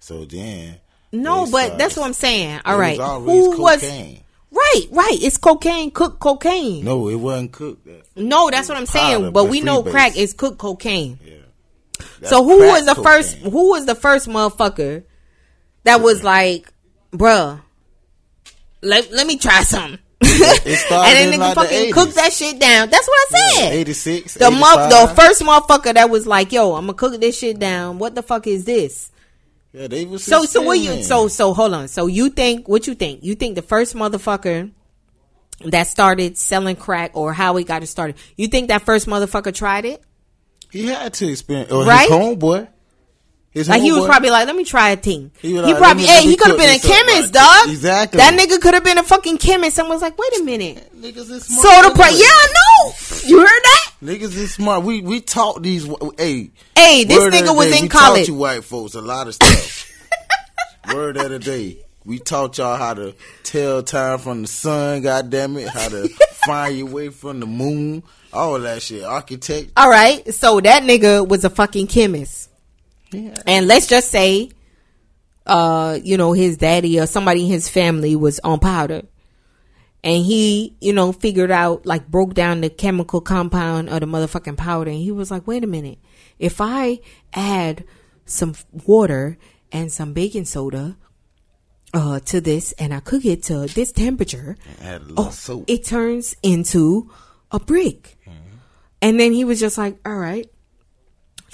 So 0.00 0.26
then, 0.26 0.80
No, 1.12 1.46
but 1.50 1.78
that's 1.78 1.96
what 1.96 2.04
I'm 2.04 2.12
saying. 2.12 2.60
All 2.66 2.78
right, 2.78 2.98
was 2.98 3.24
who 3.24 3.62
was 3.62 3.80
cocaine. 3.80 4.20
Right? 4.50 4.86
Right, 4.90 5.18
it's 5.20 5.36
cocaine, 5.36 5.90
cooked 5.90 6.20
cocaine. 6.20 6.84
No, 6.84 7.08
it 7.08 7.16
wasn't 7.16 7.52
cooked. 7.52 7.84
That. 7.86 8.04
No, 8.16 8.50
that's 8.50 8.68
what 8.68 8.78
I'm 8.78 8.86
saying. 8.86 9.18
Powder, 9.18 9.30
but 9.30 9.44
we 9.44 9.60
know 9.60 9.82
freebase. 9.82 9.90
crack 9.90 10.16
is 10.16 10.32
cooked 10.32 10.58
cocaine. 10.58 11.18
Yeah. 11.24 12.28
so 12.28 12.44
who 12.44 12.58
was 12.58 12.86
the 12.86 12.94
first? 12.94 13.36
Who 13.38 13.70
was 13.70 13.86
the 13.86 13.94
first 13.94 14.28
motherfucker 14.28 15.04
that 15.84 16.00
was 16.00 16.22
like, 16.22 16.72
bruh, 17.12 17.60
let 18.82 19.10
let 19.12 19.26
me 19.26 19.38
try 19.38 19.62
something. 19.62 19.98
started 20.22 21.18
and 21.18 21.32
then 21.32 21.32
nigga 21.32 21.38
like 21.38 21.54
the 21.54 21.60
fucking 21.60 21.78
80s. 21.90 21.92
cook 21.92 22.14
that 22.14 22.32
shit 22.32 22.58
down. 22.58 22.88
That's 22.88 23.06
what 23.06 23.18
I 23.18 23.54
said. 23.54 23.72
86, 23.74 24.34
the 24.34 24.50
month, 24.50 24.90
the 24.90 25.12
first 25.14 25.42
motherfucker 25.42 25.92
that 25.94 26.08
was 26.08 26.26
like, 26.26 26.52
yo, 26.52 26.74
I'm 26.74 26.86
gonna 26.86 26.94
cook 26.94 27.20
this 27.20 27.38
shit 27.38 27.58
down. 27.58 27.98
What 27.98 28.14
the 28.14 28.22
fuck 28.22 28.46
is 28.46 28.64
this? 28.64 29.10
Yeah, 29.76 29.88
they 29.88 30.06
was 30.06 30.24
So 30.24 30.46
so 30.46 30.62
what 30.62 30.78
you 30.78 31.02
so 31.02 31.28
so 31.28 31.52
hold 31.52 31.74
on. 31.74 31.88
So 31.88 32.06
you 32.06 32.30
think 32.30 32.66
what 32.66 32.86
you 32.86 32.94
think? 32.94 33.22
You 33.22 33.34
think 33.34 33.56
the 33.56 33.62
first 33.62 33.94
motherfucker 33.94 34.72
that 35.66 35.86
started 35.86 36.38
selling 36.38 36.76
crack 36.76 37.10
or 37.12 37.34
how 37.34 37.56
he 37.56 37.64
got 37.64 37.82
it 37.82 37.88
started? 37.88 38.16
You 38.36 38.48
think 38.48 38.68
that 38.68 38.82
first 38.82 39.06
motherfucker 39.06 39.54
tried 39.54 39.84
it? 39.84 40.02
he 40.72 40.86
had 40.86 41.12
to 41.14 41.28
experience. 41.30 41.70
Or 41.70 41.84
Right? 41.84 42.08
his 42.08 42.10
homeboy. 42.10 42.68
His 43.56 43.70
Like 43.70 43.80
he 43.80 43.90
was 43.90 44.02
homeboy. 44.04 44.06
probably 44.08 44.28
like, 44.30 44.46
let 44.46 44.54
me 44.54 44.64
try 44.64 44.90
a 44.90 44.96
thing. 44.96 45.30
He, 45.40 45.48
He 45.48 45.58
like, 45.60 45.78
probably, 45.78 46.04
hey, 46.04 46.22
he 46.24 46.36
could 46.36 46.48
have 46.48 46.58
been 46.58 46.76
a 46.76 46.78
chemist, 46.78 47.32
dog. 47.32 47.68
Exactly. 47.70 48.18
That 48.18 48.38
nigga 48.38 48.60
could 48.60 48.74
have 48.74 48.84
been 48.84 48.98
a 48.98 49.02
fucking 49.02 49.38
chemist. 49.38 49.76
Someone's 49.76 50.02
like, 50.02 50.18
wait 50.18 50.40
a 50.40 50.44
minute. 50.44 50.92
Niggas 50.94 51.30
is 51.30 51.46
So 51.46 51.62
smart. 51.70 51.86
the 51.86 51.90
price, 51.94 52.20
yeah, 52.20 52.26
I 52.28 52.52
know. 52.52 52.92
You 53.28 53.38
heard 53.38 53.46
that? 53.62 53.92
Niggas 54.02 54.36
is 54.36 54.52
smart. 54.52 54.82
We 54.84 55.00
we 55.00 55.22
taught 55.22 55.62
these. 55.62 55.86
Hey, 56.18 56.50
Hey, 56.76 57.04
this 57.04 57.18
nigga 57.34 57.56
was 57.56 57.70
day, 57.70 57.78
in 57.78 57.82
we 57.84 57.88
college. 57.88 58.20
Taught 58.26 58.28
you 58.28 58.34
white 58.34 58.62
folks 58.64 58.94
a 58.94 59.00
lot 59.00 59.26
of 59.26 59.34
stuff. 59.34 59.90
word 60.94 61.16
of 61.16 61.30
the 61.30 61.38
day. 61.38 61.78
We 62.04 62.18
taught 62.20 62.58
y'all 62.58 62.76
how 62.76 62.92
to 62.94 63.14
tell 63.42 63.82
time 63.82 64.18
from 64.18 64.42
the 64.42 64.48
sun, 64.48 65.00
God 65.02 65.30
damn 65.30 65.56
it, 65.56 65.68
how 65.68 65.88
to 65.88 66.08
find 66.46 66.76
your 66.76 66.86
way 66.86 67.08
from 67.08 67.40
the 67.40 67.46
moon, 67.46 68.02
all 68.32 68.60
that 68.60 68.82
shit. 68.82 69.02
Architect. 69.02 69.72
All 69.76 69.88
right, 69.90 70.32
so 70.32 70.60
that 70.60 70.82
nigga 70.84 71.26
was 71.26 71.44
a 71.44 71.50
fucking 71.50 71.88
chemist, 71.88 72.48
Yeah. 73.12 73.34
and 73.46 73.66
let's 73.66 73.86
just 73.86 74.10
say, 74.10 74.50
uh, 75.46 75.98
you 76.02 76.16
know, 76.16 76.32
his 76.32 76.56
daddy 76.56 76.98
or 76.98 77.06
somebody 77.06 77.42
in 77.44 77.50
his 77.50 77.68
family 77.68 78.16
was 78.16 78.40
on 78.40 78.58
powder, 78.58 79.02
and 80.02 80.24
he, 80.24 80.76
you 80.80 80.92
know, 80.92 81.12
figured 81.12 81.50
out 81.50 81.86
like 81.86 82.08
broke 82.08 82.34
down 82.34 82.60
the 82.60 82.70
chemical 82.70 83.20
compound 83.20 83.88
of 83.88 84.00
the 84.00 84.06
motherfucking 84.06 84.56
powder, 84.56 84.90
and 84.90 85.00
he 85.00 85.12
was 85.12 85.30
like, 85.30 85.46
wait 85.46 85.62
a 85.64 85.66
minute, 85.66 85.98
if 86.38 86.60
I 86.60 87.00
add 87.32 87.84
some 88.24 88.54
water 88.86 89.38
and 89.72 89.90
some 89.92 90.12
baking 90.12 90.44
soda. 90.46 90.96
Uh, 91.94 92.20
to 92.20 92.42
this, 92.42 92.72
and 92.72 92.92
I 92.92 93.00
cook 93.00 93.24
it 93.24 93.44
to 93.44 93.66
this 93.68 93.90
temperature. 93.90 94.56
Oh, 95.16 95.30
it 95.66 95.84
turns 95.84 96.36
into 96.42 97.10
a 97.50 97.58
brick. 97.58 98.18
And 99.00 99.18
then 99.18 99.32
he 99.32 99.44
was 99.44 99.58
just 99.60 99.78
like, 99.78 99.96
all 100.04 100.16
right, 100.16 100.46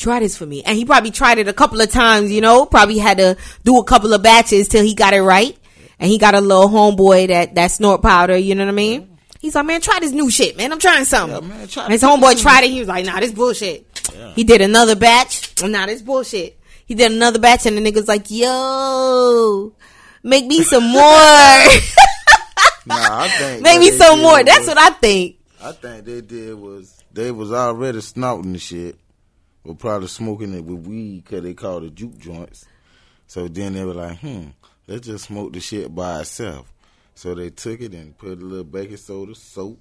try 0.02 0.20
this 0.20 0.36
for 0.36 0.44
me. 0.44 0.62
And 0.62 0.76
he 0.76 0.84
probably 0.84 1.10
tried 1.10 1.38
it 1.38 1.48
a 1.48 1.52
couple 1.52 1.80
of 1.80 1.90
times, 1.90 2.30
you 2.30 2.40
know, 2.40 2.66
probably 2.66 2.98
had 2.98 3.18
to 3.18 3.36
do 3.64 3.78
a 3.78 3.84
couple 3.84 4.12
of 4.12 4.22
batches 4.22 4.68
till 4.68 4.84
he 4.84 4.94
got 4.94 5.14
it 5.14 5.22
right. 5.22 5.56
And 5.98 6.10
he 6.10 6.18
got 6.18 6.34
a 6.34 6.40
little 6.40 6.68
homeboy 6.68 7.28
that, 7.28 7.54
that 7.54 7.68
snort 7.68 8.02
powder, 8.02 8.36
you 8.36 8.54
know 8.54 8.64
what 8.64 8.70
I 8.70 8.74
mean? 8.74 9.18
He's 9.40 9.54
like, 9.54 9.66
man, 9.66 9.80
try 9.80 9.98
this 10.00 10.12
new 10.12 10.30
shit, 10.30 10.56
man. 10.56 10.72
I'm 10.72 10.78
trying 10.78 11.04
something. 11.04 11.42
Yeah, 11.42 11.56
man, 11.56 11.68
try 11.68 11.88
his 11.88 12.02
homeboy 12.02 12.40
tried 12.40 12.64
it. 12.64 12.70
He 12.70 12.80
was 12.80 12.88
like, 12.88 13.04
nah, 13.04 13.20
this 13.20 13.32
bullshit. 13.32 13.86
Yeah. 14.14 14.32
He 14.34 14.44
did 14.44 14.60
another 14.60 14.94
batch. 14.94 15.62
Nah, 15.62 15.86
this 15.86 16.02
bullshit. 16.02 16.58
He 16.86 16.94
did 16.94 17.12
another 17.12 17.38
batch 17.38 17.66
and 17.66 17.76
the 17.76 17.80
nigga's 17.80 18.08
like, 18.08 18.30
yo, 18.30 19.72
make 20.22 20.46
me 20.46 20.62
some 20.62 20.84
more. 20.92 21.02
Nah, 22.84 23.22
I 23.22 23.28
think 23.38 23.62
make 23.62 23.80
me 23.80 23.90
some 23.92 24.20
more. 24.20 24.42
That's 24.42 24.66
what 24.66 24.78
I 24.78 24.90
think. 24.90 25.36
I 25.62 25.72
think 25.72 26.04
they 26.04 26.20
did 26.20 26.54
was 26.54 27.02
they 27.12 27.30
was 27.30 27.52
already 27.52 28.00
snorting 28.00 28.52
the 28.52 28.58
shit, 28.58 28.98
or 29.64 29.74
probably 29.74 30.08
smoking 30.08 30.54
it 30.54 30.64
with 30.64 30.86
weed 30.86 31.24
because 31.24 31.42
they 31.42 31.54
called 31.54 31.84
it 31.84 31.94
juke 31.94 32.18
joints. 32.18 32.66
So 33.26 33.48
then 33.48 33.74
they 33.74 33.84
were 33.84 33.94
like, 33.94 34.18
hmm, 34.18 34.48
let's 34.86 35.06
just 35.06 35.26
smoke 35.26 35.52
the 35.52 35.60
shit 35.60 35.94
by 35.94 36.20
itself. 36.20 36.72
So 37.14 37.34
they 37.34 37.50
took 37.50 37.80
it 37.80 37.92
and 37.92 38.16
put 38.16 38.40
a 38.40 38.44
little 38.44 38.64
baking 38.64 38.96
soda, 38.96 39.34
soap. 39.34 39.78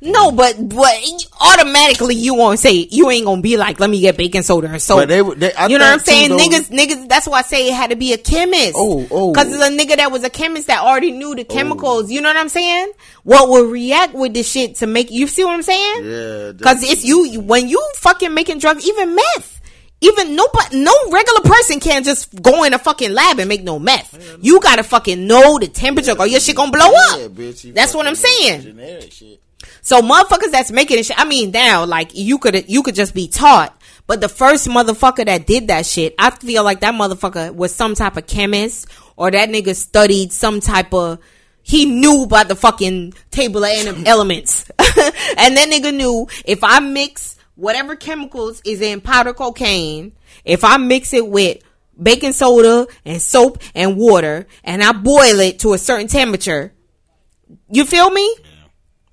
No, 0.00 0.30
but 0.30 0.56
but 0.68 0.94
automatically 1.40 2.14
you 2.14 2.34
won't 2.34 2.58
say. 2.58 2.86
You 2.90 3.10
ain't 3.10 3.24
gonna 3.26 3.42
be 3.42 3.56
like, 3.56 3.80
let 3.80 3.90
me 3.90 4.00
get 4.00 4.16
baking 4.16 4.42
soda 4.42 4.68
and 4.68 4.80
soap. 4.80 5.08
They 5.08 5.22
would- 5.22 5.40
they- 5.40 5.52
you 5.68 5.78
know 5.78 5.84
what 5.84 5.92
I'm 5.94 5.98
saying? 5.98 6.30
though- 6.30 6.38
niggas, 6.38 6.70
niggas. 6.70 7.08
That's 7.08 7.26
why 7.26 7.40
I 7.40 7.42
say 7.42 7.68
it 7.68 7.74
had 7.74 7.90
to 7.90 7.96
be 7.96 8.12
a 8.12 8.18
chemist. 8.18 8.74
Oh, 8.76 9.06
oh. 9.10 9.32
because 9.32 9.52
it's 9.52 9.62
a 9.62 9.70
nigga 9.70 9.96
that 9.96 10.12
was 10.12 10.22
a 10.24 10.30
chemist 10.30 10.68
that 10.68 10.80
already 10.82 11.10
knew 11.10 11.34
the 11.34 11.46
oh. 11.48 11.52
chemicals. 11.54 12.10
You 12.10 12.20
know 12.20 12.28
what 12.28 12.36
I'm 12.36 12.48
saying? 12.48 12.92
What 13.24 13.48
will 13.48 13.66
react 13.66 14.14
with 14.14 14.34
this 14.34 14.50
shit 14.50 14.76
to 14.76 14.86
make 14.86 15.10
you 15.10 15.26
see 15.26 15.44
what 15.44 15.54
I'm 15.54 15.62
saying? 15.62 16.04
Yeah, 16.04 16.52
Because 16.52 16.82
it's 16.88 17.04
you 17.04 17.40
when 17.40 17.68
you 17.68 17.84
fucking 17.96 18.32
making 18.34 18.58
drugs, 18.58 18.86
even 18.86 19.14
meth. 19.14 19.54
Even 20.00 20.36
nobody, 20.36 20.78
no 20.80 20.92
regular 21.10 21.40
person 21.40 21.80
can 21.80 22.04
just 22.04 22.40
go 22.40 22.62
in 22.62 22.72
a 22.72 22.78
fucking 22.78 23.12
lab 23.12 23.40
and 23.40 23.48
make 23.48 23.64
no 23.64 23.80
meth. 23.80 24.38
You 24.40 24.60
gotta 24.60 24.84
fucking 24.84 25.26
know 25.26 25.58
the 25.58 25.66
temperature, 25.66 26.14
or 26.16 26.24
your 26.28 26.38
shit 26.38 26.54
gonna 26.54 26.70
blow 26.70 26.86
Yeah, 26.86 27.24
up. 27.24 27.32
bitch, 27.32 27.74
That's 27.74 27.94
what 27.94 28.06
I'm 28.06 28.14
saying. 28.14 28.62
Generic 28.62 29.10
shit. 29.10 29.40
So 29.80 30.00
motherfuckers 30.00 30.50
that's 30.50 30.70
making 30.70 30.98
it 30.98 31.06
shit. 31.06 31.18
I 31.18 31.24
mean, 31.24 31.50
now 31.50 31.84
like 31.84 32.14
you 32.14 32.38
could 32.38 32.68
you 32.68 32.82
could 32.82 32.94
just 32.94 33.14
be 33.14 33.28
taught, 33.28 33.80
but 34.06 34.20
the 34.20 34.28
first 34.28 34.68
motherfucker 34.68 35.24
that 35.24 35.46
did 35.46 35.68
that 35.68 35.86
shit, 35.86 36.14
I 36.18 36.30
feel 36.30 36.64
like 36.64 36.80
that 36.80 36.94
motherfucker 36.94 37.54
was 37.54 37.74
some 37.74 37.94
type 37.94 38.16
of 38.16 38.26
chemist 38.26 38.86
or 39.16 39.30
that 39.30 39.48
nigga 39.48 39.74
studied 39.74 40.32
some 40.32 40.60
type 40.60 40.92
of. 40.94 41.18
He 41.62 41.84
knew 41.84 42.22
about 42.22 42.48
the 42.48 42.56
fucking 42.56 43.12
table 43.30 43.62
of 43.62 43.70
ele- 43.70 44.02
elements, 44.06 44.70
and 44.78 45.56
that 45.56 45.68
nigga 45.70 45.94
knew 45.94 46.26
if 46.46 46.64
I 46.64 46.80
mix 46.80 47.36
whatever 47.56 47.94
chemicals 47.94 48.62
is 48.64 48.80
in 48.80 49.02
powder 49.02 49.34
cocaine, 49.34 50.12
if 50.44 50.64
I 50.64 50.78
mix 50.78 51.12
it 51.12 51.28
with 51.28 51.58
baking 52.00 52.32
soda 52.32 52.86
and 53.04 53.20
soap 53.20 53.58
and 53.74 53.96
water, 53.98 54.46
and 54.64 54.82
I 54.82 54.92
boil 54.92 55.40
it 55.40 55.58
to 55.60 55.74
a 55.74 55.78
certain 55.78 56.06
temperature, 56.06 56.72
you 57.70 57.84
feel 57.84 58.10
me? 58.10 58.34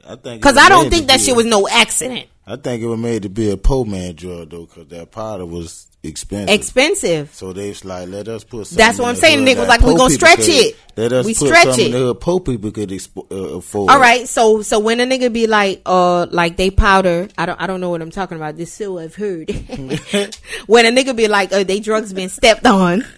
I 0.08 0.16
think 0.16 0.42
Because 0.42 0.58
I 0.58 0.70
don't 0.70 0.90
think 0.90 1.08
that 1.08 1.20
shit 1.20 1.34
a- 1.34 1.38
was 1.38 1.46
no 1.46 1.68
accident. 1.68 2.28
I 2.48 2.58
think 2.58 2.84
it 2.84 2.86
was 2.86 3.00
made 3.00 3.24
to 3.24 3.30
be 3.30 3.50
a 3.50 3.58
poor 3.58 3.86
man 3.86 4.14
drug 4.16 4.52
though, 4.52 4.66
because 4.66 4.88
that 4.90 5.12
powder 5.12 5.46
was 5.48 5.88
expensive. 6.04 6.50
Expensive. 6.54 7.34
So 7.34 7.54
they 7.54 7.70
was 7.70 7.84
like, 7.84 8.08
let 8.08 8.28
us 8.28 8.44
put. 8.44 8.70
That's 8.70 9.00
what 9.00 9.08
I'm 9.10 9.16
saying. 9.16 9.40
hood 9.40 9.48
Nigga 9.48 9.60
was 9.62 9.68
like, 9.68 9.82
we 9.82 9.96
gonna 9.96 10.12
stretch 10.14 10.48
it. 10.48 10.76
Let 10.96 11.12
us 11.12 11.26
We 11.26 11.34
put 11.34 11.48
stretch 11.48 11.80
it. 11.80 11.92
the 11.92 12.14
poor 12.14 12.40
people 12.40 12.70
could 12.70 12.90
expo- 12.90 13.26
uh, 13.32 13.58
afford. 13.58 13.90
All 13.90 14.00
right, 14.00 14.28
so 14.28 14.62
so 14.62 14.78
when 14.80 15.00
a 15.00 15.06
nigga 15.06 15.34
be 15.34 15.48
like, 15.48 15.82
uh, 15.88 16.28
like 16.30 16.56
they 16.58 16.70
powder, 16.70 17.28
I 17.36 17.48
don't 17.48 17.60
I 17.60 17.66
don't 17.66 17.82
know 17.82 17.90
what 17.90 18.04
I'm 18.04 18.12
talking 18.12 18.38
about. 18.38 18.58
This 18.58 18.72
still 18.72 19.00
I've 19.00 19.16
heard. 19.16 19.50
when 20.68 20.86
a 20.86 20.92
nigga 20.92 21.16
be 21.16 21.28
like, 21.28 21.52
uh, 21.52 21.64
they 21.64 21.80
drugs 21.80 22.14
been 22.14 22.30
stepped 22.30 22.68
on. 22.68 23.04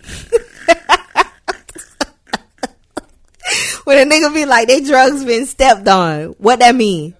when 3.88 4.06
a 4.06 4.12
nigga 4.12 4.34
be 4.34 4.46
like, 4.46 4.68
they 4.68 4.82
drugs 4.82 5.24
been 5.24 5.46
stepped 5.46 5.88
on, 5.88 6.36
what 6.40 6.60
that 6.60 6.76
mean? 6.76 7.16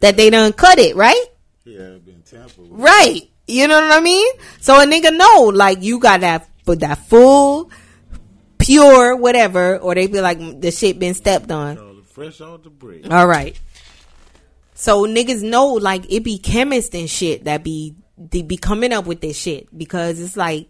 That 0.00 0.18
they 0.18 0.28
done 0.28 0.52
cut 0.52 0.78
it, 0.78 0.96
right? 0.96 1.24
Yeah, 1.64 1.96
been 2.04 2.20
tampered. 2.22 2.66
Right. 2.68 3.22
You 3.46 3.68
know 3.68 3.80
what 3.80 3.90
I 3.90 4.00
mean? 4.00 4.30
So 4.60 4.78
a 4.78 4.84
nigga 4.84 5.16
know, 5.16 5.50
like, 5.54 5.82
you 5.82 5.98
got 5.98 6.20
that, 6.20 6.46
for 6.66 6.76
that 6.76 6.98
full, 7.08 7.70
pure, 8.58 9.16
whatever, 9.16 9.78
or 9.78 9.94
they 9.94 10.06
be 10.06 10.20
like, 10.20 10.60
the 10.60 10.70
shit 10.70 10.98
been 10.98 11.14
stepped 11.14 11.50
on. 11.50 11.78
All 11.78 12.02
fresh 12.02 12.38
off 12.42 12.64
the 12.64 12.68
brick. 12.68 13.10
All 13.10 13.26
right. 13.26 13.58
So 14.74 15.06
niggas 15.06 15.42
know, 15.42 15.68
like, 15.68 16.12
it 16.12 16.22
be 16.22 16.36
chemists 16.36 16.94
and 16.94 17.08
shit 17.08 17.44
that 17.44 17.64
be, 17.64 17.96
they 18.18 18.42
be 18.42 18.58
coming 18.58 18.92
up 18.92 19.06
with 19.06 19.22
this 19.22 19.38
shit 19.38 19.74
because 19.74 20.20
it's 20.20 20.36
like, 20.36 20.68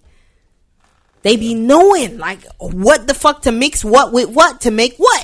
they 1.22 1.36
be 1.36 1.54
knowing, 1.54 2.18
like, 2.18 2.46
what 2.58 3.08
the 3.08 3.14
fuck 3.14 3.42
to 3.42 3.50
mix 3.50 3.84
what 3.84 4.12
with 4.12 4.28
what 4.28 4.60
to 4.60 4.70
make 4.70 4.94
what. 4.98 5.23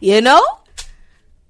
You 0.00 0.20
know? 0.20 0.42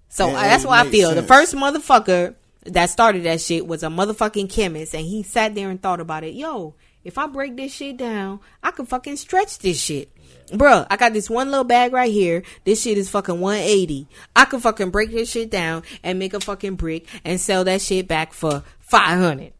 So 0.08 0.28
Yeah, 0.28 0.38
uh, 0.38 0.42
that's 0.42 0.64
it 0.64 0.66
why 0.66 0.80
I 0.80 0.82
makes 0.82 0.96
feel 0.96 1.14
the 1.14 1.22
first 1.22 1.54
motherfucker 1.54 2.34
that 2.66 2.90
started 2.90 3.24
that 3.24 3.40
shit 3.40 3.66
was 3.66 3.82
a 3.82 3.86
motherfucking 3.86 4.50
chemist, 4.50 4.94
and 4.94 5.04
he 5.04 5.22
sat 5.22 5.54
there 5.54 5.70
and 5.70 5.80
thought 5.80 6.00
about 6.00 6.24
it. 6.24 6.34
Yo, 6.34 6.74
if 7.04 7.16
I 7.16 7.26
break 7.26 7.56
this 7.56 7.72
shit 7.72 7.96
down, 7.96 8.40
I 8.62 8.70
can 8.72 8.86
fucking 8.86 9.16
stretch 9.16 9.58
this 9.60 9.80
shit. 9.80 10.10
Bruh, 10.48 10.86
I 10.90 10.96
got 10.96 11.12
this 11.12 11.30
one 11.30 11.50
little 11.50 11.64
bag 11.64 11.92
right 11.92 12.12
here. 12.12 12.42
This 12.64 12.82
shit 12.82 12.98
is 12.98 13.08
fucking 13.08 13.40
180. 13.40 14.08
I 14.34 14.44
can 14.44 14.60
fucking 14.60 14.90
break 14.90 15.10
this 15.12 15.30
shit 15.30 15.50
down 15.50 15.84
and 16.02 16.18
make 16.18 16.34
a 16.34 16.40
fucking 16.40 16.74
brick 16.74 17.06
and 17.24 17.40
sell 17.40 17.64
that 17.64 17.80
shit 17.80 18.08
back 18.08 18.32
for 18.32 18.64
500 18.80 19.52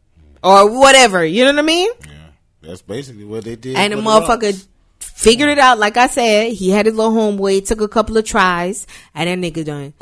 or 0.43 0.79
whatever. 0.79 1.23
You 1.25 1.45
know 1.45 1.51
what 1.51 1.59
I 1.59 1.63
mean? 1.63 1.91
Yeah, 2.05 2.13
that's 2.61 2.81
basically 2.81 3.23
what 3.23 3.45
they 3.45 3.55
did. 3.55 3.77
And 3.77 3.93
the 3.93 3.97
motherfucker 3.97 4.51
rocks. 4.51 4.67
Figured 5.15 5.49
it 5.49 5.59
out. 5.59 5.79
Like 5.79 5.97
I 5.97 6.07
said, 6.07 6.53
he 6.53 6.69
had 6.69 6.85
his 6.85 6.95
little 6.95 7.13
homeboy, 7.13 7.65
took 7.65 7.81
a 7.81 7.87
couple 7.87 8.17
of 8.17 8.25
tries, 8.25 8.87
and 9.13 9.27
that 9.27 9.53
nigga 9.53 9.65
done. 9.65 9.93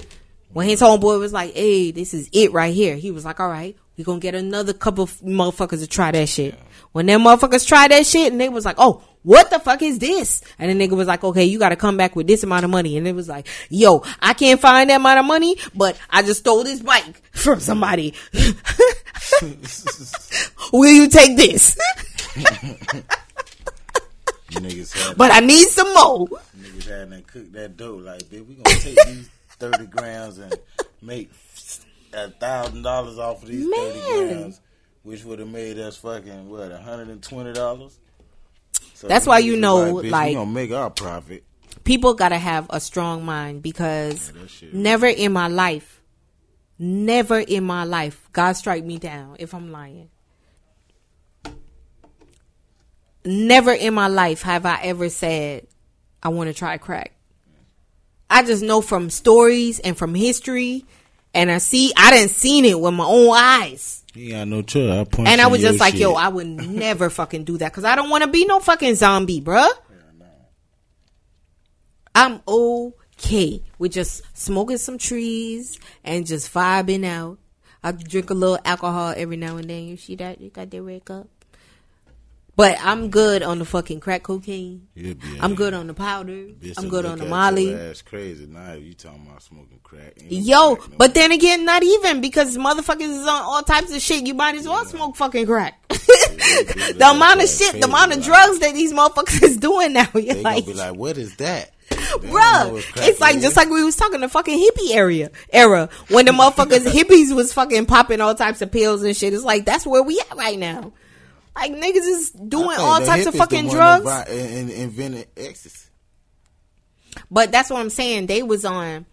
When 0.51 0.67
his 0.67 0.81
homeboy 0.81 1.19
was 1.19 1.33
like, 1.33 1.53
hey, 1.53 1.91
this 1.91 2.13
is 2.13 2.29
it 2.31 2.51
right 2.51 2.73
here, 2.73 2.95
he 2.95 3.11
was 3.11 3.25
like, 3.25 3.39
all 3.39 3.49
right, 3.49 3.77
we 3.97 4.03
gonna 4.03 4.19
get 4.19 4.35
another 4.35 4.73
couple 4.73 5.03
of 5.03 5.17
motherfuckers 5.19 5.79
to 5.81 5.87
try 5.87 6.11
that 6.11 6.29
shit. 6.29 6.55
When 6.91 7.05
them 7.05 7.21
motherfuckers 7.21 7.67
tried 7.67 7.91
that 7.91 8.05
shit, 8.05 8.31
and 8.31 8.41
they 8.41 8.49
was 8.49 8.65
like, 8.65 8.77
oh, 8.79 9.03
what 9.23 9.49
the 9.49 9.59
fuck 9.59 9.81
is 9.81 9.99
this? 9.99 10.41
And 10.57 10.71
the 10.71 10.87
nigga 10.87 10.95
was 10.95 11.07
like, 11.07 11.23
okay, 11.23 11.43
you 11.43 11.59
gotta 11.59 11.75
come 11.75 11.97
back 11.97 12.15
with 12.15 12.25
this 12.25 12.43
amount 12.43 12.63
of 12.63 12.71
money. 12.71 12.97
And 12.97 13.07
it 13.07 13.13
was 13.13 13.27
like, 13.27 13.47
yo, 13.69 14.03
I 14.21 14.33
can't 14.33 14.59
find 14.59 14.89
that 14.89 14.95
amount 14.95 15.19
of 15.19 15.25
money, 15.25 15.57
but 15.75 15.99
I 16.09 16.21
just 16.21 16.39
stole 16.39 16.63
this 16.63 16.79
bike 16.79 17.21
from 17.31 17.59
somebody. 17.59 18.13
Will 20.73 20.91
you 20.91 21.07
take 21.09 21.37
this? 21.37 21.77
Niggas 24.51 25.15
but 25.17 25.31
I 25.31 25.39
need 25.39 25.67
some 25.67 25.93
more. 25.93 26.27
niggas 26.59 26.87
had 26.87 27.11
to 27.11 27.21
cook 27.21 27.51
that 27.53 27.77
dough. 27.77 27.95
Like, 27.95 28.23
bitch, 28.23 28.45
we 28.47 28.55
gonna 28.55 28.75
take 28.79 28.97
these 29.05 29.29
thirty 29.57 29.85
grams 29.85 30.37
and 30.37 30.57
make 31.01 31.31
a 32.13 32.29
thousand 32.31 32.81
dollars 32.83 33.17
off 33.17 33.43
of 33.43 33.49
these 33.49 33.67
thirty 33.73 33.99
grams, 33.99 34.61
which 35.03 35.23
would 35.23 35.39
have 35.39 35.47
made 35.49 35.77
us 35.79 35.97
fucking 35.97 36.49
what 36.49 36.71
hundred 36.71 37.09
and 37.09 37.21
twenty 37.21 37.53
dollars. 37.53 37.97
So 38.95 39.07
That's 39.07 39.25
why 39.25 39.39
you 39.39 39.55
know, 39.55 39.93
bitch, 39.95 40.11
like- 40.11 40.29
we 40.29 40.33
gonna 40.35 40.51
make 40.51 40.71
our 40.71 40.89
profit. 40.89 41.43
people 41.83 42.13
gotta 42.13 42.37
have 42.37 42.67
a 42.69 42.79
strong 42.79 43.23
mind 43.25 43.61
because 43.61 44.33
Yeah, 44.61 44.69
never 44.73 45.07
in 45.07 45.31
my 45.31 45.47
life, 45.47 46.01
never 46.77 47.39
in 47.39 47.63
my 47.63 47.83
life, 47.85 48.29
God 48.33 48.53
strike 48.53 48.83
me 48.83 48.97
down 48.97 49.37
if 49.39 49.53
I'm 49.53 49.71
lying. 49.71 50.09
Never 53.25 53.73
in 53.73 53.93
my 53.93 54.07
life 54.07 54.43
have 54.43 54.65
I 54.65 54.79
ever 54.83 55.09
said 55.09 55.67
I 56.23 56.29
want 56.29 56.49
to 56.49 56.53
try 56.53 56.77
crack. 56.77 57.13
I 58.29 58.43
just 58.43 58.63
know 58.63 58.81
from 58.81 59.09
stories 59.09 59.79
and 59.79 59.97
from 59.97 60.13
history, 60.13 60.85
and 61.33 61.49
I 61.49 61.57
see 61.57 61.91
I 61.97 62.11
didn't 62.11 62.31
seen 62.31 62.63
it 62.65 62.79
with 62.79 62.93
my 62.93 63.05
own 63.05 63.35
eyes. 63.35 64.03
Yeah, 64.13 64.43
no 64.43 64.61
choice. 64.61 64.89
I 64.89 65.21
And 65.23 65.41
I 65.41 65.47
was 65.47 65.61
just 65.61 65.79
like, 65.79 65.93
shit. 65.93 66.01
yo, 66.01 66.13
I 66.13 66.27
would 66.29 66.47
never 66.69 67.09
fucking 67.09 67.43
do 67.43 67.57
that 67.57 67.71
because 67.71 67.85
I 67.85 67.95
don't 67.95 68.09
want 68.09 68.23
to 68.23 68.29
be 68.29 68.45
no 68.45 68.59
fucking 68.59 68.95
zombie, 68.95 69.41
bruh. 69.41 69.69
I'm 72.15 72.41
okay 72.47 73.63
with 73.77 73.93
just 73.93 74.23
smoking 74.37 74.77
some 74.77 74.97
trees 74.97 75.79
and 76.03 76.25
just 76.25 76.51
vibing 76.53 77.05
out. 77.05 77.37
I 77.83 77.91
drink 77.93 78.29
a 78.29 78.33
little 78.33 78.59
alcohol 78.65 79.13
every 79.15 79.37
now 79.37 79.57
and 79.57 79.69
then. 79.69 79.83
You 79.87 79.95
see 79.95 80.15
that? 80.15 80.41
You 80.41 80.49
got 80.49 80.69
that 80.69 80.83
wake 80.83 81.09
up. 81.09 81.27
But 82.59 82.77
I'm 82.83 83.09
good 83.09 83.41
on 83.41 83.59
the 83.59 83.63
fucking 83.63 84.01
crack 84.01 84.23
cocaine. 84.23 84.89
I'm 85.39 85.55
good 85.55 85.73
on 85.73 85.87
the 85.87 85.93
powder. 85.93 86.49
I'm 86.77 86.89
good 86.89 87.05
on 87.05 87.17
the 87.17 87.23
Molly. 87.23 87.73
That's 87.73 88.01
crazy 88.01 88.47
now. 88.47 88.73
You 88.73 88.93
talking 88.95 89.25
about 89.25 89.41
smoking 89.41 89.79
crack? 89.81 90.15
Yo, 90.17 90.75
crack 90.75 90.91
no 90.91 90.97
but 90.97 91.13
then 91.13 91.31
again, 91.31 91.63
not 91.63 91.83
even 91.83 92.19
because 92.19 92.57
motherfuckers 92.57 93.17
is 93.17 93.25
on 93.25 93.43
all 93.43 93.63
types 93.63 93.95
of 93.95 94.01
shit. 94.01 94.27
You 94.27 94.33
might 94.33 94.55
as 94.55 94.67
well 94.67 94.83
smoke 94.83 95.15
fucking 95.15 95.45
crack. 95.45 95.81
do 95.87 95.95
the 95.95 97.09
amount 97.09 97.41
of 97.41 97.47
shit 97.47 97.79
the 97.79 97.87
amount 97.87 98.11
of 98.11 98.21
drugs 98.21 98.59
that 98.59 98.73
these 98.73 98.91
motherfuckers 98.91 99.41
is 99.43 99.55
doing 99.55 99.93
now, 99.93 100.09
you're 100.13 100.33
they 100.33 100.41
like, 100.41 100.65
gonna 100.65 100.73
be 100.75 100.79
like, 100.81 100.95
"What 100.95 101.17
is 101.17 101.37
that?" 101.37 101.71
Bruh, 101.89 102.83
crack 102.91 103.07
it's 103.07 103.21
like 103.21 103.39
just 103.39 103.55
like 103.55 103.69
we 103.69 103.85
was 103.85 103.95
talking 103.95 104.19
the 104.19 104.27
fucking 104.27 104.59
hippie 104.59 104.93
area 104.93 105.31
era 105.53 105.87
when 106.09 106.25
the 106.25 106.31
motherfuckers 106.33 106.85
hippies 106.85 107.33
was 107.33 107.53
fucking 107.53 107.85
popping 107.85 108.19
all 108.19 108.35
types 108.35 108.61
of 108.61 108.69
pills 108.69 109.01
and 109.03 109.15
shit. 109.15 109.33
It's 109.33 109.45
like 109.45 109.63
that's 109.63 109.87
where 109.87 110.03
we 110.03 110.19
at 110.19 110.35
right 110.35 110.59
now. 110.59 110.91
Like 111.59 111.73
niggas 111.73 111.95
is 111.97 112.31
doing 112.31 112.77
all 112.79 112.99
types 113.01 113.25
of 113.25 113.35
fucking 113.35 113.69
drugs. 113.69 114.05
that 114.05 114.29
and, 114.29 114.69
and 114.69 114.71
invented 114.71 115.27
ecstasy. 115.37 115.89
But 117.29 117.51
that's 117.51 117.69
what 117.69 117.79
I'm 117.79 117.89
saying. 117.89 118.27
They 118.27 118.43
was 118.43 118.65
on 118.65 119.05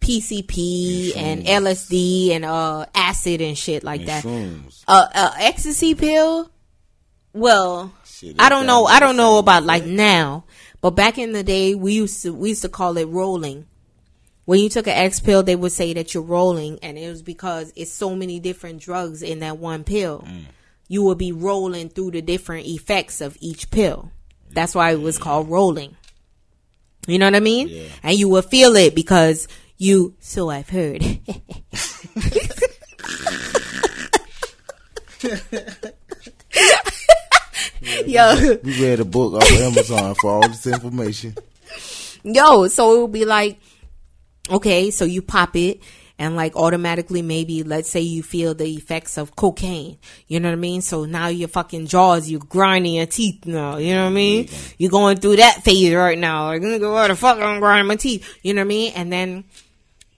PCP 0.00 1.16
and 1.16 1.44
LSD 1.44 2.30
and 2.30 2.44
uh 2.44 2.86
acid 2.94 3.40
and 3.40 3.56
shit 3.58 3.82
like 3.84 4.00
And 4.00 4.08
that. 4.08 4.24
shrooms. 4.24 4.84
Uh, 4.86 5.06
uh 5.14 5.32
ecstasy 5.38 5.94
pill. 5.94 6.50
Well, 7.32 7.92
Shit, 8.04 8.36
I 8.38 8.48
don't 8.48 8.66
know. 8.66 8.86
I 8.86 9.00
don't 9.00 9.16
know 9.16 9.38
about 9.38 9.64
like 9.64 9.82
that. 9.84 9.90
now, 9.90 10.44
but 10.80 10.90
back 10.92 11.18
in 11.18 11.32
the 11.32 11.42
day, 11.42 11.74
we 11.74 11.92
used 11.92 12.22
to 12.22 12.32
we 12.32 12.50
used 12.50 12.62
to 12.62 12.68
call 12.68 12.96
it 12.96 13.04
rolling. 13.08 13.66
When 14.46 14.60
you 14.60 14.68
took 14.68 14.86
an 14.86 14.92
X 14.94 15.18
pill, 15.20 15.42
they 15.42 15.56
would 15.56 15.72
say 15.72 15.92
that 15.94 16.14
you're 16.14 16.22
rolling, 16.22 16.78
and 16.82 16.96
it 16.96 17.08
was 17.10 17.20
because 17.22 17.72
it's 17.76 17.90
so 17.92 18.14
many 18.14 18.38
different 18.38 18.80
drugs 18.80 19.22
in 19.22 19.40
that 19.40 19.58
one 19.58 19.82
pill. 19.84 20.24
Mm. 20.26 20.44
You 20.88 21.02
will 21.02 21.14
be 21.14 21.32
rolling 21.32 21.88
through 21.88 22.12
the 22.12 22.22
different 22.22 22.66
effects 22.66 23.20
of 23.20 23.36
each 23.40 23.70
pill. 23.70 24.10
That's 24.50 24.74
why 24.74 24.92
it 24.92 25.00
was 25.00 25.18
called 25.18 25.48
rolling. 25.50 25.96
You 27.06 27.18
know 27.18 27.26
what 27.26 27.34
I 27.34 27.40
mean? 27.40 27.68
Yeah. 27.68 27.88
And 28.02 28.18
you 28.18 28.28
will 28.28 28.42
feel 28.42 28.74
it 28.76 28.94
because 28.94 29.48
you. 29.76 30.14
So 30.20 30.48
I've 30.50 30.68
heard. 30.68 31.02
Yo, 38.06 38.56
We 38.62 38.82
read 38.82 39.00
a 39.00 39.04
book 39.04 39.34
off 39.34 39.50
Amazon 39.52 40.14
for 40.16 40.30
all 40.30 40.48
this 40.48 40.66
information. 40.66 41.34
yo, 42.22 42.66
so 42.68 42.96
it 42.96 43.02
would 43.02 43.12
be 43.12 43.24
like, 43.24 43.58
okay, 44.50 44.90
so 44.90 45.04
you 45.04 45.22
pop 45.22 45.54
it 45.56 45.80
and 46.18 46.34
like 46.34 46.56
automatically 46.56 47.20
maybe 47.22 47.62
let's 47.62 47.90
say 47.90 48.00
you 48.00 48.22
feel 48.22 48.54
the 48.54 48.68
effects 48.74 49.18
of 49.18 49.36
cocaine. 49.36 49.98
You 50.26 50.40
know 50.40 50.48
what 50.48 50.54
I 50.54 50.56
mean? 50.56 50.80
So 50.80 51.04
now 51.04 51.28
your 51.28 51.48
fucking 51.48 51.86
jaws, 51.86 52.30
you're 52.30 52.40
grinding 52.40 52.94
your 52.94 53.06
teeth 53.06 53.44
now. 53.46 53.76
You 53.76 53.94
know 53.94 54.04
what 54.04 54.10
I 54.10 54.14
mean? 54.14 54.48
You're 54.78 54.90
going 54.90 55.18
through 55.18 55.36
that 55.36 55.62
phase 55.62 55.92
right 55.94 56.18
now. 56.18 56.46
Like, 56.46 56.62
nigga, 56.62 56.90
what 56.90 57.08
the 57.08 57.16
fuck 57.16 57.38
I'm 57.38 57.60
grinding 57.60 57.86
my 57.88 57.96
teeth. 57.96 58.38
You 58.42 58.54
know 58.54 58.60
what 58.62 58.66
I 58.66 58.68
mean? 58.68 58.92
And 58.96 59.12
then 59.12 59.44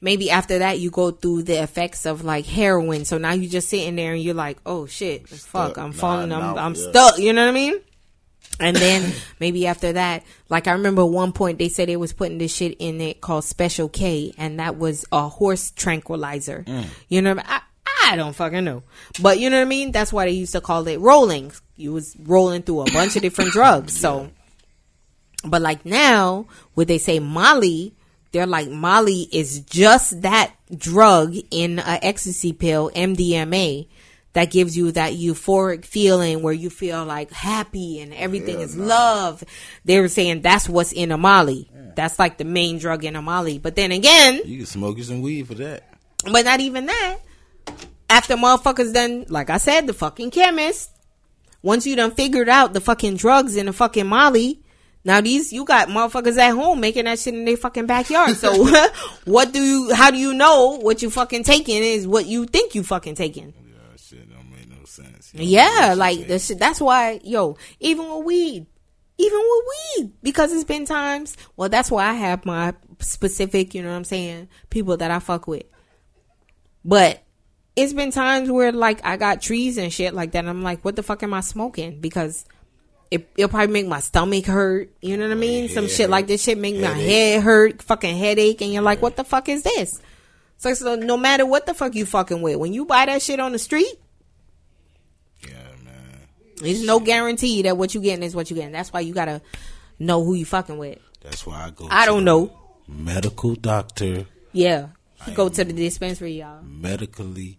maybe 0.01 0.31
after 0.31 0.61
that 0.61 0.79
you 0.79 0.91
go 0.91 1.11
through 1.11 1.43
the 1.43 1.61
effects 1.63 2.07
of 2.07 2.25
like 2.25 2.47
heroin. 2.47 3.05
So 3.05 3.19
now 3.19 3.33
you're 3.33 3.51
just 3.51 3.69
sitting 3.69 3.97
there 3.97 4.13
and 4.13 4.23
you're 4.23 4.35
like, 4.35 4.59
oh 4.65 4.87
shit, 4.87 5.29
fuck, 5.29 5.77
I'm 5.79 5.91
Nah, 5.91 5.97
falling, 5.97 6.33
I'm, 6.33 6.55
nah, 6.55 6.65
I'm 6.65 6.75
yeah. 6.75 6.91
stuck. 6.91 7.19
You 7.19 7.33
know 7.33 7.43
what 7.43 7.51
I 7.51 7.53
mean? 7.53 7.75
And 8.61 8.77
then 8.77 9.13
maybe 9.41 9.67
after 9.67 9.93
that, 9.93 10.25
like 10.49 10.67
I 10.67 10.73
remember 10.73 11.05
one 11.05 11.33
point 11.33 11.59
they 11.59 11.69
said 11.69 11.89
they 11.89 11.97
was 11.97 12.13
putting 12.13 12.39
this 12.39 12.55
shit 12.55 12.77
in 12.79 13.01
it 13.01 13.21
called 13.21 13.45
Special 13.45 13.89
K, 13.89 14.33
and 14.39 14.61
that 14.61 14.77
was 14.79 15.05
a 15.13 15.29
horse 15.29 15.71
tranquilizer. 15.71 16.65
Mm. 16.67 16.87
You 17.09 17.23
know, 17.23 17.35
what 17.35 17.47
I, 17.49 17.61
I 18.05 18.17
don't 18.17 18.35
fucking 18.35 18.65
know, 18.65 18.83
but 19.21 19.39
you 19.39 19.51
know 19.51 19.59
what 19.59 19.67
I 19.67 19.69
mean. 19.69 19.93
That's 19.93 20.13
why 20.13 20.27
they 20.27 20.33
used 20.33 20.53
to 20.53 20.61
call 20.61 20.87
it 20.89 20.99
rolling. 20.99 21.53
You 21.77 21.93
was 21.93 22.17
rolling 22.19 22.63
through 22.63 22.83
a 22.83 22.93
bunch 22.93 23.17
of 23.17 23.23
different 23.23 23.51
drugs. 23.53 23.99
So, 23.99 24.31
but 25.45 25.63
like 25.63 25.85
now, 25.85 26.47
would 26.75 26.89
they 26.89 26.99
say 26.99 27.19
Molly? 27.19 27.95
They're 28.31 28.47
like 28.47 28.69
Molly 28.69 29.27
is 29.33 29.61
just 29.61 30.21
that 30.23 30.53
drug 30.77 31.35
in 31.51 31.79
a 31.79 31.99
ecstasy 32.03 32.53
pill, 32.53 32.91
MDMA, 32.95 33.87
that 34.39 34.53
gives 34.53 34.77
you 34.77 34.93
that 34.93 35.15
euphoric 35.15 35.85
feeling 35.85 36.43
where 36.43 36.55
you 36.55 36.71
feel 36.71 37.05
like 37.05 37.33
happy 37.33 37.99
and 38.01 38.15
everything 38.15 38.55
Hell 38.59 38.65
is 38.65 38.77
no. 38.77 38.85
love. 38.87 39.43
They 39.85 40.01
were 40.01 40.07
saying 40.09 40.43
that's 40.43 40.69
what's 40.69 40.93
in 40.93 41.11
a 41.11 41.19
Molly. 41.19 41.69
That's 41.97 42.19
like 42.21 42.39
the 42.39 42.45
main 42.45 42.79
drug 42.79 43.05
in 43.05 43.17
a 43.17 43.21
Molly. 43.23 43.59
But 43.59 43.75
then 43.75 43.91
again, 43.91 44.41
You 44.45 44.59
can 44.59 44.67
smoke 44.67 44.97
you 44.99 45.03
some 45.03 45.21
weed 45.23 45.49
for 45.49 45.55
that. 45.55 45.83
but 46.25 46.45
not 46.45 46.61
even 46.61 46.87
that. 46.87 47.17
After 48.09 48.37
motherfuckers 48.37 48.95
done, 48.95 49.27
like 49.29 49.51
I 49.51 49.59
said, 49.59 49.87
the 49.89 49.93
fucking 49.93 50.31
chemist. 50.31 50.91
Once 51.63 51.85
you 51.87 51.97
done 51.97 52.13
figured 52.13 52.49
out 52.49 52.73
the 52.73 52.81
fucking 52.81 53.17
drugs 53.17 53.57
in 53.57 53.67
the 53.67 53.73
fucking 53.73 54.07
Molly, 54.07 54.63
now 55.05 55.21
these 55.21 55.53
you 55.53 55.65
got 55.65 55.89
motherfuckers 55.89 56.39
at 56.39 56.53
home 56.53 56.79
making 56.79 57.07
that 57.07 57.19
shit 57.19 57.35
in 57.35 57.45
their 57.45 57.57
fucking 57.57 57.87
backyard. 57.87 58.37
So 58.37 58.65
what 59.25 59.53
do 59.53 59.61
you? 59.61 59.93
How 59.93 60.13
do 60.13 60.17
you 60.19 60.33
know 60.35 60.79
what 60.79 61.03
you 61.03 61.11
fucking 61.11 61.43
taking 61.43 61.83
is 61.83 62.07
what 62.07 62.27
you 62.27 62.47
think 62.47 62.77
you 62.77 62.85
fucking 62.85 63.17
taking? 63.17 63.53
Yeah, 63.67 63.97
shit 63.97 64.31
don't 64.31 64.49
make 64.51 64.69
no. 65.35 65.43
You 65.43 65.57
know 65.57 65.63
Yeah, 65.63 65.95
like 65.95 66.41
shit. 66.41 66.59
That's 66.59 66.81
why, 66.81 67.21
yo, 67.25 67.57
even 67.81 68.09
with 68.09 68.25
weed, 68.25 68.67
even 69.19 69.39
with 69.39 69.65
weed, 69.69 70.13
because 70.23 70.53
it's 70.53 70.65
been 70.65 70.87
times. 70.87 71.37
Well, 71.57 71.69
that's 71.69 71.91
why 71.91 72.07
I 72.07 72.15
have 72.15 72.47
my 72.47 72.75
specific, 73.01 73.75
you 73.75 73.83
know 73.83 73.91
what 73.91 73.97
I'm 73.97 74.05
saying, 74.05 74.49
people 74.71 74.97
that 74.97 75.11
I 75.11 75.19
fuck 75.19 75.47
with. 75.47 75.65
But 76.85 77.23
it's 77.77 77.93
been 77.93 78.11
times 78.11 78.51
where 78.51 78.73
like 78.73 79.05
I 79.05 79.17
got 79.17 79.43
trees 79.43 79.79
and 79.79 79.93
shit 79.93 80.15
like 80.15 80.33
that. 80.33 80.41
And 80.41 80.49
I'm 80.49 80.63
like, 80.63 80.85
what 80.85 80.97
the 80.97 81.03
fuck 81.03 81.23
am 81.23 81.35
I 81.35 81.41
smoking? 81.41 82.01
Because 82.01 82.45
it, 83.11 83.29
it'll 83.37 83.49
probably 83.49 83.73
make 83.73 83.87
my 83.87 84.01
stomach 84.01 84.47
hurt. 84.47 84.93
You 85.01 85.17
know 85.17 85.27
what 85.27 85.33
I 85.33 85.37
mean? 85.37 85.69
Some 85.69 85.89
shit 85.89 86.11
like 86.11 86.27
this 86.27 86.43
shit 86.43 86.59
make 86.59 86.77
my 86.77 86.89
head 86.89 87.43
hurt, 87.43 87.83
fucking 87.83 88.17
headache, 88.17 88.61
and 88.63 88.73
you're 88.73 88.83
like, 88.83 89.03
what 89.03 89.17
the 89.17 89.25
fuck 89.25 89.49
is 89.49 89.63
this? 89.63 90.01
So, 90.57 90.75
so 90.75 90.97
no 90.97 91.17
matter 91.17 91.47
what 91.47 91.67
the 91.67 91.75
fuck 91.75 91.95
you 91.95 92.05
fucking 92.05 92.43
with, 92.43 92.57
when 92.57 92.73
you 92.73 92.85
buy 92.85 93.07
that 93.07 93.23
shit 93.23 93.41
on 93.41 93.53
the 93.53 93.59
street. 93.59 93.95
There's 96.61 96.85
no 96.85 97.01
guarantee 97.01 97.63
that 97.63 97.77
what 97.77 97.95
you 97.95 98.01
getting 98.01 98.23
is 98.23 98.35
what 98.35 98.51
you 98.51 98.57
getting. 98.57 98.73
That's 98.73 98.93
why 98.93 99.01
you 99.01 99.15
gotta 99.15 99.41
know 99.99 100.25
who 100.25 100.35
you 100.35 100.45
fucking 100.45 100.79
with. 100.79 100.99
That's 101.23 101.47
why 101.47 101.65
I 101.67 101.71
go. 101.71 101.89
I 101.91 102.05
to 102.07 102.13
don't 102.13 102.25
know. 102.25 102.53
Medical 102.87 103.55
doctor, 103.55 104.27
Yeah, 104.53 104.89
you 105.27 105.35
go 105.35 105.49
to 105.51 105.65
the 105.65 105.73
dispensary, 105.75 106.39
y'all. 106.39 106.63
medically. 106.63 107.59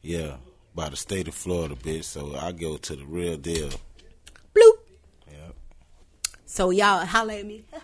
Yeah, 0.00 0.36
by 0.74 0.88
the 0.88 0.96
state 0.96 1.28
of 1.28 1.34
Florida, 1.34 1.74
bitch. 1.74 2.04
So 2.04 2.34
I 2.40 2.52
go 2.52 2.76
to 2.78 2.96
the 2.96 3.04
real 3.04 3.36
deal. 3.36 3.68
Bloop. 4.54 4.72
Yep. 5.30 5.54
So 6.46 6.70
y'all 6.70 7.04
holla 7.04 7.34
at 7.34 7.44
me. 7.46 7.64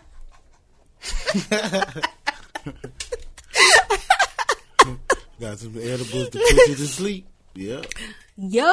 Got 5.39 5.59
some 5.59 5.76
edibles 5.76 6.30
to 6.30 6.39
put 6.39 6.68
you 6.68 6.74
to 6.76 6.87
sleep. 6.87 7.26
Yep. 7.55 7.87
Yo, 8.39 8.70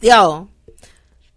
yo. 0.00 0.48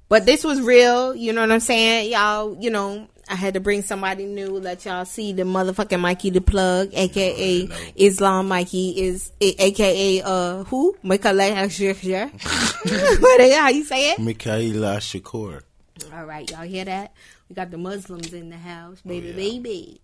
But 0.08 0.26
this 0.26 0.44
was 0.44 0.62
real. 0.62 1.16
You 1.16 1.34
know 1.34 1.42
what 1.42 1.52
I'm 1.52 1.60
saying, 1.60 2.12
y'all. 2.12 2.58
You 2.60 2.70
know. 2.70 3.08
I 3.30 3.36
had 3.36 3.54
to 3.54 3.62
bring 3.62 3.84
somebody 3.84 4.26
new, 4.26 4.60
let 4.60 4.84
y'all 4.84 5.06
see 5.06 5.32
the 5.32 5.44
motherfucking 5.44 6.00
Mikey 6.00 6.30
the 6.32 6.42
plug, 6.42 6.90
aka 6.94 7.66
know. 7.66 7.76
Islam 7.96 8.50
Mikey 8.50 9.02
is 9.02 9.32
a- 9.40 9.64
aka 9.64 10.22
uh 10.22 10.64
who? 10.66 10.98
Mikhail 11.04 11.38
What 11.38 11.54
how 13.54 13.70
you 13.70 13.86
say 13.86 14.12
it? 14.12 14.18
Mikhaila 14.20 14.98
Shakur. 14.98 15.62
All 16.14 16.26
right, 16.26 16.52
y'all 16.52 16.64
hear 16.64 16.84
that? 16.84 17.14
We 17.48 17.56
got 17.56 17.72
the 17.72 17.78
Muslims 17.78 18.34
in 18.34 18.50
the 18.50 18.58
house, 18.58 19.00
baby, 19.02 19.28
yeah. 19.28 19.34
baby. 19.36 20.02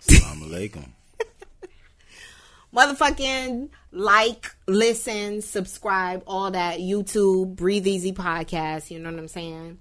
Assalamu 0.00 0.48
alaikum. 0.48 0.88
Motherfucking 2.74 3.68
like, 3.94 4.54
listen, 4.66 5.40
subscribe, 5.40 6.22
all 6.26 6.50
that. 6.50 6.80
YouTube, 6.80 7.54
Breathe 7.56 7.86
Easy 7.86 8.12
podcast. 8.12 8.90
You 8.90 8.98
know 8.98 9.10
what 9.10 9.18
I'm 9.18 9.28
saying? 9.28 9.78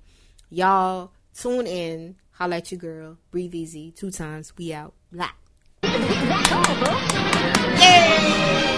Y'all 0.50 1.12
tune 1.34 1.68
in. 1.68 2.16
Holla 2.32 2.58
at 2.58 2.72
your 2.72 2.80
girl. 2.80 3.18
Breathe 3.32 3.54
Easy. 3.56 3.92
Two 3.92 4.12
times. 4.12 4.54
We 4.58 4.74
out. 4.74 4.94
Blah. 5.12 5.30
Yay! 7.80 8.73